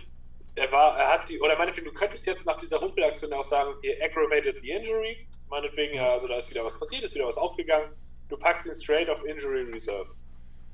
Er 0.56 0.72
war, 0.72 0.98
er 0.98 1.12
hat 1.12 1.28
die, 1.28 1.38
oder 1.40 1.56
meinetwegen, 1.56 1.86
du 1.86 1.92
könntest 1.92 2.26
jetzt 2.26 2.44
nach 2.44 2.56
dieser 2.56 2.78
Rumpelaktion 2.78 3.32
auch 3.34 3.44
sagen, 3.44 3.74
ihr 3.82 4.02
aggravated 4.02 4.61
the 4.61 4.70
injury, 4.70 5.28
meinetwegen, 5.51 5.94
ja, 5.94 6.12
also 6.12 6.26
da 6.26 6.36
ist 6.38 6.51
wieder 6.51 6.64
was 6.64 6.76
passiert, 6.76 7.03
ist 7.03 7.14
wieder 7.14 7.26
was 7.26 7.38
aufgegangen. 7.38 7.90
Du 8.28 8.36
packst 8.36 8.66
ihn 8.66 8.74
straight 8.74 9.09
auf 9.09 9.24
Injury 9.24 9.62
Reserve. 9.62 10.11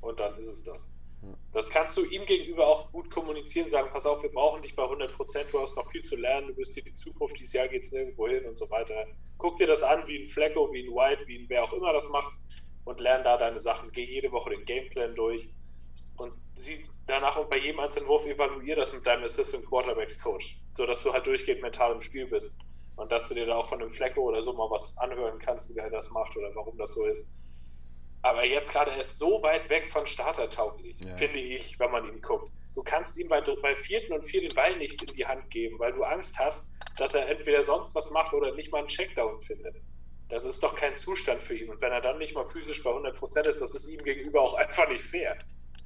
Und 0.00 0.20
dann 0.20 0.36
ist 0.38 0.48
es 0.48 0.64
das. 0.64 0.98
Das 1.52 1.70
kannst 1.70 1.96
du 1.96 2.04
ihm 2.04 2.26
gegenüber 2.26 2.66
auch 2.66 2.92
gut 2.92 3.10
kommunizieren, 3.10 3.68
sagen, 3.68 3.88
pass 3.92 4.04
auf, 4.06 4.22
wir 4.22 4.30
brauchen 4.30 4.60
dich 4.60 4.76
bei 4.76 4.82
100 4.82 5.12
Prozent, 5.12 5.46
du 5.52 5.60
hast 5.60 5.76
noch 5.76 5.90
viel 5.90 6.02
zu 6.02 6.16
lernen, 6.20 6.48
du 6.48 6.54
bist 6.54 6.74
hier 6.74 6.82
die 6.82 6.92
Zukunft, 6.92 7.38
dieses 7.38 7.54
Jahr 7.54 7.68
geht 7.68 7.84
es 7.84 7.92
nirgendwo 7.92 8.28
hin 8.28 8.44
und 8.44 8.58
so 8.58 8.68
weiter. 8.70 9.06
Guck 9.38 9.56
dir 9.56 9.66
das 9.66 9.82
an, 9.82 10.06
wie 10.06 10.22
ein 10.22 10.28
Flecko, 10.28 10.70
wie 10.72 10.86
ein 10.86 10.94
White, 10.94 11.26
wie 11.26 11.38
ein 11.38 11.48
wer 11.48 11.64
auch 11.64 11.72
immer 11.72 11.92
das 11.92 12.08
macht 12.10 12.36
und 12.84 13.00
lern 13.00 13.24
da 13.24 13.36
deine 13.38 13.60
Sachen. 13.60 13.90
Geh 13.92 14.04
jede 14.04 14.32
Woche 14.32 14.50
den 14.50 14.64
Gameplan 14.64 15.14
durch 15.14 15.46
und 16.16 16.32
sieh 16.54 16.86
danach 17.06 17.36
und 17.36 17.48
bei 17.48 17.58
jedem 17.58 17.80
einzelnen 17.80 18.08
Wurf 18.08 18.26
evaluier 18.26 18.76
das 18.76 18.92
mit 18.92 19.06
deinem 19.06 19.24
Assistant 19.24 19.66
Quarterbacks 19.66 20.22
Coach, 20.22 20.60
sodass 20.76 21.02
du 21.02 21.12
halt 21.12 21.26
durchgehend 21.26 21.62
mental 21.62 21.92
im 21.92 22.00
Spiel 22.00 22.26
bist. 22.26 22.60
Und 22.96 23.10
dass 23.10 23.28
du 23.28 23.34
dir 23.34 23.46
da 23.46 23.56
auch 23.56 23.66
von 23.66 23.80
einem 23.80 23.90
Flecko 23.90 24.22
oder 24.22 24.42
so 24.42 24.52
mal 24.52 24.70
was 24.70 24.96
anhören 24.98 25.38
kannst, 25.38 25.68
wie 25.68 25.74
der 25.74 25.90
das 25.90 26.10
macht 26.10 26.36
oder 26.36 26.54
warum 26.54 26.76
das 26.78 26.94
so 26.94 27.06
ist. 27.06 27.36
Aber 28.22 28.44
jetzt 28.44 28.72
gerade 28.72 28.92
er 28.92 29.00
ist 29.00 29.18
so 29.18 29.42
weit 29.42 29.68
weg 29.68 29.90
von 29.90 30.06
startertauglich, 30.06 30.96
ja. 31.04 31.16
finde 31.16 31.40
ich, 31.40 31.78
wenn 31.78 31.90
man 31.90 32.08
ihn 32.08 32.22
guckt. 32.22 32.50
Du 32.74 32.82
kannst 32.82 33.18
ihm 33.18 33.28
bei, 33.28 33.40
bei 33.40 33.76
vierten 33.76 34.14
und 34.14 34.26
vier 34.26 34.40
den 34.40 34.54
Ball 34.54 34.76
nicht 34.78 35.02
in 35.02 35.12
die 35.12 35.26
Hand 35.26 35.50
geben, 35.50 35.78
weil 35.78 35.92
du 35.92 36.02
Angst 36.02 36.38
hast, 36.38 36.72
dass 36.96 37.14
er 37.14 37.28
entweder 37.28 37.62
sonst 37.62 37.94
was 37.94 38.10
macht 38.12 38.32
oder 38.32 38.54
nicht 38.54 38.72
mal 38.72 38.78
einen 38.78 38.88
Checkdown 38.88 39.40
findet. 39.40 39.76
Das 40.28 40.44
ist 40.44 40.62
doch 40.62 40.74
kein 40.74 40.96
Zustand 40.96 41.42
für 41.42 41.56
ihn. 41.56 41.70
Und 41.70 41.80
wenn 41.80 41.92
er 41.92 42.00
dann 42.00 42.18
nicht 42.18 42.34
mal 42.34 42.44
physisch 42.44 42.82
bei 42.82 42.90
100% 42.90 43.46
ist, 43.46 43.60
das 43.60 43.74
ist 43.74 43.92
ihm 43.92 44.02
gegenüber 44.02 44.40
auch 44.40 44.54
einfach 44.58 44.88
nicht 44.88 45.04
fair. 45.04 45.36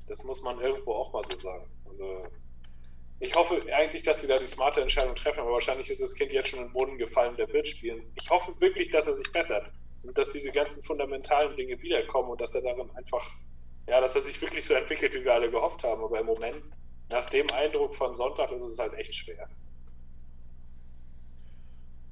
Das 0.07 0.25
muss 0.25 0.43
man 0.43 0.61
irgendwo 0.61 0.93
auch 0.93 1.13
mal 1.13 1.25
so 1.25 1.35
sagen. 1.35 1.69
Also, 1.91 2.29
ich 3.21 3.35
hoffe 3.35 3.61
eigentlich, 3.75 4.03
dass 4.05 4.21
sie 4.21 4.29
da 4.29 4.39
die 4.39 4.47
smarte 4.47 4.81
Entscheidung 4.81 5.15
treffen, 5.17 5.41
aber 5.41 5.53
wahrscheinlich 5.53 5.91
ist 5.91 6.01
das 6.01 6.15
Kind 6.15 6.33
jetzt 6.33 6.49
schon 6.49 6.61
den 6.61 6.73
Boden 6.73 6.99
gefallen, 6.99 7.37
der 7.37 7.53
wird 7.53 7.67
spielen. 7.67 8.01
Ich 8.15 8.31
hoffe 8.31 8.53
wirklich, 8.61 8.91
dass 8.91 9.07
er 9.07 9.13
sich 9.13 9.31
bessert 9.33 9.73
und 10.05 10.17
dass 10.17 10.31
diese 10.31 10.53
ganzen 10.53 10.83
fundamentalen 10.83 11.55
Dinge 11.57 11.81
wiederkommen 11.83 12.31
und 12.31 12.41
dass 12.41 12.55
er 12.55 12.63
darin 12.63 12.91
einfach, 12.95 13.27
ja, 13.89 14.01
dass 14.01 14.15
er 14.15 14.21
sich 14.21 14.41
wirklich 14.41 14.65
so 14.65 14.75
entwickelt, 14.75 15.15
wie 15.15 15.25
wir 15.25 15.35
alle 15.35 15.51
gehofft 15.51 15.83
haben. 15.83 16.03
Aber 16.03 16.21
im 16.21 16.27
Moment, 16.27 16.63
nach 17.11 17.29
dem 17.29 17.51
Eindruck 17.51 17.95
von 17.95 18.15
Sonntag, 18.15 18.53
ist 18.53 18.65
es 18.65 18.79
halt 18.79 18.95
echt 18.95 19.15
schwer. 19.15 19.49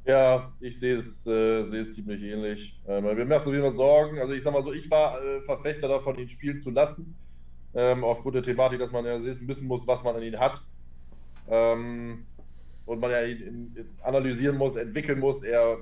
Ja, 0.07 0.53
ich 0.61 0.79
sehe 0.79 0.95
es, 0.95 1.27
äh, 1.27 1.63
sehe 1.65 1.81
es 1.81 1.95
ziemlich 1.95 2.23
ähnlich. 2.23 2.81
Ähm, 2.87 3.05
mir 3.05 3.25
macht 3.25 3.43
es 3.43 3.47
auf 3.49 3.53
jeden 3.53 3.65
Fall 3.65 3.77
Sorgen. 3.77 4.19
Also 4.19 4.35
ich 4.35 4.43
sag 4.43 4.53
mal 4.53 4.63
so, 4.63 4.73
ich 4.73 4.91
war 4.91 5.23
äh, 5.23 5.43
Verfechter 5.43 5.89
davon, 5.89 6.19
ihn 6.19 6.29
spielen 6.29 6.59
zu 6.59 6.71
lassen. 6.71 7.17
Ähm, 7.75 8.05
aufgrund 8.05 8.37
der 8.37 8.43
Thematik, 8.43 8.79
dass 8.79 8.93
man 8.93 9.05
ja 9.05 9.23
wissen 9.23 9.67
muss, 9.67 9.87
was 9.87 10.03
man 10.03 10.17
an 10.17 10.23
ihn 10.23 10.39
hat. 10.39 10.61
Ähm, 11.49 12.27
und 12.85 13.01
man 13.01 13.11
ja 13.11 13.19
analysieren 14.03 14.57
muss, 14.57 14.77
entwickeln 14.77 15.19
muss. 15.19 15.43
Er, 15.43 15.79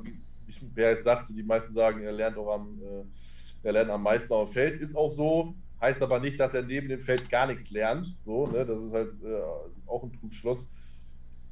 wer 0.74 0.92
es 0.92 1.04
sagt, 1.04 1.28
die 1.28 1.42
meisten 1.42 1.72
sagen, 1.72 2.00
er 2.00 2.12
lernt 2.12 2.36
auch 2.38 2.54
am, 2.54 2.80
äh, 2.82 3.66
er 3.66 3.72
lernt 3.72 3.90
am 3.90 4.02
meisten 4.02 4.32
auf 4.32 4.50
dem 4.50 4.52
Feld. 4.54 4.80
Ist 4.80 4.96
auch 4.96 5.10
so. 5.10 5.54
Heißt 5.80 6.02
aber 6.02 6.18
nicht, 6.18 6.40
dass 6.40 6.54
er 6.54 6.62
neben 6.62 6.88
dem 6.88 7.00
Feld 7.00 7.28
gar 7.30 7.46
nichts 7.46 7.70
lernt. 7.70 8.06
So, 8.24 8.46
ne? 8.46 8.64
Das 8.64 8.82
ist 8.82 8.94
halt 8.94 9.12
äh, 9.22 9.42
auch 9.86 10.02
ein 10.02 10.12
Trugschluss. 10.12 10.74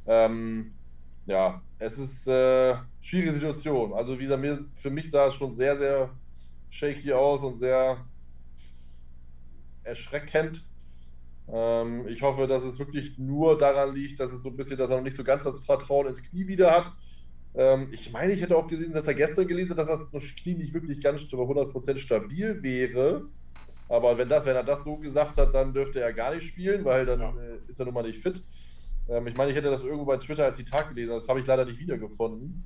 Ähm, 0.07 0.73
ja, 1.27 1.63
es 1.79 1.99
ist 1.99 2.27
äh, 2.27 2.77
schwierige 3.01 3.33
Situation. 3.33 3.93
Also 3.93 4.19
wie 4.19 4.25
gesagt, 4.25 4.43
für 4.75 4.91
mich 4.91 5.11
sah 5.11 5.27
es 5.27 5.35
schon 5.35 5.53
sehr, 5.53 5.77
sehr 5.77 6.11
shaky 6.71 7.13
aus 7.13 7.43
und 7.43 7.57
sehr 7.57 7.99
erschreckend. 9.85 10.61
Ähm, 11.51 12.07
ich 12.09 12.23
hoffe, 12.23 12.47
dass 12.47 12.63
es 12.63 12.79
wirklich 12.79 13.19
nur 13.19 13.59
daran 13.59 13.95
liegt, 13.95 14.21
dass 14.21 14.33
es 14.33 14.43
so 14.43 14.51
ein 14.51 14.57
bisschen, 14.57 14.77
dass 14.77 14.91
er 14.91 14.97
noch 14.97 15.05
nicht 15.05 15.17
so 15.17 15.25
ganz 15.25 15.45
das 15.45 15.65
Vertrauen 15.65 16.07
ins 16.07 16.23
Knie 16.23 16.47
wieder 16.47 16.71
hat. 16.71 16.91
Ähm, 17.55 17.89
ich 17.93 18.13
meine, 18.13 18.33
ich 18.33 18.41
hätte 18.41 18.57
auch 18.57 18.69
gesehen, 18.69 18.93
dass 18.93 19.07
er 19.07 19.15
gestern 19.15 19.47
gelesen 19.47 19.77
hat, 19.77 19.89
dass 19.89 20.11
das 20.11 20.23
Knie 20.43 20.55
nicht 20.55 20.73
wirklich 20.73 21.01
ganz 21.01 21.23
über 21.33 21.43
100% 21.43 21.97
stabil 21.97 22.63
wäre. 22.63 23.27
Aber 23.89 24.17
wenn, 24.17 24.29
das, 24.29 24.47
wenn 24.47 24.57
er 24.57 24.65
das 24.65 24.85
so 24.85 24.97
gesagt 24.97 25.37
hat, 25.37 25.55
dann 25.55 25.75
dürfte 25.75 26.01
er 26.01 26.13
gar 26.13 26.35
nicht 26.35 26.47
spielen, 26.47 26.85
weil 26.85 27.05
dann 27.05 27.21
ja. 27.21 27.29
äh, 27.31 27.59
ist 27.69 27.79
er 27.79 27.85
nun 27.85 27.95
mal 27.95 28.03
nicht 28.03 28.23
fit. 28.23 28.41
Ähm, 29.09 29.27
ich 29.27 29.37
meine, 29.37 29.51
ich 29.51 29.57
hätte 29.57 29.71
das 29.71 29.83
irgendwo 29.83 30.05
bei 30.05 30.17
Twitter 30.17 30.45
als 30.45 30.57
Zitat 30.57 30.89
gelesen, 30.89 31.13
das 31.13 31.29
habe 31.29 31.41
ich 31.41 31.47
leider 31.47 31.65
nicht 31.65 31.79
wiedergefunden. 31.79 32.65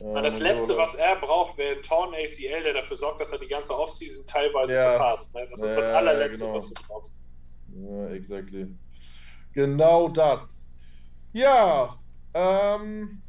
Ähm, 0.00 0.14
das 0.14 0.40
Letzte, 0.40 0.76
was 0.76 0.96
er 0.96 1.16
braucht, 1.16 1.58
wäre 1.58 1.76
ein 1.76 1.82
Torn 1.82 2.14
ACL, 2.14 2.62
der 2.62 2.74
dafür 2.74 2.96
sorgt, 2.96 3.20
dass 3.20 3.32
er 3.32 3.38
die 3.38 3.46
ganze 3.46 3.76
Offseason 3.76 4.26
teilweise 4.26 4.74
ja. 4.74 4.90
verpasst. 4.90 5.34
Ne? 5.36 5.46
Das 5.50 5.62
ist 5.62 5.76
das 5.76 5.88
allerletzte, 5.94 6.44
genau. 6.44 6.56
was 6.56 6.72
du 6.72 6.82
brauchst. 6.86 7.20
Ja, 7.74 8.08
exactly. 8.10 8.68
Genau 9.52 10.08
das. 10.08 10.70
Ja, 11.32 11.98
ähm, 12.32 13.22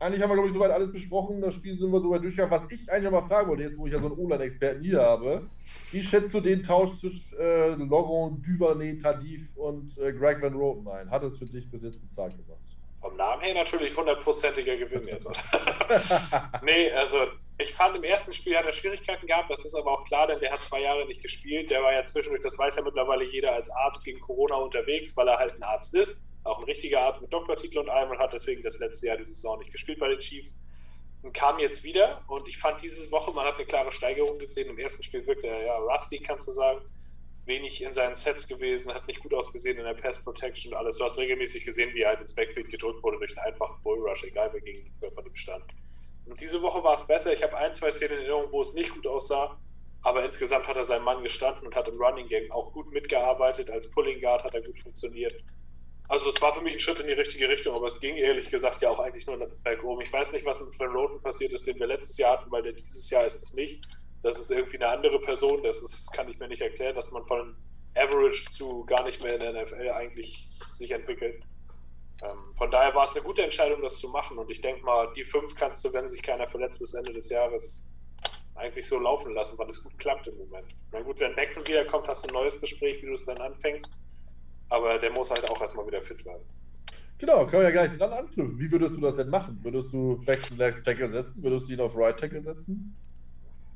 eigentlich 0.00 0.22
haben 0.22 0.30
wir, 0.30 0.34
glaube 0.34 0.48
ich, 0.48 0.54
soweit 0.54 0.70
alles 0.70 0.92
besprochen. 0.92 1.40
Das 1.40 1.54
Spiel 1.54 1.76
sind 1.76 1.90
wir 1.90 2.00
soweit 2.00 2.22
durchgegangen. 2.22 2.52
Was 2.52 2.70
ich 2.70 2.90
eigentlich 2.90 3.10
noch 3.10 3.20
mal 3.20 3.28
fragen 3.28 3.48
wollte, 3.48 3.64
jetzt 3.64 3.76
wo 3.76 3.86
ich 3.86 3.92
ja 3.92 3.98
so 3.98 4.06
einen 4.06 4.18
Online-Experten 4.18 4.82
hier 4.82 5.00
habe, 5.00 5.48
wie 5.90 6.02
schätzt 6.02 6.32
du 6.32 6.40
den 6.40 6.62
Tausch 6.62 7.00
zwischen 7.00 7.36
äh, 7.38 7.74
Laurent 7.74 8.46
Duvernay, 8.46 8.98
Tadif 8.98 9.56
und 9.56 9.98
äh, 9.98 10.12
Greg 10.12 10.40
Van 10.40 10.54
Roten 10.54 10.86
ein? 10.88 11.10
Hat 11.10 11.24
es 11.24 11.38
für 11.38 11.46
dich 11.46 11.68
bis 11.70 11.82
jetzt 11.82 12.00
bezahlt 12.00 12.36
gemacht? 12.36 12.67
Vom 13.00 13.16
Namen 13.16 13.42
her 13.42 13.54
natürlich 13.54 13.96
hundertprozentiger 13.96 14.76
Gewinn 14.76 15.06
jetzt. 15.06 15.26
nee, 16.62 16.90
also 16.90 17.16
ich 17.58 17.72
fand 17.72 17.96
im 17.96 18.02
ersten 18.02 18.32
Spiel 18.32 18.56
hat 18.56 18.66
er 18.66 18.72
Schwierigkeiten 18.72 19.26
gehabt, 19.26 19.50
das 19.50 19.64
ist 19.64 19.74
aber 19.74 19.92
auch 19.92 20.04
klar, 20.04 20.26
denn 20.26 20.40
der 20.40 20.52
hat 20.52 20.64
zwei 20.64 20.80
Jahre 20.80 21.06
nicht 21.06 21.22
gespielt. 21.22 21.70
Der 21.70 21.82
war 21.82 21.92
ja 21.92 22.04
zwischendurch, 22.04 22.42
das 22.42 22.58
weiß 22.58 22.76
ja 22.76 22.82
mittlerweile 22.84 23.24
jeder, 23.24 23.52
als 23.52 23.70
Arzt 23.70 24.04
gegen 24.04 24.20
Corona 24.20 24.56
unterwegs, 24.56 25.16
weil 25.16 25.28
er 25.28 25.38
halt 25.38 25.54
ein 25.54 25.62
Arzt 25.62 25.94
ist. 25.94 26.26
Auch 26.42 26.58
ein 26.58 26.64
richtiger 26.64 27.02
Arzt 27.02 27.20
mit 27.20 27.32
Doktortitel 27.32 27.78
und 27.78 27.88
allem 27.88 28.10
und 28.10 28.18
hat 28.18 28.32
deswegen 28.32 28.62
das 28.62 28.78
letzte 28.80 29.06
Jahr 29.06 29.16
die 29.16 29.24
Saison 29.24 29.58
nicht 29.58 29.70
gespielt 29.70 30.00
bei 30.00 30.08
den 30.08 30.18
Chiefs. 30.18 30.66
Und 31.22 31.32
kam 31.32 31.58
jetzt 31.58 31.84
wieder 31.84 32.22
und 32.28 32.48
ich 32.48 32.58
fand 32.58 32.80
diese 32.80 33.10
Woche, 33.10 33.32
man 33.32 33.44
hat 33.44 33.56
eine 33.56 33.66
klare 33.66 33.90
Steigerung 33.92 34.38
gesehen. 34.38 34.70
Im 34.70 34.78
ersten 34.78 35.02
Spiel 35.02 35.26
wirkte 35.26 35.48
er 35.48 35.66
ja 35.66 35.76
rusty, 35.76 36.18
kannst 36.18 36.48
du 36.48 36.52
sagen 36.52 36.80
wenig 37.48 37.82
in 37.82 37.92
seinen 37.92 38.14
Sets 38.14 38.46
gewesen, 38.46 38.94
hat 38.94 39.06
nicht 39.08 39.20
gut 39.20 39.34
ausgesehen 39.34 39.78
in 39.78 39.84
der 39.84 39.94
Pass 39.94 40.22
Protection 40.22 40.72
und 40.72 40.78
alles. 40.78 40.98
Du 40.98 41.04
hast 41.04 41.18
regelmäßig 41.18 41.64
gesehen, 41.64 41.92
wie 41.94 42.02
er 42.02 42.10
halt 42.10 42.20
ins 42.20 42.34
Backfield 42.34 42.70
gedrückt 42.70 43.02
wurde 43.02 43.18
durch 43.18 43.36
einen 43.36 43.52
einfachen 43.52 43.82
Bullrush, 43.82 44.22
egal 44.24 44.50
wer 44.52 44.60
gegen 44.60 44.92
von 45.12 45.26
ihm 45.26 45.34
stand. 45.34 45.64
Und 46.26 46.40
diese 46.40 46.60
Woche 46.62 46.84
war 46.84 46.94
es 46.94 47.06
besser. 47.06 47.32
Ich 47.32 47.42
habe 47.42 47.56
ein, 47.56 47.72
zwei 47.72 47.90
Szenen 47.90 48.18
in 48.18 48.18
Erinnerung, 48.20 48.52
wo 48.52 48.60
es 48.60 48.74
nicht 48.74 48.90
gut 48.90 49.06
aussah, 49.06 49.58
aber 50.02 50.24
insgesamt 50.24 50.68
hat 50.68 50.76
er 50.76 50.84
seinen 50.84 51.04
Mann 51.04 51.22
gestanden 51.22 51.66
und 51.66 51.74
hat 51.74 51.88
im 51.88 52.00
Running 52.00 52.28
Game 52.28 52.52
auch 52.52 52.72
gut 52.72 52.92
mitgearbeitet. 52.92 53.70
Als 53.70 53.88
Pulling 53.88 54.20
Guard 54.20 54.44
hat 54.44 54.54
er 54.54 54.62
gut 54.62 54.78
funktioniert. 54.78 55.34
Also 56.08 56.28
es 56.30 56.40
war 56.40 56.54
für 56.54 56.62
mich 56.62 56.74
ein 56.74 56.80
Schritt 56.80 57.00
in 57.00 57.06
die 57.06 57.12
richtige 57.12 57.48
Richtung, 57.48 57.74
aber 57.74 57.86
es 57.86 58.00
ging 58.00 58.16
ehrlich 58.16 58.48
gesagt 58.48 58.80
ja 58.80 58.90
auch 58.90 58.98
eigentlich 58.98 59.26
nur 59.26 59.36
bergoben. 59.62 60.02
Ich 60.02 60.12
weiß 60.12 60.32
nicht, 60.32 60.44
was 60.46 60.60
mit 60.60 60.78
Van 60.78 60.94
Roten 60.94 61.20
passiert 61.22 61.52
ist, 61.52 61.66
den 61.66 61.78
wir 61.78 61.86
letztes 61.86 62.16
Jahr 62.16 62.38
hatten, 62.38 62.50
weil 62.50 62.62
der 62.62 62.72
dieses 62.72 63.10
Jahr 63.10 63.26
ist 63.26 63.42
es 63.42 63.54
nicht 63.54 63.84
das 64.22 64.40
ist 64.40 64.50
irgendwie 64.50 64.76
eine 64.76 64.88
andere 64.88 65.20
Person, 65.20 65.62
das 65.62 65.78
ist, 65.80 66.12
kann 66.12 66.28
ich 66.28 66.38
mir 66.38 66.48
nicht 66.48 66.62
erklären, 66.62 66.94
dass 66.94 67.10
man 67.12 67.26
von 67.26 67.56
Average 67.94 68.50
zu 68.50 68.84
gar 68.84 69.04
nicht 69.04 69.22
mehr 69.22 69.34
in 69.34 69.40
der 69.40 69.62
NFL 69.62 69.90
eigentlich 69.90 70.48
sich 70.72 70.90
entwickelt. 70.90 71.42
Ähm, 72.22 72.54
von 72.56 72.70
daher 72.70 72.94
war 72.94 73.04
es 73.04 73.14
eine 73.14 73.24
gute 73.24 73.42
Entscheidung, 73.42 73.80
das 73.82 73.98
zu 73.98 74.08
machen. 74.08 74.38
Und 74.38 74.50
ich 74.50 74.60
denke 74.60 74.84
mal, 74.84 75.12
die 75.14 75.24
fünf 75.24 75.54
kannst 75.54 75.84
du, 75.84 75.92
wenn 75.92 76.08
sich 76.08 76.22
keiner 76.22 76.46
verletzt, 76.46 76.80
bis 76.80 76.94
Ende 76.94 77.12
des 77.12 77.28
Jahres 77.30 77.94
eigentlich 78.54 78.86
so 78.86 78.98
laufen 78.98 79.34
lassen, 79.34 79.56
weil 79.58 79.68
es 79.68 79.82
gut 79.84 79.96
klappt 79.98 80.26
im 80.26 80.36
Moment. 80.38 80.74
Na 80.92 81.00
gut, 81.00 81.20
wenn 81.20 81.34
Becken 81.36 81.66
wiederkommt, 81.66 82.08
hast 82.08 82.24
du 82.24 82.28
ein 82.28 82.42
neues 82.42 82.60
Gespräch, 82.60 83.00
wie 83.02 83.06
du 83.06 83.12
es 83.12 83.24
dann 83.24 83.38
anfängst. 83.38 84.00
Aber 84.68 84.98
der 84.98 85.12
muss 85.12 85.30
halt 85.30 85.48
auch 85.48 85.60
erstmal 85.60 85.86
wieder 85.86 86.02
fit 86.02 86.24
werden. 86.24 86.42
Genau, 87.18 87.46
können 87.46 87.62
wir 87.62 87.70
ja 87.70 87.86
gleich 87.86 87.96
dran 87.96 88.12
anknüpfen. 88.12 88.58
Wie 88.58 88.70
würdest 88.70 88.96
du 88.96 89.00
das 89.00 89.16
denn 89.16 89.30
machen? 89.30 89.58
Würdest 89.62 89.92
du 89.92 90.20
Becken 90.24 90.56
Left 90.56 90.84
Tackle 90.84 91.08
setzen? 91.08 91.42
Würdest 91.42 91.68
du 91.68 91.72
ihn 91.72 91.80
auf 91.80 91.96
Right 91.96 92.18
Tackle 92.18 92.42
setzen? 92.42 92.96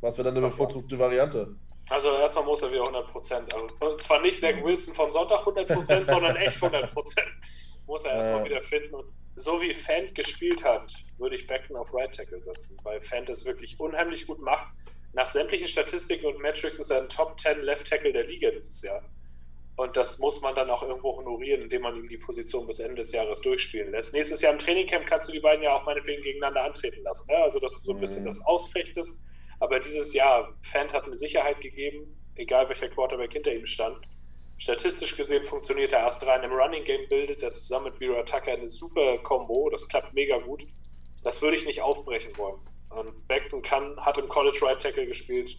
Was 0.02 0.18
wäre 0.18 0.24
dann 0.24 0.36
eine 0.36 0.46
bevorzugte 0.46 0.98
Variante? 0.98 1.56
Also 1.88 2.08
erstmal 2.16 2.44
muss 2.44 2.62
er 2.62 2.72
wieder 2.72 2.82
100%. 2.82 3.52
Also 3.52 3.96
zwar 3.98 4.20
nicht 4.20 4.38
Zach 4.38 4.62
Wilson 4.62 4.94
vom 4.94 5.10
Sonntag 5.10 5.40
100%, 5.40 6.06
sondern 6.06 6.36
echt 6.36 6.56
100%. 6.56 6.92
Muss 7.86 8.04
er 8.04 8.16
erstmal 8.16 8.40
äh. 8.42 8.44
wieder 8.50 8.62
finden. 8.62 8.94
Und 8.94 9.06
so 9.36 9.60
wie 9.60 9.72
Fant 9.72 10.14
gespielt 10.14 10.64
hat, 10.64 10.92
würde 11.18 11.36
ich 11.36 11.46
Beckton 11.46 11.76
auf 11.76 11.94
Right 11.94 12.12
Tackle 12.14 12.42
setzen, 12.42 12.78
weil 12.82 13.00
Fant 13.00 13.30
es 13.30 13.46
wirklich 13.46 13.78
unheimlich 13.78 14.26
gut 14.26 14.40
macht. 14.40 14.72
Nach 15.12 15.28
sämtlichen 15.28 15.68
Statistiken 15.68 16.26
und 16.26 16.40
Metrics 16.40 16.78
ist 16.78 16.90
er 16.90 17.02
ein 17.02 17.08
Top 17.08 17.38
10 17.38 17.62
Left 17.62 17.88
Tackle 17.88 18.12
der 18.12 18.26
Liga 18.26 18.50
dieses 18.50 18.82
Jahr. 18.82 19.02
Und 19.76 19.96
das 19.96 20.18
muss 20.18 20.42
man 20.42 20.54
dann 20.54 20.68
auch 20.70 20.82
irgendwo 20.82 21.16
honorieren, 21.16 21.62
indem 21.62 21.82
man 21.82 21.96
ihm 21.96 22.08
die 22.08 22.18
Position 22.18 22.66
bis 22.66 22.80
Ende 22.80 22.96
des 22.96 23.12
Jahres 23.12 23.40
durchspielen 23.40 23.92
lässt. 23.92 24.14
Nächstes 24.14 24.42
Jahr 24.42 24.52
im 24.52 24.58
Trainingcamp 24.58 25.06
kannst 25.06 25.28
du 25.28 25.32
die 25.32 25.40
beiden 25.40 25.62
ja 25.62 25.74
auch 25.76 25.86
meinetwegen 25.86 26.22
gegeneinander 26.22 26.64
antreten 26.64 27.02
lassen. 27.02 27.32
Ne? 27.32 27.38
Also, 27.42 27.58
dass 27.58 27.72
du 27.72 27.78
so 27.78 27.92
ein 27.92 28.00
bisschen 28.00 28.22
mhm. 28.22 28.28
das 28.28 28.46
ausfechtest. 28.46 29.24
Aber 29.62 29.78
dieses 29.78 30.12
Jahr, 30.12 30.52
Fant 30.60 30.92
hat 30.92 31.04
eine 31.04 31.16
Sicherheit 31.16 31.60
gegeben, 31.60 32.20
egal 32.34 32.68
welcher 32.68 32.88
Quarterback 32.88 33.32
hinter 33.32 33.52
ihm 33.52 33.64
stand. 33.64 33.96
Statistisch 34.58 35.16
gesehen 35.16 35.44
funktioniert 35.44 35.92
er 35.92 36.00
erst 36.00 36.26
rein 36.26 36.42
im 36.42 36.50
Running 36.50 36.82
Game, 36.82 37.08
bildet 37.08 37.44
er 37.44 37.52
zusammen 37.52 37.84
mit 37.84 37.98
Vera 37.98 38.24
Tucker 38.24 38.54
eine 38.54 38.68
super 38.68 39.18
Combo. 39.18 39.70
Das 39.70 39.88
klappt 39.88 40.14
mega 40.14 40.36
gut. 40.38 40.66
Das 41.22 41.42
würde 41.42 41.56
ich 41.56 41.64
nicht 41.64 41.80
aufbrechen 41.80 42.36
wollen. 42.38 42.58
Und 42.90 43.28
Beckton 43.28 43.62
kann, 43.62 43.96
hat 44.04 44.18
im 44.18 44.28
College 44.28 44.58
Right 44.62 44.82
Tackle 44.82 45.06
gespielt. 45.06 45.54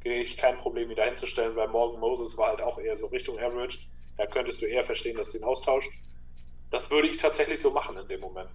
Gehe 0.00 0.20
ich 0.20 0.36
kein 0.36 0.56
Problem, 0.56 0.90
ihn 0.90 0.96
da 0.96 1.04
hinzustellen, 1.04 1.54
weil 1.54 1.68
Morgan 1.68 2.00
Moses 2.00 2.36
war 2.38 2.48
halt 2.48 2.60
auch 2.60 2.80
eher 2.80 2.96
so 2.96 3.06
Richtung 3.06 3.38
Average. 3.38 3.78
Da 4.16 4.26
könntest 4.26 4.62
du 4.62 4.66
eher 4.66 4.82
verstehen, 4.82 5.16
dass 5.16 5.30
du 5.30 5.38
ihn 5.38 5.44
austauscht. 5.44 5.92
Das 6.70 6.90
würde 6.90 7.06
ich 7.06 7.18
tatsächlich 7.18 7.60
so 7.60 7.72
machen 7.72 7.96
in 7.98 8.08
dem 8.08 8.20
Moment 8.20 8.50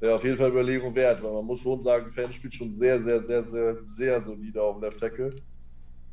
ja, 0.00 0.14
auf 0.14 0.24
jeden 0.24 0.36
Fall 0.36 0.50
Überlegung 0.50 0.94
wert, 0.94 1.22
weil 1.22 1.32
man 1.32 1.44
muss 1.44 1.60
schon 1.60 1.80
sagen, 1.82 2.08
Fan 2.08 2.32
spielt 2.32 2.54
schon 2.54 2.72
sehr, 2.72 2.98
sehr, 2.98 3.20
sehr, 3.20 3.42
sehr, 3.42 3.82
sehr 3.82 4.20
solide 4.20 4.62
auf 4.62 4.80
Left 4.80 4.98
Tackle. 4.98 5.36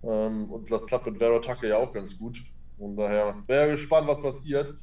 Ähm, 0.03 0.51
und 0.51 0.69
das 0.69 0.85
klappt 0.85 1.05
mit 1.05 1.17
Vero 1.17 1.39
Tucker 1.39 1.67
ja 1.67 1.77
auch 1.77 1.93
ganz 1.93 2.17
gut. 2.17 2.37
Und 2.77 2.97
daher 2.97 3.35
wäre 3.47 3.71
gespannt, 3.71 4.07
was 4.07 4.21
passiert. 4.21 4.73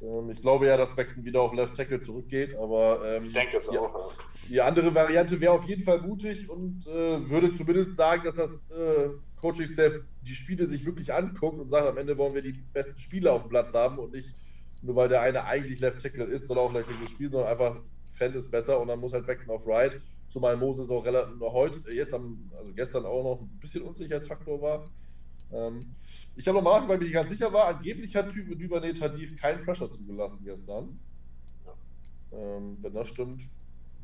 Ähm, 0.00 0.30
ich 0.30 0.40
glaube 0.40 0.66
ja, 0.66 0.76
dass 0.76 0.94
Beckton 0.94 1.24
wieder 1.24 1.42
auf 1.42 1.52
Left 1.52 1.76
Tackle 1.76 2.00
zurückgeht, 2.00 2.54
aber 2.56 3.02
ähm, 3.04 3.24
ich 3.24 3.32
denke 3.32 3.56
es 3.56 3.68
die, 3.68 3.78
auch. 3.78 4.12
Die 4.48 4.60
andere 4.60 4.94
Variante 4.94 5.40
wäre 5.40 5.52
auf 5.52 5.64
jeden 5.64 5.82
Fall 5.82 6.00
mutig 6.00 6.48
und 6.48 6.86
äh, 6.86 7.28
würde 7.28 7.52
zumindest 7.52 7.96
sagen, 7.96 8.22
dass 8.24 8.36
das 8.36 8.50
äh, 8.70 9.10
Coaching-Staff 9.40 9.94
die 10.22 10.34
Spiele 10.34 10.66
sich 10.66 10.86
wirklich 10.86 11.12
anguckt 11.12 11.58
und 11.58 11.68
sagt, 11.68 11.86
am 11.86 11.98
Ende 11.98 12.16
wollen 12.16 12.34
wir 12.34 12.42
die 12.42 12.52
besten 12.72 12.98
Spieler 12.98 13.32
auf 13.32 13.42
dem 13.42 13.50
Platz 13.50 13.74
haben 13.74 13.98
und 13.98 14.12
nicht 14.12 14.28
nur 14.80 14.94
weil 14.94 15.08
der 15.08 15.22
eine 15.22 15.44
eigentlich 15.44 15.80
Left 15.80 16.00
Tackle 16.00 16.24
ist, 16.24 16.46
soll 16.46 16.58
er 16.58 16.62
auch 16.62 16.72
Left 16.72 16.88
Tackle 16.88 17.08
spielen, 17.08 17.32
sondern 17.32 17.50
einfach 17.50 17.80
Feld 18.18 18.34
ist 18.34 18.50
besser 18.50 18.80
und 18.80 18.88
dann 18.88 19.00
muss 19.00 19.12
halt 19.12 19.26
Beckton 19.26 19.50
auf 19.54 19.66
Right, 19.66 20.00
zumal 20.26 20.56
Moses 20.56 20.90
auch 20.90 21.04
relativ 21.04 21.40
heute, 21.40 21.80
jetzt 21.94 22.12
am, 22.12 22.50
also 22.56 22.72
gestern 22.74 23.06
auch 23.06 23.22
noch 23.22 23.40
ein 23.40 23.58
bisschen 23.60 23.82
Unsicherheitsfaktor 23.82 24.60
war. 24.60 24.90
Ähm, 25.52 25.94
ich 26.36 26.46
habe 26.46 26.56
nochmal 26.56 26.74
nachgefragt, 26.74 27.00
weil 27.00 27.06
ich 27.06 27.12
nicht 27.12 27.14
ganz 27.14 27.30
sicher 27.30 27.52
war, 27.52 27.66
angeblich 27.66 28.14
hat 28.14 28.30
Typ 28.30 28.58
Duvernay 28.58 28.92
Tadif 28.92 29.40
keinen 29.40 29.64
Pressure 29.64 29.90
zugelassen 29.90 30.44
gestern. 30.44 30.98
Ähm, 32.32 32.76
wenn 32.82 32.92
das 32.92 33.08
stimmt, 33.08 33.42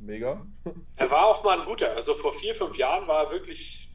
mega. 0.00 0.46
Er 0.96 1.10
war 1.10 1.26
auch 1.26 1.44
mal 1.44 1.60
ein 1.60 1.66
guter, 1.66 1.94
also 1.94 2.14
vor 2.14 2.32
vier, 2.32 2.54
fünf 2.54 2.76
Jahren 2.78 3.06
war 3.06 3.24
er 3.24 3.30
wirklich, 3.32 3.90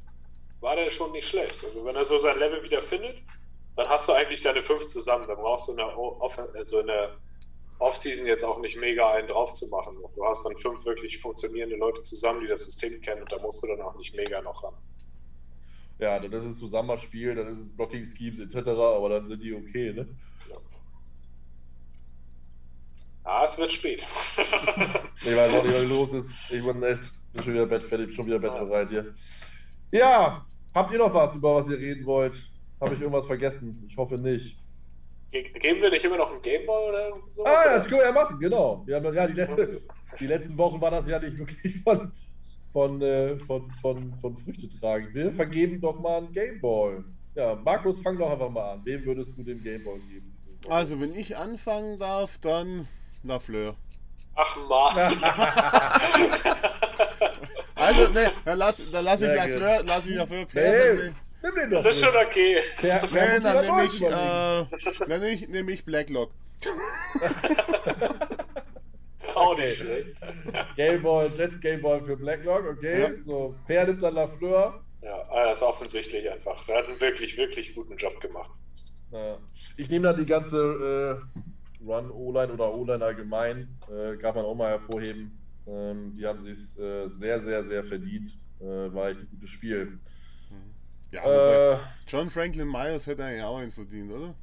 war 0.59 0.75
der 0.75 0.89
schon 0.89 1.11
nicht 1.11 1.27
schlecht. 1.27 1.63
Also 1.63 1.83
wenn 1.85 1.95
er 1.95 2.05
so 2.05 2.17
sein 2.19 2.37
Level 2.37 2.61
wieder 2.61 2.81
findet, 2.81 3.23
dann 3.75 3.87
hast 3.87 4.07
du 4.07 4.13
eigentlich 4.13 4.41
deine 4.41 4.61
fünf 4.61 4.85
zusammen. 4.85 5.25
Dann 5.27 5.37
brauchst 5.37 5.69
du 5.69 5.81
eine, 5.81 5.91
also 6.55 6.79
eine 6.79 7.09
Offseason 7.79 8.27
jetzt 8.27 8.43
auch 8.43 8.59
nicht 8.59 8.79
mega 8.79 9.11
einen 9.13 9.27
drauf 9.27 9.53
zu 9.53 9.67
machen. 9.69 9.97
Du 10.15 10.25
hast 10.25 10.45
dann 10.45 10.57
fünf 10.57 10.85
wirklich 10.85 11.17
funktionierende 11.19 11.77
Leute 11.77 12.03
zusammen, 12.03 12.41
die 12.41 12.47
das 12.47 12.63
System 12.63 13.01
kennen 13.01 13.21
und 13.21 13.31
da 13.31 13.39
musst 13.39 13.63
du 13.63 13.67
dann 13.67 13.81
auch 13.81 13.95
nicht 13.95 14.15
mega 14.15 14.41
noch 14.41 14.63
ran. 14.63 14.75
Ja, 15.97 16.19
dann 16.19 16.31
ist 16.31 16.45
es 16.45 16.59
Zusammenspiel, 16.59 17.35
dann 17.35 17.47
ist 17.47 17.59
es 17.59 17.75
Blocking 17.75 18.05
Schemes 18.05 18.39
etc., 18.39 18.67
aber 18.67 19.09
dann 19.09 19.27
sind 19.27 19.41
die 19.41 19.53
okay, 19.53 19.93
ne? 19.93 20.07
Ja. 20.49 20.57
Ah, 23.23 23.43
es 23.43 23.57
wird 23.57 23.71
spät. 23.71 24.05
ich 24.37 25.35
weiß 25.35 25.53
auch 25.53 25.63
nicht, 25.63 25.75
was 25.75 25.89
los 25.89 26.13
ist. 26.13 26.51
Ich 26.51 26.65
bin 26.65 26.81
echt 26.83 27.01
bin 27.33 27.43
schon 27.43 27.53
wieder 27.53 27.65
bettfertig, 27.65 28.15
schon 28.15 28.25
wieder 28.25 28.39
bettbereit 28.39 28.89
hier. 28.89 29.13
Ja, 29.91 30.45
habt 30.73 30.91
ihr 30.91 30.97
noch 30.97 31.13
was, 31.13 31.35
über 31.35 31.55
was 31.55 31.67
ihr 31.67 31.77
reden 31.77 32.05
wollt? 32.05 32.33
Habe 32.81 32.95
ich 32.95 33.01
irgendwas 33.01 33.25
vergessen? 33.25 33.85
Ich 33.87 33.97
hoffe 33.97 34.15
nicht. 34.15 34.57
Geben 35.31 35.81
wir 35.81 35.91
nicht 35.91 36.05
immer 36.05 36.17
noch 36.17 36.31
einen 36.31 36.41
Gameball 36.41 36.89
oder 36.89 37.13
so? 37.27 37.45
Ah, 37.45 37.55
ja, 37.65 37.77
das 37.77 37.87
können 37.87 37.99
wir 37.99 38.07
ja 38.07 38.11
machen, 38.11 38.39
genau. 38.39 38.83
Wir 38.85 38.95
haben 38.95 39.13
ja 39.13 39.27
die, 39.27 39.33
letzte, 39.33 39.87
die 40.19 40.27
letzten 40.27 40.57
Wochen 40.57 40.81
war 40.81 40.89
das 40.89 41.07
ja 41.07 41.19
nicht 41.19 41.37
wirklich 41.37 41.79
von 41.83 42.11
von, 42.71 43.01
äh, 43.01 43.37
von, 43.39 43.71
von, 43.81 44.13
von 44.21 44.37
Früchte 44.37 44.69
tragen 44.79 45.13
will, 45.13 45.31
vergeben 45.31 45.81
doch 45.81 45.99
mal 45.99 46.19
einen 46.19 46.31
Gameball. 46.31 47.03
Ja, 47.35 47.55
Markus, 47.55 48.01
fang 48.01 48.17
doch 48.17 48.31
einfach 48.31 48.49
mal 48.49 48.73
an. 48.73 48.81
Wem 48.83 49.05
würdest 49.05 49.37
du 49.37 49.43
den 49.43 49.61
Gameball 49.63 49.99
geben? 49.99 50.35
Also, 50.67 50.99
wenn 50.99 51.15
ich 51.15 51.37
anfangen 51.37 51.97
darf, 51.99 52.37
dann 52.39 52.87
Lafleur. 53.23 53.75
Ach 54.35 54.55
man. 54.67 54.97
also, 57.75 58.13
ne, 58.13 58.31
dann 58.45 58.57
lass, 58.57 58.91
dann 58.91 59.05
lass 59.05 59.21
ich 59.21 59.33
Lafleur, 59.33 59.83
lass 59.85 60.05
ich 60.05 60.15
Lafleur. 60.15 60.45
Nee, 60.53 61.11
nimm 61.41 61.55
den 61.55 61.69
doch. 61.69 61.83
Das 61.83 61.95
ist 61.95 62.05
schon 62.05 62.15
okay. 62.15 62.61
Per 62.79 63.01
nee, 63.11 63.39
dann 63.43 63.65
nehme 63.65 63.85
ich, 63.85 64.01
äh, 64.01 64.09
dann 64.09 65.21
nehm 65.21 65.23
ich, 65.23 65.47
nehm 65.47 65.69
ich 65.69 65.85
Blacklock. 65.85 66.31
Auch 69.35 69.57
nicht 69.57 69.75
schlecht. 69.75 70.15
Gameball, 70.75 71.29
Jets 71.37 71.61
Gameball 71.61 72.01
für 72.01 72.17
Blacklock, 72.17 72.65
okay. 72.65 73.01
Ja. 73.01 73.09
So, 73.25 73.55
Per 73.67 73.85
nimmt 73.85 74.03
dann 74.03 74.15
Lafleur. 74.15 74.83
Ja, 75.01 75.17
er 75.31 75.51
ist 75.51 75.63
offensichtlich 75.63 76.29
einfach. 76.29 76.67
Er 76.67 76.79
hat 76.79 76.87
einen 76.89 76.99
wirklich, 76.99 77.37
wirklich 77.37 77.73
guten 77.73 77.95
Job 77.95 78.19
gemacht. 78.19 78.51
Ja. 79.11 79.37
Ich 79.77 79.89
nehme 79.89 80.05
dann 80.05 80.17
die 80.17 80.25
ganze 80.25 80.57
äh, 80.57 81.85
Run 81.85 82.11
O-Line 82.11 82.51
oder 82.53 82.73
O-Line 82.73 83.03
allgemein, 83.03 83.69
äh, 83.89 84.17
kann 84.17 84.35
man 84.35 84.43
auch 84.45 84.55
mal 84.55 84.71
hervorheben. 84.71 85.37
Ähm, 85.67 86.15
die 86.17 86.25
haben 86.25 86.43
sich 86.43 86.57
äh, 86.79 87.07
sehr, 87.07 87.39
sehr, 87.39 87.63
sehr 87.63 87.83
verdient. 87.83 88.33
Äh, 88.59 88.93
war 88.93 89.09
echt 89.09 89.21
ein 89.21 89.29
gutes 89.31 89.49
Spiel. 89.49 89.99
Ja, 91.11 91.73
äh, 91.73 91.77
John 92.07 92.29
Franklin 92.29 92.67
Myers 92.67 93.07
hätte 93.07 93.23
eigentlich 93.23 93.43
auch 93.43 93.57
einen 93.57 93.71
verdient, 93.71 94.11
oder? 94.11 94.35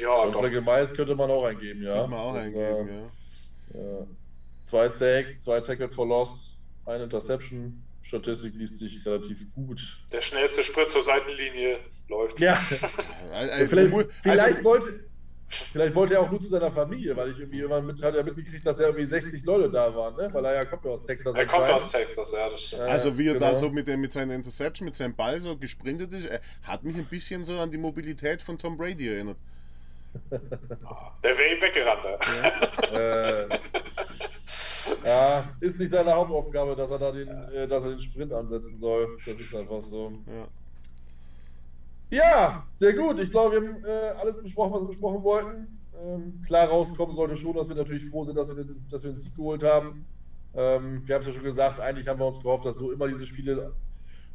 Ja, 0.00 0.24
John 0.24 0.32
Franklin 0.32 0.64
Myers 0.64 0.92
könnte 0.92 1.14
man 1.14 1.30
auch 1.30 1.44
eingeben, 1.44 1.82
ja. 1.82 1.92
Könnte 1.92 2.10
man 2.10 2.18
auch 2.18 2.34
das, 2.34 2.44
eingeben, 2.44 2.88
äh, 2.88 3.78
ja. 3.78 4.00
ja. 4.00 4.06
Zwei 4.64 4.88
Sacks, 4.88 5.44
zwei 5.44 5.60
Tackles 5.60 5.94
for 5.94 6.06
Loss, 6.06 6.64
eine 6.86 7.04
Interception. 7.04 7.82
Statistik 8.02 8.54
liest 8.54 8.78
sich 8.78 9.04
relativ 9.06 9.54
gut. 9.54 9.80
Der 10.12 10.20
schnellste 10.20 10.62
Sprint 10.62 10.90
zur 10.90 11.00
Seitenlinie 11.00 11.78
läuft. 12.08 12.38
Ja. 12.38 12.58
also, 13.32 13.66
vielleicht, 13.66 14.12
vielleicht 14.22 14.42
also, 14.42 14.64
wollte, 14.64 15.06
vielleicht 15.48 15.94
wollte 15.94 16.14
er 16.14 16.20
auch 16.20 16.30
nur 16.30 16.40
zu 16.40 16.48
seiner 16.48 16.70
Familie, 16.70 17.16
weil 17.16 17.30
ich 17.30 17.38
irgendwie 17.38 17.58
irgendwann 17.58 17.86
mit, 17.86 18.02
hat 18.02 18.14
er 18.14 18.24
mitgekriegt, 18.24 18.64
dass 18.64 18.78
er 18.78 18.86
irgendwie 18.86 19.06
60 19.06 19.44
Leute 19.44 19.70
da 19.70 19.94
waren, 19.94 20.16
ne? 20.16 20.28
Weil 20.32 20.44
er 20.44 20.54
ja 20.54 20.64
kommt 20.64 20.84
ja 20.84 20.90
aus 20.90 21.02
Texas. 21.02 21.34
Er 21.36 21.46
kommt 21.46 21.70
aus 21.70 21.92
Texas, 21.92 22.32
ja, 22.32 22.48
das 22.48 22.62
stimmt. 22.62 22.82
Also 22.82 23.16
wie 23.18 23.28
er 23.28 23.34
genau. 23.34 23.50
da 23.50 23.56
so 23.56 23.70
mit, 23.70 23.86
mit 23.86 24.12
seiner 24.12 24.34
Interception, 24.34 24.86
mit 24.86 24.94
seinem 24.94 25.14
Ball 25.14 25.40
so 25.40 25.56
gesprintet 25.56 26.12
ist, 26.12 26.28
hat 26.62 26.84
mich 26.84 26.96
ein 26.96 27.06
bisschen 27.06 27.44
so 27.44 27.58
an 27.58 27.70
die 27.70 27.78
Mobilität 27.78 28.42
von 28.42 28.58
Tom 28.58 28.76
Brady 28.76 29.08
erinnert. 29.08 29.36
Der 30.30 31.38
wäre 31.38 31.54
ihm 31.54 31.62
weggerannt. 31.62 32.04
Ja. 32.92 32.98
äh, 32.98 33.48
ja, 35.04 35.44
ist 35.60 35.78
nicht 35.78 35.90
seine 35.90 36.14
Hauptaufgabe, 36.14 36.76
dass 36.76 36.90
er 36.90 36.98
da 36.98 37.12
den, 37.12 37.28
äh, 37.28 37.66
dass 37.66 37.84
er 37.84 37.90
den 37.90 38.00
Sprint 38.00 38.32
ansetzen 38.32 38.76
soll. 38.76 39.16
Das 39.26 39.34
ist 39.34 39.54
einfach 39.54 39.82
so. 39.82 40.12
Ja. 40.26 40.46
Ja, 42.14 42.64
sehr 42.76 42.92
gut. 42.92 43.22
Ich 43.24 43.30
glaube, 43.30 43.60
wir 43.60 43.68
haben 43.68 43.84
äh, 43.84 44.20
alles 44.20 44.40
besprochen, 44.40 44.72
was 44.74 44.82
wir 44.82 44.88
besprochen 44.88 45.24
wollten. 45.24 45.80
Ähm, 46.00 46.42
klar 46.46 46.68
rauskommen 46.68 47.16
sollte 47.16 47.34
schon, 47.34 47.54
dass 47.54 47.68
wir 47.68 47.74
natürlich 47.74 48.04
froh 48.08 48.24
sind, 48.24 48.36
dass 48.36 48.48
wir 48.48 48.64
den, 48.64 48.84
dass 48.88 49.02
wir 49.02 49.10
den 49.10 49.18
Sieg 49.18 49.34
geholt 49.34 49.64
haben. 49.64 50.06
Ähm, 50.54 51.02
wir 51.04 51.16
haben 51.16 51.22
es 51.22 51.26
ja 51.26 51.32
schon 51.32 51.42
gesagt, 51.42 51.80
eigentlich 51.80 52.06
haben 52.06 52.20
wir 52.20 52.26
uns 52.26 52.40
gehofft, 52.40 52.64
dass 52.64 52.76
so 52.76 52.92
immer 52.92 53.08
diese 53.08 53.26
Spiele 53.26 53.72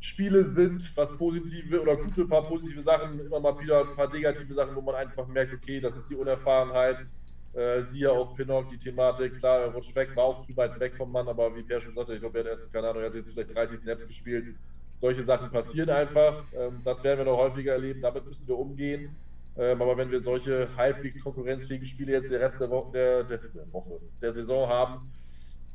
Spiele 0.02 0.44
sind, 0.44 0.96
was 0.96 1.10
positive 1.18 1.82
oder 1.82 1.96
gute 1.96 2.26
paar 2.26 2.44
positive 2.48 2.82
Sachen, 2.82 3.20
immer 3.20 3.40
mal 3.40 3.60
wieder 3.60 3.82
ein 3.82 3.96
paar 3.96 4.10
negative 4.12 4.54
Sachen, 4.54 4.76
wo 4.76 4.82
man 4.82 4.96
einfach 4.96 5.28
merkt, 5.28 5.54
okay, 5.54 5.80
das 5.80 5.96
ist 5.96 6.10
die 6.10 6.16
Unerfahrenheit. 6.16 7.06
Äh, 7.54 7.82
siehe 7.82 8.12
auch 8.12 8.36
Pinnock, 8.36 8.70
die 8.70 8.78
Thematik, 8.78 9.38
klar, 9.38 9.60
er 9.60 9.74
rutscht 9.74 9.96
weg, 9.96 10.16
war 10.16 10.26
auch 10.26 10.46
zu 10.46 10.56
weit 10.56 10.80
weg 10.80 10.96
vom 10.96 11.12
Mann, 11.12 11.28
aber 11.28 11.54
wie 11.56 11.64
Per 11.64 11.82
schon 11.82 11.94
sagte, 11.94 12.14
ich 12.14 12.22
glaube, 12.22 12.40
er 12.40 12.46
hat 12.46 12.52
erst, 12.52 12.72
keine 12.72 12.90
Ahnung, 12.90 13.02
er 13.02 13.08
hat 13.08 13.16
jetzt 13.16 13.30
vielleicht 13.30 13.54
30 13.54 13.80
Snaps 13.80 14.06
gespielt. 14.06 14.56
Solche 15.00 15.24
Sachen 15.24 15.50
passieren 15.50 15.90
einfach. 15.90 16.44
Ähm, 16.54 16.82
das 16.84 17.02
werden 17.04 17.20
wir 17.20 17.26
noch 17.26 17.38
häufiger 17.38 17.74
erleben, 17.74 18.02
damit 18.02 18.26
müssen 18.26 18.48
wir 18.48 18.58
umgehen. 18.58 19.16
Ähm, 19.58 19.82
aber 19.82 19.96
wenn 19.98 20.12
wir 20.12 20.20
solche 20.20 20.68
halbwegs 20.76 21.22
konkurrenzfähigen 21.22 21.86
Spiele 21.86 22.12
jetzt 22.12 22.30
den 22.30 22.38
Rest 22.38 22.60
der, 22.60 22.70
Woche, 22.70 22.92
der, 22.92 23.24
der, 23.24 23.40
Woche, 23.72 24.00
der 24.22 24.32
Saison 24.34 24.68
haben, 24.68 25.12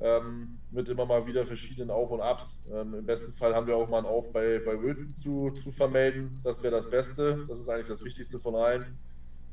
ähm, 0.01 0.59
mit 0.71 0.89
immer 0.91 1.07
mal 1.07 1.27
wieder 1.27 1.47
verschiedenen 1.47 1.91
Auf 1.91 2.11
und 2.11 2.21
Abs. 2.21 2.67
Im 2.71 3.07
besten 3.07 3.33
Fall 3.33 3.55
haben 3.55 3.67
wir 3.67 3.77
auch 3.77 3.89
mal 3.89 3.99
einen 3.99 4.07
Auf 4.07 4.31
bei, 4.33 4.59
bei 4.59 4.81
Wilson 4.81 5.09
zu, 5.09 5.51
zu 5.53 5.71
vermelden. 5.71 6.41
Das 6.45 6.63
wäre 6.63 6.75
das 6.75 6.91
Beste. 6.91 7.47
Das 7.49 7.61
ist 7.61 7.69
eigentlich 7.69 7.89
das 7.89 8.05
Wichtigste 8.05 8.39
von 8.39 8.57
allen. 8.57 8.99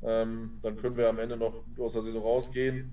Dann 0.01 0.77
können 0.81 0.97
wir 0.97 1.07
am 1.07 1.19
Ende 1.19 1.37
noch 1.37 1.63
aus 1.77 1.93
der 1.93 2.01
Saison 2.01 2.23
rausgehen. 2.23 2.91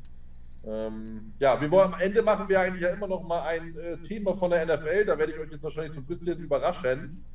Ähm, 0.66 1.32
ja, 1.38 1.60
wir 1.60 1.70
wollen 1.70 1.94
am 1.94 2.00
Ende 2.00 2.20
machen 2.22 2.48
wir 2.48 2.60
eigentlich 2.60 2.82
ja 2.82 2.88
immer 2.88 3.06
noch 3.06 3.22
mal 3.22 3.42
ein 3.42 3.76
äh, 3.78 3.96
Thema 3.98 4.32
von 4.34 4.50
der 4.50 4.66
NFL. 4.66 5.04
Da 5.04 5.18
werde 5.18 5.32
ich 5.32 5.38
euch 5.38 5.50
jetzt 5.50 5.62
wahrscheinlich 5.62 5.92
so 5.92 6.00
ein 6.00 6.06
bisschen 6.06 6.38
überraschen. 6.38 7.24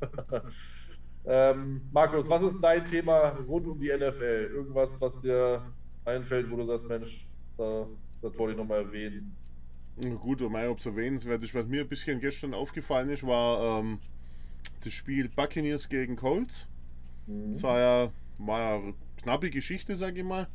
Ähm, 1.26 1.80
Markus, 1.90 2.28
was 2.28 2.42
ist 2.42 2.60
dein 2.60 2.84
Thema 2.84 3.28
rund 3.48 3.66
um 3.66 3.80
die 3.80 3.88
NFL? 3.88 4.50
Irgendwas, 4.52 5.00
was 5.00 5.20
dir 5.22 5.62
einfällt, 6.04 6.50
wo 6.50 6.56
du 6.56 6.64
sagst, 6.64 6.88
Mensch, 6.88 7.26
da, 7.56 7.86
das 8.20 8.38
wollte 8.38 8.52
ich 8.52 8.58
noch 8.58 8.66
mal 8.66 8.80
erwähnen. 8.80 9.34
Gut, 10.18 10.42
ob 10.42 10.78
es 10.78 10.86
erwähnenswert 10.86 11.42
ist, 11.42 11.54
was 11.54 11.66
mir 11.66 11.82
ein 11.82 11.88
bisschen 11.88 12.20
gestern 12.20 12.52
aufgefallen 12.52 13.08
ist, 13.08 13.24
war 13.24 13.80
ähm, 13.80 14.00
das 14.82 14.92
Spiel 14.92 15.28
Buccaneers 15.28 15.88
gegen 15.88 16.16
Colts. 16.16 16.68
Mhm. 17.26 17.52
Das 17.52 17.62
war 17.62 17.78
ja, 17.78 18.10
war 18.38 18.60
ja 18.60 18.76
eine 18.76 18.94
knappe 19.22 19.50
Geschichte, 19.50 19.96
sage 19.96 20.18
ich 20.18 20.26
mal. 20.26 20.48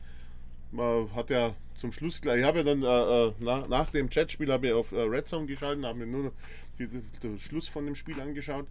Man 0.72 1.14
hat 1.16 1.30
ja 1.30 1.56
zum 1.76 1.92
Schluss 1.92 2.22
gleich, 2.22 2.40
ich 2.40 2.46
habe 2.46 2.60
ja 2.60 2.64
dann 2.64 2.84
äh, 2.84 2.86
äh 2.86 3.34
nach, 3.40 3.68
nach, 3.68 3.90
dem 3.90 4.10
Chatspiel 4.10 4.52
habe 4.52 4.68
ich 4.68 4.74
auf 4.74 4.92
äh, 4.92 5.02
Red 5.02 5.28
Zone 5.28 5.48
geschaltet, 5.48 5.86
habe 5.86 6.00
mir 6.00 6.06
nur 6.06 6.32
den 6.78 7.40
Schluss 7.40 7.68
von 7.68 7.86
dem 7.86 7.96
Spiel 7.96 8.20
angeschaut. 8.20 8.68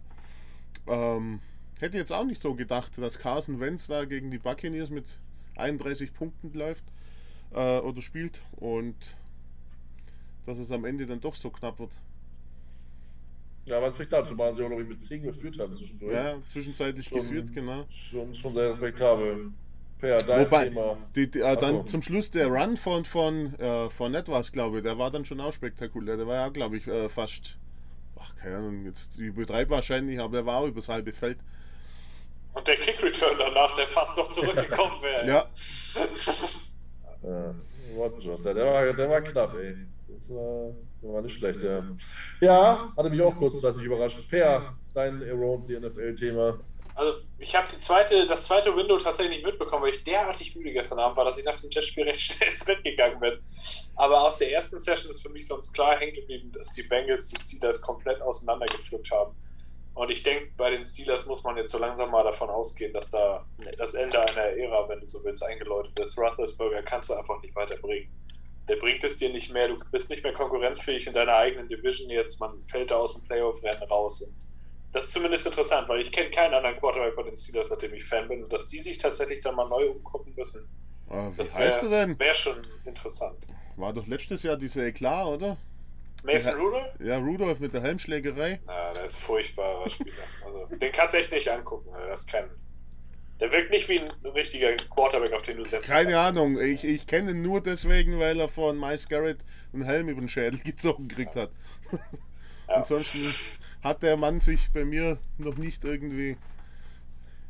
Ähm, 0.87 1.39
hätte 1.79 1.97
jetzt 1.97 2.13
auch 2.13 2.25
nicht 2.25 2.41
so 2.41 2.53
gedacht, 2.55 2.97
dass 2.97 3.19
Carson 3.19 3.59
Wentz 3.59 3.87
da 3.87 4.05
gegen 4.05 4.31
die 4.31 4.37
Buccaneers 4.37 4.89
mit 4.89 5.05
31 5.55 6.13
Punkten 6.13 6.53
läuft 6.53 6.83
äh, 7.51 7.79
oder 7.79 8.01
spielt 8.01 8.41
und 8.57 8.95
dass 10.45 10.57
es 10.57 10.71
am 10.71 10.85
Ende 10.85 11.05
dann 11.05 11.21
doch 11.21 11.35
so 11.35 11.49
knapp 11.49 11.79
wird. 11.79 11.91
Ja, 13.65 13.81
was 13.81 13.93
spricht 13.93 14.11
dazu, 14.11 14.37
weil 14.37 14.55
sie 14.55 14.63
auch 14.63 14.69
noch 14.69 14.79
mit 14.79 14.99
10 14.99 15.23
geführt 15.23 15.59
haben 15.59 15.75
zwischendurch. 15.75 16.13
Ja, 16.13 16.37
zwischenzeitlich 16.47 17.07
schon, 17.07 17.19
geführt, 17.19 17.53
genau. 17.53 17.85
Schon, 17.89 18.33
schon 18.33 18.53
sehr 18.53 18.71
respektabel. 18.71 19.51
Per, 19.99 20.17
dein 20.19 20.45
Wobei, 20.45 20.69
Thema. 20.69 20.97
Die, 21.13 21.29
die, 21.29 21.41
äh, 21.41 21.57
dann 21.57 21.85
zum 21.85 22.01
Schluss 22.01 22.31
der 22.31 22.47
Run 22.47 22.77
von, 22.77 23.03
von, 23.03 23.53
äh, 23.59 23.89
von 23.89 24.15
etwas, 24.15 24.51
glaube 24.51 24.77
ich, 24.77 24.83
der 24.83 24.97
war 24.97 25.11
dann 25.11 25.25
schon 25.25 25.41
auch 25.41 25.51
spektakulär. 25.51 26.15
Der 26.15 26.25
war 26.25 26.35
ja, 26.35 26.47
glaube 26.47 26.77
ich, 26.77 26.87
äh, 26.87 27.09
fast, 27.09 27.57
ach, 28.17 28.33
keine 28.37 28.57
Ahnung, 28.57 28.85
jetzt 28.85 29.17
übertreibt 29.17 29.69
wahrscheinlich, 29.69 30.19
aber 30.19 30.37
der 30.37 30.45
war 30.45 30.59
auch 30.59 30.67
übers 30.67 30.87
halbe 30.87 31.11
Feld. 31.11 31.37
Und 32.53 32.65
der 32.65 32.77
Kick-Return 32.77 33.37
danach, 33.37 33.75
der 33.75 33.85
fast 33.85 34.17
noch 34.17 34.29
zurückgekommen 34.29 34.93
wäre. 35.01 35.27
ja. 35.27 35.49
äh, 37.21 37.53
der, 38.53 38.65
war, 38.65 38.93
der 38.93 39.09
war 39.09 39.21
knapp, 39.21 39.53
ey. 39.55 39.75
Das 40.07 40.29
war, 40.29 40.73
das 41.01 41.11
war 41.11 41.21
nicht 41.21 41.37
schlecht, 41.37 41.61
ja. 41.61 41.83
Ja, 42.39 42.93
hatte 42.95 43.09
mich 43.09 43.21
auch 43.21 43.35
kurzzeitig 43.35 43.83
überrascht. 43.83 44.29
Per, 44.29 44.75
dein 44.93 45.21
Erones 45.21 45.67
NFL-Thema. 45.67 46.57
Also, 46.99 47.17
ich 47.37 47.55
habe 47.55 47.69
zweite, 47.69 48.27
das 48.27 48.43
zweite 48.43 48.75
Window 48.75 48.97
tatsächlich 48.97 49.37
nicht 49.37 49.45
mitbekommen, 49.45 49.83
weil 49.83 49.91
ich 49.91 50.03
derartig 50.03 50.53
müde 50.57 50.73
gestern 50.73 50.99
Abend 50.99 51.15
war, 51.15 51.23
dass 51.23 51.39
ich 51.39 51.45
nach 51.45 51.57
dem 51.57 51.69
Jetspiel 51.69 52.03
recht 52.09 52.19
schnell 52.19 52.49
ins 52.49 52.65
Bett 52.65 52.83
gegangen 52.83 53.21
bin. 53.21 53.39
Aber 53.95 54.21
aus 54.21 54.39
der 54.39 54.51
ersten 54.51 54.77
Session 54.79 55.09
ist 55.09 55.21
für 55.25 55.31
mich 55.31 55.47
sonst 55.47 55.71
klar 55.73 55.97
hängen 55.97 56.13
geblieben, 56.13 56.51
dass 56.51 56.73
die 56.73 56.83
Bengals 56.83 57.29
die 57.29 57.39
Steelers 57.39 57.81
komplett 57.81 58.21
auseinandergepflückt 58.21 59.11
haben. 59.11 59.33
Und 59.93 60.11
ich 60.11 60.23
denke, 60.23 60.51
bei 60.57 60.71
den 60.71 60.83
Steelers 60.83 61.25
muss 61.27 61.41
man 61.45 61.55
jetzt 61.55 61.71
so 61.71 61.79
langsam 61.79 62.11
mal 62.11 62.25
davon 62.25 62.49
ausgehen, 62.49 62.91
dass 62.91 63.11
da 63.11 63.45
das 63.77 63.93
Ende 63.93 64.19
einer 64.19 64.57
Ära, 64.57 64.89
wenn 64.89 64.99
du 64.99 65.07
so 65.07 65.23
willst, 65.23 65.45
eingeläutet 65.45 65.97
ist. 65.99 66.19
Roethlisberger 66.19 66.83
kannst 66.83 67.09
du 67.09 67.13
einfach 67.13 67.41
nicht 67.41 67.55
weiterbringen 67.55 68.11
der 68.67 68.75
bringt 68.75 69.03
es 69.03 69.17
dir 69.17 69.31
nicht 69.31 69.51
mehr. 69.51 69.67
Du 69.67 69.77
bist 69.91 70.11
nicht 70.11 70.23
mehr 70.23 70.31
konkurrenzfähig 70.31 71.07
in 71.07 71.13
deiner 71.13 71.33
eigenen 71.33 71.67
Division 71.67 72.11
jetzt. 72.11 72.39
Man 72.39 72.63
fällt 72.67 72.91
da 72.91 72.97
aus 72.97 73.15
dem 73.15 73.25
Playoff-Rennen 73.25 73.83
raus. 73.89 74.35
Das 74.93 75.05
ist 75.05 75.13
zumindest 75.13 75.45
interessant, 75.45 75.87
weil 75.87 76.01
ich 76.01 76.11
kenne 76.11 76.31
keinen 76.31 76.53
anderen 76.53 76.77
Quarterback 76.77 77.13
von 77.13 77.25
den 77.25 77.35
Steelers, 77.35 77.69
seitdem 77.69 77.93
ich 77.93 78.03
Fan 78.03 78.27
bin. 78.27 78.43
Und 78.43 78.51
dass 78.51 78.69
die 78.69 78.79
sich 78.79 78.97
tatsächlich 78.97 79.39
dann 79.41 79.55
mal 79.55 79.67
neu 79.67 79.89
umgucken 79.89 80.33
müssen, 80.35 80.67
oh, 81.09 81.31
das 81.37 81.57
wäre 81.57 82.19
wär 82.19 82.33
schon 82.33 82.65
interessant. 82.85 83.37
War 83.75 83.93
doch 83.93 84.07
letztes 84.07 84.43
Jahr 84.43 84.57
diese 84.57 84.85
Eklat, 84.85 85.25
oder? 85.25 85.57
Mason 86.23 86.59
Rudolph? 86.59 86.99
Ja, 86.99 87.17
Rudolph 87.17 87.59
mit 87.59 87.73
der 87.73 87.81
Helmschlägerei. 87.81 88.59
Ja, 88.67 88.93
der 88.93 89.05
ist 89.05 89.17
ein 89.17 89.21
furchtbarer 89.21 89.87
Spieler. 89.89 90.23
Also, 90.45 90.75
den 90.75 90.91
kannst 90.91 91.13
du 91.13 91.19
echt 91.19 91.31
nicht 91.31 91.49
angucken. 91.49 91.89
Das 92.07 92.21
ist 92.21 92.31
kein, 92.31 92.49
der 93.39 93.51
wirkt 93.51 93.71
nicht 93.71 93.87
wie 93.87 93.99
ein 93.99 94.11
richtiger 94.33 94.75
Quarterback, 94.75 95.31
auf 95.33 95.43
den 95.43 95.57
du 95.57 95.65
setzt. 95.65 95.89
Keine 95.89 96.11
kannst. 96.11 96.37
Ahnung, 96.37 96.57
ich, 96.61 96.83
ich 96.83 97.07
kenne 97.07 97.31
ihn 97.31 97.41
nur 97.41 97.61
deswegen, 97.61 98.19
weil 98.19 98.39
er 98.39 98.49
von 98.49 98.77
Miles 98.77 99.07
Garrett 99.07 99.39
einen 99.71 99.83
Helm 99.83 100.09
über 100.09 100.19
den 100.19 100.27
Schädel 100.27 100.59
gezogen 100.63 101.07
gekriegt 101.07 101.35
hat. 101.35 101.51
Ja. 101.91 102.75
Ansonsten 102.75 103.33
hat 103.83 104.03
der 104.03 104.17
Mann 104.17 104.39
sich 104.39 104.69
bei 104.73 104.85
mir 104.85 105.17
noch 105.37 105.57
nicht 105.57 105.83
irgendwie. 105.83 106.37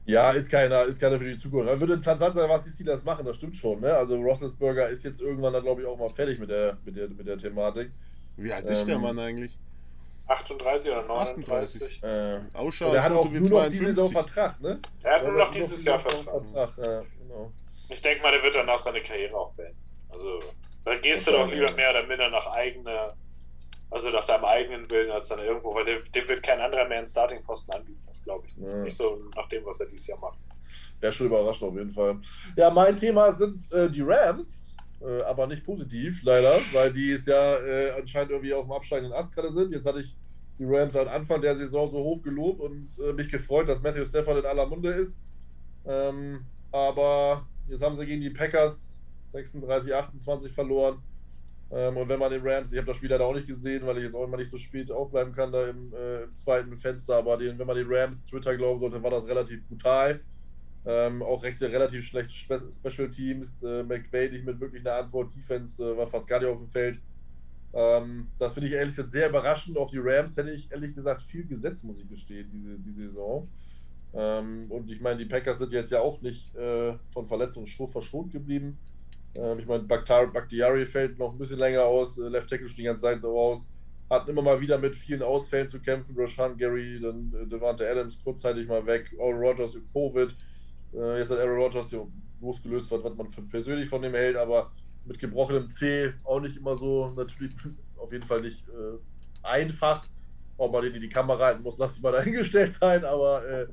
Ja, 0.05 0.31
ist 0.31 0.49
keiner, 0.49 0.85
ist 0.85 0.99
keiner 0.99 1.19
für 1.19 1.29
die 1.29 1.37
Zukunft. 1.37 1.69
Er 1.69 1.79
würde 1.79 1.93
interessant 1.93 2.33
sein, 2.33 2.49
was 2.49 2.63
die 2.63 2.71
Steelers 2.71 3.03
machen, 3.03 3.25
das 3.25 3.37
stimmt 3.37 3.55
schon. 3.55 3.79
Ne? 3.79 3.93
Also 3.93 4.15
Roethlisberger 4.15 4.89
ist 4.89 5.03
jetzt 5.03 5.21
irgendwann 5.21 5.53
dann, 5.53 5.63
glaube 5.63 5.81
ich, 5.81 5.87
auch 5.87 5.97
mal 5.97 6.09
fertig 6.09 6.39
mit 6.39 6.49
der, 6.49 6.77
mit 6.83 6.95
der, 6.95 7.09
mit 7.09 7.27
der 7.27 7.37
Thematik. 7.37 7.91
Wie 8.37 8.51
alt 8.51 8.65
ist 8.65 8.81
ähm, 8.81 8.87
der 8.87 8.99
Mann 8.99 9.19
eigentlich? 9.19 9.57
38 10.27 10.91
oder 10.91 11.03
39. 11.03 12.03
38. 12.03 12.03
Äh, 12.03 12.39
Ausschaut, 12.53 12.93
der 12.93 13.03
hat 13.03 13.11
auch 13.11 13.29
nur 13.29 13.49
noch 13.49 13.69
diese 13.69 13.85
Saison 13.85 14.11
Vertrag, 14.11 14.61
ne? 14.61 14.79
Der 15.03 15.11
hat 15.15 15.23
nur 15.23 15.33
noch 15.33 15.51
dieses 15.51 15.83
Jahr 15.85 15.99
Vertrag. 15.99 16.45
Vertrag. 16.45 16.77
Ja, 16.77 17.03
genau. 17.21 17.51
Ich 17.89 18.01
denke 18.01 18.21
mal, 18.21 18.31
der 18.31 18.43
wird 18.43 18.55
danach 18.55 18.77
seine 18.77 19.01
Karriere 19.01 19.35
auch 19.35 19.53
beenden. 19.53 19.77
Also, 20.09 20.39
da 20.85 20.95
gehst 20.95 21.27
du 21.27 21.31
doch 21.31 21.51
lieber 21.51 21.71
mehr 21.75 21.89
oder 21.89 22.05
minder 22.05 22.29
nach 22.29 22.47
eigener, 22.47 23.15
also 23.91 24.09
nach 24.09 24.25
deinem 24.25 24.45
eigenen 24.45 24.89
Willen, 24.89 25.11
als 25.11 25.29
dann 25.29 25.39
irgendwo, 25.39 25.73
weil 25.73 25.85
dem, 25.85 26.03
dem 26.13 26.27
wird 26.27 26.43
kein 26.43 26.59
anderer 26.59 26.87
mehr 26.87 26.99
einen 26.99 27.07
Starting-Posten 27.07 27.73
anbieten, 27.73 28.01
das 28.07 28.23
glaube 28.23 28.45
ich. 28.47 28.57
Ja. 28.57 28.77
Nicht 28.77 28.95
so 28.95 29.19
nach 29.35 29.47
dem, 29.49 29.65
was 29.65 29.79
er 29.79 29.87
dieses 29.87 30.07
Jahr 30.07 30.19
macht. 30.19 30.37
Wäre 30.99 31.13
schon 31.13 31.27
überrascht 31.27 31.63
auf 31.63 31.73
jeden 31.75 31.91
Fall. 31.91 32.17
Ja, 32.55 32.69
mein 32.69 32.95
Thema 32.95 33.31
sind 33.31 33.71
äh, 33.71 33.89
die 33.89 34.01
Rams, 34.01 34.75
äh, 35.01 35.21
aber 35.23 35.47
nicht 35.47 35.63
positiv, 35.63 36.23
leider, 36.23 36.51
weil 36.73 36.91
die 36.91 37.11
es 37.11 37.25
ja 37.25 37.57
äh, 37.57 37.91
anscheinend 37.91 38.31
irgendwie 38.31 38.53
auf 38.53 38.65
dem 38.65 38.73
absteigenden 38.73 39.13
Ast 39.13 39.33
gerade 39.33 39.51
sind. 39.51 39.71
Jetzt 39.71 39.85
hatte 39.85 40.01
ich 40.01 40.15
die 40.59 40.65
Rams 40.65 40.95
am 40.95 41.07
Anfang 41.07 41.41
der 41.41 41.55
Saison 41.55 41.89
so 41.89 41.97
hoch 41.97 42.21
gelobt 42.21 42.59
und 42.59 42.89
äh, 42.99 43.13
mich 43.13 43.31
gefreut, 43.31 43.69
dass 43.69 43.81
Matthew 43.81 44.05
Stafford 44.05 44.39
in 44.39 44.45
aller 44.45 44.67
Munde 44.67 44.91
ist. 44.91 45.23
Ähm, 45.85 46.45
aber 46.71 47.47
jetzt 47.69 47.81
haben 47.81 47.95
sie 47.95 48.05
gegen 48.05 48.21
die 48.21 48.29
Packers 48.29 48.99
36, 49.31 49.95
28 49.95 50.51
verloren. 50.51 51.01
Ähm, 51.71 51.97
und 51.97 52.09
wenn 52.09 52.19
man 52.19 52.31
den 52.31 52.41
Rams, 52.45 52.71
ich 52.71 52.77
habe 52.77 52.87
das 52.87 52.97
Spiel 52.97 53.09
leider 53.09 53.25
auch 53.25 53.33
nicht 53.33 53.47
gesehen, 53.47 53.85
weil 53.85 53.97
ich 53.97 54.03
jetzt 54.03 54.15
auch 54.15 54.23
immer 54.23 54.37
nicht 54.37 54.49
so 54.49 54.57
spät 54.57 54.91
aufbleiben 54.91 55.33
kann 55.33 55.51
da 55.51 55.67
im, 55.67 55.93
äh, 55.93 56.23
im 56.23 56.35
zweiten 56.35 56.77
Fenster, 56.77 57.17
aber 57.17 57.37
den, 57.37 57.59
wenn 57.59 57.67
man 57.67 57.77
den 57.77 57.87
Rams 57.87 58.25
Twitter 58.25 58.57
glauben 58.57 58.79
sollte, 58.79 59.03
war 59.03 59.11
das 59.11 59.27
relativ 59.27 59.67
brutal. 59.67 60.21
Ähm, 60.85 61.21
auch 61.21 61.43
recht, 61.43 61.61
relativ 61.61 62.05
schlechte 62.05 62.33
Special 62.71 63.09
Teams. 63.09 63.61
Äh, 63.63 63.83
McVay 63.83 64.31
nicht 64.31 64.45
mit 64.45 64.59
wirklich 64.59 64.85
einer 64.85 64.95
Antwort. 64.95 65.35
Defense 65.35 65.83
äh, 65.83 65.97
war 65.97 66.07
fast 66.07 66.27
gar 66.27 66.39
nicht 66.39 66.49
auf 66.49 66.57
dem 66.57 66.69
Feld. 66.69 66.99
Ähm, 67.73 68.27
das 68.39 68.53
finde 68.53 68.69
ich 68.69 68.73
ehrlich 68.73 68.95
gesagt 68.95 69.11
sehr 69.11 69.29
überraschend. 69.29 69.77
Auf 69.77 69.91
die 69.91 69.99
Rams 70.01 70.35
hätte 70.37 70.51
ich 70.51 70.71
ehrlich 70.71 70.95
gesagt 70.95 71.21
viel 71.21 71.45
gesetzt, 71.45 71.83
muss 71.83 71.99
ich 71.99 72.07
gestehen, 72.07 72.49
diese, 72.51 72.79
diese 72.79 73.09
Saison. 73.09 73.47
Ähm, 74.13 74.65
und 74.69 74.89
ich 74.89 75.01
meine, 75.01 75.19
die 75.19 75.25
Packers 75.25 75.59
sind 75.59 75.71
jetzt 75.71 75.91
ja 75.91 75.99
auch 75.99 76.21
nicht 76.21 76.55
äh, 76.55 76.93
von 77.11 77.27
Verletzungen 77.27 77.67
verschont 77.67 78.31
geblieben. 78.31 78.77
Ähm, 79.35 79.59
ich 79.59 79.65
meine, 79.65 79.83
Bakhtiari 79.83 80.85
fällt 80.85 81.19
noch 81.19 81.31
ein 81.31 81.37
bisschen 81.37 81.59
länger 81.59 81.83
aus, 81.83 82.17
äh, 82.17 82.27
Left 82.27 82.49
Tackle 82.49 82.67
die 82.67 82.83
ganze 82.83 83.03
Zeit 83.03 83.23
aus. 83.23 83.71
Hatten 84.09 84.29
immer 84.31 84.41
mal 84.41 84.59
wieder 84.59 84.77
mit 84.77 84.95
vielen 84.95 85.21
Ausfällen 85.21 85.69
zu 85.69 85.79
kämpfen. 85.81 86.15
Rashan 86.17 86.57
Gary, 86.57 86.99
dann 87.01 87.33
äh, 87.33 87.47
Devante 87.47 87.89
Adams 87.89 88.23
kurzzeitig 88.23 88.67
mal 88.67 88.85
weg, 88.85 89.11
All 89.19 89.33
Rogers 89.33 89.75
mit 89.75 89.91
Covid. 89.93 90.35
Äh, 90.93 91.19
jetzt 91.19 91.31
hat 91.31 91.39
Aaron 91.39 91.61
Rodgers 91.61 91.95
losgelöst, 92.41 92.91
was, 92.91 93.03
was 93.03 93.15
man 93.15 93.27
persönlich 93.49 93.89
von 93.89 94.01
dem 94.01 94.13
hält, 94.13 94.35
aber 94.35 94.71
mit 95.05 95.19
gebrochenem 95.19 95.67
C 95.67 96.13
auch 96.23 96.39
nicht 96.39 96.57
immer 96.57 96.75
so, 96.75 97.11
natürlich 97.15 97.53
auf 97.97 98.11
jeden 98.11 98.25
Fall 98.25 98.41
nicht 98.41 98.67
äh, 98.69 98.97
einfach. 99.43 100.05
Ob 100.57 100.73
man 100.73 100.83
den 100.83 100.95
in 100.95 101.01
die 101.01 101.09
Kamera 101.09 101.45
halten 101.45 101.63
muss, 101.63 101.77
lass 101.77 101.95
ich 101.95 102.03
mal 102.03 102.11
dahingestellt 102.11 102.73
sein, 102.73 103.05
aber 103.05 103.47
äh, 103.47 103.67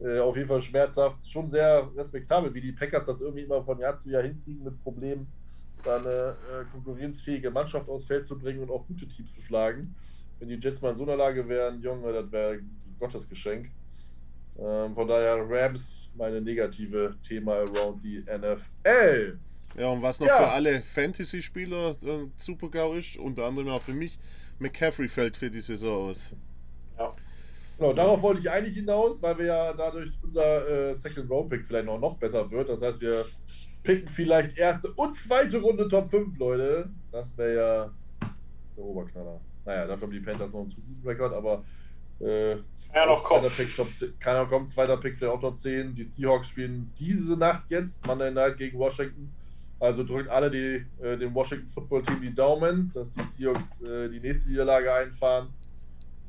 äh, 0.00 0.18
auf 0.20 0.36
jeden 0.36 0.48
Fall 0.48 0.60
schmerzhaft. 0.60 1.26
Schon 1.28 1.48
sehr 1.48 1.88
respektabel, 1.96 2.52
wie 2.54 2.60
die 2.60 2.72
Packers 2.72 3.06
das 3.06 3.20
irgendwie 3.20 3.42
immer 3.42 3.62
von 3.62 3.78
Jahr 3.78 3.98
zu 3.98 4.10
Jahr 4.10 4.22
hinkriegen 4.22 4.64
mit 4.64 4.82
Problemen, 4.82 5.26
da 5.82 5.96
eine 5.96 6.36
äh, 6.52 6.64
konkurrenzfähige 6.72 7.50
Mannschaft 7.50 7.88
aufs 7.88 8.06
Feld 8.06 8.26
zu 8.26 8.38
bringen 8.38 8.60
und 8.60 8.70
auch 8.70 8.86
gute 8.86 9.06
Teams 9.06 9.32
zu 9.34 9.40
schlagen. 9.40 9.94
Wenn 10.38 10.48
die 10.48 10.56
Jets 10.56 10.80
mal 10.80 10.90
in 10.90 10.96
so 10.96 11.02
einer 11.02 11.16
Lage 11.16 11.48
wären, 11.48 11.80
Junge, 11.82 12.12
das 12.12 12.30
wäre 12.30 12.60
Gottes 13.00 13.28
Geschenk. 13.28 13.70
Ähm, 14.58 14.94
von 14.94 15.06
daher 15.08 15.44
Rams 15.48 16.10
meine 16.16 16.40
negative 16.40 17.16
Thema 17.26 17.54
around 17.54 18.02
die 18.02 18.20
NFL. 18.20 19.38
Ja, 19.76 19.88
und 19.88 20.02
was 20.02 20.18
noch 20.18 20.26
ja. 20.26 20.36
für 20.36 20.48
alle 20.48 20.80
Fantasy-Spieler 20.80 21.90
äh, 22.02 22.26
super 22.36 22.68
GAU 22.68 22.94
ist, 22.94 23.16
unter 23.16 23.44
anderem 23.46 23.68
auch 23.68 23.82
für 23.82 23.92
mich, 23.92 24.18
McCaffrey 24.58 25.08
fällt 25.08 25.36
für 25.36 25.50
die 25.50 25.60
Saison 25.60 26.10
aus. 26.10 26.34
Ja. 26.98 27.12
Genau, 27.78 27.92
darauf 27.92 28.20
wollte 28.22 28.40
ich 28.40 28.50
eigentlich 28.50 28.74
hinaus, 28.74 29.22
weil 29.22 29.38
wir 29.38 29.46
ja 29.46 29.72
dadurch 29.72 30.10
unser 30.24 30.68
äh, 30.68 30.94
Second 30.94 31.30
Round 31.30 31.48
Pick 31.48 31.64
vielleicht 31.64 31.86
noch, 31.86 32.00
noch 32.00 32.18
besser 32.18 32.50
wird. 32.50 32.68
Das 32.68 32.82
heißt, 32.82 33.00
wir 33.00 33.24
picken 33.84 34.08
vielleicht 34.08 34.58
erste 34.58 34.88
und 34.94 35.16
zweite 35.16 35.58
Runde 35.58 35.88
Top 35.88 36.10
5, 36.10 36.36
Leute. 36.38 36.90
Das 37.12 37.38
wäre 37.38 37.54
ja 37.54 37.90
der 38.76 38.84
Oberknaller. 38.84 39.40
Naja, 39.64 39.86
dafür 39.86 40.08
haben 40.08 40.12
die 40.12 40.20
Panthers 40.20 40.52
noch 40.52 40.60
einen 40.60 40.70
zu 40.70 40.80
guten 40.80 41.06
Rekord, 41.06 41.32
aber 41.32 41.64
äh, 42.20 42.56
ja, 42.94 43.06
noch 43.06 43.22
kommt. 43.22 43.48
Pick, 43.56 43.76
Top 43.76 43.86
10, 43.86 44.18
keiner 44.18 44.46
kommt, 44.46 44.70
zweiter 44.70 44.96
Pick 44.96 45.16
vielleicht 45.16 45.34
auch 45.34 45.40
Top 45.40 45.58
10. 45.58 45.94
Die 45.94 46.02
Seahawks 46.02 46.48
spielen 46.48 46.92
diese 46.98 47.36
Nacht 47.36 47.70
jetzt, 47.70 48.04
Monday 48.08 48.32
Night 48.32 48.58
gegen 48.58 48.76
Washington. 48.76 49.32
Also 49.78 50.02
drückt 50.02 50.28
alle 50.28 50.50
die, 50.50 50.84
äh, 51.00 51.16
dem 51.16 51.32
Washington 51.32 51.68
Football 51.68 52.02
Team 52.02 52.20
die 52.20 52.34
Daumen, 52.34 52.90
dass 52.92 53.12
die 53.12 53.22
Seahawks 53.22 53.82
äh, 53.82 54.08
die 54.08 54.18
nächste 54.18 54.50
Niederlage 54.50 54.92
einfahren. 54.92 55.50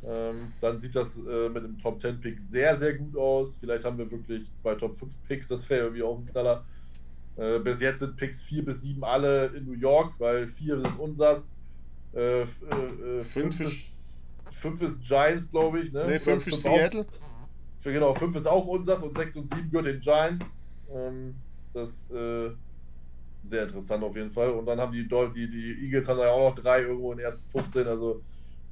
Ähm, 0.05 0.53
dann 0.61 0.79
sieht 0.79 0.95
das 0.95 1.17
äh, 1.17 1.49
mit 1.49 1.63
dem 1.63 1.77
Top 1.77 1.99
10 1.99 2.21
Pick 2.21 2.39
sehr, 2.39 2.77
sehr 2.77 2.93
gut 2.93 3.17
aus. 3.17 3.57
Vielleicht 3.59 3.83
haben 3.83 3.97
wir 3.97 4.09
wirklich 4.09 4.43
zwei 4.55 4.75
Top 4.75 4.95
5 4.95 5.27
Picks, 5.27 5.47
das 5.49 5.69
wäre 5.69 5.83
irgendwie 5.83 6.03
auch 6.03 6.17
ein 6.17 6.25
Knaller. 6.25 6.63
Äh, 7.35 7.59
bis 7.59 7.81
jetzt 7.81 7.99
sind 7.99 8.15
Picks 8.15 8.41
4 8.43 8.65
bis 8.65 8.81
7 8.81 9.03
alle 9.03 9.47
in 9.47 9.65
New 9.65 9.73
York, 9.73 10.13
weil 10.19 10.47
4 10.47 10.79
sind 10.79 10.99
unsers. 10.99 11.55
5 12.11 13.59
äh, 13.59 13.63
ist 13.63 13.89
fünf 14.59 14.81
ist 14.81 15.01
Giants, 15.01 15.49
glaube 15.49 15.81
ich. 15.81 15.91
Ne, 15.91 16.05
nee, 16.07 16.19
fünf 16.19 16.45
ist 16.47 16.61
Seattle. 16.61 17.01
Auch, 17.05 17.83
genau, 17.83 18.13
fünf 18.13 18.35
ist 18.35 18.47
auch 18.47 18.65
unser 18.65 19.01
und 19.01 19.17
sechs 19.17 19.35
und 19.35 19.43
sieben 19.45 19.69
gehört 19.69 19.87
den 19.87 19.99
Giants. 19.99 20.45
Ähm, 20.93 21.35
das 21.73 22.11
äh, 22.11 22.49
sehr 23.43 23.63
interessant 23.63 24.03
auf 24.03 24.15
jeden 24.15 24.29
Fall. 24.29 24.49
Und 24.49 24.65
dann 24.65 24.79
haben 24.79 24.91
die, 24.91 25.07
die, 25.07 25.49
die 25.49 25.85
Eagles 25.85 26.07
haben 26.07 26.19
ja 26.19 26.29
auch 26.29 26.49
noch 26.49 26.61
drei 26.61 26.81
irgendwo 26.81 27.11
in 27.11 27.19
den 27.19 27.25
ersten 27.25 27.47
15. 27.49 27.87
Also 27.87 28.21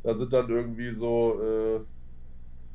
da 0.07 0.13
sind 0.13 0.31
dann 0.31 0.49
irgendwie 0.49 0.89
so, 0.89 1.38
äh, 1.41 1.81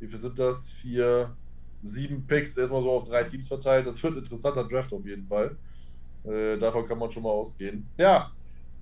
wie 0.01 0.07
viel 0.07 0.19
sind 0.19 0.39
das? 0.39 0.69
Vier, 0.69 1.35
sieben 1.83 2.27
Picks 2.27 2.59
erstmal 2.59 2.83
so 2.83 2.91
auf 2.91 3.09
drei 3.09 3.25
Teams 3.25 3.49
verteilt. 3.49 3.87
Das 3.87 4.03
wird 4.03 4.13
ein 4.13 4.19
interessanter 4.19 4.65
Draft 4.65 4.93
auf 4.93 5.07
jeden 5.07 5.27
Fall. 5.27 5.57
Äh, 6.25 6.59
davon 6.59 6.87
kann 6.87 6.99
man 6.99 7.11
schon 7.11 7.23
mal 7.23 7.31
ausgehen. 7.31 7.87
Ja, 7.97 8.31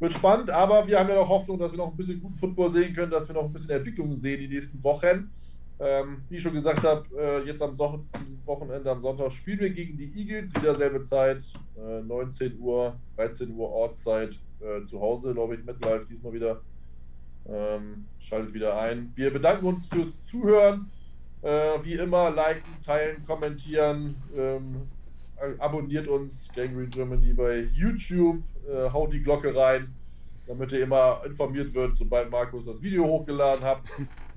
wird 0.01 0.11
spannend, 0.11 0.51
aber 0.51 0.85
wir 0.85 0.99
haben 0.99 1.09
ja 1.09 1.15
noch 1.15 1.29
Hoffnung, 1.29 1.61
dass 1.61 1.71
wir 1.71 1.79
noch 1.79 1.93
ein 1.93 1.97
bisschen 1.97 2.21
guten 2.21 2.35
Football 2.35 2.73
sehen 2.73 2.93
können, 2.93 3.13
dass 3.13 3.29
wir 3.29 3.37
noch 3.37 3.45
ein 3.45 3.53
bisschen 3.53 3.71
Entwicklung 3.71 4.17
sehen 4.17 4.41
die 4.41 4.49
nächsten 4.49 4.83
Wochen. 4.83 5.31
Ähm, 5.79 6.23
wie 6.29 6.39
ich 6.39 6.43
schon 6.43 6.53
gesagt 6.53 6.83
habe, 6.83 7.07
äh, 7.17 7.47
jetzt 7.47 7.63
am 7.63 7.77
so 7.77 8.05
Wochenende, 8.47 8.91
am 8.91 9.01
Sonntag 9.01 9.31
spielen 9.31 9.61
wir 9.61 9.71
gegen 9.71 9.97
die 9.97 10.11
Eagles, 10.21 10.53
wieder 10.57 10.75
selbe 10.75 11.03
Zeit, 11.03 11.41
äh, 11.79 12.03
19 12.03 12.59
Uhr, 12.59 12.97
13 13.15 13.55
Uhr 13.55 13.71
Ortszeit 13.71 14.37
äh, 14.59 14.85
zu 14.85 15.01
Hause, 15.01 15.35
glaube 15.35 15.55
ich, 15.55 15.65
mit 15.65 15.83
live 15.85 16.05
diesmal 16.05 16.33
wieder. 16.33 16.61
Ähm, 17.51 18.07
schaltet 18.19 18.55
wieder 18.55 18.81
ein. 18.81 19.13
Wir 19.17 19.33
bedanken 19.33 19.67
uns 19.67 19.87
fürs 19.87 20.25
Zuhören. 20.27 20.91
Äh, 21.43 21.83
wie 21.83 21.95
immer, 21.95 22.31
liken, 22.31 22.71
teilen, 22.85 23.23
kommentieren. 23.25 24.15
Ähm, 24.37 24.89
abonniert 25.59 26.07
uns, 26.07 26.53
Gangrene 26.55 26.89
Germany, 26.89 27.33
bei 27.33 27.69
YouTube. 27.73 28.43
Äh, 28.69 28.91
haut 28.91 29.13
die 29.13 29.23
Glocke 29.23 29.55
rein, 29.57 29.95
damit 30.47 30.71
ihr 30.73 30.83
immer 30.83 31.23
informiert 31.25 31.75
wird, 31.75 31.97
sobald 31.97 32.31
Markus 32.31 32.67
das 32.67 32.83
Video 32.83 33.05
hochgeladen 33.05 33.65
hat. 33.65 33.81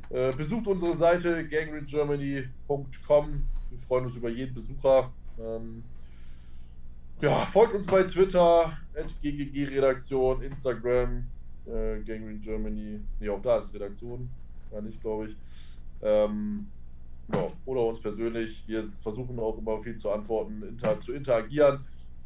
Äh, 0.09 0.31
besucht 0.33 0.67
unsere 0.67 0.95
Seite 0.95 1.47
gangregermany.com. 1.47 3.43
Wir 3.69 3.79
freuen 3.79 4.05
uns 4.05 4.15
über 4.15 4.29
jeden 4.29 4.53
Besucher. 4.53 5.11
Ähm, 5.39 5.83
ja, 7.19 7.45
folgt 7.47 7.73
uns 7.73 7.87
bei 7.87 8.03
Twitter, 8.03 8.77
ggg-Redaktion, 8.93 10.43
Instagram, 10.43 11.23
äh, 11.67 11.99
Gangrene 12.03 12.39
Germany. 12.39 12.99
Ne, 13.19 13.29
auch 13.29 13.41
da 13.41 13.57
ist 13.57 13.65
es 13.65 13.75
Redaktion. 13.75 14.29
Ja, 14.71 14.81
nicht, 14.81 15.01
glaube 15.01 15.27
ich. 15.27 15.35
Ähm, 16.01 16.67
ja, 17.33 17.47
oder 17.65 17.85
uns 17.85 17.99
persönlich. 17.99 18.67
Wir 18.67 18.83
versuchen 18.83 19.39
auch 19.39 19.57
immer 19.57 19.81
viel 19.81 19.97
zu 19.97 20.11
antworten, 20.11 20.63
inter 20.63 20.99
zu 20.99 21.13
interagieren. 21.13 21.85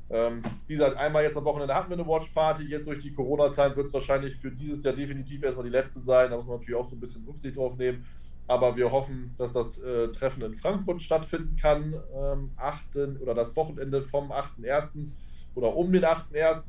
Ähm, 0.10 0.42
wie 0.68 0.74
gesagt, 0.74 0.96
einmal 0.96 1.24
jetzt 1.24 1.36
am 1.36 1.44
Wochenende 1.44 1.76
hatten 1.76 1.90
wir 1.90 1.98
eine 1.98 2.08
Watch-Party. 2.08 2.64
Jetzt 2.64 2.88
durch 2.88 3.00
die 3.00 3.14
Corona-Zeit 3.14 3.76
wird 3.76 3.88
es 3.88 3.94
wahrscheinlich 3.94 4.36
für 4.36 4.52
dieses 4.52 4.84
Jahr 4.84 4.94
definitiv 4.94 5.44
erstmal 5.44 5.66
die 5.66 5.72
letzte 5.72 6.00
sein. 6.00 6.32
Da 6.32 6.38
muss 6.38 6.46
man 6.46 6.58
natürlich 6.58 6.80
auch 6.80 6.88
so 6.88 6.96
ein 6.96 7.00
bisschen 7.00 7.26
Rücksicht 7.26 7.58
drauf 7.58 7.78
nehmen. 7.78 8.06
Aber 8.48 8.78
wir 8.78 8.90
hoffen, 8.90 9.34
dass 9.38 9.52
das 9.52 9.82
äh, 9.82 10.08
Treffen 10.14 10.42
in 10.44 10.56
Frankfurt 10.56 11.02
stattfinden 11.02 11.58
kann. 11.58 11.94
Ähm, 12.16 12.52
8. 12.56 13.20
oder 13.22 13.36
das 13.36 13.56
Wochenende 13.58 14.02
vom 14.02 14.32
8.1. 14.32 15.10
oder 15.56 15.76
um 15.76 15.92
den 15.92 16.06
8.1. 16.06 16.64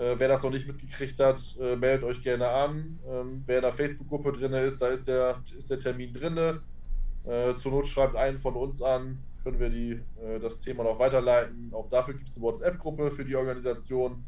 Äh, 0.00 0.18
wer 0.18 0.28
das 0.28 0.42
noch 0.42 0.50
nicht 0.50 0.66
mitgekriegt 0.66 1.20
hat, 1.20 1.40
äh, 1.60 1.76
meldet 1.76 2.04
euch 2.04 2.22
gerne 2.22 2.48
an. 2.48 2.98
Ähm, 3.06 3.42
wer 3.46 3.56
in 3.56 3.62
der 3.62 3.72
Facebook-Gruppe 3.72 4.32
drin 4.32 4.52
ist, 4.54 4.80
da 4.80 4.88
ist 4.88 5.06
der, 5.06 5.42
ist 5.56 5.70
der 5.70 5.78
Termin 5.78 6.12
drin. 6.12 6.60
Äh, 7.24 7.54
zur 7.56 7.72
Not 7.72 7.86
schreibt 7.86 8.16
einen 8.16 8.38
von 8.38 8.54
uns 8.54 8.80
an 8.82 9.18
können 9.42 9.58
wir 9.58 9.70
die, 9.70 9.92
äh, 10.22 10.38
das 10.40 10.60
Thema 10.60 10.84
noch 10.84 10.98
weiterleiten. 10.98 11.70
Auch 11.72 11.88
dafür 11.88 12.14
gibt 12.14 12.28
es 12.28 12.36
eine 12.36 12.44
WhatsApp-Gruppe 12.44 13.10
für 13.10 13.24
die 13.24 13.36
Organisation. 13.36 14.24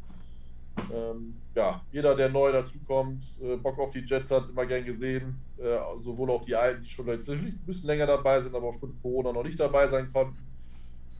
Ähm, 0.93 1.35
ja, 1.53 1.81
jeder, 1.91 2.15
der 2.15 2.29
neu 2.29 2.51
dazukommt, 2.51 3.23
äh, 3.43 3.57
Bock 3.57 3.77
auf 3.77 3.91
die 3.91 4.03
Jets 4.03 4.31
hat, 4.31 4.49
immer 4.49 4.65
gern 4.65 4.85
gesehen. 4.85 5.39
Äh, 5.57 5.77
sowohl 6.01 6.31
auch 6.31 6.45
die 6.45 6.55
Alten, 6.55 6.81
die 6.81 6.89
schon 6.89 7.09
ein 7.09 7.19
bisschen 7.65 7.87
länger 7.87 8.07
dabei 8.07 8.39
sind, 8.39 8.55
aber 8.55 8.67
aufgrund 8.67 8.99
Corona 9.01 9.31
noch 9.31 9.43
nicht 9.43 9.59
dabei 9.59 9.87
sein 9.87 10.11
konnten. 10.11 10.37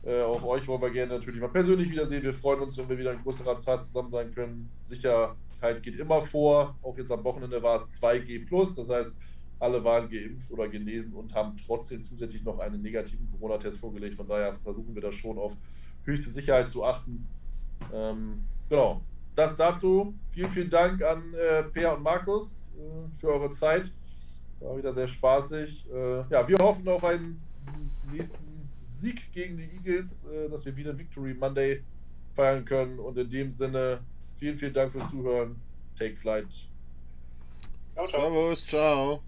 Äh, 0.04 0.22
auch 0.22 0.44
euch 0.44 0.66
wollen 0.68 0.82
wir 0.82 0.90
gerne 0.90 1.14
natürlich 1.14 1.40
mal 1.40 1.48
persönlich 1.48 1.90
wiedersehen. 1.90 2.22
Wir 2.22 2.34
freuen 2.34 2.60
uns, 2.60 2.76
wenn 2.76 2.88
wir 2.88 2.98
wieder 2.98 3.12
in 3.12 3.22
größerer 3.22 3.56
Zahl 3.56 3.80
zusammen 3.80 4.10
sein 4.10 4.34
können. 4.34 4.68
Sicherheit 4.80 5.82
geht 5.82 5.98
immer 5.98 6.20
vor. 6.20 6.76
Auch 6.82 6.96
jetzt 6.98 7.10
am 7.10 7.24
Wochenende 7.24 7.62
war 7.62 7.80
es 7.80 8.02
2G. 8.02 8.76
Das 8.76 8.90
heißt, 8.90 9.20
alle 9.58 9.82
waren 9.82 10.10
geimpft 10.10 10.52
oder 10.52 10.68
genesen 10.68 11.14
und 11.14 11.34
haben 11.34 11.56
trotzdem 11.66 12.02
zusätzlich 12.02 12.44
noch 12.44 12.58
einen 12.58 12.82
negativen 12.82 13.30
Corona-Test 13.30 13.78
vorgelegt. 13.78 14.14
Von 14.14 14.28
daher 14.28 14.54
versuchen 14.54 14.94
wir 14.94 15.00
das 15.00 15.14
schon 15.14 15.38
auf 15.38 15.54
höchste 16.04 16.30
Sicherheit 16.30 16.68
zu 16.68 16.84
achten. 16.84 17.26
Ähm, 17.92 18.44
genau, 18.68 19.00
das 19.34 19.56
dazu. 19.56 20.14
Vielen, 20.32 20.50
vielen 20.50 20.70
Dank 20.70 21.02
an 21.02 21.32
äh, 21.32 21.62
Peer 21.62 21.96
und 21.96 22.02
Markus 22.02 22.70
äh, 22.76 23.18
für 23.18 23.28
eure 23.28 23.50
Zeit. 23.52 23.90
War 24.60 24.76
wieder 24.76 24.92
sehr 24.92 25.06
spaßig. 25.06 25.88
Äh, 25.90 26.24
ja, 26.28 26.46
wir 26.46 26.58
hoffen 26.58 26.86
auf 26.88 27.04
einen 27.04 27.40
nächsten 28.12 28.53
Sieg 29.04 29.32
gegen 29.32 29.58
die 29.58 29.64
Eagles, 29.76 30.24
äh, 30.24 30.48
dass 30.48 30.64
wir 30.64 30.74
wieder 30.76 30.96
Victory 30.98 31.34
Monday 31.34 31.82
feiern 32.34 32.64
können. 32.64 32.98
Und 32.98 33.18
in 33.18 33.30
dem 33.30 33.52
Sinne, 33.52 34.00
vielen, 34.36 34.56
vielen 34.56 34.72
Dank 34.72 34.90
fürs 34.90 35.10
Zuhören. 35.10 35.56
Take 35.98 36.16
flight. 36.16 36.48
Ciao, 37.94 38.06
ciao. 38.06 38.20
Servus, 38.20 38.66
ciao. 38.66 39.22